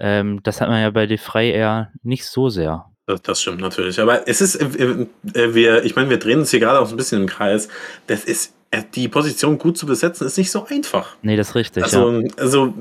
Ähm, 0.00 0.40
das 0.42 0.62
hat 0.62 0.70
man 0.70 0.80
ja 0.80 0.88
bei 0.90 1.06
De 1.06 1.18
Frey 1.18 1.50
eher 1.50 1.92
nicht 2.02 2.24
so 2.24 2.48
sehr. 2.48 2.86
Das, 3.04 3.20
das 3.20 3.42
stimmt 3.42 3.60
natürlich. 3.60 4.00
Aber 4.00 4.26
es 4.26 4.40
ist, 4.40 4.54
äh, 4.54 5.06
äh, 5.34 5.54
wir, 5.54 5.84
ich 5.84 5.96
meine, 5.96 6.08
wir 6.08 6.18
drehen 6.18 6.38
uns 6.38 6.50
hier 6.50 6.60
gerade 6.60 6.80
auch 6.80 6.86
so 6.86 6.94
ein 6.94 6.96
bisschen 6.96 7.20
im 7.20 7.28
Kreis. 7.28 7.68
Das 8.06 8.24
ist, 8.24 8.46
äh, 8.46 8.57
die 8.94 9.08
Position 9.08 9.58
gut 9.58 9.78
zu 9.78 9.86
besetzen, 9.86 10.26
ist 10.26 10.36
nicht 10.36 10.50
so 10.50 10.66
einfach. 10.68 11.16
Nee, 11.22 11.36
das 11.36 11.50
ist 11.50 11.54
richtig. 11.54 11.84
Also, 11.84 12.20
ja. 12.20 12.28
also 12.36 12.74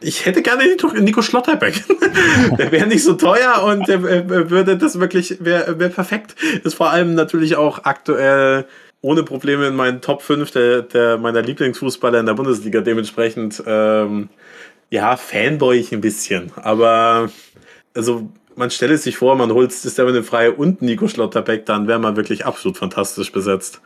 ich 0.00 0.26
hätte 0.26 0.42
gerne 0.42 0.64
Nico 1.00 1.22
Schlotterbeck. 1.22 1.84
der 2.58 2.72
wäre 2.72 2.86
nicht 2.86 3.04
so 3.04 3.14
teuer 3.14 3.62
und 3.64 3.86
der 3.86 3.98
äh, 3.98 4.50
würde 4.50 4.76
das 4.76 4.98
wirklich, 4.98 5.36
wäre 5.40 5.78
wär 5.78 5.88
perfekt. 5.88 6.34
Ist 6.64 6.74
vor 6.74 6.90
allem 6.90 7.14
natürlich 7.14 7.56
auch 7.56 7.84
aktuell 7.84 8.66
ohne 9.00 9.22
Probleme 9.22 9.68
in 9.68 9.76
meinen 9.76 10.00
Top 10.00 10.22
5 10.22 10.50
der, 10.50 10.82
der 10.82 11.18
meiner 11.18 11.42
Lieblingsfußballer 11.42 12.18
in 12.18 12.26
der 12.26 12.34
Bundesliga. 12.34 12.80
Dementsprechend, 12.80 13.62
ähm, 13.66 14.28
ja, 14.90 15.16
fanboy 15.16 15.78
ich 15.78 15.92
ein 15.92 16.00
bisschen. 16.00 16.50
Aber 16.56 17.30
also 17.94 18.28
man 18.56 18.70
stelle 18.72 18.98
sich 18.98 19.16
vor, 19.16 19.36
man 19.36 19.52
holt 19.52 19.72
Steven 19.72 20.24
Frei 20.24 20.50
und 20.50 20.82
Nico 20.82 21.06
Schlotterbeck, 21.06 21.64
dann 21.66 21.86
wäre 21.86 22.00
man 22.00 22.16
wirklich 22.16 22.44
absolut 22.44 22.76
fantastisch 22.76 23.30
besetzt. 23.30 23.80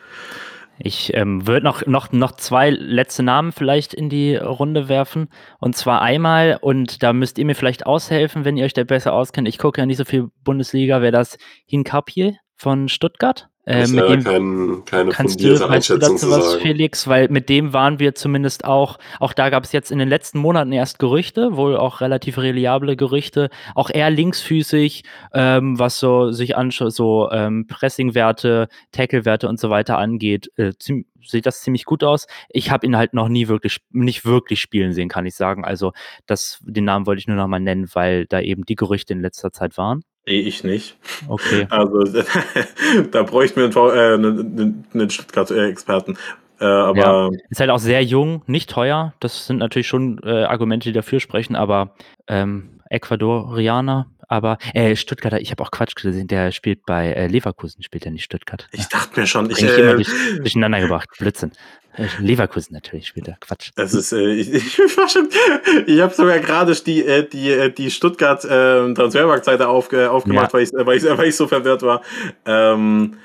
Ich 0.79 1.15
ähm, 1.15 1.47
würde 1.47 1.65
noch, 1.65 1.87
noch, 1.87 2.13
noch 2.13 2.33
zwei 2.33 2.71
letzte 2.71 3.23
Namen 3.23 3.53
vielleicht 3.53 3.95
in 3.95 4.09
die 4.09 4.37
Runde 4.37 4.89
werfen. 4.89 5.29
Und 5.61 5.77
zwar 5.77 6.03
einmal, 6.03 6.59
und 6.61 7.03
da 7.03 7.13
müsst 7.13 7.39
ihr 7.39 7.45
mir 7.45 7.55
vielleicht 7.55 7.87
aushelfen, 7.87 8.45
wenn 8.45 8.57
ihr 8.57 8.65
euch 8.65 8.73
da 8.73 8.85
besser 8.85 9.13
auskennt. 9.13 9.49
Ich 9.49 9.59
gucke 9.59 9.81
ja 9.81 9.87
nicht 9.87 9.99
so 9.99 10.05
viel 10.05 10.29
Bundesliga, 10.43 11.03
wäre 11.03 11.13
das 11.13 11.39
Hinkapje 11.67 12.37
von 12.57 12.89
Stuttgart. 12.89 13.52
Äh, 13.65 13.87
mit 13.87 14.09
dem 14.09 14.25
kein, 14.25 14.85
keine 14.85 15.11
kannst 15.11 15.41
du, 15.41 15.61
weißt 15.61 15.91
du 15.91 15.99
dazu 15.99 16.31
was, 16.31 16.57
Felix? 16.57 17.07
Weil 17.07 17.29
mit 17.29 17.49
dem 17.49 17.73
waren 17.73 18.01
wir 18.01 18.15
zumindest 18.17 18.65
auch, 18.65 18.99
auch 19.21 19.33
da 19.33 19.51
gab 19.51 19.63
es 19.63 19.71
jetzt 19.71 19.93
in 19.93 19.99
den 19.99 20.09
letzten 20.09 20.41
Monaten 20.41 20.73
erst 20.73 20.99
Gerüchte, 20.99 21.57
wohl 21.57 21.77
auch 21.77 22.01
relativ 22.01 22.39
reliable 22.39 22.97
Gerüchte, 22.97 23.51
auch 23.77 23.89
eher 23.89 24.11
linksfüßig, 24.11 25.05
ähm, 25.33 25.79
was 25.79 26.01
so 26.01 26.33
sich 26.33 26.57
anschaut, 26.57 26.93
so 26.93 27.31
ähm, 27.31 27.69
Pressingwerte, 27.69 28.67
Tacklewerte 28.91 29.49
und 29.49 29.61
so 29.61 29.71
weiter 29.71 29.97
angeht, 29.97 30.51
äh, 30.57 30.73
sieht 31.25 31.47
das 31.47 31.63
ziemlich 31.63 31.85
gut 31.85 32.03
aus. 32.03 32.27
Ich 32.49 32.73
habe 32.73 32.85
ihn 32.85 32.97
halt 32.97 33.15
noch 33.15 33.29
nie 33.29 33.47
wirklich, 33.47 33.79
nicht 33.91 34.25
wirklich 34.25 34.61
spielen 34.61 34.93
sehen, 34.93 35.09
kann 35.09 35.25
ich 35.25 35.37
sagen. 35.37 35.65
Also 35.65 35.93
das, 36.27 36.59
den 36.65 36.85
Namen 36.85 37.07
wollte 37.07 37.21
ich 37.21 37.29
nur 37.29 37.37
noch 37.37 37.47
mal 37.47 37.61
nennen, 37.61 37.89
weil 37.93 38.27
da 38.27 38.41
eben 38.41 38.65
die 38.65 38.75
Gerüchte 38.75 39.13
in 39.13 39.21
letzter 39.21 39.53
Zeit 39.53 39.79
waren. 39.79 40.03
Nee, 40.27 40.41
ich 40.41 40.65
nicht. 40.65 40.97
Okay. 41.29 41.67
Also 41.71 42.05
da 43.11 43.23
bräuchten 43.23 43.61
wir 43.61 44.15
einen, 44.15 44.59
äh, 44.59 44.99
einen, 44.99 45.11
Stuttgart-Experten. 45.11 46.17
Äh, 46.61 46.65
aber 46.65 46.99
ja. 46.99 47.31
ist 47.51 47.61
halt 47.61 47.71
auch 47.71 47.79
sehr 47.79 48.05
jung, 48.05 48.43
nicht 48.47 48.71
teuer. 48.71 49.15
Das 49.21 49.47
sind 49.47 49.59
natürlich 49.59 49.89
schon 49.89 50.21
äh, 50.25 50.45
Argumente, 50.45 50.89
die 50.89 50.93
dafür 50.93 51.19
sprechen, 51.19 51.57
aber 51.57 51.95
ähm, 52.29 52.81
Ecuadorianer, 52.89 54.07
aber 54.29 54.59
äh, 54.75 54.95
Stuttgarter, 54.97 55.41
ich 55.41 55.51
habe 55.51 55.63
auch 55.63 55.71
Quatsch 55.71 55.95
gesehen, 55.95 56.29
der 56.29 56.53
spielt 56.53 56.87
bei 56.87 57.13
äh, 57.13 57.27
Leverkusen, 57.27 57.83
spielt 57.83 58.07
er 58.07 58.13
nicht 58.13 58.25
Stuttgart. 58.25 58.69
Ich 58.73 58.89
dachte 58.89 59.19
mir 59.19 59.27
schon, 59.27 59.51
ich, 59.51 59.59
ich 59.59 59.65
äh, 59.65 59.81
immer 59.81 59.95
durch, 59.95 60.09
durcheinander 60.37 60.81
gebracht, 60.81 61.09
Blödsinn. 61.19 61.53
Äh, 61.97 62.07
Leverkusen 62.21 62.75
natürlich 62.75 63.09
später. 63.09 63.37
Quatsch. 63.41 63.71
Das 63.77 63.93
ist, 63.95 64.13
äh, 64.13 64.33
ich, 64.33 64.53
ich, 64.55 64.79
ich 64.79 66.01
habe 66.01 66.15
sogar 66.15 66.39
gerade 66.39 66.75
die, 66.75 67.05
äh, 67.05 67.29
die, 67.29 67.51
äh, 67.51 67.71
die 67.71 67.91
Stuttgart 67.91 68.45
äh, 68.45 68.95
Transfermarktseite 68.95 69.69
aufge, 69.69 70.11
aufgemacht, 70.11 70.49
ja. 70.49 70.53
weil, 70.55 70.63
ich, 70.63 70.71
weil, 70.73 70.97
ich, 70.97 71.05
weil 71.05 71.29
ich 71.29 71.37
so 71.37 71.47
verwirrt 71.47 71.83
war. 71.83 72.03
Ähm, 72.47 73.19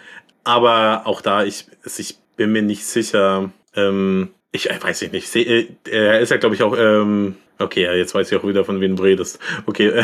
aber 0.43 1.01
auch 1.05 1.21
da, 1.21 1.43
ich, 1.43 1.65
ich 1.97 2.17
bin 2.35 2.51
mir 2.51 2.61
nicht 2.61 2.85
sicher. 2.85 3.51
Ähm, 3.75 4.29
ich 4.51 4.69
äh, 4.69 4.81
weiß 4.81 5.01
ich 5.01 5.11
nicht. 5.11 5.35
Äh, 5.35 5.67
er 5.89 6.19
ist 6.19 6.29
ja, 6.29 6.37
glaube 6.37 6.55
ich, 6.55 6.63
auch. 6.63 6.77
Ähm, 6.77 7.35
okay, 7.59 7.83
ja, 7.83 7.93
jetzt 7.93 8.15
weiß 8.15 8.31
ich 8.31 8.37
auch 8.37 8.47
wieder, 8.47 8.65
von 8.65 8.81
wem 8.81 8.95
du 8.95 9.03
redest. 9.03 9.39
Okay. 9.65 10.03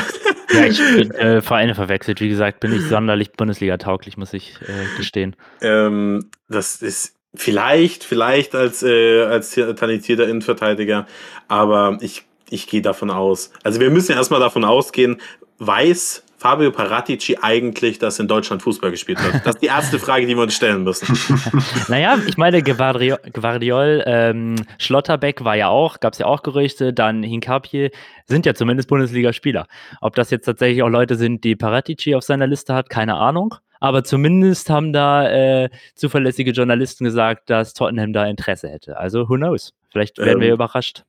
Ja, 0.54 0.66
ich 0.66 0.80
bin 0.96 1.12
äh, 1.12 1.42
Vereine 1.42 1.76
verwechselt. 1.76 2.22
Wie 2.22 2.30
gesagt, 2.30 2.60
bin 2.60 2.74
ich 2.74 2.82
sonderlich 2.88 3.34
Bundesliga-tauglich, 3.34 4.18
muss 4.18 4.34
ich 4.34 4.58
äh, 4.62 4.98
gestehen. 4.98 5.36
Ähm, 5.62 6.30
das 6.50 6.82
ist 6.82 7.16
Vielleicht, 7.36 8.04
vielleicht 8.04 8.54
als, 8.54 8.84
äh, 8.84 9.24
als 9.24 9.52
talentierter 9.52 10.28
Innenverteidiger, 10.28 11.08
aber 11.48 11.98
ich, 12.02 12.24
ich 12.50 12.68
gehe 12.68 12.82
davon 12.82 13.10
aus. 13.10 13.52
Also 13.64 13.80
wir 13.80 13.90
müssen 13.90 14.12
ja 14.12 14.18
erstmal 14.18 14.40
davon 14.40 14.64
ausgehen, 14.64 15.20
weiß 15.58 16.24
Fabio 16.44 16.72
Paratici 16.72 17.38
eigentlich, 17.42 18.00
dass 18.00 18.20
in 18.20 18.28
Deutschland 18.28 18.62
Fußball 18.62 18.92
gespielt 18.92 19.24
wird? 19.24 19.46
Das 19.46 19.56
ist 19.56 19.62
die 19.62 19.68
erste 19.68 19.98
Frage, 19.98 20.28
die 20.28 20.36
wir 20.36 20.44
uns 20.44 20.54
stellen 20.54 20.84
müssen. 20.84 21.18
naja, 21.88 22.18
ich 22.28 22.36
meine, 22.36 22.62
Guardiol, 22.62 23.18
Guardiol 23.32 24.04
ähm, 24.06 24.58
Schlotterbeck 24.78 25.46
war 25.46 25.56
ja 25.56 25.70
auch, 25.70 26.02
gab 26.02 26.12
es 26.12 26.20
ja 26.20 26.26
auch 26.26 26.44
Gerüchte, 26.44 26.92
dann 26.92 27.24
Hinkapje 27.24 27.92
sind 28.26 28.46
ja 28.46 28.54
zumindest 28.56 28.90
Bundesligaspieler. 28.90 29.68
Ob 30.02 30.16
das 30.16 30.32
jetzt 30.32 30.44
tatsächlich 30.44 30.84
auch 30.84 30.90
Leute 30.90 31.16
sind, 31.16 31.46
die 31.46 31.56
Paratici 31.56 32.14
auf 32.14 32.24
seiner 32.24 32.46
Liste 32.46 32.74
hat, 32.74 32.90
keine 32.90 33.16
Ahnung. 33.16 33.56
Aber 33.84 34.06
zumindest 34.06 34.70
haben 34.70 34.94
da 34.94 35.30
äh, 35.30 35.70
zuverlässige 35.94 36.52
Journalisten 36.52 37.04
gesagt, 37.04 37.50
dass 37.50 37.74
Tottenham 37.74 38.14
da 38.14 38.26
Interesse 38.26 38.70
hätte. 38.70 38.96
Also, 38.96 39.28
who 39.28 39.36
knows? 39.36 39.74
Vielleicht 39.92 40.18
werden 40.20 40.36
ähm, 40.36 40.40
wir 40.40 40.54
überrascht. 40.54 41.04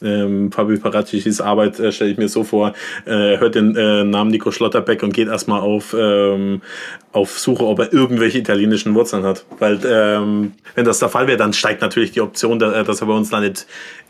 Ähm, 0.00 0.52
Fabio 0.52 0.78
Paraticis 0.78 1.40
Arbeit 1.40 1.80
äh, 1.80 1.90
stelle 1.90 2.12
ich 2.12 2.16
mir 2.16 2.28
so 2.28 2.44
vor, 2.44 2.74
äh, 3.06 3.38
hört 3.38 3.56
den 3.56 3.74
äh, 3.74 4.04
Namen 4.04 4.30
Nico 4.30 4.52
Schlotterbeck 4.52 5.02
und 5.02 5.14
geht 5.14 5.26
erstmal 5.26 5.60
auf, 5.60 5.96
ähm, 5.98 6.62
auf 7.10 7.40
Suche, 7.40 7.66
ob 7.66 7.80
er 7.80 7.92
irgendwelche 7.92 8.38
italienischen 8.38 8.94
Wurzeln 8.94 9.24
hat. 9.24 9.44
Weil 9.58 9.80
ähm, 9.84 10.52
wenn 10.76 10.84
das 10.84 11.00
der 11.00 11.08
Fall 11.08 11.26
wäre, 11.26 11.38
dann 11.38 11.54
steigt 11.54 11.82
natürlich 11.82 12.12
die 12.12 12.20
Option, 12.20 12.60
dass, 12.60 12.86
dass 12.86 13.00
er 13.00 13.08
bei 13.08 13.14
uns 13.14 13.32
landet, 13.32 13.66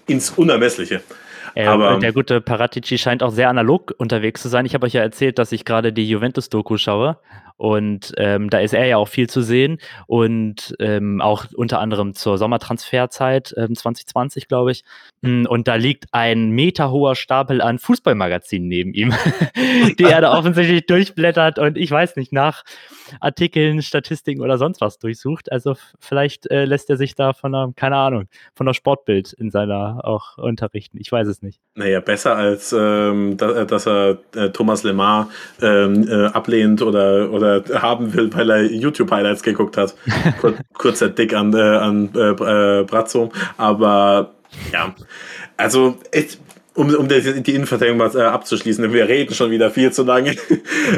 ins 0.07 0.33
Unermessliche. 0.33 1.01
Äh, 1.55 1.65
Aber 1.65 1.99
der 1.99 2.13
gute 2.13 2.43
Paratici 2.43 2.99
scheint 2.99 3.23
auch 3.23 3.33
sehr 3.33 3.49
analog 3.49 3.95
unterwegs 3.97 4.43
zu 4.43 4.51
sein. 4.51 4.67
Ich 4.67 4.75
habe 4.75 4.85
euch 4.85 4.93
ja 4.93 5.01
erzählt, 5.01 5.39
dass 5.39 5.51
ich 5.53 5.65
gerade 5.65 5.95
die 5.95 6.07
Juventus-Doku 6.07 6.77
schaue. 6.77 7.17
Und 7.57 8.13
ähm, 8.19 8.51
da 8.51 8.59
ist 8.59 8.75
er 8.75 8.85
ja 8.87 8.99
auch 8.99 9.09
viel 9.09 9.31
zu 9.31 9.41
sehen 9.41 9.79
und 10.07 10.77
ähm, 10.79 11.23
auch 11.23 11.47
unter 11.55 11.81
anderem 11.81 12.15
zur 12.15 12.37
Sommertransferzeit 12.37 13.55
ähm, 13.57 13.75
2020, 13.75 14.49
glaube 14.49 14.73
ich. 14.73 14.85
Hm, 15.23 15.47
und 15.49 15.67
da 15.67 15.77
liegt 15.77 16.07
ein 16.13 16.51
meterhoher 16.51 17.15
Stapel 17.15 17.63
an 17.63 17.79
Fußballmagazinen 17.79 18.69
neben 18.69 18.93
ihm, 18.93 19.15
die 19.99 20.05
er 20.05 20.21
da 20.21 20.37
offensichtlich 20.37 20.87
durchblättert 20.87 21.59
und 21.59 21.79
ich 21.79 21.91
weiß 21.91 22.17
nicht, 22.17 22.33
nach 22.33 22.63
Artikeln, 23.21 23.81
Statistiken 23.83 24.43
oder 24.43 24.59
sonst 24.59 24.81
was 24.81 24.99
durchsucht. 24.99 25.51
Also 25.51 25.77
vielleicht 25.99 26.51
äh, 26.51 26.65
lässt 26.65 26.91
er 26.91 26.97
sich 26.97 27.15
da 27.15 27.33
von 27.33 27.55
einer, 27.55 27.73
keine 27.75 27.97
Ahnung, 27.97 28.29
von 28.55 28.67
der 28.67 28.75
Sportbild 28.75 29.33
in 29.33 29.51
seiner 29.51 30.01
auch 30.05 30.37
unterrichten. 30.37 30.99
Ich 31.01 31.11
weiß 31.11 31.27
es 31.29 31.41
nicht. 31.41 31.61
Naja, 31.75 32.01
besser 32.01 32.37
als 32.37 32.75
ähm, 32.77 33.37
dass, 33.37 33.67
dass 33.67 33.87
er 33.87 34.19
äh, 34.35 34.51
Thomas 34.51 34.83
Lemar 34.83 35.31
ähm, 35.63 36.07
äh, 36.09 36.27
ablehnt 36.27 36.83
oder, 36.83 37.31
oder 37.31 37.46
oder 37.47 37.83
haben 37.83 38.13
will, 38.15 38.33
weil 38.35 38.51
er 38.51 38.63
YouTube-Highlights 38.65 39.43
geguckt 39.43 39.77
hat. 39.77 39.95
Kur 40.41 40.55
kurzer 40.75 41.09
Dick 41.09 41.35
an, 41.35 41.55
äh, 41.55 41.59
an 41.59 42.11
äh, 42.15 42.81
äh, 42.81 42.85
Brazzo. 42.85 43.33
Aber 43.57 44.35
ja, 44.73 44.95
also 45.57 45.97
ich, 46.13 46.39
um, 46.75 46.95
um 46.95 47.09
die, 47.09 47.43
die 47.43 47.55
Innenverteidigung 47.55 47.99
mal 47.99 48.15
äh, 48.15 48.23
abzuschließen, 48.23 48.93
wir 48.93 49.09
reden 49.09 49.35
schon 49.35 49.51
wieder 49.51 49.71
viel 49.71 49.93
zu 49.93 50.05
lange. 50.05 50.37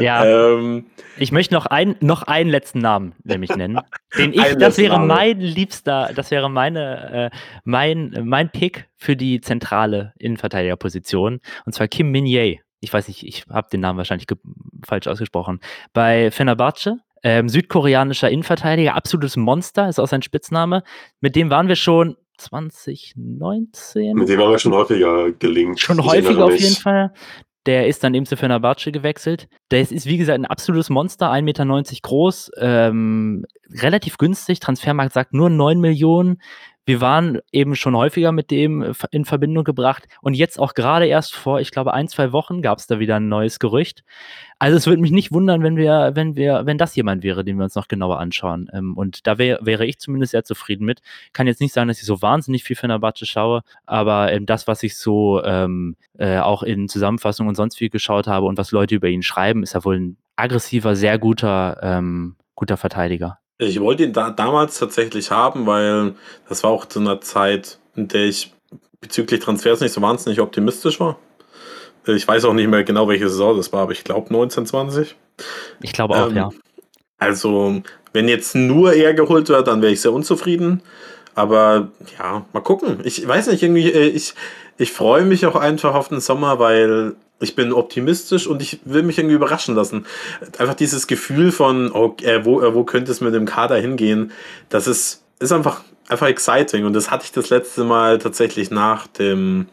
Ja. 0.01 0.24
ähm, 0.24 0.86
ich 1.16 1.32
möchte 1.32 1.55
noch, 1.55 1.66
ein, 1.66 1.96
noch 2.01 2.22
einen 2.22 2.51
letzten 2.51 2.78
Namen 2.78 3.14
nämlich 3.24 3.55
nennen. 3.55 3.80
Den 4.18 4.32
ich, 4.32 4.57
das 4.57 4.76
wäre 4.78 5.01
mein 5.01 5.40
liebster, 5.40 6.11
das 6.14 6.30
wäre 6.30 6.51
meine, 6.51 7.30
äh, 7.32 7.36
mein, 7.64 8.16
mein 8.24 8.51
Pick 8.51 8.88
für 8.96 9.16
die 9.16 9.40
zentrale 9.40 10.12
Innenverteidigerposition. 10.18 11.40
Und 11.64 11.74
zwar 11.74 11.88
Kim 11.88 12.11
Min-Jae 12.11 12.61
ich 12.81 12.93
weiß 12.93 13.09
nicht, 13.09 13.24
ich 13.24 13.45
habe 13.51 13.68
den 13.70 13.81
Namen 13.81 13.99
wahrscheinlich 13.99 14.26
falsch 14.87 15.07
ausgesprochen, 15.07 15.61
bei 15.93 16.31
Fenerbahce, 16.31 16.99
ähm, 17.22 17.49
südkoreanischer 17.49 18.31
Innenverteidiger, 18.31 18.95
absolutes 18.95 19.37
Monster, 19.37 19.89
ist 19.89 19.99
auch 19.99 20.07
sein 20.07 20.22
Spitzname. 20.22 20.83
Mit 21.20 21.37
dem 21.37 21.51
waren 21.51 21.68
wir 21.68 21.76
schon 21.76 22.16
2019. 22.39 24.14
Mit 24.14 24.29
dem 24.29 24.41
haben 24.41 24.51
wir 24.51 24.59
schon 24.59 24.72
häufiger 24.72 25.33
gelingt. 25.33 25.81
Schon 25.81 26.05
häufiger 26.05 26.45
auf 26.45 26.59
jeden 26.59 26.76
Fall. 26.76 27.12
Der 27.66 27.87
ist 27.87 28.03
dann 28.03 28.14
eben 28.14 28.24
zu 28.24 28.37
Fenerbahce 28.37 28.93
gewechselt. 28.93 29.49
Der 29.70 29.81
ist, 29.81 29.93
ist 29.93 30.07
wie 30.07 30.16
gesagt, 30.16 30.39
ein 30.39 30.47
absolutes 30.47 30.89
Monster, 30.89 31.31
1,90 31.31 31.43
Meter 31.43 32.01
groß, 32.03 32.53
ähm, 32.59 33.45
relativ 33.70 34.16
günstig. 34.16 34.61
Transfermarkt 34.61 35.12
sagt 35.12 35.35
nur 35.35 35.51
9 35.51 35.79
Millionen. 35.79 36.41
Wir 36.89 37.03
waren 37.03 37.41
eben 37.53 37.76
schon 37.76 37.95
häufiger 37.95 38.32
mit 38.32 38.51
dem 38.51 38.80
äh, 38.80 38.95
in 39.11 39.26
Verbindung 39.26 39.62
gebracht 39.62 40.09
und 40.22 40.32
jetzt 40.32 40.59
auch 40.59 40.72
gerade 40.72 41.05
erst 41.05 41.34
vor, 41.34 41.61
ich 41.61 41.70
glaube, 41.70 41.93
ein, 41.93 42.09
zwei 42.09 42.32
Wochen 42.32 42.62
gab 42.62 42.78
es 42.78 42.86
da 42.86 42.99
wieder 42.99 43.16
ein 43.16 43.28
neues 43.28 43.59
Gerücht. 43.59 44.05
Also 44.59 44.78
es 44.78 44.86
würde 44.86 45.03
mich 45.03 45.11
nicht 45.11 45.30
wundern, 45.30 45.62
wenn 45.62 45.76
wir, 45.76 46.12
wenn 46.14 46.34
wir, 46.34 46.64
wenn 46.64 46.78
das 46.78 46.97
jemand 46.97 47.22
wäre, 47.22 47.45
den 47.45 47.59
wir 47.59 47.64
uns 47.64 47.74
noch 47.74 47.89
genauer 47.89 48.18
anschauen. 48.18 48.70
Ähm, 48.72 48.97
und 48.97 49.26
da 49.26 49.36
wär, 49.36 49.59
wäre 49.61 49.84
ich 49.84 49.99
zumindest 49.99 50.30
sehr 50.30 50.45
zufrieden 50.45 50.86
mit. 50.86 51.03
Kann 51.34 51.47
jetzt 51.47 51.61
nicht 51.61 51.74
sagen, 51.74 51.89
dass 51.89 51.99
ich 51.99 52.07
so 52.07 52.22
wahnsinnig 52.22 52.64
viel 52.64 52.74
Fenerbahce 52.74 53.26
schaue, 53.26 53.61
aber 53.84 54.32
ähm, 54.32 54.47
das, 54.47 54.66
was 54.66 54.82
ich 54.82 54.97
so 54.97 55.45
ähm, 55.45 55.95
äh, 56.16 56.39
auch 56.39 56.62
in 56.62 56.89
Zusammenfassungen 56.89 57.51
und 57.51 57.55
sonst 57.55 57.76
viel 57.76 57.91
geschaut 57.91 58.26
habe 58.26 58.47
und 58.47 58.57
was 58.57 58.72
Leute 58.72 58.95
über 58.95 59.09
ihn 59.09 59.22
schreiben, 59.22 59.62
ist 59.62 59.74
er 59.74 59.84
wohl 59.84 60.01
ein 60.01 60.16
aggressiver, 60.36 60.97
sehr 60.97 61.18
guter, 61.18 61.80
ähm, 61.82 62.36
guter 62.55 62.78
Verteidiger. 62.78 63.41
Ich 63.59 63.80
wollte 63.80 64.04
ihn 64.04 64.12
da 64.12 64.30
damals 64.30 64.78
tatsächlich 64.78 65.30
haben, 65.30 65.66
weil 65.66 66.14
das 66.48 66.62
war 66.62 66.70
auch 66.70 66.86
zu 66.86 67.00
einer 67.00 67.20
Zeit, 67.20 67.78
in 67.96 68.06
der 68.09 68.26
ich 68.26 68.52
bezüglich 69.00 69.40
Transfers 69.40 69.80
nicht 69.80 69.92
so 69.92 70.00
wahnsinnig 70.00 70.40
optimistisch 70.40 71.00
war. 71.00 71.18
Ich 72.06 72.26
weiß 72.26 72.44
auch 72.44 72.54
nicht 72.54 72.68
mehr 72.68 72.84
genau, 72.84 73.09
welche 73.09 73.28
Saison 73.28 73.56
das 73.56 73.72
war, 73.72 73.82
aber 73.82 73.92
ich 73.92 74.04
glaube 74.04 74.28
1920. 74.28 75.16
Ich 75.82 75.92
glaube 75.92 76.14
auch, 76.14 76.28
Ähm, 76.28 76.36
ja. 76.36 76.50
Also, 77.18 77.82
wenn 78.12 78.28
jetzt 78.28 78.54
nur 78.54 78.92
er 78.94 79.12
geholt 79.12 79.48
wird, 79.48 79.66
dann 79.66 79.82
wäre 79.82 79.92
ich 79.92 80.00
sehr 80.00 80.12
unzufrieden. 80.12 80.82
Aber 81.34 81.88
ja, 82.18 82.46
mal 82.52 82.61
gucken. 82.61 83.00
Ich 83.04 83.26
weiß 83.26 83.48
nicht, 83.48 83.62
irgendwie, 83.62 83.90
äh, 83.90 84.09
ich, 84.09 84.34
ich 84.76 84.92
freue 84.92 85.24
mich 85.24 85.46
auch 85.46 85.56
einfach 85.56 85.94
auf 85.94 86.09
den 86.09 86.20
Sommer, 86.20 86.59
weil 86.59 87.16
ich 87.41 87.55
bin 87.55 87.72
optimistisch 87.72 88.47
und 88.47 88.62
ich 88.62 88.80
will 88.84 89.03
mich 89.03 89.18
irgendwie 89.18 89.36
überraschen 89.36 89.74
lassen. 89.74 90.07
Einfach 90.59 90.74
dieses 90.74 91.07
Gefühl 91.07 91.53
von, 91.53 91.93
oh, 91.93 92.16
äh, 92.22 92.45
wo, 92.45 92.61
äh, 92.61 92.74
wo 92.74 92.84
könnte 92.84 93.12
es 93.12 93.20
mit 93.20 93.34
dem 93.34 93.47
Kader 93.47 93.76
hingehen, 93.76 94.32
das 94.68 94.86
ist, 94.86 95.24
ist 95.39 95.53
einfach, 95.53 95.82
einfach 96.09 96.26
exciting. 96.26 96.84
Und 96.84 96.95
das 96.95 97.11
hatte 97.11 97.24
ich 97.24 97.32
das 97.32 97.51
letzte 97.51 97.84
Mal 97.84 98.18
tatsächlich 98.18 98.70
nach 98.70 99.07
dem 99.07 99.66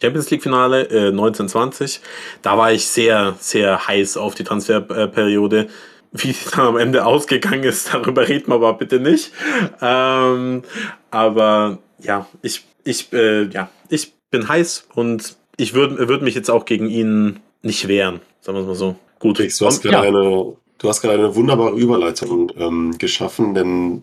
Champions 0.00 0.30
League-Finale 0.30 0.84
äh, 0.84 1.08
1920. 1.08 2.00
Da 2.42 2.56
war 2.56 2.72
ich 2.72 2.86
sehr, 2.86 3.34
sehr 3.38 3.86
heiß 3.86 4.16
auf 4.16 4.34
die 4.34 4.44
Transferperiode. 4.44 5.68
Wie 6.12 6.32
sie 6.32 6.50
dann 6.50 6.66
am 6.66 6.76
Ende 6.76 7.04
ausgegangen 7.04 7.62
ist, 7.62 7.92
darüber 7.94 8.26
reden 8.26 8.48
wir 8.48 8.56
aber 8.56 8.74
bitte 8.74 8.98
nicht. 8.98 9.32
Ähm, 9.80 10.62
aber 11.10 11.78
ja, 11.98 12.26
ich, 12.42 12.64
ich, 12.82 13.12
äh, 13.12 13.44
ja, 13.44 13.68
ich 13.88 14.12
bin 14.30 14.48
heiß 14.48 14.88
und 14.94 15.36
ich 15.60 15.74
würde 15.74 16.08
würd 16.08 16.22
mich 16.22 16.34
jetzt 16.34 16.50
auch 16.50 16.64
gegen 16.64 16.88
ihn 16.88 17.40
nicht 17.62 17.88
wehren, 17.88 18.20
sagen 18.40 18.56
wir 18.56 18.62
es 18.62 18.66
mal 18.68 18.74
so. 18.74 18.96
Gut. 19.18 19.36
Felix, 19.36 19.58
du 19.58 19.66
hast 19.66 19.82
gerade 19.82 19.96
Ja. 19.96 20.02
eine, 20.02 20.54
du 20.78 20.88
hast 20.88 21.02
gerade 21.02 21.18
eine 21.18 21.34
wunderbare 21.34 21.76
Überleitung 21.76 22.50
ähm, 22.56 22.96
geschaffen, 22.98 23.54
denn 23.54 24.02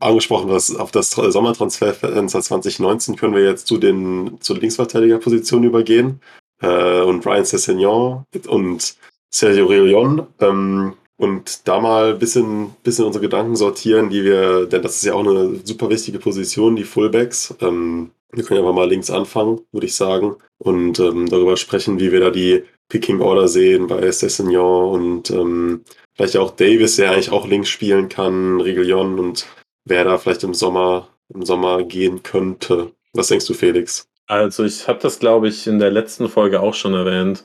angesprochen 0.00 0.48
was 0.50 0.74
auf 0.74 0.92
das 0.92 1.10
Sommertransferfenster 1.10 2.40
2019 2.40 3.16
können 3.16 3.34
wir 3.34 3.42
jetzt 3.42 3.66
zu 3.66 3.76
den 3.78 4.36
zur 4.40 4.56
Linksverteidigerposition 4.58 5.64
übergehen 5.64 6.20
äh, 6.62 7.00
und 7.02 7.26
Ryan 7.26 7.44
Sessegnon 7.44 8.24
und 8.46 8.96
Sergio 9.30 9.66
Reguilon 9.66 10.26
ähm, 10.40 10.94
und 11.16 11.66
da 11.66 11.80
mal 11.80 12.12
ein 12.12 12.18
bisschen, 12.18 12.70
bisschen 12.82 13.04
unsere 13.04 13.24
Gedanken 13.24 13.56
sortieren, 13.56 14.10
die 14.10 14.24
wir, 14.24 14.66
denn 14.66 14.82
das 14.82 14.96
ist 14.96 15.04
ja 15.04 15.14
auch 15.14 15.26
eine 15.26 15.60
super 15.64 15.88
wichtige 15.90 16.18
Position, 16.18 16.76
die 16.76 16.84
Fullbacks. 16.84 17.54
Ähm, 17.60 18.10
wir 18.36 18.44
können 18.44 18.64
ja 18.64 18.72
mal 18.72 18.88
links 18.88 19.10
anfangen, 19.10 19.60
würde 19.72 19.86
ich 19.86 19.94
sagen, 19.94 20.36
und 20.58 20.98
ähm, 21.00 21.28
darüber 21.28 21.56
sprechen, 21.56 22.00
wie 22.00 22.12
wir 22.12 22.20
da 22.20 22.30
die 22.30 22.64
Picking 22.88 23.20
Order 23.20 23.48
sehen 23.48 23.86
bei 23.86 24.10
Sessegnon 24.10 24.90
und 24.92 25.30
ähm, 25.30 25.84
vielleicht 26.14 26.36
auch 26.36 26.50
Davis, 26.50 26.96
der 26.96 27.12
eigentlich 27.12 27.30
auch 27.30 27.46
links 27.46 27.68
spielen 27.68 28.08
kann, 28.08 28.60
Reguilon 28.60 29.18
und 29.18 29.46
wer 29.84 30.04
da 30.04 30.18
vielleicht 30.18 30.44
im 30.44 30.54
Sommer, 30.54 31.08
im 31.32 31.44
Sommer 31.44 31.82
gehen 31.82 32.22
könnte. 32.22 32.92
Was 33.12 33.28
denkst 33.28 33.46
du, 33.46 33.54
Felix? 33.54 34.06
Also 34.26 34.64
ich 34.64 34.88
habe 34.88 34.98
das, 35.00 35.18
glaube 35.18 35.48
ich, 35.48 35.66
in 35.66 35.78
der 35.78 35.90
letzten 35.90 36.28
Folge 36.28 36.60
auch 36.60 36.74
schon 36.74 36.94
erwähnt. 36.94 37.44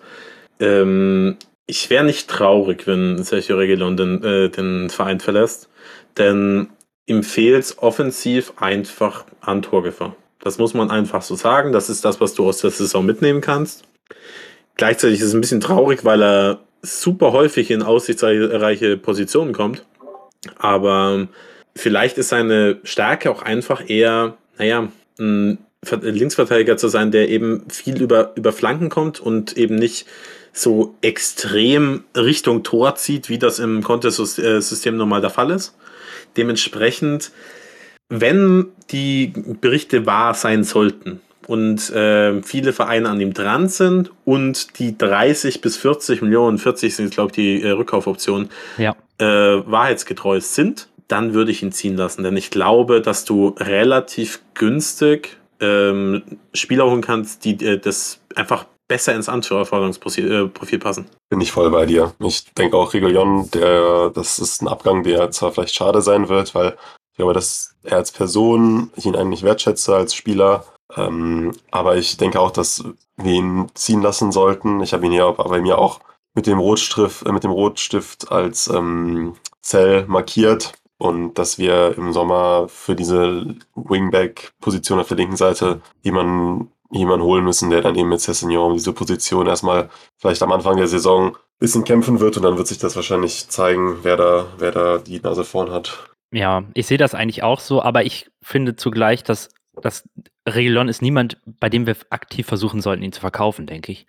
Ähm, 0.60 1.38
ich 1.68 1.90
wäre 1.90 2.04
nicht 2.04 2.30
traurig, 2.30 2.88
wenn 2.88 3.22
Sergio 3.24 3.58
Reguilon 3.58 3.98
den, 3.98 4.24
äh, 4.24 4.50
den 4.50 4.90
Verein 4.90 5.20
verlässt, 5.20 5.70
denn 6.18 6.70
ihm 7.06 7.24
fehlt 7.24 7.76
offensiv 7.78 8.54
einfach 8.58 9.26
an 9.42 9.62
Torgefahr. 9.62 10.16
Das 10.42 10.58
muss 10.58 10.74
man 10.74 10.90
einfach 10.90 11.22
so 11.22 11.36
sagen. 11.36 11.72
Das 11.72 11.90
ist 11.90 12.06
das, 12.06 12.22
was 12.22 12.34
du 12.34 12.48
aus 12.48 12.60
der 12.60 12.72
Saison 12.72 13.06
mitnehmen 13.06 13.42
kannst. 13.42 13.84
Gleichzeitig 14.76 15.20
ist 15.20 15.28
es 15.28 15.34
ein 15.34 15.42
bisschen 15.42 15.60
traurig, 15.60 16.06
weil 16.06 16.24
er 16.24 16.60
super 16.82 17.34
häufig 17.34 17.72
in 17.72 17.84
aussichtsreiche 17.84 18.98
Positionen 18.98 19.52
kommt. 19.52 19.86
Aber 20.58 21.28
vielleicht 21.76 22.18
ist 22.18 22.30
seine 22.30 22.80
Stärke 22.84 23.30
auch 23.32 23.42
einfach 23.42 23.90
eher, 23.90 24.38
naja, 24.58 24.88
ein 25.20 25.58
Ver- 25.84 25.98
Linksverteidiger 25.98 26.78
zu 26.78 26.88
sein, 26.88 27.12
der 27.12 27.30
eben 27.30 27.66
viel 27.70 28.02
über, 28.02 28.34
über 28.36 28.52
Flanken 28.52 28.90
kommt 28.90 29.20
und 29.20 29.58
eben 29.58 29.76
nicht 29.76 30.06
so 30.52 30.96
extrem 31.02 32.04
Richtung 32.16 32.64
Tor 32.64 32.96
zieht, 32.96 33.30
wie 33.30 33.38
das 33.38 33.60
im 33.60 33.84
Contest-System 33.84 34.98
normal 34.98 35.22
der 35.22 35.30
Fall 35.30 35.52
ist. 35.52 35.76
Dementsprechend, 36.38 37.32
wenn 38.10 38.68
die 38.92 39.34
Berichte 39.62 40.06
wahr 40.06 40.34
sein 40.34 40.64
sollten 40.64 41.22
und 41.48 41.90
äh, 41.92 42.42
viele 42.44 42.74
Vereine 42.74 43.10
an 43.10 43.22
ihm 43.22 43.34
dran 43.34 43.70
sind 43.70 44.12
und 44.26 44.80
die 44.80 44.98
30 44.98 45.62
bis 45.62 45.78
40 45.78 46.22
Millionen, 46.22 46.58
40 46.58 46.96
sind 46.96 47.12
glaube 47.12 47.30
ich 47.32 47.36
die 47.36 47.62
äh, 47.62 47.70
Rückkaufoptionen, 47.72 48.50
Ja. 48.78 48.96
äh, 49.20 49.26
wahrheitsgetreu 49.26 50.42
sind, 50.42 50.90
dann 51.08 51.34
würde 51.34 51.52
ich 51.52 51.64
ihn 51.64 51.72
ziehen 51.72 51.98
lassen. 51.98 52.24
Denn 52.24 52.38
ich 52.38 52.52
glaube, 52.52 53.02
dass 53.02 53.26
du 53.26 53.56
relativ 53.60 54.42
günstig 54.54 55.38
ähm, 55.60 56.22
Spieler 56.54 56.86
holen 56.86 57.02
kannst, 57.02 57.46
die 57.46 57.64
äh, 57.66 57.80
das 57.80 58.20
einfach 58.36 58.66
besser 58.88 59.14
ins 59.16 59.30
Anforderungsprofil 59.30 60.52
äh, 60.72 60.78
passen. 60.78 61.06
Bin 61.30 61.42
ich 61.42 61.52
voll 61.52 61.70
bei 61.70 61.86
dir. 61.86 62.14
Ich 62.20 62.46
denke 62.54 62.76
auch 62.78 62.94
Reguilon, 62.94 63.50
der, 63.52 64.10
das 64.10 64.40
ist 64.40 64.62
ein 64.62 64.68
Abgang, 64.68 65.04
der 65.04 65.30
zwar 65.32 65.52
vielleicht 65.52 65.76
schade 65.76 66.02
sein 66.02 66.28
wird, 66.30 66.56
weil 66.56 66.76
ich 67.20 67.22
glaube, 67.22 67.34
dass 67.34 67.76
er 67.84 67.98
als 67.98 68.14
Person, 68.14 68.92
ich 68.96 69.06
ihn 69.06 69.18
eigentlich 69.18 69.44
wertschätze 69.44 69.94
als 69.94 70.16
Spieler, 70.16 70.64
ähm, 70.96 71.52
aber 71.70 71.98
ich 71.98 72.16
denke 72.16 72.40
auch, 72.40 72.50
dass 72.50 72.86
wir 73.18 73.34
ihn 73.34 73.68
ziehen 73.74 74.02
lassen 74.02 74.32
sollten. 74.32 74.80
Ich 74.80 74.94
habe 74.94 75.06
ihn 75.06 75.12
ja 75.12 75.30
bei 75.30 75.60
mir 75.60 75.80
auch 75.80 76.00
mit 76.34 76.48
dem 76.48 76.60
Rotstift, 76.60 77.26
äh, 77.26 77.34
mit 77.34 77.44
dem 77.44 77.52
Rotstift 77.52 78.32
als 78.32 78.70
ähm, 78.70 79.36
Zell 79.62 80.06
markiert 80.08 80.72
und 80.98 81.34
dass 81.34 81.58
wir 81.58 81.98
im 81.98 82.14
Sommer 82.14 82.68
für 82.70 82.96
diese 82.96 83.54
Wingback-Position 83.76 85.02
auf 85.02 85.10
der 85.10 85.18
linken 85.18 85.36
Seite 85.36 85.82
jemanden, 86.02 86.72
jemanden 86.90 87.26
holen 87.26 87.44
müssen, 87.44 87.70
der 87.70 87.82
dann 87.82 87.96
eben 87.96 88.08
mit 88.08 88.22
Cessignon 88.22 88.76
diese 88.76 88.94
Position 88.94 89.48
erstmal 89.48 89.90
vielleicht 90.16 90.42
am 90.42 90.54
Anfang 90.54 90.78
der 90.78 90.88
Saison 90.88 91.36
ein 91.36 91.60
bisschen 91.60 91.84
kämpfen 91.84 92.22
wird 92.22 92.38
und 92.38 92.44
dann 92.44 92.58
wird 92.58 92.68
sich 92.68 92.78
das 92.78 92.96
wahrscheinlich 92.96 93.50
zeigen, 93.50 93.98
wer 94.04 94.16
da, 94.16 94.46
wer 94.58 94.72
da 94.72 94.98
die 95.00 95.20
Nase 95.20 95.44
vorn 95.44 95.70
hat. 95.70 96.09
Ja, 96.32 96.66
ich 96.74 96.86
sehe 96.86 96.98
das 96.98 97.16
eigentlich 97.16 97.44
auch 97.44 97.60
so, 97.60 97.82
aber 97.82 98.06
ich 98.06 98.30
finde 98.42 98.76
zugleich, 98.76 99.24
dass 99.24 99.50
das 99.82 100.08
Reguilon 100.48 100.88
ist 100.88 101.02
niemand, 101.02 101.38
bei 101.46 101.70
dem 101.70 101.88
wir 101.88 101.96
aktiv 102.10 102.46
versuchen 102.46 102.82
sollten, 102.82 103.04
ihn 103.04 103.12
zu 103.12 103.22
verkaufen, 103.22 103.66
denke 103.66 103.92
ich. 103.92 104.06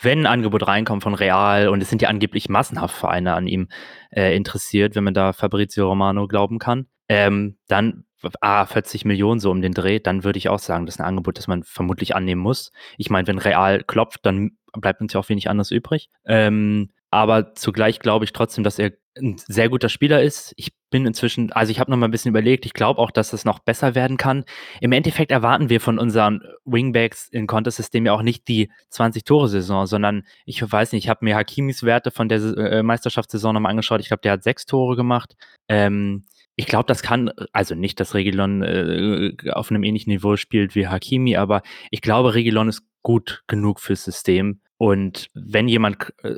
Wenn 0.00 0.20
ein 0.20 0.26
Angebot 0.26 0.66
reinkommt 0.66 1.02
von 1.02 1.14
Real 1.14 1.68
und 1.68 1.82
es 1.82 1.88
sind 1.88 2.02
ja 2.02 2.08
angeblich 2.08 2.48
massenhaft 2.48 2.94
Vereine 2.94 3.34
an 3.34 3.46
ihm 3.46 3.68
äh, 4.10 4.36
interessiert, 4.36 4.94
wenn 4.94 5.04
man 5.04 5.14
da 5.14 5.32
Fabrizio 5.32 5.88
Romano 5.88 6.28
glauben 6.28 6.58
kann, 6.58 6.86
ähm, 7.08 7.56
dann 7.66 8.04
ah, 8.40 8.66
40 8.66 9.04
Millionen 9.04 9.40
so 9.40 9.50
um 9.50 9.62
den 9.62 9.72
Dreh, 9.72 9.98
dann 9.98 10.24
würde 10.24 10.38
ich 10.38 10.48
auch 10.48 10.58
sagen, 10.58 10.86
das 10.86 10.96
ist 10.96 11.00
ein 11.00 11.06
Angebot, 11.06 11.38
das 11.38 11.48
man 11.48 11.62
vermutlich 11.62 12.14
annehmen 12.14 12.42
muss. 12.42 12.72
Ich 12.98 13.10
meine, 13.10 13.26
wenn 13.26 13.38
Real 13.38 13.82
klopft, 13.82 14.24
dann 14.24 14.58
bleibt 14.72 15.00
uns 15.00 15.12
ja 15.12 15.20
auch 15.20 15.28
wenig 15.28 15.48
anderes 15.48 15.70
übrig. 15.70 16.10
Ähm, 16.26 16.90
aber 17.10 17.54
zugleich 17.54 18.00
glaube 18.00 18.24
ich 18.24 18.32
trotzdem, 18.32 18.64
dass 18.64 18.78
er 18.78 18.92
ein 19.18 19.36
sehr 19.48 19.68
guter 19.68 19.88
Spieler 19.88 20.22
ist. 20.22 20.52
Ich 20.56 20.72
bin 20.90 21.06
inzwischen, 21.06 21.52
also 21.52 21.70
ich 21.70 21.80
habe 21.80 21.90
noch 21.90 21.96
mal 21.96 22.06
ein 22.06 22.10
bisschen 22.10 22.30
überlegt, 22.30 22.66
ich 22.66 22.74
glaube 22.74 23.00
auch, 23.00 23.10
dass 23.10 23.32
es 23.32 23.44
noch 23.44 23.58
besser 23.58 23.94
werden 23.94 24.16
kann. 24.16 24.44
Im 24.80 24.92
Endeffekt 24.92 25.30
erwarten 25.30 25.70
wir 25.70 25.80
von 25.80 25.98
unseren 25.98 26.42
Wingbacks 26.64 27.28
in 27.28 27.46
Contest-System 27.46 28.06
ja 28.06 28.12
auch 28.12 28.22
nicht 28.22 28.46
die 28.48 28.70
20-Tore-Saison, 28.92 29.86
sondern 29.86 30.24
ich 30.44 30.60
weiß 30.60 30.92
nicht, 30.92 31.04
ich 31.04 31.08
habe 31.08 31.24
mir 31.24 31.36
Hakimis 31.36 31.82
Werte 31.82 32.10
von 32.10 32.28
der 32.28 32.40
äh, 32.40 32.82
Meisterschaftssaison 32.82 33.54
nochmal 33.54 33.70
angeschaut. 33.70 34.00
Ich 34.00 34.08
glaube, 34.08 34.22
der 34.22 34.32
hat 34.32 34.42
sechs 34.42 34.66
Tore 34.66 34.96
gemacht. 34.96 35.34
Ähm, 35.68 36.24
ich 36.56 36.66
glaube, 36.66 36.86
das 36.86 37.02
kann, 37.02 37.30
also 37.52 37.74
nicht, 37.74 38.00
dass 38.00 38.14
Regilon 38.14 38.62
äh, 38.62 39.32
auf 39.52 39.70
einem 39.70 39.82
ähnlichen 39.82 40.10
Niveau 40.12 40.36
spielt 40.36 40.74
wie 40.74 40.88
Hakimi, 40.88 41.36
aber 41.36 41.62
ich 41.90 42.00
glaube, 42.00 42.34
Regilon 42.34 42.68
ist 42.68 42.82
gut 43.02 43.44
genug 43.46 43.80
fürs 43.80 44.04
System. 44.04 44.60
Und 44.78 45.30
wenn 45.34 45.68
jemand 45.68 46.12
äh, 46.22 46.34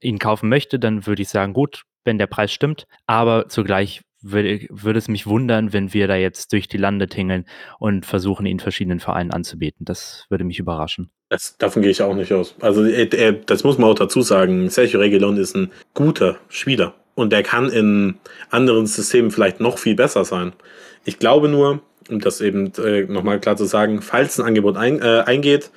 ihn 0.00 0.18
kaufen 0.18 0.48
möchte, 0.48 0.78
dann 0.78 1.06
würde 1.06 1.22
ich 1.22 1.28
sagen, 1.28 1.52
gut, 1.52 1.84
wenn 2.04 2.18
der 2.18 2.26
Preis 2.26 2.52
stimmt. 2.52 2.86
Aber 3.06 3.48
zugleich 3.48 4.02
würde, 4.20 4.66
würde 4.70 4.98
es 4.98 5.08
mich 5.08 5.26
wundern, 5.26 5.72
wenn 5.72 5.92
wir 5.92 6.08
da 6.08 6.16
jetzt 6.16 6.52
durch 6.52 6.68
die 6.68 6.76
Lande 6.76 7.08
tingeln 7.08 7.44
und 7.78 8.04
versuchen, 8.04 8.46
ihn 8.46 8.60
verschiedenen 8.60 9.00
Vereinen 9.00 9.30
anzubieten. 9.30 9.84
Das 9.84 10.26
würde 10.28 10.44
mich 10.44 10.58
überraschen. 10.58 11.10
Das, 11.28 11.56
davon 11.58 11.82
gehe 11.82 11.90
ich 11.90 12.02
auch 12.02 12.14
nicht 12.14 12.32
aus. 12.32 12.54
Also 12.60 12.84
äh, 12.84 13.04
äh, 13.04 13.40
das 13.46 13.64
muss 13.64 13.78
man 13.78 13.90
auch 13.90 13.94
dazu 13.94 14.22
sagen. 14.22 14.68
Sergio 14.70 15.00
Reguilon 15.00 15.36
ist 15.36 15.54
ein 15.54 15.70
guter 15.94 16.38
Spieler 16.48 16.94
und 17.14 17.32
der 17.32 17.42
kann 17.42 17.68
in 17.68 18.18
anderen 18.50 18.86
Systemen 18.86 19.30
vielleicht 19.30 19.60
noch 19.60 19.78
viel 19.78 19.94
besser 19.94 20.24
sein. 20.24 20.52
Ich 21.04 21.18
glaube 21.18 21.48
nur, 21.48 21.80
um 22.08 22.20
das 22.20 22.40
eben 22.40 22.72
äh, 22.78 23.02
nochmal 23.02 23.40
klar 23.40 23.56
zu 23.56 23.64
sagen, 23.64 24.02
falls 24.02 24.38
ein 24.38 24.46
Angebot 24.46 24.76
ein, 24.76 25.00
äh, 25.00 25.22
eingeht 25.26 25.70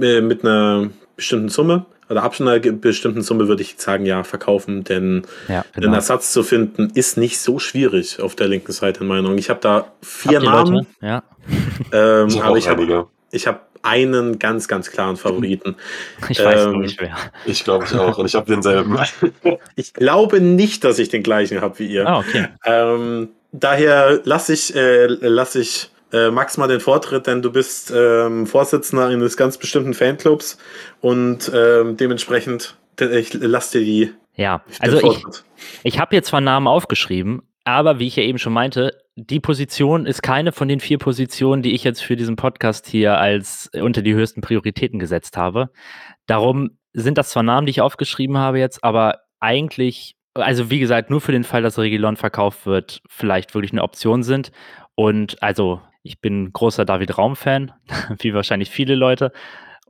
äh, 0.00 0.20
mit 0.20 0.44
einer 0.44 0.90
bestimmten 1.16 1.48
Summe 1.48 1.86
oder 2.08 2.22
ab 2.22 2.40
einer 2.40 2.58
bestimmten 2.58 3.22
Summe 3.22 3.48
würde 3.48 3.62
ich 3.62 3.74
sagen, 3.78 4.06
ja, 4.06 4.22
verkaufen, 4.22 4.84
denn 4.84 5.22
Ja, 5.48 5.64
einen 5.74 5.92
Ersatz 5.92 6.32
zu 6.32 6.42
finden 6.42 6.90
ist 6.94 7.16
nicht 7.16 7.38
so 7.40 7.58
schwierig 7.58 8.20
auf 8.20 8.36
der 8.36 8.48
linken 8.48 8.72
Seite 8.72 9.00
in 9.00 9.08
meiner 9.08 9.22
Meinung. 9.22 9.38
Ich 9.38 9.50
habe 9.50 9.60
da 9.60 9.92
vier 10.02 10.40
Namen? 10.40 10.86
Ja. 11.00 11.22
ähm, 11.92 12.28
aber 12.40 12.58
ich 12.58 12.68
habe 12.68 13.06
ich 13.32 13.46
hab 13.46 13.66
einen 13.82 14.38
ganz, 14.38 14.68
ganz 14.68 14.90
klaren 14.90 15.16
Favoriten. 15.16 15.76
Ich 16.28 16.42
weiß 16.44 16.66
Ähm, 16.66 16.80
nicht 16.80 17.00
wer. 17.00 17.16
Ich 17.44 17.64
glaube 17.64 17.84
ich 17.84 17.94
auch. 17.94 18.18
Und 18.18 18.26
ich 18.26 18.34
habe 18.34 18.46
denselben. 18.46 18.98
Ich 19.76 19.92
glaube 19.94 20.40
nicht, 20.40 20.84
dass 20.84 20.98
ich 20.98 21.08
den 21.08 21.22
gleichen 21.22 21.60
habe 21.60 21.78
wie 21.78 21.86
ihr. 21.86 22.06
Ah, 22.06 22.18
okay. 22.18 22.48
Ähm, 22.64 23.28
daher 23.60 24.20
lasse 24.24 24.52
ich, 24.52 24.74
äh, 24.74 25.06
lass 25.06 25.54
ich 25.54 25.90
äh, 26.12 26.30
Max 26.30 26.56
mal 26.56 26.68
den 26.68 26.80
Vortritt, 26.80 27.26
denn 27.26 27.42
du 27.42 27.50
bist 27.50 27.92
ähm, 27.94 28.46
Vorsitzender 28.46 29.06
eines 29.06 29.36
ganz 29.36 29.58
bestimmten 29.58 29.94
Fanclubs 29.94 30.58
und 31.00 31.50
ähm, 31.54 31.96
dementsprechend, 31.96 32.76
de- 33.00 33.18
ich 33.18 33.34
lasse 33.34 33.78
dir 33.78 33.84
die 33.84 34.12
Ja, 34.34 34.62
Ich 34.68 34.80
also 34.80 35.02
ich, 35.02 35.24
ich 35.82 35.98
habe 35.98 36.14
jetzt 36.14 36.28
zwar 36.28 36.40
Namen 36.40 36.68
aufgeschrieben, 36.68 37.42
aber 37.64 37.98
wie 37.98 38.06
ich 38.06 38.16
ja 38.16 38.22
eben 38.22 38.38
schon 38.38 38.52
meinte, 38.52 38.96
die 39.16 39.40
Position 39.40 40.06
ist 40.06 40.22
keine 40.22 40.52
von 40.52 40.68
den 40.68 40.78
vier 40.78 40.98
Positionen, 40.98 41.62
die 41.62 41.74
ich 41.74 41.82
jetzt 41.82 42.02
für 42.02 42.16
diesen 42.16 42.36
Podcast 42.36 42.86
hier 42.86 43.18
als 43.18 43.70
unter 43.74 44.02
die 44.02 44.14
höchsten 44.14 44.42
Prioritäten 44.42 44.98
gesetzt 44.98 45.36
habe. 45.36 45.70
Darum 46.26 46.78
sind 46.92 47.18
das 47.18 47.30
zwar 47.30 47.42
Namen, 47.42 47.66
die 47.66 47.70
ich 47.70 47.80
aufgeschrieben 47.80 48.36
habe 48.38 48.58
jetzt, 48.58 48.84
aber 48.84 49.20
eigentlich, 49.40 50.14
also 50.36 50.70
wie 50.70 50.78
gesagt, 50.78 51.10
nur 51.10 51.20
für 51.20 51.32
den 51.32 51.44
Fall, 51.44 51.62
dass 51.62 51.78
Regilon 51.78 52.16
verkauft 52.16 52.66
wird, 52.66 53.00
vielleicht 53.08 53.54
wirklich 53.54 53.72
eine 53.72 53.82
Option 53.82 54.22
sind. 54.22 54.52
Und 54.94 55.42
also, 55.42 55.80
ich 56.02 56.20
bin 56.20 56.52
großer 56.52 56.84
David 56.84 57.18
Raum-Fan, 57.18 57.72
wie 58.18 58.34
wahrscheinlich 58.34 58.70
viele 58.70 58.94
Leute. 58.94 59.32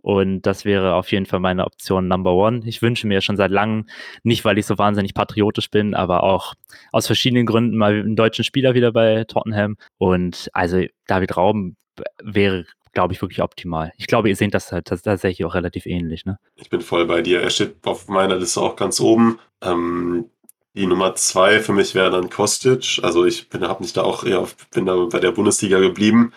Und 0.07 0.42
das 0.42 0.64
wäre 0.64 0.94
auf 0.94 1.11
jeden 1.11 1.26
Fall 1.26 1.40
meine 1.40 1.64
Option 1.64 2.07
Number 2.07 2.32
One. 2.32 2.61
Ich 2.64 2.80
wünsche 2.80 3.09
mir 3.09 3.20
schon 3.20 3.36
seit 3.36 3.51
langem, 3.51 3.86
nicht 4.22 4.44
weil 4.44 4.57
ich 4.57 4.64
so 4.64 4.78
wahnsinnig 4.78 5.14
patriotisch 5.14 5.68
bin, 5.68 5.94
aber 5.94 6.22
auch 6.22 6.55
aus 6.92 7.09
verschiedenen 7.09 7.44
Gründen 7.44 7.76
mal 7.76 7.92
einen 7.92 8.14
deutschen 8.14 8.44
Spieler 8.44 8.74
wieder 8.74 8.92
bei 8.92 9.24
Tottenham. 9.24 9.76
Und 9.99 10.49
also 10.53 10.84
David 11.09 11.36
Raum 11.36 11.74
wäre, 12.22 12.66
glaube 12.92 13.14
ich, 13.14 13.20
wirklich 13.20 13.42
optimal. 13.42 13.92
Ich 13.97 14.07
glaube, 14.07 14.28
ihr 14.28 14.36
seht 14.36 14.55
das 14.55 14.70
halt 14.70 14.86
tatsächlich 14.86 15.44
auch 15.44 15.55
relativ 15.55 15.86
ähnlich. 15.86 16.24
Ne? 16.24 16.38
Ich 16.55 16.70
bin 16.70 16.82
voll 16.82 17.07
bei 17.07 17.20
dir. 17.20 17.42
Er 17.42 17.51
steht 17.51 17.84
auf 17.84 18.07
meiner 18.07 18.36
Liste 18.36 18.61
auch 18.61 18.76
ganz 18.76 19.01
oben. 19.01 19.40
Ähm, 19.61 20.30
die 20.77 20.87
Nummer 20.87 21.14
zwei 21.14 21.61
für 21.61 21.72
mich 21.72 21.95
wäre 21.95 22.11
dann 22.11 22.31
Kostic. 22.31 23.01
Also 23.03 23.24
ich 23.24 23.49
bin, 23.49 23.66
habe 23.66 23.83
mich 23.83 23.93
da 23.93 24.03
auch 24.03 24.24
eher 24.24 24.47
bin 24.72 24.87
da 24.87 24.97
bei 25.07 25.20
der 25.20 25.33
Bundesliga 25.33 25.81
geblieben. 25.81 26.33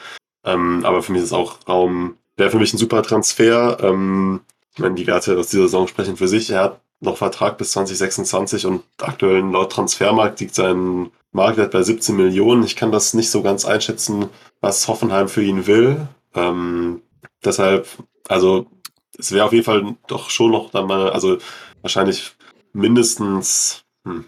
Ähm, 0.45 0.85
aber 0.85 1.03
für 1.03 1.11
mich 1.11 1.23
ist 1.23 1.33
auch 1.33 1.57
Raum, 1.67 2.17
wäre 2.37 2.49
für 2.49 2.59
mich 2.59 2.73
ein 2.73 2.77
super 2.77 3.03
Transfer. 3.03 3.77
Ähm, 3.81 4.41
ich 4.73 4.79
meine, 4.79 4.95
die 4.95 5.07
Werte 5.07 5.37
aus 5.37 5.49
dieser 5.49 5.63
Saison 5.63 5.87
sprechen 5.87 6.15
für 6.15 6.27
sich. 6.27 6.49
Er 6.49 6.63
hat 6.63 6.81
noch 7.01 7.17
Vertrag 7.17 7.57
bis 7.57 7.71
2026 7.71 8.65
und 8.65 8.83
aktuell 8.97 9.39
laut 9.39 9.71
Transfermarkt 9.71 10.39
liegt 10.39 10.55
sein 10.55 11.11
Marktwert 11.31 11.71
bei 11.71 11.83
17 11.83 12.15
Millionen. 12.15 12.63
Ich 12.63 12.75
kann 12.75 12.91
das 12.91 13.13
nicht 13.13 13.29
so 13.29 13.41
ganz 13.41 13.65
einschätzen, 13.65 14.29
was 14.61 14.87
Hoffenheim 14.87 15.27
für 15.27 15.43
ihn 15.43 15.67
will. 15.67 16.07
Ähm, 16.33 17.01
deshalb, 17.43 17.87
also 18.27 18.67
es 19.17 19.31
wäre 19.31 19.45
auf 19.45 19.53
jeden 19.53 19.65
Fall 19.65 19.95
doch 20.07 20.29
schon 20.29 20.51
noch 20.51 20.71
dann 20.71 20.87
mal, 20.87 21.09
also 21.11 21.37
wahrscheinlich 21.81 22.31
mindestens, 22.73 23.83
hm, 24.09 24.25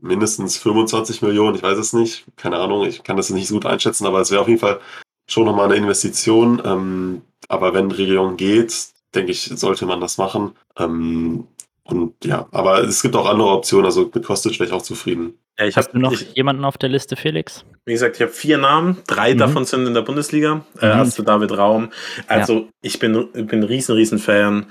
mindestens 0.00 0.56
25 0.58 1.22
Millionen, 1.22 1.56
ich 1.56 1.62
weiß 1.62 1.78
es 1.78 1.92
nicht, 1.92 2.24
keine 2.36 2.56
Ahnung, 2.58 2.86
ich 2.86 3.02
kann 3.02 3.16
das 3.16 3.30
nicht 3.30 3.48
so 3.48 3.54
gut 3.54 3.66
einschätzen, 3.66 4.06
aber 4.06 4.20
es 4.20 4.30
wäre 4.30 4.42
auf 4.42 4.48
jeden 4.48 4.60
Fall 4.60 4.80
schon 5.28 5.44
nochmal 5.46 5.66
eine 5.66 5.76
Investition. 5.76 6.60
Ähm, 6.64 7.22
aber 7.48 7.74
wenn 7.74 7.90
Region 7.90 8.36
geht, 8.36 8.74
denke 9.14 9.32
ich, 9.32 9.42
sollte 9.54 9.86
man 9.86 10.00
das 10.00 10.18
machen. 10.18 10.52
Ähm, 10.78 11.46
und 11.84 12.24
ja, 12.24 12.46
aber 12.50 12.82
es 12.82 13.00
gibt 13.02 13.14
auch 13.16 13.26
andere 13.26 13.48
Optionen, 13.48 13.86
also 13.86 14.10
mit 14.12 14.24
Kostic 14.24 14.58
wäre 14.58 14.66
ich 14.68 14.72
auch 14.72 14.82
zufrieden. 14.82 15.38
Ja, 15.58 15.66
ich 15.66 15.76
Hast 15.76 15.86
habe 15.88 15.98
du 15.98 16.02
noch 16.02 16.12
ich, 16.12 16.34
jemanden 16.34 16.64
auf 16.64 16.76
der 16.78 16.88
Liste, 16.88 17.16
Felix? 17.16 17.64
Wie 17.86 17.92
gesagt, 17.92 18.16
ich 18.16 18.22
habe 18.22 18.32
vier 18.32 18.58
Namen, 18.58 18.98
drei 19.06 19.34
Mhm. 19.34 19.38
davon 19.38 19.64
sind 19.64 19.86
in 19.86 19.94
der 19.94 20.02
Bundesliga. 20.02 20.64
Äh, 20.80 20.88
Mhm. 20.88 20.98
hast 20.98 21.18
du 21.18 21.22
David 21.22 21.56
Raum. 21.56 21.90
Also 22.26 22.68
ich 22.82 22.98
bin, 22.98 23.28
ich 23.34 23.46
bin 23.46 23.60
ein 23.60 23.64
riesen, 23.64 23.94
riesen 23.94 24.18
Fan. 24.18 24.66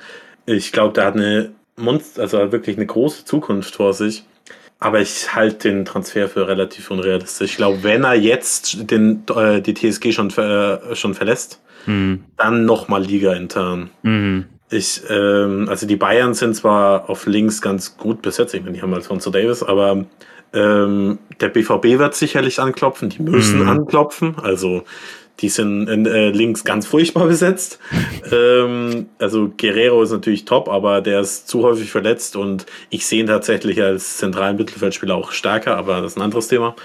Ich 0.45 0.71
glaube, 0.73 0.93
der 0.93 1.05
hat 1.05 1.15
eine 1.15 1.53
Monster, 1.77 2.21
also 2.23 2.51
wirklich 2.51 2.75
eine 2.77 2.85
große 2.85 3.25
Zukunft 3.25 3.75
vor 3.75 3.93
sich. 3.93 4.25
Aber 4.85 5.01
ich 5.01 5.33
halte 5.33 5.69
den 5.69 5.83
Transfer 5.83 6.29
für 6.29 6.47
relativ 6.47 6.91
unrealistisch. 6.91 7.51
Ich 7.51 7.57
glaube, 7.57 7.79
wenn 7.81 8.03
er 8.03 8.13
jetzt 8.13 8.91
den, 8.91 9.23
äh, 9.35 9.59
die 9.59 9.73
TSG 9.73 10.11
schon, 10.11 10.29
äh, 10.37 10.95
schon 10.95 11.15
verlässt, 11.15 11.59
Mhm. 11.87 12.23
dann 12.37 12.65
nochmal 12.65 13.01
Liga 13.03 13.33
intern. 13.33 13.89
Mhm. 14.03 14.45
Ich, 14.69 15.01
ähm, 15.09 15.67
also 15.69 15.87
die 15.87 15.95
Bayern 15.95 16.35
sind 16.35 16.55
zwar 16.55 17.09
auf 17.09 17.25
links 17.25 17.61
ganz 17.63 17.97
gut 17.97 18.21
besetzt, 18.21 18.53
ich 18.53 18.61
meine, 18.61 18.75
die 18.75 18.81
haben 18.83 18.93
Alfonso 18.93 19.31
Davis, 19.31 19.63
aber 19.63 20.05
ähm, 20.53 21.17
der 21.41 21.49
BVB 21.49 21.97
wird 21.97 22.13
sicherlich 22.13 22.59
anklopfen, 22.59 23.09
die 23.09 23.23
müssen 23.23 23.63
Mhm. 23.63 23.69
anklopfen, 23.69 24.35
also 24.41 24.83
die 25.41 25.49
sind 25.49 25.87
in, 25.89 26.05
äh, 26.05 26.29
links 26.29 26.63
ganz 26.63 26.87
furchtbar 26.87 27.27
besetzt. 27.27 27.79
ähm, 28.31 29.07
also 29.19 29.51
Guerrero 29.57 30.01
ist 30.03 30.11
natürlich 30.11 30.45
top, 30.45 30.69
aber 30.69 31.01
der 31.01 31.19
ist 31.19 31.47
zu 31.47 31.63
häufig 31.63 31.91
verletzt 31.91 32.35
und 32.35 32.65
ich 32.89 33.05
sehe 33.05 33.19
ihn 33.21 33.27
tatsächlich 33.27 33.81
als 33.81 34.17
zentralen 34.17 34.57
Mittelfeldspieler 34.57 35.15
auch 35.15 35.31
stärker, 35.31 35.77
aber 35.77 36.01
das 36.01 36.13
ist 36.13 36.17
ein 36.17 36.23
anderes 36.23 36.47
Thema. 36.47 36.75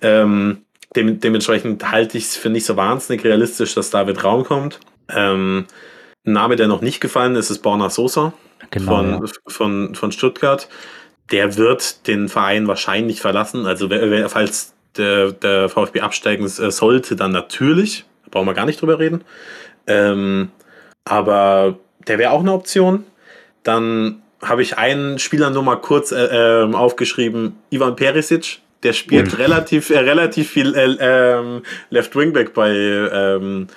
Ähm, 0.00 0.64
dem, 0.96 1.20
dementsprechend 1.20 1.90
halte 1.90 2.18
ich 2.18 2.24
es 2.24 2.36
für 2.36 2.50
nicht 2.50 2.66
so 2.66 2.76
wahnsinnig 2.76 3.24
realistisch, 3.24 3.74
dass 3.74 3.90
David 3.90 4.24
Raum 4.24 4.44
kommt. 4.44 4.80
Ähm, 5.08 5.66
ein 6.24 6.32
Name, 6.32 6.56
der 6.56 6.68
noch 6.68 6.82
nicht 6.82 7.00
gefallen 7.00 7.34
ist, 7.34 7.50
ist 7.50 7.60
Borna 7.60 7.90
Sosa 7.90 8.32
Genau. 8.70 8.96
von, 8.96 9.10
ja. 9.10 9.20
von, 9.48 9.94
von 9.94 10.12
Stuttgart. 10.12 10.68
Der 11.30 11.56
wird 11.56 12.06
den 12.06 12.28
Verein 12.28 12.68
wahrscheinlich 12.68 13.20
verlassen. 13.20 13.66
Also 13.66 13.88
falls 14.28 14.74
der, 14.96 15.32
der 15.32 15.68
VfB 15.68 16.00
absteigen 16.00 16.44
äh, 16.44 16.48
sollte, 16.48 17.16
dann 17.16 17.32
natürlich. 17.32 18.04
Da 18.24 18.30
brauchen 18.30 18.46
wir 18.46 18.54
gar 18.54 18.66
nicht 18.66 18.80
drüber 18.80 18.98
reden. 18.98 19.24
Ähm, 19.86 20.50
aber 21.04 21.78
der 22.06 22.18
wäre 22.18 22.32
auch 22.32 22.40
eine 22.40 22.52
Option. 22.52 23.04
Dann 23.62 24.22
habe 24.42 24.62
ich 24.62 24.76
einen 24.76 25.18
Spieler 25.18 25.50
nur 25.50 25.62
mal 25.62 25.76
kurz 25.76 26.12
äh, 26.12 26.62
ähm, 26.64 26.74
aufgeschrieben, 26.74 27.56
Ivan 27.70 27.96
Perisic. 27.96 28.60
Der 28.82 28.92
spielt 28.92 29.38
relativ, 29.38 29.90
äh, 29.90 29.98
relativ 29.98 30.50
viel 30.50 30.74
äh, 30.74 30.96
ähm, 30.98 31.62
Left 31.90 32.16
Wingback 32.16 32.52
bei, 32.52 32.70
ähm, 32.70 33.68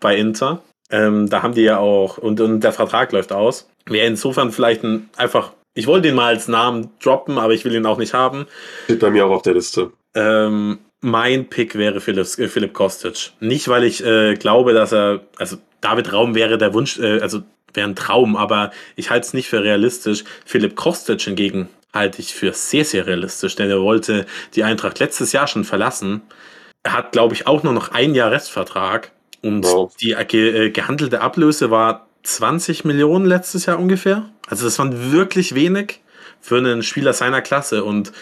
bei 0.00 0.16
Inter. 0.16 0.62
Ähm, 0.90 1.30
da 1.30 1.42
haben 1.42 1.54
die 1.54 1.62
ja 1.62 1.78
auch, 1.78 2.18
und, 2.18 2.40
und 2.40 2.60
der 2.60 2.72
Vertrag 2.72 3.12
läuft 3.12 3.32
aus. 3.32 3.68
Wäre 3.86 4.08
insofern 4.08 4.50
vielleicht 4.50 4.82
ein, 4.82 5.08
einfach, 5.16 5.52
ich 5.74 5.86
wollte 5.86 6.08
den 6.08 6.16
mal 6.16 6.26
als 6.26 6.48
Namen 6.48 6.90
droppen, 7.00 7.38
aber 7.38 7.52
ich 7.52 7.64
will 7.64 7.74
ihn 7.74 7.86
auch 7.86 7.98
nicht 7.98 8.12
haben. 8.12 8.46
Steht 8.84 8.98
bei 8.98 9.10
mir 9.10 9.26
auch 9.26 9.30
auf 9.30 9.42
der 9.42 9.54
Liste. 9.54 9.92
Ähm, 10.14 10.78
mein 11.00 11.48
Pick 11.48 11.76
wäre 11.76 12.00
Philipp, 12.00 12.26
äh, 12.38 12.48
Philipp 12.48 12.74
Kostic. 12.74 13.32
Nicht, 13.40 13.68
weil 13.68 13.84
ich 13.84 14.04
äh, 14.04 14.34
glaube, 14.34 14.72
dass 14.74 14.92
er, 14.92 15.20
also 15.38 15.56
David 15.80 16.12
Raum 16.12 16.34
wäre 16.34 16.58
der 16.58 16.74
Wunsch, 16.74 16.98
äh, 16.98 17.20
also 17.20 17.42
wäre 17.72 17.88
ein 17.88 17.96
Traum, 17.96 18.36
aber 18.36 18.72
ich 18.96 19.10
halte 19.10 19.26
es 19.26 19.34
nicht 19.34 19.48
für 19.48 19.62
realistisch. 19.62 20.24
Philipp 20.44 20.76
Kostic 20.76 21.22
hingegen 21.22 21.68
halte 21.92 22.20
ich 22.20 22.34
für 22.34 22.52
sehr, 22.52 22.84
sehr 22.84 23.06
realistisch, 23.06 23.56
denn 23.56 23.70
er 23.70 23.80
wollte 23.80 24.26
die 24.54 24.64
Eintracht 24.64 24.98
letztes 24.98 25.32
Jahr 25.32 25.46
schon 25.46 25.64
verlassen. 25.64 26.22
Er 26.82 26.92
hat, 26.94 27.12
glaube 27.12 27.34
ich, 27.34 27.46
auch 27.46 27.62
nur 27.62 27.72
noch 27.72 27.90
ein 27.92 28.14
Jahr 28.14 28.30
Restvertrag 28.30 29.12
und 29.42 29.64
Wow. 29.64 29.94
die 29.96 30.12
äh, 30.12 30.24
ge 30.24 30.66
äh, 30.66 30.70
gehandelte 30.70 31.20
Ablöse 31.20 31.70
war 31.70 32.06
20 32.22 32.84
Millionen 32.84 33.24
letztes 33.26 33.66
Jahr 33.66 33.78
ungefähr. 33.78 34.28
Also 34.48 34.64
das 34.64 34.78
waren 34.78 35.12
wirklich 35.12 35.54
wenig 35.54 36.00
für 36.40 36.58
einen 36.58 36.82
Spieler 36.82 37.12
seiner 37.12 37.42
Klasse 37.42 37.84
und 37.84 38.12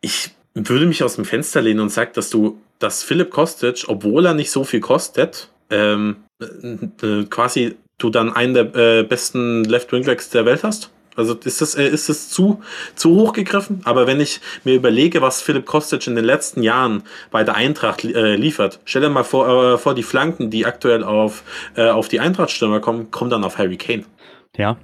ich 0.00 0.30
würde 0.56 0.86
mich 0.86 1.02
aus 1.02 1.16
dem 1.16 1.24
Fenster 1.24 1.60
lehnen 1.60 1.80
und 1.80 1.90
sagen, 1.90 2.12
dass 2.14 2.30
du, 2.30 2.58
dass 2.78 3.02
Philipp 3.02 3.30
Kostic, 3.30 3.84
obwohl 3.88 4.26
er 4.26 4.34
nicht 4.34 4.50
so 4.50 4.64
viel 4.64 4.80
kostet, 4.80 5.50
ähm, 5.70 6.16
äh, 6.40 7.06
äh, 7.06 7.24
quasi 7.26 7.76
du 7.98 8.10
dann 8.10 8.32
einen 8.32 8.54
der 8.54 8.74
äh, 8.74 9.02
besten 9.02 9.64
Left 9.64 9.92
Wingbacks 9.92 10.30
der 10.30 10.44
Welt 10.44 10.64
hast. 10.64 10.90
Also 11.14 11.34
ist 11.34 11.60
das, 11.62 11.74
äh, 11.74 11.88
ist 11.88 12.08
das 12.08 12.28
zu, 12.28 12.62
zu 12.94 13.16
hoch 13.16 13.32
gegriffen? 13.32 13.80
Aber 13.84 14.06
wenn 14.06 14.20
ich 14.20 14.40
mir 14.64 14.74
überlege, 14.74 15.22
was 15.22 15.40
Philipp 15.42 15.66
Kostic 15.66 16.06
in 16.06 16.14
den 16.14 16.24
letzten 16.24 16.62
Jahren 16.62 17.02
bei 17.30 17.42
der 17.42 17.54
Eintracht 17.54 18.04
äh, 18.04 18.36
liefert, 18.36 18.80
stell 18.84 19.02
dir 19.02 19.08
mal 19.08 19.24
vor, 19.24 19.74
äh, 19.74 19.78
vor 19.78 19.94
die 19.94 20.02
Flanken, 20.02 20.50
die 20.50 20.66
aktuell 20.66 21.02
auf, 21.04 21.42
äh, 21.74 21.88
auf 21.88 22.08
die 22.08 22.20
Eintracht-Stürmer 22.20 22.80
kommen, 22.80 23.10
kommen 23.10 23.30
dann 23.30 23.44
auf 23.44 23.58
Harry 23.58 23.76
Kane. 23.78 24.04
Ja. 24.56 24.76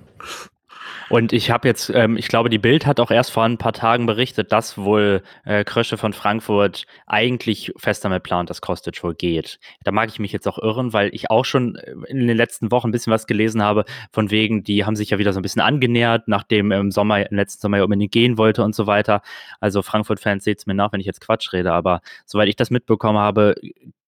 Und 1.09 1.33
ich 1.33 1.51
habe 1.51 1.69
jetzt, 1.69 1.91
ähm, 1.91 2.17
ich 2.17 2.29
glaube, 2.29 2.49
die 2.49 2.59
Bild 2.59 2.87
hat 2.87 3.01
auch 3.01 3.11
erst 3.11 3.31
vor 3.31 3.45
ein 3.45 3.59
paar 3.59 3.73
Tagen 3.73 4.07
berichtet, 4.07 4.53
dass 4.53 4.79
wohl 4.79 5.23
äh, 5.45 5.65
Krösche 5.65 5.97
von 5.97 6.13
Frankfurt 6.13 6.87
eigentlich 7.07 7.73
fest 7.77 8.05
damit 8.05 8.23
plant, 8.23 8.51
dass 8.51 8.61
Kostic 8.61 9.03
wohl 9.03 9.15
geht. 9.15 9.59
Da 9.85 9.93
mag 9.93 10.09
ich 10.09 10.19
mich 10.19 10.33
jetzt 10.33 10.49
auch 10.49 10.59
irren, 10.59 10.93
weil 10.93 11.11
ich 11.15 11.31
auch 11.31 11.45
schon 11.45 11.77
äh, 11.77 11.95
in 12.09 12.27
den 12.27 12.37
letzten 12.37 12.71
Wochen 12.71 12.89
ein 12.89 12.93
bisschen 12.93 13.13
was 13.13 13.27
gelesen 13.27 13.63
habe, 13.63 13.85
von 14.13 14.31
wegen, 14.31 14.65
die 14.65 14.85
haben 14.85 14.97
sich 14.97 15.11
ja 15.11 15.19
wieder 15.19 15.33
so 15.33 15.41
ein 15.41 15.43
bisschen 15.43 15.63
angenähert, 15.63 16.29
nachdem 16.29 16.73
im 16.73 16.91
Sommer, 16.91 17.31
im 17.31 17.37
letzten 17.37 17.63
Sommer 17.63 17.79
ja 17.79 17.85
unbedingt 17.85 18.13
gehen 18.13 18.39
wollte 18.39 18.63
und 18.63 18.75
so 18.75 18.87
weiter. 18.87 19.23
Also 19.61 19.83
Frankfurt-Fans 19.83 20.45
seht 20.45 20.59
es 20.59 20.67
mir 20.67 20.75
nach, 20.75 20.93
wenn 20.93 21.01
ich 21.01 21.07
jetzt 21.07 21.21
Quatsch 21.21 21.53
rede, 21.53 21.73
aber 21.73 22.01
soweit 22.27 22.49
ich 22.49 22.57
das 22.57 22.71
mitbekommen 22.71 23.19
habe, 23.19 23.55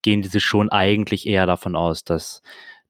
gehen 0.02 0.22
diese 0.22 0.38
schon 0.38 0.68
eigentlich 0.68 1.26
eher 1.26 1.46
davon 1.46 1.74
aus, 1.74 2.04
dass 2.04 2.42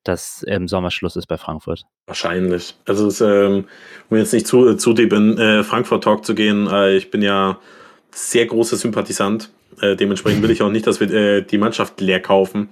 dass 0.05 0.43
im 0.43 0.69
Sommer 0.69 0.91
Schluss 0.91 1.17
ist 1.17 1.27
bei 1.27 1.39
Frankfurt. 1.39 1.85
Wahrscheinlich. 2.07 2.75
Also, 2.87 3.09
es, 3.09 3.21
ähm, 3.21 3.65
um 4.11 4.17
jetzt 4.17 4.33
nicht 4.33 4.47
zu, 4.47 4.75
zu 4.75 4.93
deep 4.93 5.13
in 5.13 5.39
äh, 5.39 5.65
Frankfurt-Talk 5.65 6.25
zu 6.25 6.35
gehen, 6.35 6.69
äh, 6.69 6.97
ich 6.97 7.11
bin 7.11 7.23
ja 7.23 7.59
sehr 8.13 8.47
großer 8.47 8.77
Sympathisant. 8.77 9.51
Äh, 9.81 9.97
dementsprechend 9.97 10.43
will 10.43 10.51
ich 10.51 10.63
auch 10.63 10.71
nicht, 10.71 10.87
dass 10.87 11.01
wir 11.01 11.11
äh, 11.11 11.43
die 11.43 11.59
Mannschaft 11.59 12.01
leer 12.01 12.21
kaufen. 12.21 12.69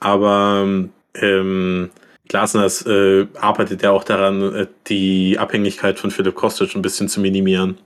Aber 0.00 0.66
ähm, 1.14 1.90
Glasners 2.28 2.86
äh, 2.86 3.26
arbeitet 3.40 3.82
ja 3.82 3.90
auch 3.90 4.04
daran, 4.04 4.54
äh, 4.54 4.66
die 4.86 5.38
Abhängigkeit 5.38 5.98
von 5.98 6.10
Philipp 6.10 6.34
Kostic 6.34 6.74
ein 6.74 6.82
bisschen 6.82 7.08
zu 7.08 7.20
minimieren. 7.20 7.78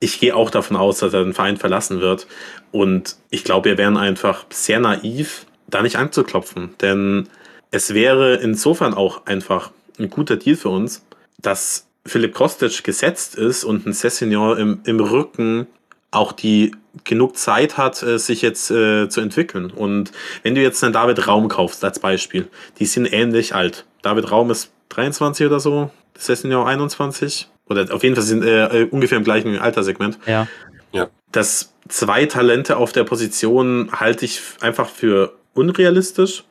Ich 0.00 0.20
gehe 0.20 0.34
auch 0.34 0.50
davon 0.50 0.76
aus, 0.76 0.98
dass 0.98 1.14
er 1.14 1.24
den 1.24 1.32
Verein 1.32 1.56
verlassen 1.56 2.00
wird. 2.00 2.26
Und 2.72 3.16
ich 3.30 3.44
glaube, 3.44 3.70
wir 3.70 3.78
wären 3.78 3.96
einfach 3.96 4.44
sehr 4.50 4.80
naiv, 4.80 5.46
da 5.68 5.82
nicht 5.82 5.96
anzuklopfen. 5.96 6.74
Denn 6.80 7.28
es 7.70 7.94
wäre 7.94 8.36
insofern 8.36 8.94
auch 8.94 9.26
einfach 9.26 9.70
ein 9.98 10.10
guter 10.10 10.36
Deal 10.36 10.56
für 10.56 10.68
uns, 10.68 11.04
dass 11.38 11.86
Philipp 12.04 12.34
Kostic 12.34 12.84
gesetzt 12.84 13.34
ist 13.34 13.64
und 13.64 13.86
ein 13.86 13.92
Sessignon 13.92 14.58
im, 14.58 14.80
im 14.84 15.00
Rücken 15.00 15.66
auch 16.10 16.32
die 16.32 16.72
genug 17.04 17.36
Zeit 17.36 17.76
hat, 17.76 18.02
äh, 18.02 18.18
sich 18.18 18.42
jetzt 18.42 18.70
äh, 18.70 19.08
zu 19.08 19.20
entwickeln. 19.20 19.70
Und 19.70 20.12
wenn 20.42 20.54
du 20.54 20.62
jetzt 20.62 20.82
einen 20.82 20.92
David 20.92 21.26
Raum 21.26 21.48
kaufst, 21.48 21.84
als 21.84 21.98
Beispiel, 21.98 22.48
die 22.78 22.86
sind 22.86 23.12
ähnlich 23.12 23.54
alt. 23.54 23.84
David 24.02 24.30
Raum 24.30 24.50
ist 24.50 24.70
23 24.90 25.46
oder 25.46 25.60
so, 25.60 25.90
Sessignon 26.16 26.66
21. 26.66 27.48
Oder 27.68 27.92
auf 27.92 28.02
jeden 28.02 28.14
Fall 28.14 28.24
sind 28.24 28.44
äh, 28.44 28.82
äh, 28.82 28.88
ungefähr 28.88 29.18
im 29.18 29.24
gleichen 29.24 29.58
Alterssegment. 29.58 30.18
Ja. 30.26 30.46
Ja. 30.92 31.08
Das 31.32 31.72
zwei 31.88 32.26
Talente 32.26 32.76
auf 32.76 32.92
der 32.92 33.04
Position 33.04 33.90
halte 33.92 34.24
ich 34.24 34.40
einfach 34.60 34.88
für 34.88 35.34
unrealistisch. 35.54 36.44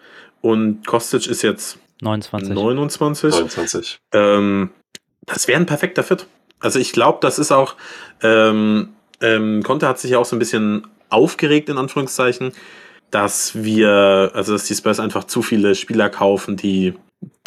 Und 0.46 0.86
Kostic 0.86 1.26
ist 1.26 1.42
jetzt 1.42 1.80
29. 2.02 2.54
29. 2.54 3.32
29. 3.32 3.98
Ähm, 4.14 4.70
das 5.26 5.48
wäre 5.48 5.60
ein 5.60 5.66
perfekter 5.66 6.04
Fit. 6.04 6.28
Also 6.60 6.78
ich 6.78 6.92
glaube, 6.92 7.18
das 7.22 7.40
ist 7.40 7.52
auch, 7.52 7.74
ähm, 8.22 8.90
ähm, 9.22 9.64
Conte 9.64 9.88
hat 9.88 9.98
sich 9.98 10.12
ja 10.12 10.20
auch 10.20 10.26
so 10.26 10.36
ein 10.36 10.40
bisschen 10.40 10.86
aufgeregt, 11.10 11.68
in 11.70 11.80
Anführungszeichen, 11.80 12.52
dass 13.10 13.64
wir, 13.64 14.34
also 14.36 14.54
dass 14.54 14.66
die 14.66 14.76
Spurs 14.76 15.00
einfach 15.00 15.24
zu 15.24 15.42
viele 15.42 15.74
Spieler 15.74 16.12
kaufen, 16.12 16.58
die, 16.58 16.94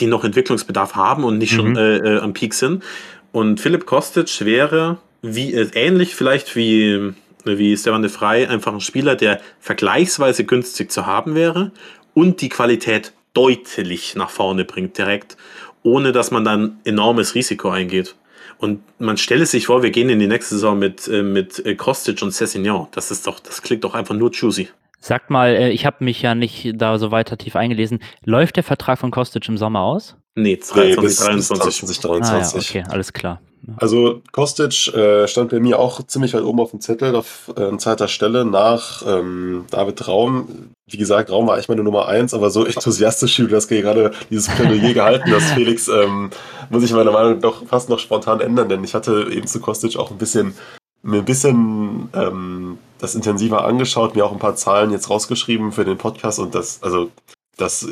die 0.00 0.08
noch 0.08 0.24
Entwicklungsbedarf 0.24 0.96
haben 0.96 1.22
und 1.22 1.38
nicht 1.38 1.52
schon 1.52 1.70
Mhm. 1.70 1.76
äh, 1.76 1.96
äh, 1.98 2.18
am 2.18 2.32
Peak 2.32 2.52
sind. 2.52 2.82
Und 3.30 3.60
Philipp 3.60 3.86
Kostic 3.86 4.44
wäre 4.44 4.98
wie, 5.22 5.54
äh, 5.54 5.70
ähnlich 5.74 6.16
vielleicht 6.16 6.56
wie, 6.56 7.12
wie 7.44 7.76
Stefan 7.76 8.02
de 8.02 8.10
Vrij, 8.10 8.48
einfach 8.48 8.72
ein 8.72 8.80
Spieler, 8.80 9.14
der 9.14 9.40
vergleichsweise 9.60 10.42
günstig 10.42 10.90
zu 10.90 11.06
haben 11.06 11.36
wäre 11.36 11.70
und 12.18 12.40
die 12.40 12.48
Qualität 12.48 13.12
deutlich 13.32 14.16
nach 14.16 14.30
vorne 14.30 14.64
bringt 14.64 14.98
direkt, 14.98 15.36
ohne 15.84 16.10
dass 16.10 16.32
man 16.32 16.44
dann 16.44 16.80
enormes 16.84 17.36
Risiko 17.36 17.70
eingeht. 17.70 18.16
Und 18.58 18.80
man 18.98 19.16
stelle 19.16 19.46
sich 19.46 19.66
vor, 19.66 19.84
wir 19.84 19.92
gehen 19.92 20.08
in 20.08 20.18
die 20.18 20.26
nächste 20.26 20.56
Saison 20.56 20.76
mit, 20.80 21.06
äh, 21.06 21.22
mit 21.22 21.64
äh, 21.64 21.76
Kostic 21.76 22.20
und 22.22 22.32
Cessignon. 22.32 22.88
Das 22.90 23.12
ist 23.12 23.24
doch, 23.28 23.38
das 23.38 23.62
klingt 23.62 23.84
doch 23.84 23.94
einfach 23.94 24.16
nur 24.16 24.32
juicy. 24.32 24.68
Sagt 24.98 25.30
mal, 25.30 25.54
äh, 25.54 25.70
ich 25.70 25.86
habe 25.86 26.02
mich 26.02 26.20
ja 26.20 26.34
nicht 26.34 26.72
da 26.74 26.98
so 26.98 27.12
weiter 27.12 27.38
tief 27.38 27.54
eingelesen. 27.54 28.00
Läuft 28.24 28.56
der 28.56 28.64
Vertrag 28.64 28.98
von 28.98 29.12
Kostic 29.12 29.48
im 29.48 29.56
Sommer 29.56 29.82
aus? 29.82 30.16
Nee, 30.34 30.54
Nee, 30.54 30.56
23, 30.56 31.02
bis, 31.02 31.16
23. 31.16 31.80
bis 31.88 32.04
Ah 32.04 32.14
ja, 32.14 32.20
2023. 32.42 32.70
okay, 32.70 32.84
alles 32.90 33.12
klar. 33.12 33.40
Also 33.76 34.22
Kostic 34.32 34.94
äh, 34.94 35.26
stand 35.28 35.50
bei 35.50 35.60
mir 35.60 35.78
auch 35.78 36.02
ziemlich 36.06 36.32
weit 36.32 36.42
oben 36.42 36.60
auf 36.60 36.70
dem 36.70 36.80
Zettel 36.80 37.14
auf 37.14 37.52
äh, 37.56 37.76
zweiter 37.76 38.08
Stelle 38.08 38.44
nach 38.44 39.02
ähm, 39.06 39.66
David 39.70 40.06
Raum. 40.08 40.70
Wie 40.88 40.96
gesagt, 40.96 41.30
Raum 41.30 41.46
war 41.46 41.54
eigentlich 41.54 41.68
meine 41.68 41.82
Nummer 41.82 42.08
eins, 42.08 42.32
aber 42.34 42.50
so 42.50 42.64
enthusiastisch, 42.66 43.38
wie 43.38 43.42
du 43.42 43.48
das 43.48 43.68
gerade 43.68 44.12
dieses 44.30 44.48
Plädoyer 44.48 44.94
gehalten 44.94 45.30
hast, 45.32 45.50
Felix, 45.52 45.88
ähm, 45.88 46.30
muss 46.70 46.82
ich 46.82 46.92
meine 46.92 47.10
Meinung 47.10 47.40
doch 47.40 47.66
fast 47.66 47.90
noch 47.90 47.98
spontan 47.98 48.40
ändern, 48.40 48.68
denn 48.68 48.84
ich 48.84 48.94
hatte 48.94 49.28
eben 49.30 49.46
zu 49.46 49.60
Kostic 49.60 49.96
auch 49.96 50.10
ein 50.10 50.18
bisschen 50.18 50.54
mir 51.02 51.18
ein 51.18 51.24
bisschen 51.24 52.08
ähm, 52.14 52.78
das 52.98 53.14
intensiver 53.14 53.64
angeschaut, 53.64 54.16
mir 54.16 54.24
auch 54.24 54.32
ein 54.32 54.38
paar 54.38 54.56
Zahlen 54.56 54.90
jetzt 54.90 55.10
rausgeschrieben 55.10 55.72
für 55.72 55.84
den 55.84 55.98
Podcast 55.98 56.38
und 56.38 56.54
das, 56.54 56.82
also 56.82 57.10
das 57.56 57.86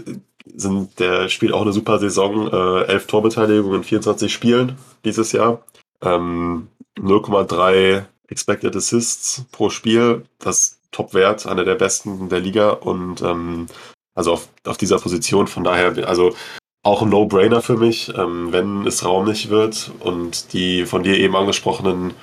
sind, 0.55 0.99
der 0.99 1.29
spielt 1.29 1.53
auch 1.53 1.63
eine 1.63 1.73
super 1.73 1.99
Saison, 1.99 2.51
äh, 2.53 2.85
elf 2.85 3.07
Torbeteiligungen 3.07 3.79
in 3.79 3.85
24 3.85 4.33
Spielen 4.33 4.77
dieses 5.05 5.33
Jahr. 5.33 5.63
Ähm, 6.03 6.69
0,3 6.99 8.05
Expected 8.29 8.75
Assists 8.75 9.45
pro 9.53 9.71
Spiel, 9.71 10.25
das 10.39 10.81
Top-Wert, 10.91 11.47
einer 11.47 11.65
der 11.65 11.75
besten 11.75 12.29
der 12.29 12.41
Liga 12.41 12.71
und 12.71 13.23
ähm, 13.23 13.67
also 14.15 14.33
auf, 14.33 14.49
auf 14.65 14.79
dieser 14.79 14.99
Position, 14.99 15.47
von 15.47 15.63
daher, 15.63 16.09
also 16.09 16.35
auch 16.83 17.03
ein 17.03 17.09
No-Brainer 17.11 17.63
für 17.63 17.77
mich, 17.77 18.13
ähm, 18.17 18.53
wenn 18.53 18.87
es 18.87 19.05
Raum 19.05 19.27
nicht 19.27 19.51
wird 19.51 19.91
und 20.01 20.53
die 20.53 20.87
von 20.87 21.03
dir 21.03 21.19
eben 21.19 21.37
angesprochenen, 21.37 22.15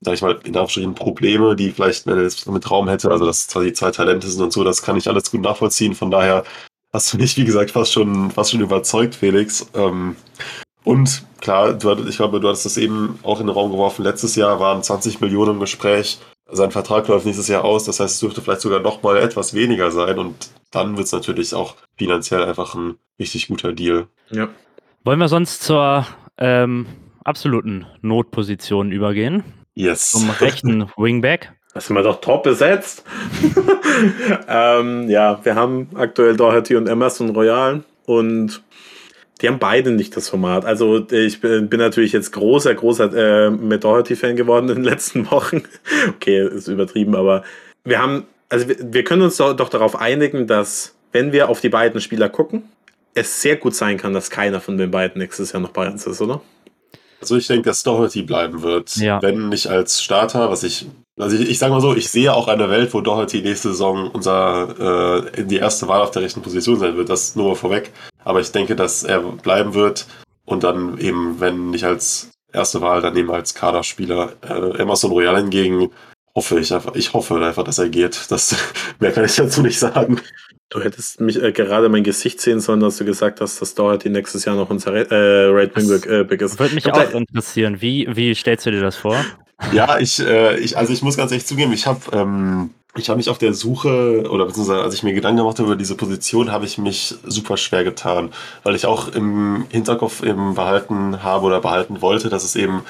sag 0.00 0.14
ich 0.14 0.22
mal, 0.22 0.32
in 0.32 0.48
Anführungsstrichen 0.48 0.94
Probleme, 0.94 1.54
die 1.54 1.70
vielleicht, 1.70 2.06
mit 2.06 2.70
Raum 2.70 2.88
hätte, 2.88 3.10
also 3.10 3.26
dass 3.26 3.46
zwar 3.46 3.62
die 3.62 3.74
zwei 3.74 3.90
Talente 3.90 4.26
sind 4.26 4.42
und 4.42 4.52
so, 4.52 4.64
das 4.64 4.82
kann 4.82 4.96
ich 4.96 5.08
alles 5.08 5.30
gut 5.30 5.42
nachvollziehen, 5.42 5.94
von 5.94 6.10
daher 6.10 6.44
hast 6.96 7.12
du 7.12 7.18
mich, 7.18 7.36
wie 7.36 7.44
gesagt, 7.44 7.72
fast 7.72 7.92
schon, 7.92 8.30
fast 8.30 8.52
schon 8.52 8.62
überzeugt, 8.62 9.14
Felix. 9.14 9.70
Ähm, 9.74 10.16
und 10.82 11.24
klar, 11.42 11.74
du, 11.74 11.92
ich 12.08 12.16
glaube, 12.16 12.40
du 12.40 12.48
hattest 12.48 12.64
das 12.64 12.78
eben 12.78 13.18
auch 13.22 13.38
in 13.38 13.46
den 13.46 13.54
Raum 13.54 13.70
geworfen. 13.70 14.02
Letztes 14.02 14.34
Jahr 14.34 14.58
waren 14.60 14.82
20 14.82 15.20
Millionen 15.20 15.52
im 15.52 15.60
Gespräch. 15.60 16.18
Sein 16.50 16.70
Vertrag 16.70 17.06
läuft 17.08 17.26
nächstes 17.26 17.48
Jahr 17.48 17.64
aus. 17.64 17.84
Das 17.84 18.00
heißt, 18.00 18.14
es 18.14 18.20
dürfte 18.20 18.40
vielleicht 18.40 18.62
sogar 18.62 18.80
noch 18.80 19.02
mal 19.02 19.18
etwas 19.18 19.52
weniger 19.52 19.90
sein. 19.90 20.18
Und 20.18 20.48
dann 20.70 20.96
wird 20.96 21.06
es 21.06 21.12
natürlich 21.12 21.52
auch 21.52 21.74
finanziell 21.98 22.42
einfach 22.42 22.74
ein 22.74 22.94
richtig 23.18 23.48
guter 23.48 23.74
Deal. 23.74 24.06
Ja. 24.30 24.48
Wollen 25.04 25.18
wir 25.18 25.28
sonst 25.28 25.64
zur 25.64 26.06
ähm, 26.38 26.86
absoluten 27.24 27.84
Notposition 28.00 28.90
übergehen? 28.90 29.44
Yes. 29.74 30.12
Zum 30.12 30.30
rechten 30.30 30.88
Wingback. 30.96 31.52
Das 31.76 31.88
sind 31.88 31.94
wir 31.94 32.02
doch 32.02 32.22
top 32.22 32.42
besetzt. 32.42 33.04
ähm, 34.48 35.10
ja, 35.10 35.38
wir 35.42 35.54
haben 35.56 35.90
aktuell 35.94 36.34
Doherty 36.34 36.74
und 36.74 36.88
Emerson 36.88 37.28
Royal 37.36 37.84
und 38.06 38.62
die 39.42 39.48
haben 39.48 39.58
beide 39.58 39.90
nicht 39.90 40.16
das 40.16 40.30
Format. 40.30 40.64
Also 40.64 41.06
ich 41.10 41.42
bin 41.42 41.68
bin 41.68 41.78
natürlich 41.78 42.12
jetzt 42.12 42.32
großer, 42.32 42.74
großer 42.74 43.12
äh, 43.12 43.50
Matt 43.50 43.84
Doherty-Fan 43.84 44.36
geworden 44.36 44.70
in 44.70 44.76
den 44.76 44.84
letzten 44.84 45.30
Wochen. 45.30 45.64
okay, 46.08 46.48
ist 46.48 46.68
übertrieben, 46.68 47.14
aber 47.14 47.44
wir 47.84 48.00
haben, 48.00 48.24
also 48.48 48.68
wir, 48.68 48.76
wir 48.80 49.04
können 49.04 49.20
uns 49.20 49.36
doch, 49.36 49.54
doch 49.54 49.68
darauf 49.68 50.00
einigen, 50.00 50.46
dass 50.46 50.94
wenn 51.12 51.32
wir 51.32 51.50
auf 51.50 51.60
die 51.60 51.68
beiden 51.68 52.00
Spieler 52.00 52.30
gucken, 52.30 52.70
es 53.12 53.42
sehr 53.42 53.56
gut 53.56 53.74
sein 53.74 53.98
kann, 53.98 54.14
dass 54.14 54.30
keiner 54.30 54.62
von 54.62 54.78
den 54.78 54.90
beiden 54.90 55.20
nächstes 55.20 55.52
Jahr 55.52 55.60
noch 55.60 55.72
bei 55.72 55.86
uns 55.86 56.06
ist, 56.06 56.22
oder? 56.22 56.40
Also 57.20 57.36
ich 57.36 57.46
denke, 57.46 57.68
dass 57.68 57.82
Doherty 57.82 58.22
bleiben 58.22 58.62
wird. 58.62 58.96
Ja. 58.96 59.20
Wenn 59.20 59.50
nicht 59.50 59.66
als 59.66 60.00
Starter, 60.00 60.50
was 60.50 60.62
ich. 60.62 60.86
Also 61.18 61.36
ich, 61.36 61.48
ich 61.50 61.58
sage 61.58 61.72
mal 61.72 61.80
so, 61.80 61.94
ich 61.94 62.08
sehe 62.10 62.32
auch 62.34 62.48
eine 62.48 62.68
Welt, 62.68 62.92
wo 62.92 63.00
Doherty 63.00 63.40
nächste 63.40 63.68
Saison 63.68 64.10
unser 64.10 65.24
äh, 65.36 65.44
die 65.44 65.56
erste 65.56 65.88
Wahl 65.88 66.02
auf 66.02 66.10
der 66.10 66.22
rechten 66.22 66.42
Position 66.42 66.78
sein 66.78 66.96
wird. 66.96 67.08
Das 67.08 67.36
nur 67.36 67.48
mal 67.48 67.54
vorweg. 67.54 67.92
Aber 68.24 68.40
ich 68.40 68.52
denke, 68.52 68.76
dass 68.76 69.02
er 69.02 69.20
bleiben 69.20 69.74
wird 69.74 70.06
und 70.44 70.62
dann 70.62 70.98
eben, 70.98 71.40
wenn 71.40 71.70
nicht 71.70 71.84
als 71.84 72.30
erste 72.52 72.80
Wahl, 72.82 73.00
dann 73.00 73.16
eben 73.16 73.30
als 73.30 73.54
Kaderspieler. 73.54 74.32
Äh, 74.42 74.80
Emerson 74.82 75.10
Royal 75.10 75.36
hingegen 75.36 75.90
hoffe 76.34 76.60
ich 76.60 76.72
einfach, 76.74 76.94
ich 76.94 77.14
hoffe 77.14 77.36
einfach, 77.44 77.64
dass 77.64 77.78
er 77.78 77.88
geht. 77.88 78.30
Das, 78.30 78.54
mehr 79.00 79.12
kann 79.12 79.24
ich 79.24 79.36
dazu 79.36 79.62
nicht 79.62 79.78
sagen. 79.78 80.20
Du 80.68 80.80
hättest 80.82 81.20
mich 81.20 81.40
äh, 81.42 81.52
gerade 81.52 81.88
mein 81.88 82.02
Gesicht 82.02 82.40
sehen 82.40 82.60
sollen, 82.60 82.80
dass 82.80 82.98
du 82.98 83.04
gesagt 83.06 83.40
hast, 83.40 83.62
dass 83.62 83.74
Doherty 83.74 84.10
nächstes 84.10 84.44
Jahr 84.44 84.56
noch 84.56 84.68
unser 84.68 84.92
Re- 84.92 85.10
äh, 85.10 85.46
Right 85.50 85.74
Wingback 85.76 86.06
äh, 86.06 86.24
Back 86.24 86.42
ist. 86.42 86.58
Würde 86.58 86.74
mich 86.74 86.92
auch 86.92 87.10
interessieren. 87.12 87.80
Wie, 87.80 88.06
wie 88.14 88.34
stellst 88.34 88.66
du 88.66 88.70
dir 88.72 88.82
das 88.82 88.96
vor? 88.96 89.16
Ja, 89.72 89.98
ich, 89.98 90.18
äh, 90.20 90.58
ich, 90.58 90.76
also 90.76 90.92
ich 90.92 91.02
muss 91.02 91.16
ganz 91.16 91.32
ehrlich 91.32 91.46
zugeben, 91.46 91.72
ich 91.72 91.86
habe 91.86 92.00
ähm, 92.12 92.70
ich 92.94 93.08
mich 93.14 93.28
auf 93.28 93.38
der 93.38 93.52
Suche, 93.52 94.28
oder 94.30 94.46
beziehungsweise 94.46 94.82
als 94.82 94.94
ich 94.94 95.02
mir 95.02 95.12
Gedanken 95.12 95.38
gemacht 95.38 95.58
habe 95.58 95.68
über 95.68 95.76
diese 95.76 95.96
Position, 95.96 96.50
habe 96.50 96.64
ich 96.64 96.78
mich 96.78 97.14
super 97.24 97.56
schwer 97.56 97.84
getan, 97.84 98.30
weil 98.62 98.74
ich 98.74 98.86
auch 98.86 99.08
im 99.08 99.66
Hinterkopf 99.68 100.22
eben 100.22 100.54
behalten 100.54 101.22
habe 101.22 101.46
oder 101.46 101.60
behalten 101.60 102.00
wollte, 102.00 102.28
dass 102.28 102.44
es 102.44 102.56
eben 102.56 102.82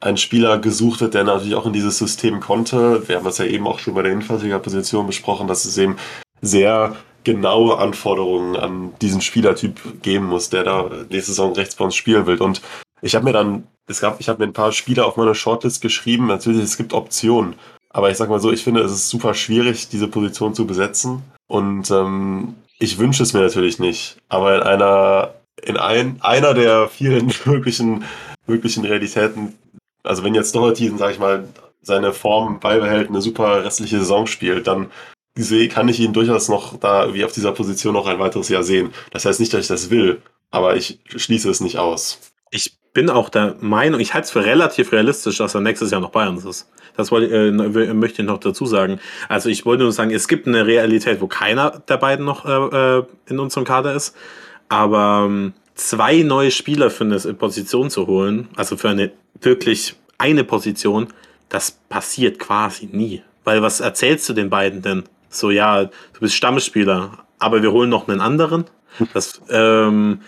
ein 0.00 0.16
Spieler 0.16 0.58
gesucht 0.58 1.00
wird, 1.00 1.14
der 1.14 1.24
natürlich 1.24 1.54
auch 1.54 1.66
in 1.66 1.72
dieses 1.72 1.98
System 1.98 2.40
konnte. 2.40 3.06
Wir 3.08 3.16
haben 3.16 3.24
das 3.24 3.38
ja 3.38 3.44
eben 3.44 3.66
auch 3.68 3.78
schon 3.78 3.94
bei 3.94 4.02
der 4.02 4.12
Innenverteidigerposition 4.12 5.06
besprochen, 5.06 5.46
dass 5.46 5.64
es 5.64 5.78
eben 5.78 5.96
sehr 6.40 6.96
genaue 7.22 7.78
Anforderungen 7.78 8.56
an 8.56 8.94
diesen 9.00 9.20
Spielertyp 9.20 10.02
geben 10.02 10.26
muss, 10.26 10.50
der 10.50 10.64
da 10.64 10.90
nächste 11.08 11.32
Saison 11.32 11.52
rechts 11.52 11.76
bei 11.76 11.84
uns 11.84 11.94
spielen 11.94 12.26
will. 12.26 12.38
Und 12.38 12.60
ich 13.00 13.14
habe 13.14 13.24
mir 13.24 13.32
dann, 13.32 13.68
es 13.86 14.00
gab, 14.00 14.20
ich 14.20 14.28
habe 14.28 14.38
mir 14.40 14.50
ein 14.50 14.54
paar 14.54 14.72
Spieler 14.72 15.06
auf 15.06 15.16
meine 15.16 15.34
Shortlist 15.34 15.82
geschrieben. 15.82 16.26
Natürlich, 16.26 16.62
es 16.62 16.76
gibt 16.76 16.92
Optionen. 16.92 17.54
Aber 17.90 18.10
ich 18.10 18.16
sag 18.16 18.30
mal 18.30 18.40
so, 18.40 18.50
ich 18.50 18.64
finde, 18.64 18.80
es 18.80 18.92
ist 18.92 19.08
super 19.08 19.34
schwierig, 19.34 19.88
diese 19.88 20.08
Position 20.08 20.54
zu 20.54 20.66
besetzen. 20.66 21.22
Und 21.46 21.90
ähm, 21.90 22.54
ich 22.78 22.98
wünsche 22.98 23.22
es 23.22 23.32
mir 23.32 23.40
natürlich 23.40 23.78
nicht. 23.78 24.16
Aber 24.28 24.56
in 24.56 24.62
einer, 24.62 25.34
in 25.62 25.76
ein, 25.76 26.16
einer 26.20 26.54
der 26.54 26.88
vielen 26.88 27.32
möglichen, 27.44 28.04
möglichen 28.46 28.84
Realitäten, 28.84 29.58
also 30.02 30.24
wenn 30.24 30.34
jetzt 30.34 30.54
Doherty, 30.54 30.92
sag 30.96 31.12
ich 31.12 31.18
mal, 31.18 31.48
seine 31.82 32.12
Form 32.12 32.60
beibehält, 32.60 33.08
eine 33.08 33.20
super 33.20 33.64
restliche 33.64 33.98
Saison 33.98 34.26
spielt, 34.26 34.66
dann 34.66 34.90
kann 35.70 35.88
ich 35.88 35.98
ihn 35.98 36.12
durchaus 36.12 36.48
noch 36.48 36.78
da 36.78 37.12
wie 37.14 37.24
auf 37.24 37.32
dieser 37.32 37.52
Position 37.52 37.94
noch 37.94 38.06
ein 38.06 38.18
weiteres 38.18 38.48
Jahr 38.48 38.62
sehen. 38.62 38.92
Das 39.10 39.24
heißt 39.24 39.40
nicht, 39.40 39.52
dass 39.52 39.62
ich 39.62 39.68
das 39.68 39.90
will, 39.90 40.20
aber 40.50 40.76
ich 40.76 41.00
schließe 41.06 41.50
es 41.50 41.60
nicht 41.60 41.78
aus. 41.78 42.31
Ich 42.52 42.76
bin 42.92 43.08
auch 43.08 43.30
der 43.30 43.56
Meinung, 43.60 43.98
ich 43.98 44.12
halte 44.12 44.26
es 44.26 44.30
für 44.30 44.44
relativ 44.44 44.92
realistisch, 44.92 45.38
dass 45.38 45.54
er 45.54 45.62
nächstes 45.62 45.90
Jahr 45.90 46.02
noch 46.02 46.10
bei 46.10 46.28
uns 46.28 46.44
ist. 46.44 46.68
Das 46.94 47.10
wollte, 47.10 47.34
äh, 47.34 47.94
möchte 47.94 48.20
ich 48.20 48.28
noch 48.28 48.38
dazu 48.38 48.66
sagen. 48.66 49.00
Also 49.28 49.48
ich 49.48 49.64
wollte 49.64 49.84
nur 49.84 49.92
sagen, 49.92 50.10
es 50.10 50.28
gibt 50.28 50.46
eine 50.46 50.66
Realität, 50.66 51.22
wo 51.22 51.26
keiner 51.26 51.82
der 51.88 51.96
beiden 51.96 52.26
noch 52.26 52.44
äh, 52.44 52.98
äh, 52.98 53.04
in 53.28 53.38
unserem 53.38 53.64
Kader 53.64 53.94
ist. 53.94 54.14
Aber 54.68 55.24
ähm, 55.26 55.54
zwei 55.74 56.22
neue 56.22 56.50
Spieler 56.50 56.90
für 56.90 57.04
eine 57.04 57.18
Position 57.18 57.88
zu 57.88 58.06
holen, 58.06 58.48
also 58.56 58.76
für 58.76 58.90
eine 58.90 59.12
wirklich 59.40 59.96
eine 60.18 60.44
Position, 60.44 61.08
das 61.48 61.72
passiert 61.88 62.38
quasi 62.38 62.90
nie. 62.92 63.22
Weil 63.44 63.62
was 63.62 63.80
erzählst 63.80 64.28
du 64.28 64.34
den 64.34 64.50
beiden 64.50 64.82
denn? 64.82 65.04
So, 65.30 65.50
ja, 65.50 65.84
du 65.84 66.20
bist 66.20 66.34
Stammspieler, 66.34 67.24
aber 67.38 67.62
wir 67.62 67.72
holen 67.72 67.88
noch 67.88 68.06
einen 68.06 68.20
anderen. 68.20 68.66
Das, 69.14 69.40
ähm, 69.48 70.20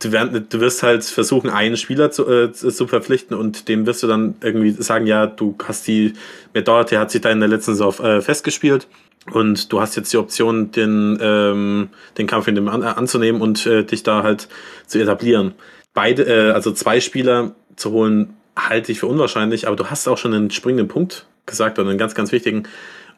du, 0.00 0.60
wirst 0.60 0.82
halt 0.82 1.04
versuchen, 1.04 1.50
einen 1.50 1.76
Spieler 1.76 2.10
zu, 2.10 2.28
äh, 2.28 2.52
zu 2.52 2.86
verpflichten 2.86 3.36
und 3.36 3.68
dem 3.68 3.86
wirst 3.86 4.02
du 4.02 4.06
dann 4.06 4.34
irgendwie 4.42 4.70
sagen, 4.70 5.06
ja, 5.06 5.26
du 5.26 5.56
hast 5.64 5.86
die, 5.86 6.14
mit 6.54 6.66
Doherty 6.66 6.96
hat 6.96 7.10
sich 7.10 7.20
da 7.20 7.30
in 7.30 7.40
der 7.40 7.48
letzten 7.48 7.74
Saison 7.74 7.94
äh, 8.04 8.20
festgespielt 8.20 8.88
und 9.32 9.72
du 9.72 9.80
hast 9.80 9.96
jetzt 9.96 10.12
die 10.12 10.16
Option, 10.16 10.72
den, 10.72 11.18
ähm, 11.20 11.90
den 12.18 12.26
Kampf 12.26 12.48
in 12.48 12.54
dem 12.54 12.68
an, 12.68 12.82
anzunehmen 12.82 13.40
und 13.40 13.66
äh, 13.66 13.84
dich 13.84 14.02
da 14.02 14.22
halt 14.22 14.48
zu 14.86 14.98
etablieren. 14.98 15.54
Beide, 15.92 16.22
äh, 16.24 16.50
also 16.52 16.72
zwei 16.72 17.00
Spieler 17.00 17.54
zu 17.76 17.90
holen, 17.92 18.34
halte 18.56 18.92
ich 18.92 19.00
für 19.00 19.06
unwahrscheinlich, 19.06 19.66
aber 19.66 19.76
du 19.76 19.86
hast 19.86 20.08
auch 20.08 20.18
schon 20.18 20.34
einen 20.34 20.50
springenden 20.50 20.88
Punkt 20.88 21.26
gesagt 21.46 21.78
und 21.78 21.88
einen 21.88 21.98
ganz, 21.98 22.14
ganz 22.14 22.32
wichtigen. 22.32 22.64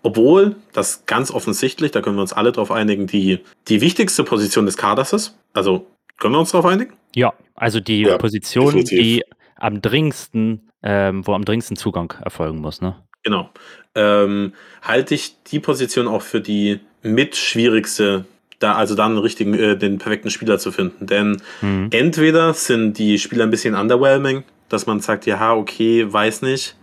Obwohl 0.02 0.56
das 0.72 1.04
ganz 1.06 1.30
offensichtlich, 1.30 1.92
da 1.92 2.00
können 2.00 2.16
wir 2.16 2.22
uns 2.22 2.32
alle 2.32 2.50
drauf 2.50 2.72
einigen, 2.72 3.06
die, 3.06 3.38
die 3.68 3.80
wichtigste 3.80 4.24
Position 4.24 4.66
des 4.66 4.76
Kaders 4.76 5.12
ist. 5.12 5.38
Also 5.52 5.86
können 6.18 6.34
wir 6.34 6.40
uns 6.40 6.50
darauf 6.52 6.66
einigen? 6.70 6.92
Ja, 7.14 7.32
also 7.54 7.80
die 7.80 8.02
Ja, 8.02 8.18
Position, 8.18 8.66
definitiv. 8.74 8.98
die 8.98 9.22
am 9.56 9.80
dringendsten, 9.82 10.70
ähm, 10.82 11.26
wo 11.26 11.34
am 11.34 11.44
dringendsten 11.44 11.76
Zugang 11.76 12.12
erfolgen 12.24 12.58
muss, 12.60 12.80
ne? 12.80 12.96
Genau. 13.22 13.50
Ähm, 13.94 14.52
halte 14.82 15.14
ich 15.14 15.36
die 15.44 15.60
Position 15.60 16.08
auch 16.08 16.22
für 16.22 16.40
die 16.40 16.80
mit 17.02 17.36
schwierigste, 17.36 18.24
da 18.58 18.74
also 18.74 18.94
dann 18.94 19.14
den 19.14 19.18
richtigen, 19.22 19.54
äh, 19.54 19.76
den 19.76 19.98
perfekten 19.98 20.30
Spieler 20.30 20.58
zu 20.58 20.72
finden. 20.72 21.06
Denn 21.06 21.40
Mhm. 21.60 21.88
entweder 21.92 22.54
sind 22.54 22.98
die 22.98 23.18
Spieler 23.18 23.44
ein 23.44 23.50
bisschen 23.50 23.74
underwhelming, 23.74 24.42
dass 24.68 24.86
man 24.86 25.00
sagt, 25.00 25.26
ja, 25.26 25.54
okay, 25.54 26.10
weiß 26.12 26.42
nicht. 26.42 26.74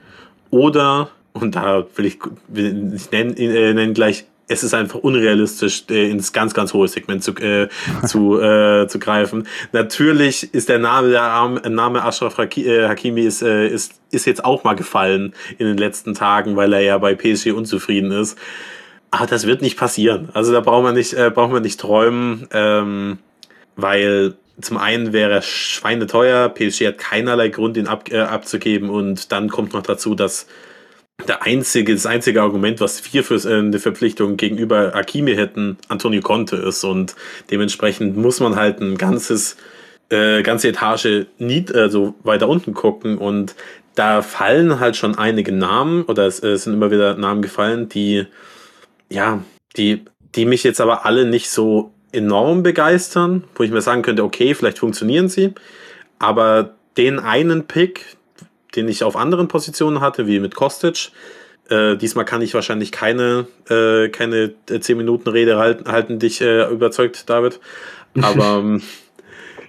Oder, 0.52 1.10
und 1.34 1.56
da 1.56 1.86
will 1.96 2.06
ich, 2.06 2.20
ich 2.54 3.12
nennen, 3.12 3.36
äh, 3.38 3.74
nennen 3.74 3.94
gleich, 3.94 4.26
es 4.50 4.64
ist 4.64 4.74
einfach 4.74 5.00
unrealistisch, 5.00 5.84
äh, 5.90 6.10
ins 6.10 6.34
ganz, 6.34 6.54
ganz 6.54 6.74
hohe 6.74 6.88
Segment 6.88 7.24
zu, 7.24 7.34
äh, 7.36 7.70
zu, 8.06 8.42
äh, 8.42 8.88
zu 8.88 9.00
greifen. 9.00 9.48
Natürlich 9.72 10.54
ist 10.54 10.68
der 10.68 10.80
Name, 10.80 11.12
der 11.12 11.70
Name 11.70 12.04
Ashraf 12.04 12.38
äh, 12.40 12.88
Hakimi 12.88 13.22
ist, 13.22 13.42
äh, 13.44 13.68
ist, 13.68 13.94
ist 14.12 14.26
jetzt 14.26 14.44
auch 14.44 14.64
mal 14.64 14.76
gefallen 14.76 15.34
in 15.60 15.68
den 15.68 15.78
letzten 15.78 16.16
Tagen, 16.16 16.56
weil 16.56 16.74
er 16.74 16.82
ja 16.82 16.98
bei 16.98 17.14
PSG 17.14 17.52
unzufrieden 17.52 18.12
ist. 18.12 18.38
Aber 19.12 19.28
das 19.28 19.46
wird 19.46 19.62
nicht 19.62 19.78
passieren. 19.78 20.30
Also 20.34 20.52
da 20.52 20.62
braucht 20.62 20.84
man 20.84 20.96
nicht, 20.96 21.14
äh, 21.14 21.32
braucht 21.34 21.52
man 21.52 21.62
nicht 21.62 21.80
träumen, 21.80 22.48
ähm, 22.52 23.20
weil 23.76 24.36
zum 24.62 24.78
einen 24.78 25.14
wäre 25.14 25.32
er 25.32 25.42
schweineteuer, 25.42 26.50
PSG 26.50 26.88
hat 26.88 26.98
keinerlei 26.98 27.50
Grund, 27.50 27.78
ihn 27.78 27.88
ab, 27.88 28.10
äh, 28.12 28.20
abzugeben 28.20 28.90
und 28.90 29.32
dann 29.32 29.50
kommt 29.50 29.74
noch 29.74 29.84
dazu, 29.84 30.16
dass 30.16 30.48
der 31.28 31.44
einzige, 31.44 31.94
das 31.94 32.06
einzige 32.06 32.42
Argument, 32.42 32.80
was 32.80 33.14
wir 33.14 33.24
für 33.24 33.36
äh, 33.36 33.60
eine 33.60 33.80
Verpflichtung 33.80 34.38
gegenüber 34.38 34.96
Akimi 34.96 35.36
hätten, 35.36 35.78
Antonio 35.88 36.22
Conte 36.22 36.56
ist. 36.56 36.84
Und 36.84 37.16
dementsprechend 37.52 38.18
muss 38.18 38.40
man 38.40 38.56
halt 38.56 38.80
ein 38.82 38.98
ganzes, 38.98 39.58
äh, 40.10 40.42
ganze 40.44 40.70
Etage 40.70 41.28
nicht, 41.38 41.74
also 41.74 42.16
weiter 42.24 42.48
unten 42.48 42.74
gucken. 42.74 43.18
Und 43.18 43.56
da 43.96 44.22
fallen 44.22 44.80
halt 44.80 44.96
schon 44.96 45.18
einige 45.18 45.52
Namen 45.52 46.04
oder 46.04 46.26
es, 46.26 46.40
es 46.40 46.64
sind 46.64 46.74
immer 46.74 46.92
wieder 46.92 47.16
Namen 47.16 47.42
gefallen, 47.42 47.90
die 47.90 48.26
ja, 49.10 49.44
die, 49.76 50.06
die 50.36 50.46
mich 50.46 50.64
jetzt 50.64 50.80
aber 50.82 51.06
alle 51.06 51.26
nicht 51.26 51.50
so 51.50 51.92
enorm 52.12 52.64
begeistern, 52.64 53.44
wo 53.56 53.64
ich 53.64 53.72
mir 53.72 53.82
sagen 53.82 54.02
könnte, 54.02 54.24
okay, 54.24 54.54
vielleicht 54.54 54.80
funktionieren 54.80 55.30
sie, 55.30 55.54
aber 56.18 56.76
den 56.98 57.20
einen 57.20 57.66
Pick, 57.66 58.18
den 58.76 58.88
ich 58.88 59.04
auf 59.04 59.16
anderen 59.16 59.48
Positionen 59.48 60.02
hatte, 60.02 60.28
wie 60.28 60.40
mit 60.40 60.56
Kostic, 60.56 61.12
äh, 61.70 61.96
diesmal 61.98 62.26
kann 62.26 62.42
ich 62.42 62.54
wahrscheinlich 62.54 62.92
keine, 62.92 63.48
äh, 63.70 64.10
keine 64.10 64.54
10 64.68 64.98
Minuten 64.98 65.30
Rede 65.30 65.58
halten, 65.58 65.92
halten 65.92 66.20
dich 66.20 66.42
äh, 66.42 66.66
überzeugt, 66.72 67.30
David. 67.30 67.60
Aber 68.22 68.58
ähm, 68.60 68.82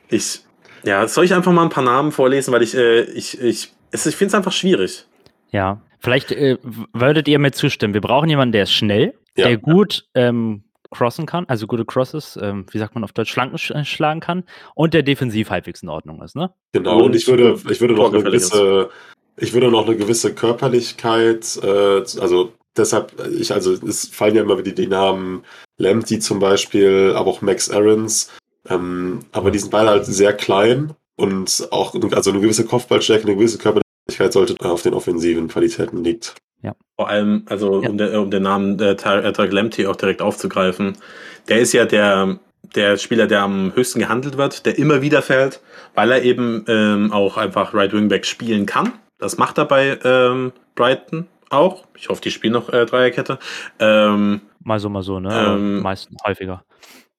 ich, 0.08 0.40
ja, 0.84 1.06
soll 1.06 1.24
ich 1.24 1.34
einfach 1.34 1.52
mal 1.52 1.62
ein 1.62 1.68
paar 1.68 1.84
Namen 1.84 2.12
vorlesen, 2.12 2.52
weil 2.52 2.62
ich, 2.62 2.74
äh, 2.74 3.02
ich, 3.02 3.40
ich, 3.40 3.72
es, 3.90 4.06
ich 4.06 4.16
finde 4.16 4.28
es 4.28 4.34
einfach 4.34 4.52
schwierig. 4.52 5.06
Ja, 5.50 5.80
vielleicht 5.98 6.32
äh, 6.32 6.56
würdet 6.62 7.28
ihr 7.28 7.38
mir 7.38 7.52
zustimmen. 7.52 7.92
Wir 7.94 8.00
brauchen 8.00 8.28
jemanden, 8.28 8.52
der 8.52 8.62
ist 8.62 8.72
schnell, 8.72 9.14
Ja. 9.36 9.48
der 9.48 9.58
gut 9.58 10.06
ähm, 10.14 10.62
crossen 10.90 11.26
kann, 11.26 11.44
also 11.48 11.66
gute 11.66 11.84
Crosses, 11.84 12.38
ähm, 12.40 12.66
wie 12.70 12.78
sagt 12.78 12.94
man 12.94 13.04
auf 13.04 13.12
Deutsch, 13.12 13.32
Flanken 13.32 13.58
sch 13.58 13.70
äh, 13.70 13.84
schlagen 13.84 14.20
kann 14.20 14.44
und 14.74 14.94
der 14.94 15.02
defensiv 15.02 15.50
halbwegs 15.50 15.82
in 15.82 15.88
Ordnung 15.88 16.22
ist, 16.22 16.36
ne? 16.36 16.52
Genau, 16.72 16.98
und, 16.98 17.02
Und 17.04 17.16
ich 17.16 17.26
würde, 17.26 17.58
ich 17.70 17.80
würde 17.80 17.94
noch 17.94 18.12
eine 18.12 18.22
torgefährlich 18.22 18.42
ist. 18.42 18.52
gewisse, 18.52 18.90
ich 19.36 19.52
würde 19.52 19.70
noch 19.70 19.86
eine 19.86 19.96
gewisse 19.96 20.34
Körperlichkeit, 20.34 21.58
äh, 21.62 22.02
also 22.20 22.52
deshalb, 22.76 23.12
ich, 23.30 23.52
also 23.52 23.72
es 23.72 24.08
fallen 24.08 24.34
ja 24.34 24.42
immer 24.42 24.58
wieder 24.58 24.72
die 24.72 24.86
Namen 24.86 25.44
Lamptey 25.78 26.18
zum 26.18 26.38
Beispiel, 26.40 27.14
aber 27.16 27.30
auch 27.30 27.42
Max 27.42 27.70
Aarons, 27.70 28.30
ähm, 28.68 29.20
aber 29.32 29.50
die 29.50 29.58
sind 29.58 29.70
beide 29.70 29.90
halt 29.90 30.06
sehr 30.06 30.32
klein 30.32 30.94
und 31.16 31.68
auch, 31.70 31.94
also 32.12 32.30
eine 32.30 32.40
gewisse 32.40 32.64
Kopfballstärke, 32.64 33.26
eine 33.26 33.36
gewisse 33.36 33.58
Körperlichkeit 33.58 33.89
sollte 34.10 34.54
auf 34.60 34.82
den 34.82 34.94
offensiven 34.94 35.48
Qualitäten 35.48 36.04
liegt. 36.04 36.34
Vor 36.96 37.08
allem, 37.08 37.44
also 37.48 37.82
Ja. 37.82 37.88
um, 37.88 37.96
der, 37.96 38.20
um 38.20 38.30
den 38.30 38.42
Namen 38.42 38.78
äh, 38.78 38.90
äh, 38.90 38.94
Tarek 38.94 39.52
Lamptey 39.52 39.86
auch 39.86 39.96
direkt 39.96 40.20
aufzugreifen, 40.20 40.98
der 41.48 41.58
ist 41.60 41.72
ja 41.72 41.86
der, 41.86 42.38
der 42.74 42.98
Spieler, 42.98 43.26
der 43.26 43.40
am 43.40 43.74
höchsten 43.74 44.00
gehandelt 44.00 44.36
wird, 44.36 44.66
der 44.66 44.78
immer 44.78 45.00
wieder 45.00 45.22
fällt, 45.22 45.60
weil 45.94 46.12
er 46.12 46.22
eben 46.22 46.64
ähm, 46.68 47.10
auch 47.12 47.38
einfach 47.38 47.72
Right 47.72 47.94
Wingback 47.94 48.26
spielen 48.26 48.66
kann. 48.66 48.92
Das 49.18 49.38
macht 49.38 49.56
er 49.56 49.64
bei 49.64 49.98
ähm, 50.04 50.52
Brighton 50.74 51.26
auch. 51.48 51.84
Ich 51.96 52.10
hoffe, 52.10 52.20
die 52.20 52.30
spielen 52.30 52.52
noch 52.52 52.68
äh, 52.70 52.84
Dreierkette. 52.84 53.38
Ähm, 53.78 54.42
Mal 54.62 54.78
so, 54.78 54.90
mal 54.90 55.02
so, 55.02 55.18
ne? 55.20 55.30
Ähm, 55.34 55.80
meistens 55.80 56.18
häufiger. 56.26 56.62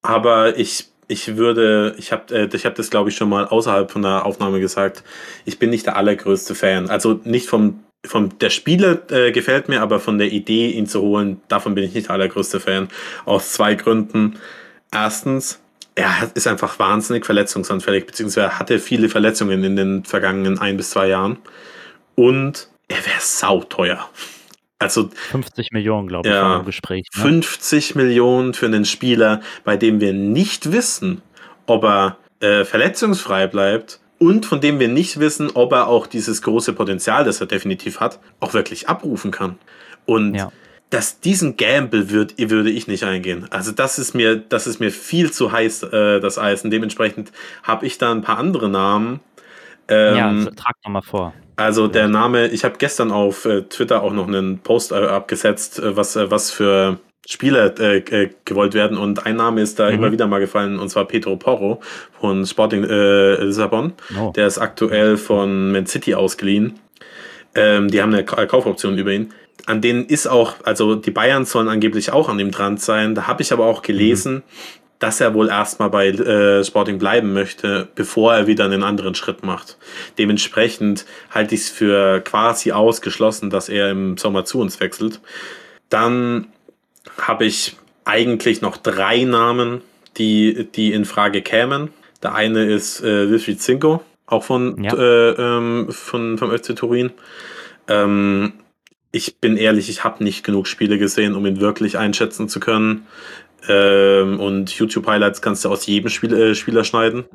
aber 0.03 0.57
ich, 0.59 0.89
ich 1.07 1.36
würde, 1.38 1.95
ich 1.98 2.11
habe 2.11 2.34
äh, 2.34 2.49
ich 2.53 2.65
hab 2.65 2.76
das, 2.76 2.90
glaube 2.90 3.10
ich, 3.10 3.15
schon 3.15 3.30
mal 3.30 3.45
außerhalb 3.45 3.91
von 3.91 4.02
der 4.02 4.26
Aufnahme 4.26 4.60
gesagt, 4.60 5.03
ich 5.45 5.60
bin 5.60 5.69
nicht 5.69 5.86
der 5.86 5.98
allergrößte 5.98 6.56
Fan. 6.56 6.90
Also 6.90 7.19
nicht 7.23 7.48
vom, 7.48 7.84
vom 8.06 8.38
der 8.40 8.49
Spieler 8.49 8.99
äh, 9.11 9.32
gefällt 9.32 9.69
mir, 9.69 9.82
aber 9.82 9.99
von 9.99 10.18
der 10.18 10.32
Idee, 10.32 10.69
ihn 10.72 10.88
zu 10.88 11.02
holen, 11.02 11.41
davon 11.48 11.76
bin 11.76 11.84
ich 11.84 11.94
nicht 11.94 12.07
der 12.07 12.15
allergrößte 12.15 12.60
Fan. 12.60 12.88
Aus 13.26 13.53
zwei 13.53 13.76
Gründen. 13.76 14.38
Erstens, 14.91 15.60
er 15.95 16.32
ist 16.34 16.48
einfach 16.48 16.80
wahnsinnig 16.80 17.26
verletzungsanfällig, 17.26 18.06
beziehungsweise 18.06 18.57
hatte 18.57 18.80
viele 18.80 19.10
Verletzungen 19.10 19.64
in 19.64 19.76
den 19.76 20.06
vergangenen 20.06 20.60
ein 20.60 20.78
bis 20.78 20.91
zwei 20.91 21.07
Jahren. 21.07 21.38
Und 22.15 22.69
er 22.88 23.06
wäre 23.06 23.19
sauteuer. 23.19 24.10
Also 24.81 25.09
50 25.31 25.71
Millionen, 25.71 26.07
glaube 26.07 26.27
ich, 26.27 26.33
Ja. 26.33 26.57
im 26.57 26.65
Gespräch. 26.65 27.05
Ne? 27.15 27.21
50 27.21 27.95
Millionen 27.95 28.53
für 28.53 28.65
einen 28.65 28.85
Spieler, 28.85 29.41
bei 29.63 29.77
dem 29.77 29.99
wir 30.01 30.13
nicht 30.13 30.71
wissen, 30.71 31.21
ob 31.67 31.83
er 31.83 32.17
äh, 32.39 32.65
verletzungsfrei 32.65 33.47
bleibt 33.47 33.99
und 34.17 34.45
von 34.45 34.61
dem 34.61 34.79
wir 34.79 34.87
nicht 34.87 35.19
wissen, 35.19 35.49
ob 35.53 35.71
er 35.73 35.87
auch 35.87 36.07
dieses 36.07 36.41
große 36.41 36.73
Potenzial, 36.73 37.23
das 37.23 37.39
er 37.41 37.47
definitiv 37.47 37.99
hat, 37.99 38.19
auch 38.39 38.53
wirklich 38.53 38.89
abrufen 38.89 39.31
kann. 39.31 39.57
Und 40.05 40.33
Ja. 40.35 40.51
dass 40.89 41.19
diesen 41.21 41.55
Gamble 41.55 42.09
würd, 42.09 42.33
würde 42.37 42.69
ich 42.71 42.87
nicht 42.87 43.03
eingehen. 43.03 43.47
Also 43.51 43.71
das 43.71 43.97
ist 43.99 44.13
mir, 44.13 44.35
das 44.35 44.67
ist 44.67 44.79
mir 44.79 44.91
viel 44.91 45.31
zu 45.31 45.51
heiß, 45.51 45.83
äh, 45.83 46.19
das 46.19 46.37
Eis. 46.37 46.63
Und 46.63 46.71
dementsprechend 46.71 47.31
habe 47.63 47.85
ich 47.85 47.97
da 47.97 48.11
ein 48.11 48.21
paar 48.23 48.37
andere 48.39 48.69
Namen. 48.69 49.19
Ähm, 49.87 50.15
ja, 50.45 50.51
trag 50.55 50.75
doch 50.83 50.89
mal 50.91 51.01
vor. 51.01 51.33
Also 51.56 51.88
der 51.88 52.07
Name, 52.07 52.48
ich 52.48 52.64
habe 52.64 52.76
gestern 52.78 53.11
auf 53.11 53.45
äh, 53.45 53.61
Twitter 53.64 54.02
auch 54.03 54.14
noch 54.14 54.28
einen 54.28 54.60
Post 54.60 54.91
äh, 54.91 54.95
abgesetzt, 54.95 55.80
äh, 55.80 55.95
was, 55.95 56.15
äh, 56.15 56.30
was 56.32 56.52
für 56.52 56.99
Spieler 57.28 57.78
äh, 57.80 57.98
äh, 57.98 58.30
gewollt 58.45 58.73
werden. 58.73 58.98
Und 58.98 59.26
ein 59.26 59.36
Name 59.36 59.61
ist 59.61 59.80
da 59.80 59.90
Mhm. 59.90 59.95
immer 59.95 60.11
wieder 60.11 60.28
mal 60.28 60.40
gefallen, 60.40 60.80
und 60.80 60.90
zwar 60.90 61.06
Pedro 61.06 61.36
Porro 61.38 61.80
von 62.19 62.45
Sporting 62.45 62.84
Lissabon. 62.84 63.94
Oh. 64.19 64.32
Der 64.36 64.48
ist 64.48 64.57
aktuell 64.57 65.18
von 65.18 65.72
Man 65.72 65.86
City 65.86 66.15
ausgeliehen. 66.15 66.80
Ähm, 67.53 67.90
die 67.90 68.02
haben 68.02 68.14
eine 68.14 68.26
Ka- 68.26 68.45
Kaufoption 68.45 68.98
über 68.98 69.11
ihn. 69.11 69.34
An 69.68 69.82
denen 69.82 70.06
ist 70.06 70.26
auch, 70.28 70.56
also 70.64 70.95
die 70.95 71.11
Bayern 71.11 71.45
sollen 71.45 71.68
angeblich 71.68 72.11
auch 72.11 72.30
an 72.30 72.40
ihm 72.40 72.49
dran 72.49 72.78
sein. 72.78 73.14
Da 73.14 73.28
habe 73.28 73.44
ich 73.44 73.53
aber 73.53 73.65
auch 73.68 73.84
gelesen, 73.84 74.41
dass 75.02 75.19
er 75.19 75.34
wohl 75.34 75.49
erstmal 75.49 75.90
bei 75.90 76.10
äh, 76.10 76.64
Sporting 76.64 76.99
bleiben 76.99 77.34
möchte, 77.34 77.88
bevor 77.95 78.36
er 78.36 78.45
wieder 78.45 78.65
einen 78.65 78.84
anderen 78.84 79.15
Schritt 79.15 79.44
macht. 79.44 79.78
Dementsprechend 80.19 81.06
halte 81.32 81.56
ich 81.56 81.61
es 81.61 81.69
für 81.69 82.22
quasi 82.22 82.72
ausgeschlossen, 82.72 83.49
dass 83.49 83.68
er 83.68 83.90
im 83.90 84.18
Sommer 84.18 84.45
zu 84.45 84.60
uns 84.60 84.80
wechselt. 84.80 85.19
Dann 85.90 86.48
habe 87.18 87.45
ich 87.45 87.78
eigentlich 88.06 88.61
noch 88.61 88.78
drei 88.78 89.23
Namen, 89.23 89.82
die, 90.18 90.68
die 90.76 90.94
in 90.94 91.06
Frage 91.06 91.41
kämen. 91.41 91.90
Der 92.22 92.36
eine 92.36 92.65
ist 92.65 93.02
äh, 93.02 93.28
Wilfried 93.32 93.60
Zinko, 93.60 94.03
auch 94.28 94.44
von, 94.44 94.84
Ja. 94.84 94.94
äh, 94.94 95.32
ähm, 95.32 95.88
von 95.90 96.38
vom 96.38 96.56
FC 96.56 96.76
Turin. 96.76 97.10
Ähm, 97.88 98.53
ich 99.11 99.38
bin 99.38 99.57
ehrlich, 99.57 99.90
ich 99.90 100.03
habe 100.03 100.23
nicht 100.23 100.44
genug 100.44 100.68
Spiele 100.68 100.98
gesehen, 100.98 101.36
um 101.36 101.45
ihn 101.45 101.60
wirklich 101.60 101.98
einschätzen 101.98 102.48
zu 102.48 102.60
können. 102.60 103.07
Ähm, 103.67 104.39
und 104.39 104.71
YouTube-Highlights 104.71 105.41
kannst 105.41 105.65
du 105.65 105.69
aus 105.69 105.85
jedem 105.85 106.09
Spiel, 106.09 106.33
äh, 106.33 106.55
Spieler 106.55 106.83
schneiden. 106.83 107.25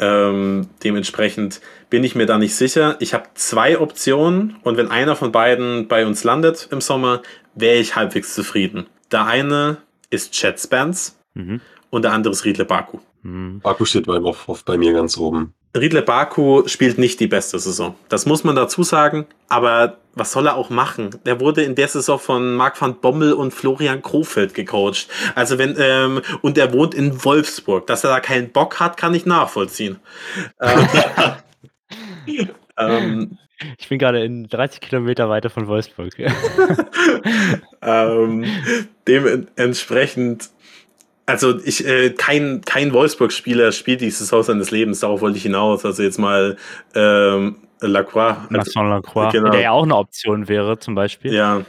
Ähm, 0.00 0.68
dementsprechend 0.82 1.60
bin 1.88 2.02
ich 2.02 2.14
mir 2.16 2.26
da 2.26 2.36
nicht 2.38 2.56
sicher. 2.56 2.96
Ich 2.98 3.14
habe 3.14 3.24
zwei 3.34 3.78
Optionen 3.78 4.56
und 4.64 4.76
wenn 4.76 4.90
einer 4.90 5.14
von 5.14 5.30
beiden 5.30 5.86
bei 5.86 6.04
uns 6.04 6.24
landet 6.24 6.68
im 6.72 6.80
Sommer, 6.80 7.22
wäre 7.54 7.76
ich 7.76 7.94
halbwegs 7.94 8.34
zufrieden. 8.34 8.86
Der 9.12 9.26
eine 9.26 9.76
ist 10.10 10.32
Chad 10.32 10.58
Spence 10.58 11.16
Mhm. 11.34 11.60
und 11.90 12.02
der 12.02 12.12
andere 12.12 12.32
ist 12.32 12.44
Riedle 12.44 12.64
Baku. 12.64 12.98
Hm. 13.24 13.60
Baku 13.60 13.84
steht 13.84 14.06
bei, 14.06 14.18
auf, 14.18 14.48
auf 14.48 14.64
bei 14.64 14.76
mir 14.78 14.92
ganz 14.92 15.16
oben. 15.16 15.54
Riedle 15.76 16.02
Baku 16.02 16.68
spielt 16.68 16.98
nicht 16.98 17.18
die 17.18 17.26
beste 17.26 17.58
Saison. 17.58 17.96
Das 18.08 18.26
muss 18.26 18.44
man 18.44 18.54
dazu 18.54 18.84
sagen. 18.84 19.26
Aber 19.48 19.98
was 20.14 20.30
soll 20.30 20.46
er 20.46 20.54
auch 20.54 20.70
machen? 20.70 21.16
Der 21.26 21.40
wurde 21.40 21.62
in 21.62 21.74
der 21.74 21.88
Saison 21.88 22.20
von 22.20 22.54
Marc 22.54 22.80
van 22.80 23.00
Bommel 23.00 23.32
und 23.32 23.52
Florian 23.52 24.02
Krofeld 24.02 24.54
gecoacht. 24.54 25.08
Also 25.34 25.58
wenn, 25.58 25.74
ähm, 25.78 26.20
und 26.42 26.58
er 26.58 26.72
wohnt 26.72 26.94
in 26.94 27.24
Wolfsburg. 27.24 27.88
Dass 27.88 28.04
er 28.04 28.10
da 28.10 28.20
keinen 28.20 28.50
Bock 28.50 28.78
hat, 28.78 28.96
kann 28.96 29.14
ich 29.14 29.26
nachvollziehen. 29.26 29.98
ähm, 30.60 30.88
ähm 32.78 33.38
ich 33.78 33.88
bin 33.88 33.98
gerade 33.98 34.22
in 34.22 34.48
30 34.48 34.80
Kilometer 34.80 35.28
weiter 35.28 35.48
von 35.48 35.66
Wolfsburg. 35.66 36.12
ähm, 37.82 38.44
dementsprechend 39.06 40.50
also 41.26 41.58
ich, 41.64 41.86
äh, 41.86 42.10
kein, 42.10 42.60
kein 42.62 42.92
Wolfsburg-Spieler 42.92 43.72
spielt 43.72 44.00
dieses 44.00 44.30
Haus 44.32 44.46
seines 44.46 44.70
Lebens, 44.70 45.00
darauf 45.00 45.20
wollte 45.20 45.38
ich 45.38 45.44
hinaus. 45.44 45.84
Also 45.84 46.02
jetzt 46.02 46.18
mal 46.18 46.56
ähm, 46.94 47.56
Lacroix. 47.80 48.36
Also, 48.52 48.82
Lacroix, 48.82 49.32
genau. 49.32 49.50
der 49.50 49.60
ja 49.60 49.70
auch 49.70 49.84
eine 49.84 49.96
Option 49.96 50.48
wäre, 50.48 50.78
zum 50.78 50.94
Beispiel. 50.94 51.32
Ja, 51.32 51.62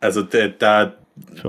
also 0.00 0.22
der, 0.22 0.48
da, 0.48 0.94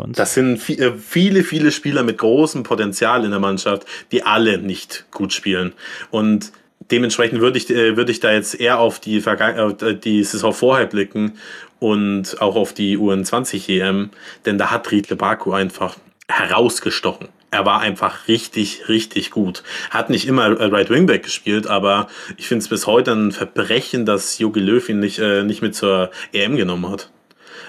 das 0.07 0.33
sind 0.33 0.69
äh, 0.69 0.93
viele, 0.97 1.43
viele 1.43 1.71
Spieler 1.71 2.03
mit 2.03 2.17
großem 2.17 2.63
Potenzial 2.63 3.23
in 3.23 3.31
der 3.31 3.39
Mannschaft, 3.39 3.85
die 4.11 4.23
alle 4.23 4.57
nicht 4.57 5.05
gut 5.11 5.31
spielen. 5.31 5.73
Und 6.11 6.51
dementsprechend 6.91 7.39
würde 7.39 7.57
ich, 7.57 7.69
äh, 7.69 7.95
würde 7.95 8.11
ich 8.11 8.19
da 8.19 8.33
jetzt 8.33 8.59
eher 8.59 8.79
auf 8.79 8.99
die, 8.99 9.21
Vergangen 9.21 9.77
äh, 9.79 9.95
die 9.95 10.23
Saison 10.23 10.53
vorher 10.53 10.85
blicken 10.85 11.37
und 11.79 12.41
auch 12.41 12.55
auf 12.57 12.73
die 12.73 12.97
UN20 12.97 13.69
EM, 13.69 14.09
denn 14.45 14.57
da 14.57 14.69
hat 14.69 14.91
Riedle 14.91 15.15
Baku 15.15 15.53
einfach 15.53 15.95
herausgestochen 16.27 17.29
er 17.53 17.65
war 17.65 17.79
einfach 17.81 18.27
richtig, 18.27 18.89
richtig 18.89 19.29
gut. 19.29 19.63
Hat 19.91 20.09
nicht 20.09 20.27
immer 20.27 20.59
Right 20.59 20.89
Wingback 20.89 21.23
gespielt, 21.23 21.67
aber 21.67 22.07
ich 22.35 22.47
finde 22.47 22.63
es 22.63 22.67
bis 22.67 22.87
heute 22.87 23.11
ein 23.11 23.31
Verbrechen, 23.31 24.07
dass 24.07 24.39
Jogi 24.39 24.59
Löw 24.59 24.89
ihn 24.89 24.99
nicht, 24.99 25.19
äh, 25.19 25.43
nicht 25.43 25.61
mit 25.61 25.75
zur 25.75 26.09
EM 26.33 26.57
genommen 26.57 26.89
hat. 26.89 27.11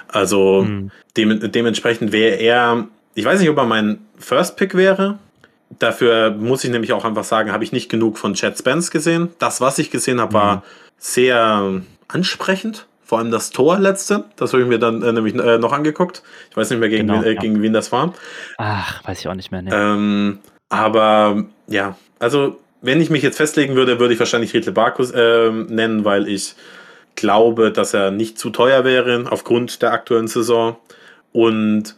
Also 0.07 0.63
mhm. 0.63 0.89
dem, 1.17 1.51
dementsprechend 1.51 2.11
wäre 2.11 2.35
er, 2.35 2.87
ich 3.13 3.25
weiß 3.25 3.39
nicht, 3.39 3.49
ob 3.49 3.57
er 3.57 3.65
mein 3.65 3.99
First 4.17 4.57
Pick 4.57 4.75
wäre. 4.75 5.19
Dafür 5.77 6.31
muss 6.31 6.63
ich 6.63 6.71
nämlich 6.71 6.91
auch 6.91 7.05
einfach 7.05 7.23
sagen, 7.23 7.51
habe 7.51 7.63
ich 7.63 7.71
nicht 7.71 7.89
genug 7.89 8.17
von 8.17 8.33
Chad 8.33 8.57
Spence 8.57 8.89
gesehen. 8.89 9.29
Das, 9.37 9.61
was 9.61 9.77
ich 9.77 9.91
gesehen 9.91 10.19
habe, 10.19 10.33
war 10.33 10.55
mhm. 10.57 10.61
sehr 10.97 11.81
ansprechend. 12.07 12.87
Vor 13.05 13.19
allem 13.19 13.29
das 13.29 13.51
Tor 13.51 13.77
letzte, 13.79 14.25
das 14.35 14.51
habe 14.51 14.63
ich 14.63 14.67
mir 14.67 14.79
dann 14.79 15.03
äh, 15.03 15.13
nämlich 15.13 15.35
äh, 15.35 15.59
noch 15.59 15.71
angeguckt. 15.71 16.23
Ich 16.49 16.57
weiß 16.57 16.71
nicht 16.71 16.79
mehr, 16.79 16.89
gegen, 16.89 17.07
genau, 17.07 17.21
wen, 17.21 17.23
äh, 17.23 17.33
ja. 17.33 17.39
gegen 17.39 17.61
wen 17.61 17.71
das 17.71 17.91
war. 17.91 18.13
Ach, 18.57 19.07
weiß 19.07 19.19
ich 19.19 19.27
auch 19.27 19.35
nicht 19.35 19.51
mehr. 19.51 19.61
Nee. 19.61 19.69
Ähm, 19.71 20.39
aber 20.69 21.45
ja, 21.67 21.95
also 22.19 22.59
wenn 22.81 22.99
ich 22.99 23.11
mich 23.11 23.21
jetzt 23.21 23.37
festlegen 23.37 23.75
würde, 23.75 23.99
würde 23.99 24.13
ich 24.13 24.19
wahrscheinlich 24.19 24.53
Riedle 24.53 24.71
Barkus 24.71 25.11
äh, 25.11 25.51
nennen, 25.51 26.03
weil 26.03 26.27
ich 26.27 26.55
glaube, 27.15 27.71
dass 27.71 27.93
er 27.93 28.11
nicht 28.11 28.39
zu 28.39 28.49
teuer 28.49 28.83
wäre 28.83 29.25
aufgrund 29.29 29.81
der 29.81 29.93
aktuellen 29.93 30.27
Saison. 30.27 30.75
Und 31.31 31.95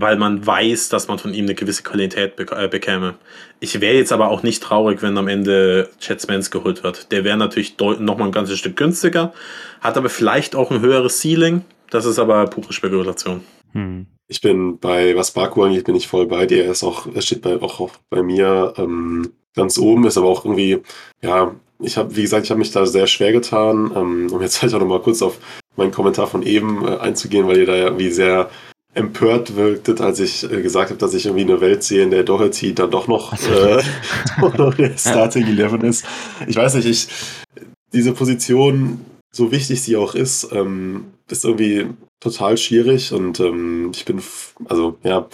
weil 0.00 0.16
man 0.16 0.46
weiß, 0.46 0.88
dass 0.88 1.08
man 1.08 1.18
von 1.18 1.34
ihm 1.34 1.44
eine 1.44 1.54
gewisse 1.54 1.82
Qualität 1.82 2.36
bek 2.36 2.52
äh, 2.52 2.68
bekäme. 2.68 3.14
Ich 3.60 3.80
wäre 3.80 3.96
jetzt 3.96 4.12
aber 4.12 4.30
auch 4.30 4.42
nicht 4.42 4.62
traurig, 4.62 5.02
wenn 5.02 5.18
am 5.18 5.28
Ende 5.28 5.90
Chad 5.98 6.22
Spence 6.22 6.50
geholt 6.50 6.82
wird. 6.84 7.10
Der 7.12 7.24
wäre 7.24 7.36
natürlich 7.36 7.76
nochmal 7.78 8.28
ein 8.28 8.32
ganzes 8.32 8.58
Stück 8.58 8.76
günstiger, 8.76 9.32
hat 9.80 9.96
aber 9.96 10.08
vielleicht 10.08 10.54
auch 10.54 10.70
ein 10.70 10.80
höheres 10.80 11.20
Ceiling. 11.20 11.64
Das 11.90 12.04
ist 12.04 12.18
aber 12.18 12.44
pure 12.46 12.72
Spekulation. 12.72 13.42
Hm. 13.72 14.06
Ich 14.28 14.40
bin 14.40 14.78
bei, 14.78 15.16
was 15.16 15.30
Baku 15.30 15.62
angeht, 15.62 15.84
bin 15.84 15.96
ich 15.96 16.06
voll 16.06 16.26
bei 16.26 16.44
dir. 16.46 16.64
Er 16.64 16.72
ist 16.72 16.84
auch, 16.84 17.06
er 17.12 17.22
steht 17.22 17.40
bei, 17.42 17.60
auch, 17.62 17.80
auch 17.80 17.92
bei 18.10 18.22
mir 18.22 18.74
ähm, 18.76 19.32
ganz 19.54 19.78
oben, 19.78 20.06
ist 20.06 20.18
aber 20.18 20.28
auch 20.28 20.44
irgendwie, 20.44 20.82
ja, 21.22 21.54
ich 21.80 21.96
habe, 21.96 22.14
wie 22.14 22.22
gesagt, 22.22 22.44
ich 22.44 22.50
habe 22.50 22.58
mich 22.58 22.72
da 22.72 22.86
sehr 22.86 23.06
schwer 23.06 23.32
getan, 23.32 23.90
ähm, 23.94 24.28
um 24.30 24.42
jetzt 24.42 24.60
halt 24.62 24.74
auch 24.74 24.80
nochmal 24.80 25.00
kurz 25.00 25.22
auf 25.22 25.38
meinen 25.76 25.92
Kommentar 25.92 26.26
von 26.26 26.42
eben 26.42 26.86
äh, 26.86 26.98
einzugehen, 26.98 27.46
weil 27.46 27.58
ihr 27.58 27.66
da 27.66 27.76
ja 27.76 27.84
irgendwie 27.84 28.10
sehr 28.10 28.50
empört 28.94 29.56
wirktet, 29.56 30.00
als 30.00 30.20
ich 30.20 30.44
äh, 30.44 30.62
gesagt 30.62 30.90
habe, 30.90 30.98
dass 30.98 31.14
ich 31.14 31.26
irgendwie 31.26 31.44
eine 31.44 31.60
Welt 31.60 31.82
sehe, 31.82 32.02
in 32.02 32.10
der 32.10 32.24
Doherty 32.24 32.74
dann 32.74 32.90
doch 32.90 33.06
noch, 33.06 33.32
äh, 33.50 33.82
noch 34.56 34.74
der 34.74 34.96
Starting 34.96 35.46
Eleven 35.46 35.82
ist. 35.82 36.04
Ich 36.46 36.56
weiß 36.56 36.74
nicht, 36.74 36.86
ich, 36.86 37.08
diese 37.92 38.12
Position, 38.12 39.04
so 39.30 39.52
wichtig 39.52 39.82
sie 39.82 39.96
auch 39.96 40.14
ist, 40.14 40.48
ähm, 40.52 41.06
ist 41.30 41.44
irgendwie 41.44 41.86
total 42.20 42.56
schwierig 42.56 43.12
und 43.12 43.40
ähm, 43.40 43.92
ich 43.94 44.04
bin, 44.04 44.20
also 44.68 44.98
ja, 45.04 45.28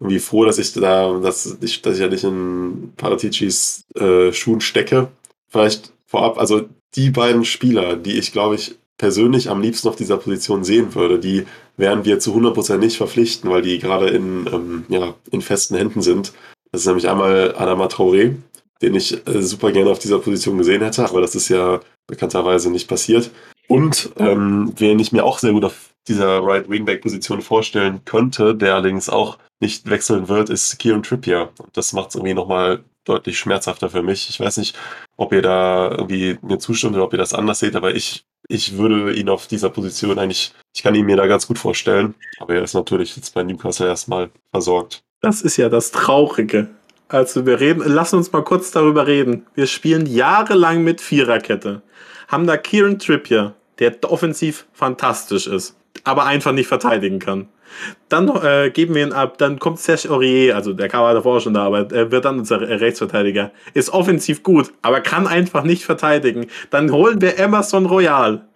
irgendwie 0.00 0.20
froh, 0.20 0.44
dass 0.44 0.58
ich 0.58 0.72
da, 0.74 1.18
dass 1.18 1.58
ich, 1.60 1.82
dass 1.82 1.94
ich 1.94 2.00
ja 2.00 2.08
nicht 2.08 2.24
in 2.24 2.92
Paraticis 2.96 3.84
äh, 3.96 4.32
Schuhen 4.32 4.60
stecke. 4.60 5.08
Vielleicht 5.48 5.92
vorab, 6.06 6.38
also 6.38 6.68
die 6.94 7.10
beiden 7.10 7.44
Spieler, 7.44 7.96
die 7.96 8.16
ich 8.16 8.32
glaube 8.32 8.54
ich 8.54 8.76
persönlich 8.96 9.48
am 9.48 9.60
liebsten 9.60 9.88
auf 9.88 9.96
dieser 9.96 10.16
Position 10.18 10.62
sehen 10.62 10.94
würde, 10.94 11.18
die 11.18 11.46
werden 11.78 12.04
wir 12.04 12.18
zu 12.18 12.34
100% 12.34 12.76
nicht 12.76 12.98
verpflichten, 12.98 13.50
weil 13.50 13.62
die 13.62 13.78
gerade 13.78 14.08
in, 14.08 14.46
ähm, 14.52 14.84
ja, 14.88 15.14
in 15.30 15.40
festen 15.40 15.76
Händen 15.76 16.02
sind. 16.02 16.32
Das 16.70 16.82
ist 16.82 16.86
nämlich 16.86 17.08
einmal 17.08 17.54
Adama 17.56 17.86
Traoré, 17.86 18.34
den 18.82 18.94
ich 18.94 19.26
äh, 19.26 19.42
super 19.42 19.72
gerne 19.72 19.90
auf 19.90 19.98
dieser 19.98 20.18
Position 20.18 20.58
gesehen 20.58 20.82
hätte, 20.82 21.08
aber 21.08 21.20
das 21.20 21.34
ist 21.34 21.48
ja 21.48 21.80
bekannterweise 22.06 22.70
nicht 22.70 22.88
passiert. 22.88 23.30
Und 23.68 24.10
ähm, 24.16 24.72
wen 24.76 24.98
ich 24.98 25.12
mir 25.12 25.24
auch 25.24 25.38
sehr 25.38 25.52
gut 25.52 25.64
auf 25.64 25.90
dieser 26.08 26.42
Right 26.42 26.68
Wingback 26.68 27.02
Position 27.02 27.42
vorstellen 27.42 28.00
könnte, 28.04 28.54
der 28.54 28.74
allerdings 28.74 29.08
auch 29.08 29.38
nicht 29.60 29.88
wechseln 29.88 30.28
wird, 30.28 30.50
ist 30.50 30.78
Kieran 30.78 31.02
Trippier. 31.02 31.50
Und 31.58 31.76
das 31.76 31.92
macht 31.92 32.10
es 32.10 32.14
irgendwie 32.14 32.34
nochmal 32.34 32.82
deutlich 33.04 33.38
schmerzhafter 33.38 33.90
für 33.90 34.02
mich. 34.02 34.28
Ich 34.30 34.40
weiß 34.40 34.56
nicht, 34.58 34.76
ob 35.16 35.32
ihr 35.32 35.42
da 35.42 35.90
irgendwie 35.90 36.38
mir 36.42 36.58
zustimmt 36.58 36.94
oder 36.94 37.04
ob 37.04 37.12
ihr 37.12 37.18
das 37.18 37.34
anders 37.34 37.58
seht, 37.58 37.76
aber 37.76 37.94
ich 37.94 38.24
ich 38.48 38.78
würde 38.78 39.12
ihn 39.12 39.28
auf 39.28 39.46
dieser 39.46 39.68
Position 39.68 40.18
eigentlich, 40.18 40.52
ich 40.74 40.82
kann 40.82 40.94
ihn 40.94 41.06
mir 41.06 41.16
da 41.16 41.26
ganz 41.26 41.46
gut 41.46 41.58
vorstellen. 41.58 42.14
Aber 42.40 42.54
er 42.54 42.62
ist 42.62 42.74
natürlich 42.74 43.14
jetzt 43.14 43.34
bei 43.34 43.42
Newcastle 43.42 43.86
erstmal 43.86 44.30
versorgt. 44.50 45.02
Das 45.20 45.42
ist 45.42 45.56
ja 45.58 45.68
das 45.68 45.90
Traurige. 45.90 46.68
Also 47.08 47.46
wir 47.46 47.60
reden, 47.60 47.82
lass 47.86 48.12
uns 48.12 48.32
mal 48.32 48.42
kurz 48.42 48.70
darüber 48.70 49.06
reden. 49.06 49.46
Wir 49.54 49.66
spielen 49.66 50.06
jahrelang 50.06 50.82
mit 50.82 51.00
Viererkette. 51.00 51.82
Haben 52.28 52.46
da 52.46 52.56
Kieran 52.56 52.98
Trippier, 52.98 53.54
der 53.78 53.96
offensiv 54.04 54.66
fantastisch 54.72 55.46
ist, 55.46 55.76
aber 56.04 56.24
einfach 56.24 56.52
nicht 56.52 56.68
verteidigen 56.68 57.18
kann. 57.18 57.48
Dann 58.08 58.28
äh, 58.28 58.70
geben 58.70 58.94
wir 58.94 59.02
ihn 59.06 59.12
ab, 59.12 59.38
dann 59.38 59.58
kommt 59.58 59.78
Serge 59.78 60.10
Aurier, 60.10 60.54
also 60.54 60.72
der 60.72 60.92
war 60.92 61.14
davor 61.14 61.40
schon 61.40 61.54
da, 61.54 61.64
aber 61.64 61.90
er 61.92 62.10
wird 62.10 62.24
dann 62.24 62.38
unser 62.38 62.60
Rechtsverteidiger. 62.60 63.52
Ist 63.74 63.90
offensiv 63.90 64.42
gut, 64.42 64.72
aber 64.82 65.00
kann 65.00 65.26
einfach 65.26 65.62
nicht 65.62 65.84
verteidigen. 65.84 66.46
Dann 66.70 66.92
holen 66.92 67.20
wir 67.20 67.38
Emerson 67.38 67.86
Royal 67.86 68.46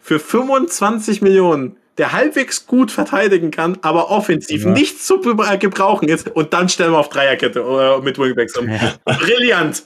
für 0.00 0.18
25 0.18 1.22
Millionen, 1.22 1.76
der 1.98 2.12
halbwegs 2.12 2.66
gut 2.66 2.90
verteidigen 2.90 3.50
kann, 3.50 3.78
aber 3.82 4.10
offensiv 4.10 4.64
ja. 4.64 4.70
nicht 4.70 5.02
zu 5.02 5.20
gebrauchen 5.20 6.08
ist. 6.08 6.30
Und 6.34 6.52
dann 6.52 6.68
stellen 6.68 6.92
wir 6.92 6.98
auf 6.98 7.08
Dreierkette 7.08 7.60
äh, 7.60 8.02
mit 8.02 8.18
Wingbacks 8.18 8.56
um. 8.56 8.68
Ja. 8.68 8.94
Brillant! 9.04 9.82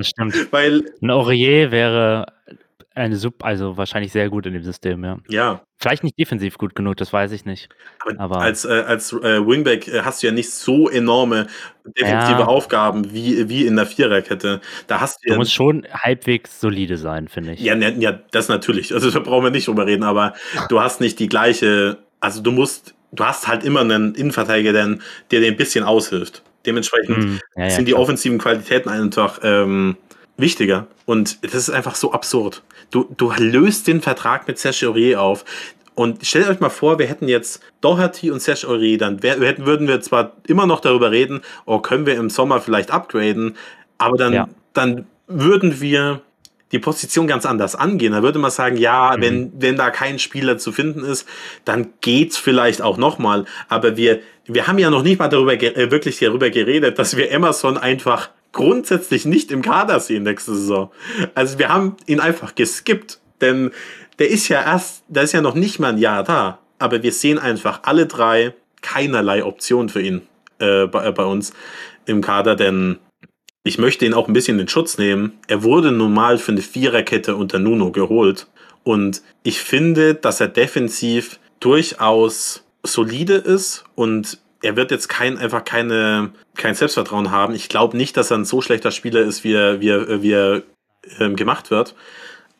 stimmt. 0.00 0.48
Weil 0.52 0.84
ein 1.02 1.10
Aurier 1.10 1.70
wäre 1.70 2.26
eine 2.94 3.16
Sub, 3.16 3.44
also 3.44 3.76
wahrscheinlich 3.76 4.12
sehr 4.12 4.28
gut 4.28 4.46
in 4.46 4.52
dem 4.52 4.62
System, 4.62 5.04
ja. 5.04 5.18
Ja. 5.28 5.62
Vielleicht 5.78 6.04
nicht 6.04 6.18
defensiv 6.18 6.58
gut 6.58 6.74
genug, 6.74 6.96
das 6.96 7.12
weiß 7.12 7.32
ich 7.32 7.44
nicht. 7.44 7.68
Aber, 8.00 8.20
Aber 8.20 8.38
als, 8.38 8.64
äh, 8.64 8.84
als 8.86 9.12
äh, 9.12 9.44
Wingback 9.44 9.88
äh, 9.88 10.02
hast 10.02 10.22
du 10.22 10.28
ja 10.28 10.32
nicht 10.32 10.50
so 10.50 10.88
enorme 10.88 11.46
defensive 11.84 12.40
ja. 12.40 12.46
Aufgaben 12.46 13.12
wie, 13.12 13.48
wie 13.48 13.66
in 13.66 13.76
der 13.76 13.86
Viererkette. 13.86 14.60
Da 14.86 15.00
hast 15.00 15.18
du, 15.22 15.28
du 15.28 15.32
ja, 15.32 15.38
musst 15.38 15.52
schon 15.52 15.86
halbwegs 15.92 16.60
solide 16.60 16.96
sein, 16.96 17.28
finde 17.28 17.54
ich. 17.54 17.60
Ja, 17.60 17.74
ne, 17.74 17.94
ja, 17.98 18.12
das 18.30 18.48
natürlich. 18.48 18.94
Also 18.94 19.10
da 19.10 19.18
brauchen 19.18 19.44
wir 19.44 19.50
nicht 19.50 19.66
drüber 19.66 19.86
reden, 19.86 20.04
aber 20.04 20.34
du 20.68 20.80
hast 20.80 21.00
nicht 21.00 21.18
die 21.18 21.28
gleiche, 21.28 21.98
also 22.20 22.42
du 22.42 22.52
musst, 22.52 22.94
du 23.10 23.24
hast 23.24 23.48
halt 23.48 23.64
immer 23.64 23.80
einen 23.80 24.14
Innenverteidiger, 24.14 24.72
der, 24.72 24.98
der 25.30 25.40
dir 25.40 25.48
ein 25.48 25.56
bisschen 25.56 25.84
aushilft. 25.84 26.42
Dementsprechend 26.64 27.18
mm, 27.18 27.38
ja, 27.56 27.70
sind 27.70 27.88
die 27.88 27.94
offensiven 27.94 28.38
Qualitäten 28.38 28.88
einfach 28.88 29.40
ähm, 29.42 29.96
wichtiger. 30.36 30.86
Und 31.06 31.42
das 31.42 31.54
ist 31.54 31.70
einfach 31.70 31.94
so 31.94 32.12
absurd. 32.12 32.62
Du, 32.90 33.06
du 33.16 33.32
löst 33.36 33.86
den 33.86 34.00
Vertrag 34.00 34.46
mit 34.48 34.58
Serge 34.58 34.88
Aurier 34.88 35.20
auf. 35.20 35.44
Und 35.94 36.24
stellt 36.26 36.48
euch 36.48 36.60
mal 36.60 36.70
vor, 36.70 36.98
wir 36.98 37.06
hätten 37.06 37.28
jetzt 37.28 37.60
Doherty 37.82 38.30
und 38.30 38.40
Serge 38.40 38.66
Aurier, 38.66 38.98
dann 38.98 39.22
wär, 39.22 39.38
hätten, 39.40 39.66
würden 39.66 39.88
wir 39.88 40.00
zwar 40.00 40.32
immer 40.46 40.66
noch 40.66 40.80
darüber 40.80 41.10
reden, 41.10 41.42
oh, 41.66 41.80
können 41.80 42.06
wir 42.06 42.16
im 42.16 42.30
Sommer 42.30 42.60
vielleicht 42.60 42.90
upgraden, 42.90 43.56
aber 43.98 44.16
dann, 44.16 44.32
ja. 44.32 44.48
dann 44.72 45.06
würden 45.26 45.80
wir 45.80 46.22
die 46.72 46.78
Position 46.78 47.26
ganz 47.26 47.44
anders 47.44 47.74
angehen. 47.74 48.12
Da 48.12 48.22
würde 48.22 48.38
man 48.38 48.50
sagen, 48.50 48.78
ja, 48.78 49.14
mhm. 49.16 49.22
wenn, 49.22 49.52
wenn 49.58 49.76
da 49.76 49.90
kein 49.90 50.18
Spieler 50.18 50.56
zu 50.56 50.72
finden 50.72 51.04
ist, 51.04 51.28
dann 51.64 51.92
geht's 52.00 52.38
vielleicht 52.38 52.80
auch 52.80 52.96
nochmal. 52.96 53.44
Aber 53.68 53.96
wir, 53.96 54.20
wir 54.46 54.66
haben 54.66 54.78
ja 54.78 54.90
noch 54.90 55.02
nicht 55.02 55.18
mal 55.18 55.28
darüber 55.28 55.52
äh, 55.52 55.90
wirklich 55.90 56.18
darüber 56.18 56.48
geredet, 56.48 56.98
dass 56.98 57.16
wir 57.16 57.30
Emerson 57.30 57.76
einfach 57.76 58.30
grundsätzlich 58.52 59.24
nicht 59.24 59.50
im 59.50 59.62
Kader 59.62 59.98
sehen 60.00 60.22
nächste 60.22 60.54
Saison. 60.54 60.90
Also 61.34 61.58
wir 61.58 61.68
haben 61.68 61.96
ihn 62.06 62.20
einfach 62.20 62.54
geskippt, 62.54 63.20
denn 63.40 63.70
der 64.18 64.28
ist 64.28 64.48
ja 64.48 64.62
erst, 64.62 65.04
der 65.08 65.24
ist 65.24 65.32
ja 65.32 65.40
noch 65.40 65.54
nicht 65.54 65.78
mal 65.78 65.88
ein 65.88 65.98
Jahr 65.98 66.22
da, 66.22 66.58
aber 66.78 67.02
wir 67.02 67.12
sehen 67.12 67.38
einfach 67.38 67.80
alle 67.84 68.06
drei 68.06 68.54
keinerlei 68.82 69.44
Option 69.44 69.88
für 69.88 70.02
ihn 70.02 70.22
äh, 70.58 70.86
bei, 70.86 71.10
bei 71.10 71.24
uns 71.24 71.52
im 72.06 72.20
Kader, 72.20 72.56
denn 72.56 72.98
ich 73.64 73.78
möchte 73.78 74.04
ihn 74.04 74.14
auch 74.14 74.26
ein 74.26 74.32
bisschen 74.32 74.58
in 74.58 74.68
Schutz 74.68 74.98
nehmen. 74.98 75.38
Er 75.46 75.62
wurde 75.62 75.92
normal 75.92 76.38
für 76.38 76.52
eine 76.52 76.62
Viererkette 76.62 77.36
unter 77.36 77.60
Nuno 77.60 77.92
geholt. 77.92 78.48
Und 78.82 79.22
ich 79.44 79.60
finde, 79.60 80.14
dass 80.16 80.40
er 80.40 80.48
defensiv 80.48 81.38
durchaus 81.60 82.64
solide 82.82 83.34
ist 83.34 83.84
und 83.94 84.38
er 84.62 84.76
wird 84.76 84.90
jetzt 84.90 85.08
kein, 85.08 85.38
einfach 85.38 85.64
keine, 85.64 86.30
kein 86.56 86.74
Selbstvertrauen 86.74 87.30
haben. 87.30 87.54
Ich 87.54 87.68
glaube 87.68 87.96
nicht, 87.96 88.16
dass 88.16 88.30
er 88.30 88.38
ein 88.38 88.44
so 88.44 88.60
schlechter 88.60 88.90
Spieler 88.90 89.20
ist, 89.20 89.44
wie 89.44 89.54
er, 89.54 89.80
wie 89.80 89.88
er, 89.88 90.22
wie 90.22 90.32
er 90.32 90.62
ähm, 91.18 91.36
gemacht 91.36 91.70
wird. 91.70 91.94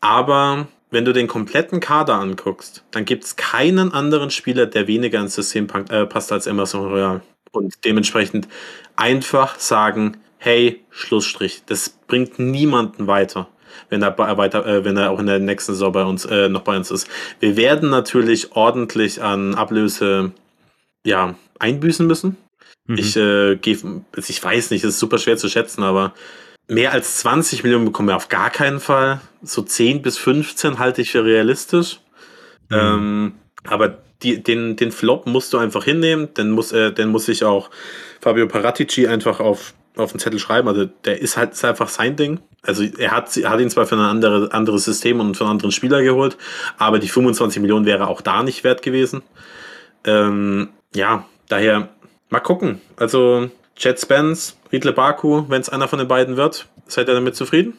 Aber 0.01 0.67
wenn 0.91 1.05
du 1.05 1.13
den 1.13 1.29
kompletten 1.29 1.81
Kader 1.81 2.15
anguckst, 2.15 2.85
dann 2.91 3.05
gibt 3.05 3.25
es 3.25 3.37
keinen 3.37 3.93
anderen 3.93 4.31
Spieler, 4.31 4.67
der 4.67 4.87
weniger 4.89 5.21
ins 5.21 5.35
System 5.35 5.69
äh, 5.89 6.07
passt 6.07 6.33
als 6.33 6.47
Emerson 6.47 6.87
Royal. 6.87 7.23
Und 7.53 7.85
dementsprechend 7.85 8.49
einfach 8.97 9.59
sagen, 9.59 10.17
hey, 10.39 10.85
Schlussstrich. 10.91 11.63
Das 11.67 11.91
bringt 12.09 12.39
niemanden 12.39 13.07
weiter, 13.07 13.49
wenn 13.91 14.03
er 14.03 14.19
weiter, 14.19 14.67
äh, 14.67 14.85
wenn 14.85 14.97
er 14.97 15.11
auch 15.11 15.21
in 15.21 15.27
der 15.27 15.39
nächsten 15.39 15.73
Saison 15.73 15.93
bei 15.93 16.05
uns 16.05 16.25
äh, 16.25 16.49
noch 16.49 16.63
bei 16.63 16.77
uns 16.77 16.91
ist. 16.91 17.09
Wir 17.41 17.57
werden 17.57 17.91
natürlich 17.91 18.53
ordentlich 18.57 19.23
an 19.23 19.55
Ablöse 19.55 20.33
ja, 21.05 21.35
einbüßen 21.63 22.07
müssen. 22.07 22.37
Mhm. 22.87 22.99
Ich 22.99 23.17
äh, 23.17 23.57
gebe, 23.57 24.03
ich 24.17 24.43
weiß 24.43 24.71
nicht, 24.71 24.85
es 24.85 24.91
ist 24.91 24.99
super 24.99 25.19
schwer 25.19 25.37
zu 25.37 25.49
schätzen, 25.49 25.83
aber 25.83 26.15
mehr 26.69 26.93
als 26.93 27.19
20 27.19 27.63
Millionen 27.63 27.85
bekommen 27.85 28.09
wir 28.09 28.17
auf 28.17 28.29
gar 28.29 28.51
keinen 28.51 28.81
Fall. 28.81 29.21
So 29.43 29.63
10 29.63 30.03
bis 30.03 30.19
15 30.19 30.79
halte 30.79 31.03
ich 31.03 31.13
für 31.13 31.25
realistisch. 31.25 32.01
Mhm. 32.69 32.77
Ähm, 32.77 33.33
aber 33.65 33.99
die, 34.23 34.43
den, 34.43 34.77
den 34.77 34.93
Flop 34.93 35.27
musst 35.27 35.53
du 35.53 35.59
einfach 35.59 35.85
hinnehmen. 35.85 36.33
Den 36.35 36.51
muss, 36.51 36.73
äh, 36.73 36.93
den 36.93 37.09
muss 37.09 37.29
ich 37.29 37.45
auch 37.45 37.71
Fabio 38.21 38.47
Paratici 38.47 39.07
einfach 39.07 39.41
auf 39.41 39.75
auf 39.97 40.13
den 40.13 40.21
Zettel 40.21 40.39
schreiben. 40.39 40.69
Also 40.69 40.87
der 41.05 41.21
ist 41.21 41.37
halt 41.37 41.53
ist 41.53 41.65
einfach 41.65 41.89
sein 41.89 42.17
Ding. 42.17 42.41
Also 42.63 42.85
er 42.85 43.11
hat, 43.11 43.35
hat 43.37 43.61
ihn 43.61 43.71
zwar 43.71 43.87
für 43.87 43.97
ein 43.97 44.01
andere, 44.01 44.53
anderes 44.53 44.85
System 44.85 45.21
und 45.21 45.37
für 45.37 45.45
einen 45.45 45.53
anderen 45.53 45.73
Spieler 45.73 46.03
geholt, 46.03 46.37
aber 46.79 46.99
die 46.99 47.09
25 47.09 47.61
Millionen 47.61 47.87
wäre 47.87 48.07
auch 48.07 48.21
da 48.21 48.43
nicht 48.43 48.65
wert 48.65 48.83
gewesen. 48.83 49.23
Ähm, 50.05 50.71
ja, 50.95 51.27
daher 51.53 51.89
mal 52.31 52.41
gucken. 52.41 52.81
Also 52.97 53.51
Chad 53.77 54.01
Spence, 54.01 54.57
Riedle 54.73 54.93
Baku, 54.93 55.45
wenn 55.49 55.61
es 55.61 55.69
einer 55.69 55.89
von 55.89 55.99
den 55.99 56.09
beiden 56.09 56.37
wird, 56.37 56.67
seid 56.87 57.09
ihr 57.09 57.15
damit 57.15 57.37
zufrieden? 57.37 57.75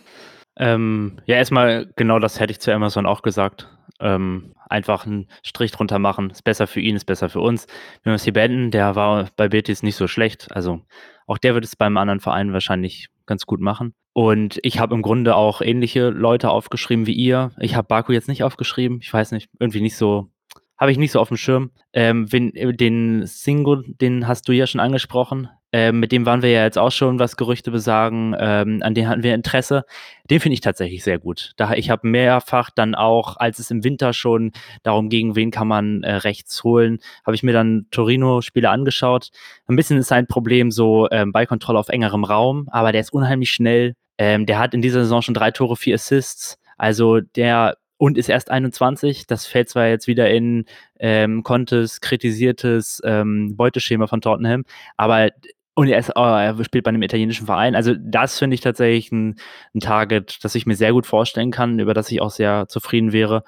Ähm, 0.56 1.18
ja, 1.26 1.36
erstmal 1.36 1.92
genau 1.96 2.20
das 2.20 2.40
hätte 2.40 2.52
ich 2.52 2.62
zu 2.62 2.72
Amazon 2.72 3.06
auch 3.06 3.24
gesagt. 3.24 3.68
Ähm, 4.00 4.54
einfach 4.70 5.06
einen 5.06 5.28
Strich 5.44 5.72
drunter 5.72 6.00
machen. 6.00 6.30
Ist 6.30 6.44
besser 6.44 6.68
für 6.68 6.80
ihn, 6.80 6.96
ist 6.96 7.06
besser 7.06 7.30
für 7.30 7.40
uns. 7.40 7.68
Wenn 8.04 8.12
wir 8.12 8.16
es 8.16 8.24
hier 8.24 8.34
beenden, 8.34 8.72
der 8.72 8.96
war 8.96 9.30
bei 9.36 9.48
Betis 9.48 9.84
nicht 9.84 9.96
so 9.96 10.08
schlecht. 10.08 10.48
Also 10.52 10.82
auch 11.26 11.38
der 11.38 11.54
wird 11.56 11.66
es 11.66 11.76
beim 11.76 11.98
anderen 11.98 12.20
Verein 12.20 12.54
wahrscheinlich 12.54 13.10
ganz 13.26 13.46
gut 13.46 13.62
machen. 13.62 13.94
Und 14.14 14.60
ich 14.62 14.80
habe 14.80 14.94
im 14.94 15.02
Grunde 15.02 15.36
auch 15.36 15.62
ähnliche 15.62 16.10
Leute 16.10 16.50
aufgeschrieben 16.50 17.08
wie 17.08 17.14
ihr. 17.14 17.52
Ich 17.60 17.76
habe 17.76 17.88
Baku 17.88 18.12
jetzt 18.12 18.28
nicht 18.28 18.44
aufgeschrieben. 18.44 19.00
Ich 19.02 19.12
weiß 19.12 19.32
nicht, 19.32 19.50
irgendwie 19.60 19.82
nicht 19.82 19.98
so, 19.98 20.30
habe 20.78 20.92
ich 20.92 20.98
nicht 20.98 21.12
so 21.12 21.20
auf 21.20 21.28
dem 21.28 21.38
Schirm. 21.38 21.72
Ähm, 21.94 22.32
wenn, 22.32 22.52
den 22.52 23.26
Single, 23.26 23.84
den 23.88 24.28
hast 24.28 24.48
du 24.48 24.52
ja 24.52 24.68
schon 24.68 24.82
angesprochen. 24.82 25.50
Ähm, 25.76 26.00
mit 26.00 26.12
dem 26.12 26.26
waren 26.28 26.44
wir 26.44 26.52
ja 26.52 26.64
jetzt 26.64 26.78
auch 26.78 26.92
schon, 26.92 27.18
was 27.18 27.36
Gerüchte 27.36 27.72
besagen. 27.72 28.36
Ähm, 28.38 28.82
an 28.84 28.94
den 28.94 29.08
hatten 29.08 29.24
wir 29.24 29.34
Interesse. 29.34 29.86
Den 30.30 30.40
finde 30.40 30.54
ich 30.54 30.62
tatsächlich 30.62 31.04
sehr 31.04 31.18
gut. 31.18 31.54
Da 31.58 31.74
ich 31.74 31.90
habe 31.90 32.08
mehrfach 32.08 32.70
dann 32.70 32.94
auch, 32.94 33.38
als 33.38 33.58
es 33.58 33.72
im 33.72 33.84
Winter 33.84 34.14
schon 34.14 34.52
darum 34.84 35.10
ging, 35.10 35.36
wen 35.36 35.50
kann 35.50 35.68
man 35.68 36.04
äh, 36.04 36.14
rechts 36.14 36.64
holen, 36.64 37.00
habe 37.26 37.36
ich 37.36 37.42
mir 37.42 37.54
dann 37.54 37.88
Torino-Spiele 37.90 38.70
angeschaut. 38.70 39.32
Ein 39.68 39.76
bisschen 39.76 39.98
ist 39.98 40.10
sein 40.10 40.28
Problem 40.28 40.70
so 40.70 41.08
ähm, 41.10 41.32
Ballkontrolle 41.32 41.80
auf 41.80 41.90
engerem 41.90 42.24
Raum, 42.24 42.68
aber 42.72 42.92
der 42.92 43.02
ist 43.02 43.12
unheimlich 43.12 43.50
schnell. 43.52 43.96
Ähm, 44.20 44.46
der 44.46 44.60
hat 44.60 44.76
in 44.76 44.82
dieser 44.84 45.02
Saison 45.02 45.24
schon 45.24 45.34
drei 45.34 45.50
Tore, 45.50 45.76
vier 45.76 45.96
Assists. 45.96 46.60
Also 46.78 47.20
der 47.20 47.78
und 48.04 48.18
ist 48.18 48.28
erst 48.28 48.52
21. 48.52 49.28
Das 49.28 49.46
fällt 49.46 49.70
zwar 49.70 49.88
jetzt 49.88 50.08
wieder 50.08 50.30
in 50.30 50.66
ähm, 51.00 51.42
Contes 51.42 52.02
kritisiertes 52.02 53.02
ähm, 53.06 53.56
Beuteschema 53.56 54.08
von 54.08 54.20
Tottenham, 54.20 54.66
aber 54.98 55.30
und 55.74 55.88
er, 55.88 56.00
ist, 56.00 56.12
oh, 56.18 56.22
er 56.22 56.62
spielt 56.66 56.84
bei 56.84 56.90
einem 56.90 57.02
italienischen 57.02 57.46
Verein. 57.46 57.76
Also 57.76 57.96
das 57.98 58.38
finde 58.38 58.56
ich 58.56 58.62
tatsächlich 58.62 59.10
ein, 59.14 59.36
ein 59.74 59.80
Target, 59.80 60.44
das 60.44 60.54
ich 60.54 60.66
mir 60.66 60.76
sehr 60.76 60.92
gut 60.92 61.06
vorstellen 61.06 61.50
kann, 61.50 61.80
über 61.80 61.94
das 61.94 62.12
ich 62.12 62.22
auch 62.22 62.30
sehr 62.30 62.68
zufrieden 62.68 63.14
wäre. 63.14 63.46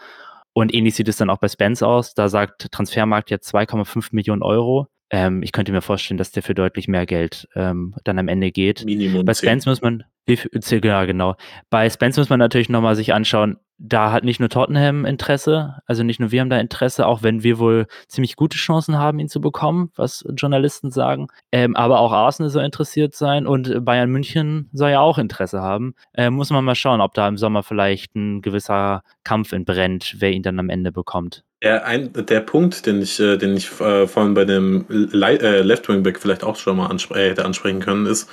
Und 0.54 0.74
ähnlich 0.74 0.96
sieht 0.96 1.10
es 1.10 1.18
dann 1.18 1.30
auch 1.30 1.40
bei 1.40 1.50
Spence 1.50 1.84
aus. 1.84 2.14
Da 2.14 2.30
sagt 2.30 2.72
Transfermarkt 2.72 3.30
jetzt 3.32 3.54
2,5 3.54 4.08
Millionen 4.12 4.42
Euro. 4.42 4.88
Ähm, 5.10 5.44
ich 5.44 5.52
könnte 5.52 5.74
mir 5.74 5.82
vorstellen, 5.82 6.18
dass 6.18 6.32
der 6.32 6.44
für 6.44 6.56
deutlich 6.56 6.88
mehr 6.88 7.06
Geld 7.06 7.48
ähm, 7.56 7.94
dann 8.06 8.18
am 8.18 8.30
Ende 8.30 8.52
geht. 8.52 8.86
Minimum 8.86 9.26
bei 9.26 9.34
Spence 9.34 9.66
10. 9.66 9.72
muss 9.72 9.82
man, 9.82 10.04
ja, 10.28 11.06
genau. 11.06 11.36
Bei 11.70 11.90
Spence 11.90 12.18
muss 12.18 12.30
man 12.30 12.40
natürlich 12.40 12.70
nochmal 12.70 12.96
sich 12.96 13.14
anschauen, 13.14 13.58
da 13.78 14.12
hat 14.12 14.24
nicht 14.24 14.40
nur 14.40 14.50
Tottenham 14.50 15.06
Interesse, 15.06 15.76
also 15.86 16.04
nicht 16.04 16.20
nur 16.20 16.32
wir 16.32 16.42
haben 16.42 16.50
da 16.50 16.60
Interesse, 16.60 17.06
auch 17.06 17.24
wenn 17.24 17.44
wir 17.44 17.60
wohl 17.60 17.88
ziemlich 18.08 18.36
gute 18.36 18.58
Chancen 18.58 18.98
haben, 18.98 19.20
ihn 19.20 19.30
zu 19.30 19.42
bekommen, 19.42 19.92
was 19.96 20.26
Journalisten 20.36 20.92
sagen. 20.92 21.28
Ähm, 21.52 21.76
aber 21.76 22.00
auch 22.00 22.12
Arsenal 22.12 22.50
soll 22.50 22.64
interessiert 22.64 23.16
sein 23.16 23.46
und 23.46 23.84
Bayern 23.84 24.10
München 24.10 24.70
soll 24.72 24.92
ja 24.92 25.02
auch 25.02 25.18
Interesse 25.18 25.62
haben. 25.62 25.94
Ähm, 26.14 26.34
muss 26.34 26.52
man 26.52 26.64
mal 26.64 26.76
schauen, 26.76 27.02
ob 27.02 27.14
da 27.14 27.28
im 27.28 27.38
Sommer 27.38 27.64
vielleicht 27.64 28.16
ein 28.16 28.42
gewisser 28.42 29.04
Kampf 29.24 29.52
entbrennt, 29.52 30.16
wer 30.20 30.32
ihn 30.32 30.44
dann 30.44 30.60
am 30.60 30.70
Ende 30.70 30.92
bekommt. 30.92 31.44
Der, 31.62 31.86
ein, 31.86 32.12
der 32.14 32.42
Punkt, 32.42 32.86
den 32.86 33.02
ich, 33.02 33.20
äh, 33.20 33.38
den 33.38 33.58
ich 33.58 33.80
äh, 33.82 34.08
vorhin 34.08 34.34
bei 34.34 34.46
dem 34.46 34.86
Le 34.88 35.40
äh, 35.40 35.62
Left 35.62 35.90
Wing 35.90 36.04
Back 36.04 36.20
vielleicht 36.20 36.44
auch 36.44 36.56
schon 36.56 36.78
mal 36.78 36.88
anspre 36.88 37.20
äh, 37.20 37.30
hätte 37.30 37.46
ansprechen 37.46 37.80
können, 37.80 38.06
ist, 38.06 38.30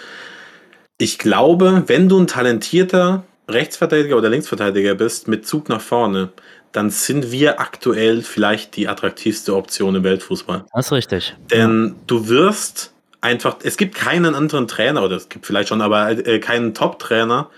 ich 0.99 1.19
glaube, 1.19 1.85
wenn 1.87 2.09
du 2.09 2.21
ein 2.21 2.27
talentierter 2.27 3.25
Rechtsverteidiger 3.53 4.17
oder 4.17 4.29
Linksverteidiger 4.29 4.95
bist 4.95 5.29
mit 5.29 5.47
Zug 5.47 5.69
nach 5.69 5.81
vorne, 5.81 6.31
dann 6.73 6.91
sind 6.91 7.31
wir 7.31 7.61
aktuell 7.61 8.23
vielleicht 8.23 8.77
die 8.77 8.89
attraktivste 8.89 9.55
Option 9.55 9.95
im 9.95 10.05
Weltfußball. 10.05 10.65
Das 10.73 10.87
ist 10.87 10.93
richtig. 10.93 11.37
Denn 11.51 11.95
du 12.07 12.29
wirst 12.29 12.93
einfach, 13.21 13.57
es 13.63 13.77
gibt 13.77 13.95
keinen 13.95 14.35
anderen 14.35 14.69
Trainer, 14.69 15.03
oder 15.03 15.17
es 15.17 15.29
gibt 15.29 15.47
vielleicht 15.47 15.69
schon, 15.69 15.81
aber 15.81 16.11
äh, 16.11 16.39
keinen 16.41 16.75
Top-Trainer, 16.75 17.51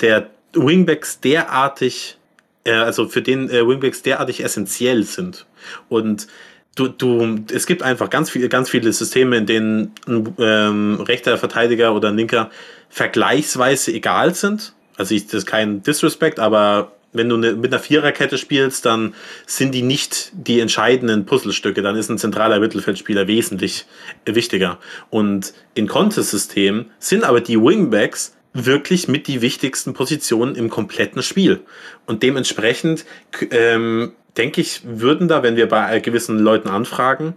der 0.00 0.30
Wingbacks 0.52 1.20
derartig, 1.20 2.18
äh, 2.64 2.72
also 2.72 3.08
für 3.08 3.22
den 3.22 3.48
äh, 3.50 3.66
Wingbacks 3.66 4.02
derartig 4.02 4.42
essentiell 4.42 5.04
sind. 5.04 5.46
Und 5.88 6.26
du, 6.74 6.88
du, 6.88 7.44
es 7.52 7.66
gibt 7.66 7.82
einfach 7.82 8.10
ganz 8.10 8.30
viele, 8.30 8.48
ganz 8.48 8.70
viele 8.70 8.92
Systeme, 8.92 9.36
in 9.36 9.46
denen 9.46 9.92
ein 10.06 10.34
ähm, 10.38 11.00
rechter 11.00 11.38
Verteidiger 11.38 11.94
oder 11.94 12.08
ein 12.08 12.16
linker 12.16 12.50
vergleichsweise 12.88 13.92
egal 13.92 14.34
sind. 14.34 14.74
Also 14.96 15.14
ich, 15.14 15.26
das 15.26 15.34
ist 15.34 15.46
kein 15.46 15.82
Disrespect, 15.82 16.38
aber 16.38 16.92
wenn 17.12 17.28
du 17.28 17.36
ne, 17.36 17.52
mit 17.52 17.72
einer 17.72 17.82
Viererkette 17.82 18.38
spielst, 18.38 18.84
dann 18.86 19.14
sind 19.46 19.72
die 19.74 19.82
nicht 19.82 20.32
die 20.34 20.60
entscheidenden 20.60 21.24
Puzzlestücke. 21.24 21.82
Dann 21.82 21.96
ist 21.96 22.10
ein 22.10 22.18
zentraler 22.18 22.60
Mittelfeldspieler 22.60 23.26
wesentlich 23.26 23.86
wichtiger. 24.24 24.78
Und 25.10 25.54
in 25.74 25.86
Contest-Systemen 25.86 26.90
sind 26.98 27.24
aber 27.24 27.40
die 27.40 27.60
Wingbacks 27.60 28.34
wirklich 28.52 29.08
mit 29.08 29.26
die 29.26 29.42
wichtigsten 29.42 29.92
Positionen 29.92 30.54
im 30.54 30.70
kompletten 30.70 31.22
Spiel. 31.22 31.60
Und 32.06 32.22
dementsprechend 32.22 33.04
ähm, 33.50 34.12
denke 34.36 34.60
ich, 34.60 34.82
würden 34.84 35.28
da, 35.28 35.42
wenn 35.42 35.56
wir 35.56 35.68
bei 35.68 36.00
gewissen 36.00 36.38
Leuten 36.38 36.68
anfragen, 36.68 37.34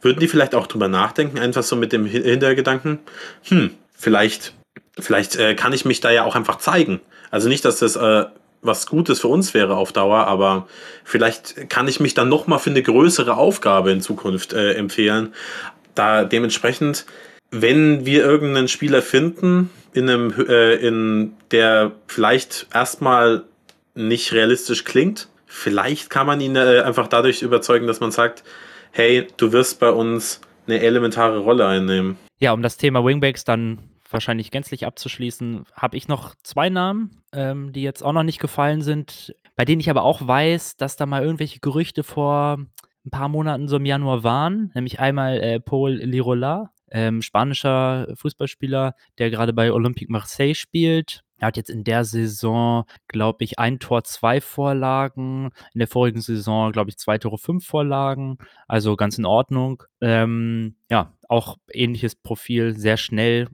würden 0.00 0.20
die 0.20 0.28
vielleicht 0.28 0.54
auch 0.54 0.66
drüber 0.66 0.88
nachdenken, 0.88 1.38
einfach 1.38 1.62
so 1.62 1.76
mit 1.76 1.92
dem 1.92 2.06
Hintergedanken, 2.06 3.00
hm, 3.44 3.70
vielleicht, 3.94 4.54
vielleicht 4.98 5.36
äh, 5.36 5.54
kann 5.54 5.72
ich 5.72 5.84
mich 5.84 6.00
da 6.00 6.10
ja 6.10 6.24
auch 6.24 6.36
einfach 6.36 6.58
zeigen. 6.58 7.00
Also 7.30 7.48
nicht, 7.48 7.64
dass 7.64 7.78
das 7.78 7.96
äh, 7.96 8.24
was 8.62 8.86
Gutes 8.86 9.20
für 9.20 9.28
uns 9.28 9.54
wäre 9.54 9.76
auf 9.76 9.92
Dauer, 9.92 10.26
aber 10.26 10.68
vielleicht 11.04 11.68
kann 11.68 11.88
ich 11.88 11.98
mich 11.98 12.14
dann 12.14 12.28
nochmal 12.28 12.60
für 12.60 12.70
eine 12.70 12.82
größere 12.82 13.36
Aufgabe 13.36 13.90
in 13.90 14.00
Zukunft 14.00 14.52
äh, 14.52 14.74
empfehlen. 14.74 15.34
Da 15.94 16.24
dementsprechend, 16.24 17.04
wenn 17.50 18.06
wir 18.06 18.24
irgendeinen 18.24 18.68
Spieler 18.68 19.02
finden, 19.02 19.70
in 19.92 20.08
einem, 20.08 20.32
äh, 20.48 20.74
in 20.76 21.34
der 21.50 21.92
vielleicht 22.06 22.68
erstmal 22.72 23.44
nicht 23.94 24.32
realistisch 24.32 24.84
klingt, 24.84 25.28
vielleicht 25.46 26.08
kann 26.08 26.26
man 26.26 26.40
ihn 26.40 26.56
äh, 26.56 26.82
einfach 26.84 27.08
dadurch 27.08 27.42
überzeugen, 27.42 27.86
dass 27.86 28.00
man 28.00 28.12
sagt, 28.12 28.44
hey, 28.92 29.26
du 29.36 29.52
wirst 29.52 29.80
bei 29.80 29.90
uns 29.90 30.40
eine 30.66 30.80
elementare 30.80 31.38
Rolle 31.38 31.66
einnehmen. 31.66 32.16
Ja, 32.38 32.52
um 32.52 32.62
das 32.62 32.76
Thema 32.76 33.04
Wingbacks 33.04 33.44
dann 33.44 33.78
wahrscheinlich 34.12 34.50
gänzlich 34.50 34.86
abzuschließen, 34.86 35.64
habe 35.74 35.96
ich 35.96 36.08
noch 36.08 36.34
zwei 36.42 36.68
Namen, 36.68 37.22
ähm, 37.32 37.72
die 37.72 37.82
jetzt 37.82 38.02
auch 38.02 38.12
noch 38.12 38.22
nicht 38.22 38.40
gefallen 38.40 38.82
sind, 38.82 39.34
bei 39.56 39.64
denen 39.64 39.80
ich 39.80 39.90
aber 39.90 40.02
auch 40.02 40.26
weiß, 40.26 40.76
dass 40.76 40.96
da 40.96 41.06
mal 41.06 41.22
irgendwelche 41.22 41.60
Gerüchte 41.60 42.02
vor 42.02 42.58
ein 43.04 43.10
paar 43.10 43.28
Monaten 43.28 43.68
so 43.68 43.76
im 43.76 43.84
Januar 43.84 44.22
waren, 44.22 44.70
nämlich 44.74 45.00
einmal 45.00 45.40
äh, 45.40 45.60
Paul 45.60 45.94
Lirola, 45.94 46.70
ähm, 46.90 47.22
spanischer 47.22 48.06
Fußballspieler, 48.14 48.94
der 49.18 49.30
gerade 49.30 49.52
bei 49.52 49.72
Olympique 49.72 50.12
Marseille 50.12 50.54
spielt. 50.54 51.22
Er 51.38 51.48
hat 51.48 51.56
jetzt 51.56 51.70
in 51.70 51.82
der 51.82 52.04
Saison, 52.04 52.84
glaube 53.08 53.42
ich, 53.42 53.58
ein 53.58 53.80
Tor, 53.80 54.04
zwei 54.04 54.40
Vorlagen. 54.40 55.50
In 55.74 55.80
der 55.80 55.88
vorigen 55.88 56.20
Saison, 56.20 56.70
glaube 56.70 56.90
ich, 56.90 56.98
zwei 56.98 57.18
Tore, 57.18 57.36
fünf 57.36 57.66
Vorlagen. 57.66 58.38
Also 58.68 58.94
ganz 58.94 59.18
in 59.18 59.24
Ordnung. 59.24 59.82
Ähm, 60.00 60.76
ja, 60.88 61.12
auch 61.28 61.56
ähnliches 61.72 62.14
Profil, 62.14 62.78
sehr 62.78 62.96
schnell 62.96 63.48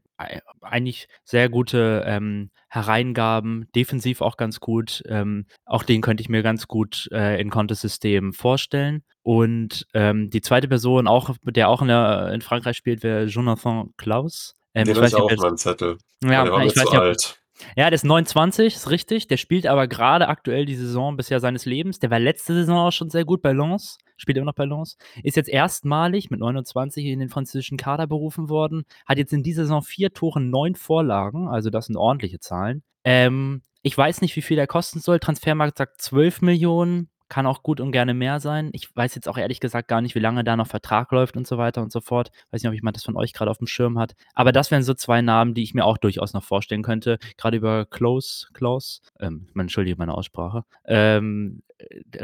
eigentlich 0.60 1.08
sehr 1.24 1.48
gute 1.48 2.04
ähm, 2.06 2.50
Hereingaben, 2.68 3.68
defensiv 3.74 4.20
auch 4.20 4.36
ganz 4.36 4.60
gut. 4.60 5.02
Ähm, 5.06 5.46
auch 5.64 5.84
den 5.84 6.02
könnte 6.02 6.20
ich 6.20 6.28
mir 6.28 6.42
ganz 6.42 6.66
gut 6.66 7.08
äh, 7.12 7.40
in 7.40 7.50
Contest-System 7.50 8.32
vorstellen. 8.32 9.04
Und 9.22 9.86
ähm, 9.94 10.30
die 10.30 10.40
zweite 10.40 10.68
Person, 10.68 11.06
auch, 11.06 11.36
der 11.44 11.68
auch 11.68 11.82
in, 11.82 11.88
der, 11.88 12.30
in 12.32 12.40
Frankreich 12.40 12.76
spielt, 12.76 13.02
wäre 13.02 13.24
Jonathan 13.24 13.90
Klaus. 13.96 14.54
Ähm, 14.74 14.84
den 14.84 14.94
ich 14.94 15.00
weiß 15.00 15.12
ich 15.12 15.16
auch 15.16 15.30
auf 15.30 15.38
meinem 15.38 15.56
Zettel. 15.56 15.98
Ja, 16.22 16.44
der 16.44 16.52
war 16.52 16.64
ich 16.64 16.76
weiß 16.76 16.84
zu 16.84 16.90
nicht, 16.90 16.94
alt. 16.94 17.40
Ja, 17.76 17.90
der 17.90 17.92
ist 17.92 18.04
29, 18.04 18.74
ist 18.74 18.90
richtig. 18.90 19.26
Der 19.28 19.36
spielt 19.36 19.66
aber 19.66 19.86
gerade 19.88 20.28
aktuell 20.28 20.64
die 20.64 20.76
Saison 20.76 21.16
bisher 21.16 21.40
seines 21.40 21.64
Lebens. 21.64 21.98
Der 21.98 22.10
war 22.10 22.18
letzte 22.18 22.54
Saison 22.54 22.78
auch 22.78 22.92
schon 22.92 23.10
sehr 23.10 23.24
gut 23.24 23.42
bei 23.42 23.52
Lens, 23.52 23.98
spielt 24.18 24.36
immer 24.36 24.46
noch 24.46 24.54
bei 24.54 24.66
Lens. 24.66 24.98
Ist 25.22 25.36
jetzt 25.36 25.48
erstmalig 25.48 26.30
mit 26.30 26.40
29 26.40 27.06
in 27.06 27.20
den 27.20 27.30
französischen 27.30 27.78
Kader 27.78 28.06
berufen 28.06 28.50
worden. 28.50 28.84
Hat 29.06 29.16
jetzt 29.16 29.32
in 29.32 29.42
dieser 29.42 29.62
Saison 29.62 29.82
vier 29.82 30.12
Tore, 30.12 30.40
neun 30.40 30.74
Vorlagen. 30.74 31.48
Also, 31.48 31.70
das 31.70 31.86
sind 31.86 31.96
ordentliche 31.96 32.40
Zahlen. 32.40 32.82
Ähm, 33.04 33.62
ich 33.82 33.96
weiß 33.96 34.20
nicht, 34.20 34.36
wie 34.36 34.42
viel 34.42 34.56
der 34.56 34.66
kosten 34.66 35.00
soll. 35.00 35.18
Transfermarkt 35.18 35.78
sagt 35.78 36.02
12 36.02 36.42
Millionen 36.42 37.08
kann 37.28 37.46
auch 37.46 37.62
gut 37.62 37.80
und 37.80 37.92
gerne 37.92 38.14
mehr 38.14 38.40
sein. 38.40 38.70
Ich 38.72 38.94
weiß 38.94 39.14
jetzt 39.14 39.28
auch 39.28 39.38
ehrlich 39.38 39.60
gesagt 39.60 39.88
gar 39.88 40.00
nicht, 40.00 40.14
wie 40.14 40.20
lange 40.20 40.44
da 40.44 40.56
noch 40.56 40.66
Vertrag 40.66 41.12
läuft 41.12 41.36
und 41.36 41.46
so 41.46 41.58
weiter 41.58 41.82
und 41.82 41.92
so 41.92 42.00
fort. 42.00 42.30
Weiß 42.50 42.62
nicht, 42.62 42.68
ob 42.68 42.74
jemand 42.74 42.96
das 42.96 43.04
von 43.04 43.16
euch 43.16 43.32
gerade 43.32 43.50
auf 43.50 43.58
dem 43.58 43.66
Schirm 43.66 43.98
hat. 43.98 44.14
Aber 44.34 44.52
das 44.52 44.70
wären 44.70 44.82
so 44.82 44.94
zwei 44.94 45.22
Namen, 45.22 45.54
die 45.54 45.62
ich 45.62 45.74
mir 45.74 45.84
auch 45.84 45.98
durchaus 45.98 46.32
noch 46.32 46.44
vorstellen 46.44 46.82
könnte. 46.82 47.18
Gerade 47.36 47.56
über 47.56 47.86
Close, 47.86 48.48
Close, 48.52 49.00
ähm, 49.20 49.48
entschuldige 49.56 49.96
meine 49.96 50.14
Aussprache, 50.14 50.64
ähm, 50.84 51.62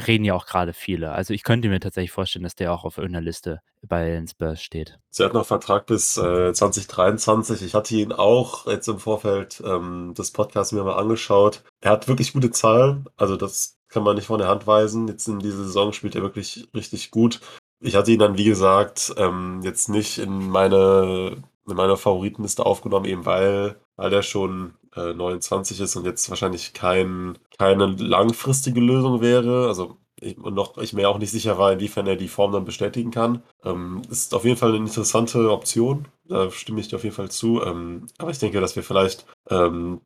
reden 0.06 0.24
ja 0.24 0.34
auch 0.34 0.46
gerade 0.46 0.72
viele. 0.72 1.12
Also 1.12 1.32
ich 1.32 1.44
könnte 1.44 1.68
mir 1.68 1.80
tatsächlich 1.80 2.10
vorstellen, 2.10 2.42
dass 2.42 2.56
der 2.56 2.72
auch 2.72 2.84
auf 2.84 2.98
irgendeiner 2.98 3.24
Liste 3.24 3.60
bei 3.82 4.10
den 4.10 4.26
Spurs 4.26 4.62
steht. 4.62 4.98
Sie 5.10 5.24
hat 5.24 5.34
noch 5.34 5.46
Vertrag 5.46 5.86
bis 5.86 6.16
äh, 6.16 6.52
2023. 6.52 7.62
Ich 7.62 7.74
hatte 7.74 7.94
ihn 7.94 8.12
auch 8.12 8.66
jetzt 8.66 8.88
im 8.88 8.98
Vorfeld 8.98 9.62
ähm, 9.64 10.14
des 10.16 10.32
Podcasts 10.32 10.72
mir 10.72 10.82
mal 10.82 10.98
angeschaut. 10.98 11.62
Er 11.80 11.92
hat 11.92 12.08
wirklich 12.08 12.32
gute 12.32 12.50
Zahlen. 12.50 13.06
Also 13.16 13.36
das 13.36 13.78
kann 13.94 14.02
man 14.02 14.16
nicht 14.16 14.26
von 14.26 14.40
der 14.40 14.48
Hand 14.48 14.66
weisen. 14.66 15.06
Jetzt 15.06 15.28
in 15.28 15.38
dieser 15.38 15.58
Saison 15.64 15.92
spielt 15.92 16.16
er 16.16 16.22
wirklich 16.22 16.68
richtig 16.74 17.12
gut. 17.12 17.40
Ich 17.80 17.94
hatte 17.94 18.10
ihn 18.10 18.18
dann, 18.18 18.36
wie 18.36 18.44
gesagt, 18.44 19.14
ähm, 19.16 19.60
jetzt 19.62 19.88
nicht 19.88 20.18
in 20.18 20.50
meine, 20.50 21.36
in 21.68 21.76
meine 21.76 21.96
Favoritenliste 21.96 22.66
aufgenommen, 22.66 23.06
eben 23.06 23.24
weil, 23.24 23.76
weil 23.96 24.12
er 24.12 24.22
schon 24.22 24.74
äh, 24.96 25.14
29 25.14 25.80
ist 25.80 25.94
und 25.94 26.06
jetzt 26.06 26.28
wahrscheinlich 26.28 26.72
kein, 26.72 27.38
keine 27.56 27.86
langfristige 27.86 28.80
Lösung 28.80 29.20
wäre. 29.20 29.68
Also 29.68 29.96
ich, 30.20 30.38
und 30.38 30.54
noch 30.54 30.76
ich 30.78 30.92
mir 30.92 31.08
auch 31.08 31.18
nicht 31.18 31.30
sicher 31.30 31.56
war, 31.56 31.72
inwiefern 31.72 32.08
er 32.08 32.16
die 32.16 32.28
Form 32.28 32.50
dann 32.50 32.64
bestätigen 32.64 33.12
kann. 33.12 33.44
Ähm, 33.64 34.02
ist 34.10 34.34
auf 34.34 34.44
jeden 34.44 34.56
Fall 34.56 34.70
eine 34.70 34.78
interessante 34.78 35.52
Option. 35.52 36.08
Da 36.24 36.50
stimme 36.50 36.80
ich 36.80 36.88
dir 36.88 36.96
auf 36.96 37.04
jeden 37.04 37.14
Fall 37.14 37.30
zu. 37.30 37.62
Ähm, 37.62 38.06
aber 38.18 38.32
ich 38.32 38.40
denke, 38.40 38.60
dass 38.60 38.74
wir 38.74 38.82
vielleicht 38.82 39.24
ähm, 39.50 40.00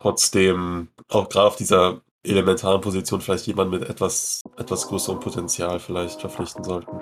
trotzdem 0.00 0.88
auch 1.08 1.28
gerade 1.28 1.48
auf 1.48 1.56
dieser 1.56 2.00
elementaren 2.24 2.80
Position 2.80 3.20
vielleicht 3.20 3.46
jemand 3.46 3.70
mit 3.70 3.88
etwas, 3.88 4.42
etwas 4.56 4.88
größerem 4.88 5.20
Potenzial 5.20 5.78
vielleicht 5.78 6.20
verpflichten 6.20 6.64
sollten. 6.64 6.98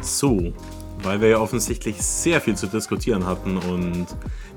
So, 0.00 0.52
weil 1.02 1.20
wir 1.20 1.28
ja 1.28 1.38
offensichtlich 1.38 2.00
sehr 2.00 2.40
viel 2.40 2.56
zu 2.56 2.66
diskutieren 2.68 3.26
hatten 3.26 3.58
und 3.58 4.06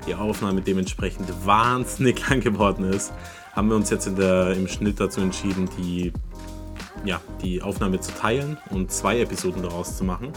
die 0.06 0.14
Aufnahme 0.14 0.62
dementsprechend 0.62 1.28
wahnsinnig 1.44 2.26
lang 2.30 2.40
geworden 2.40 2.84
ist, 2.84 3.12
haben 3.52 3.68
wir 3.68 3.76
uns 3.76 3.90
jetzt 3.90 4.10
der, 4.16 4.54
im 4.54 4.66
Schnitt 4.68 4.98
dazu 5.00 5.20
entschieden, 5.20 5.68
die, 5.76 6.12
ja, 7.04 7.20
die 7.42 7.60
Aufnahme 7.60 8.00
zu 8.00 8.12
teilen 8.12 8.56
und 8.70 8.90
zwei 8.90 9.20
Episoden 9.20 9.62
daraus 9.62 9.98
zu 9.98 10.04
machen. 10.04 10.32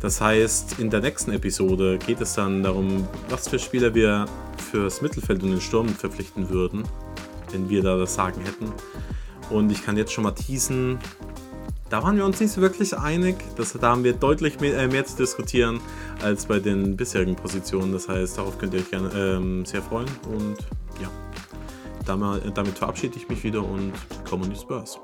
Das 0.00 0.20
heißt, 0.20 0.78
in 0.78 0.90
der 0.90 1.00
nächsten 1.00 1.32
Episode 1.32 1.98
geht 1.98 2.20
es 2.20 2.34
dann 2.34 2.62
darum, 2.62 3.08
was 3.28 3.48
für 3.48 3.58
Spieler 3.58 3.94
wir 3.94 4.26
fürs 4.70 5.00
Mittelfeld 5.00 5.42
und 5.42 5.50
den 5.50 5.60
Sturm 5.60 5.88
verpflichten 5.88 6.50
würden, 6.50 6.84
wenn 7.52 7.68
wir 7.68 7.82
da 7.82 7.96
das 7.96 8.14
Sagen 8.14 8.42
hätten. 8.42 8.72
Und 9.50 9.70
ich 9.70 9.84
kann 9.84 9.96
jetzt 9.96 10.12
schon 10.12 10.24
mal 10.24 10.32
teasen, 10.32 10.98
da 11.88 12.02
waren 12.02 12.16
wir 12.16 12.24
uns 12.24 12.40
nicht 12.40 12.56
wirklich 12.56 12.96
einig. 12.96 13.36
Das, 13.56 13.72
da 13.72 13.90
haben 13.90 14.04
wir 14.04 14.12
deutlich 14.12 14.60
mehr, 14.60 14.76
äh, 14.76 14.88
mehr, 14.88 15.04
zu 15.06 15.16
diskutieren 15.16 15.80
als 16.22 16.46
bei 16.46 16.58
den 16.58 16.96
bisherigen 16.96 17.36
Positionen. 17.36 17.92
Das 17.92 18.08
heißt, 18.08 18.38
darauf 18.38 18.58
könnt 18.58 18.74
ihr 18.74 18.80
euch 18.80 18.90
gerne 18.90 19.10
ähm, 19.14 19.64
sehr 19.64 19.82
freuen. 19.82 20.08
Und 20.28 20.58
ja, 21.00 21.08
damit, 22.04 22.56
damit 22.56 22.76
verabschiede 22.76 23.16
ich 23.16 23.28
mich 23.28 23.42
wieder 23.44 23.62
und 23.62 23.92
komme 24.28 24.44
on 24.44 24.50
die 24.50 24.58
Spurs. 24.58 24.98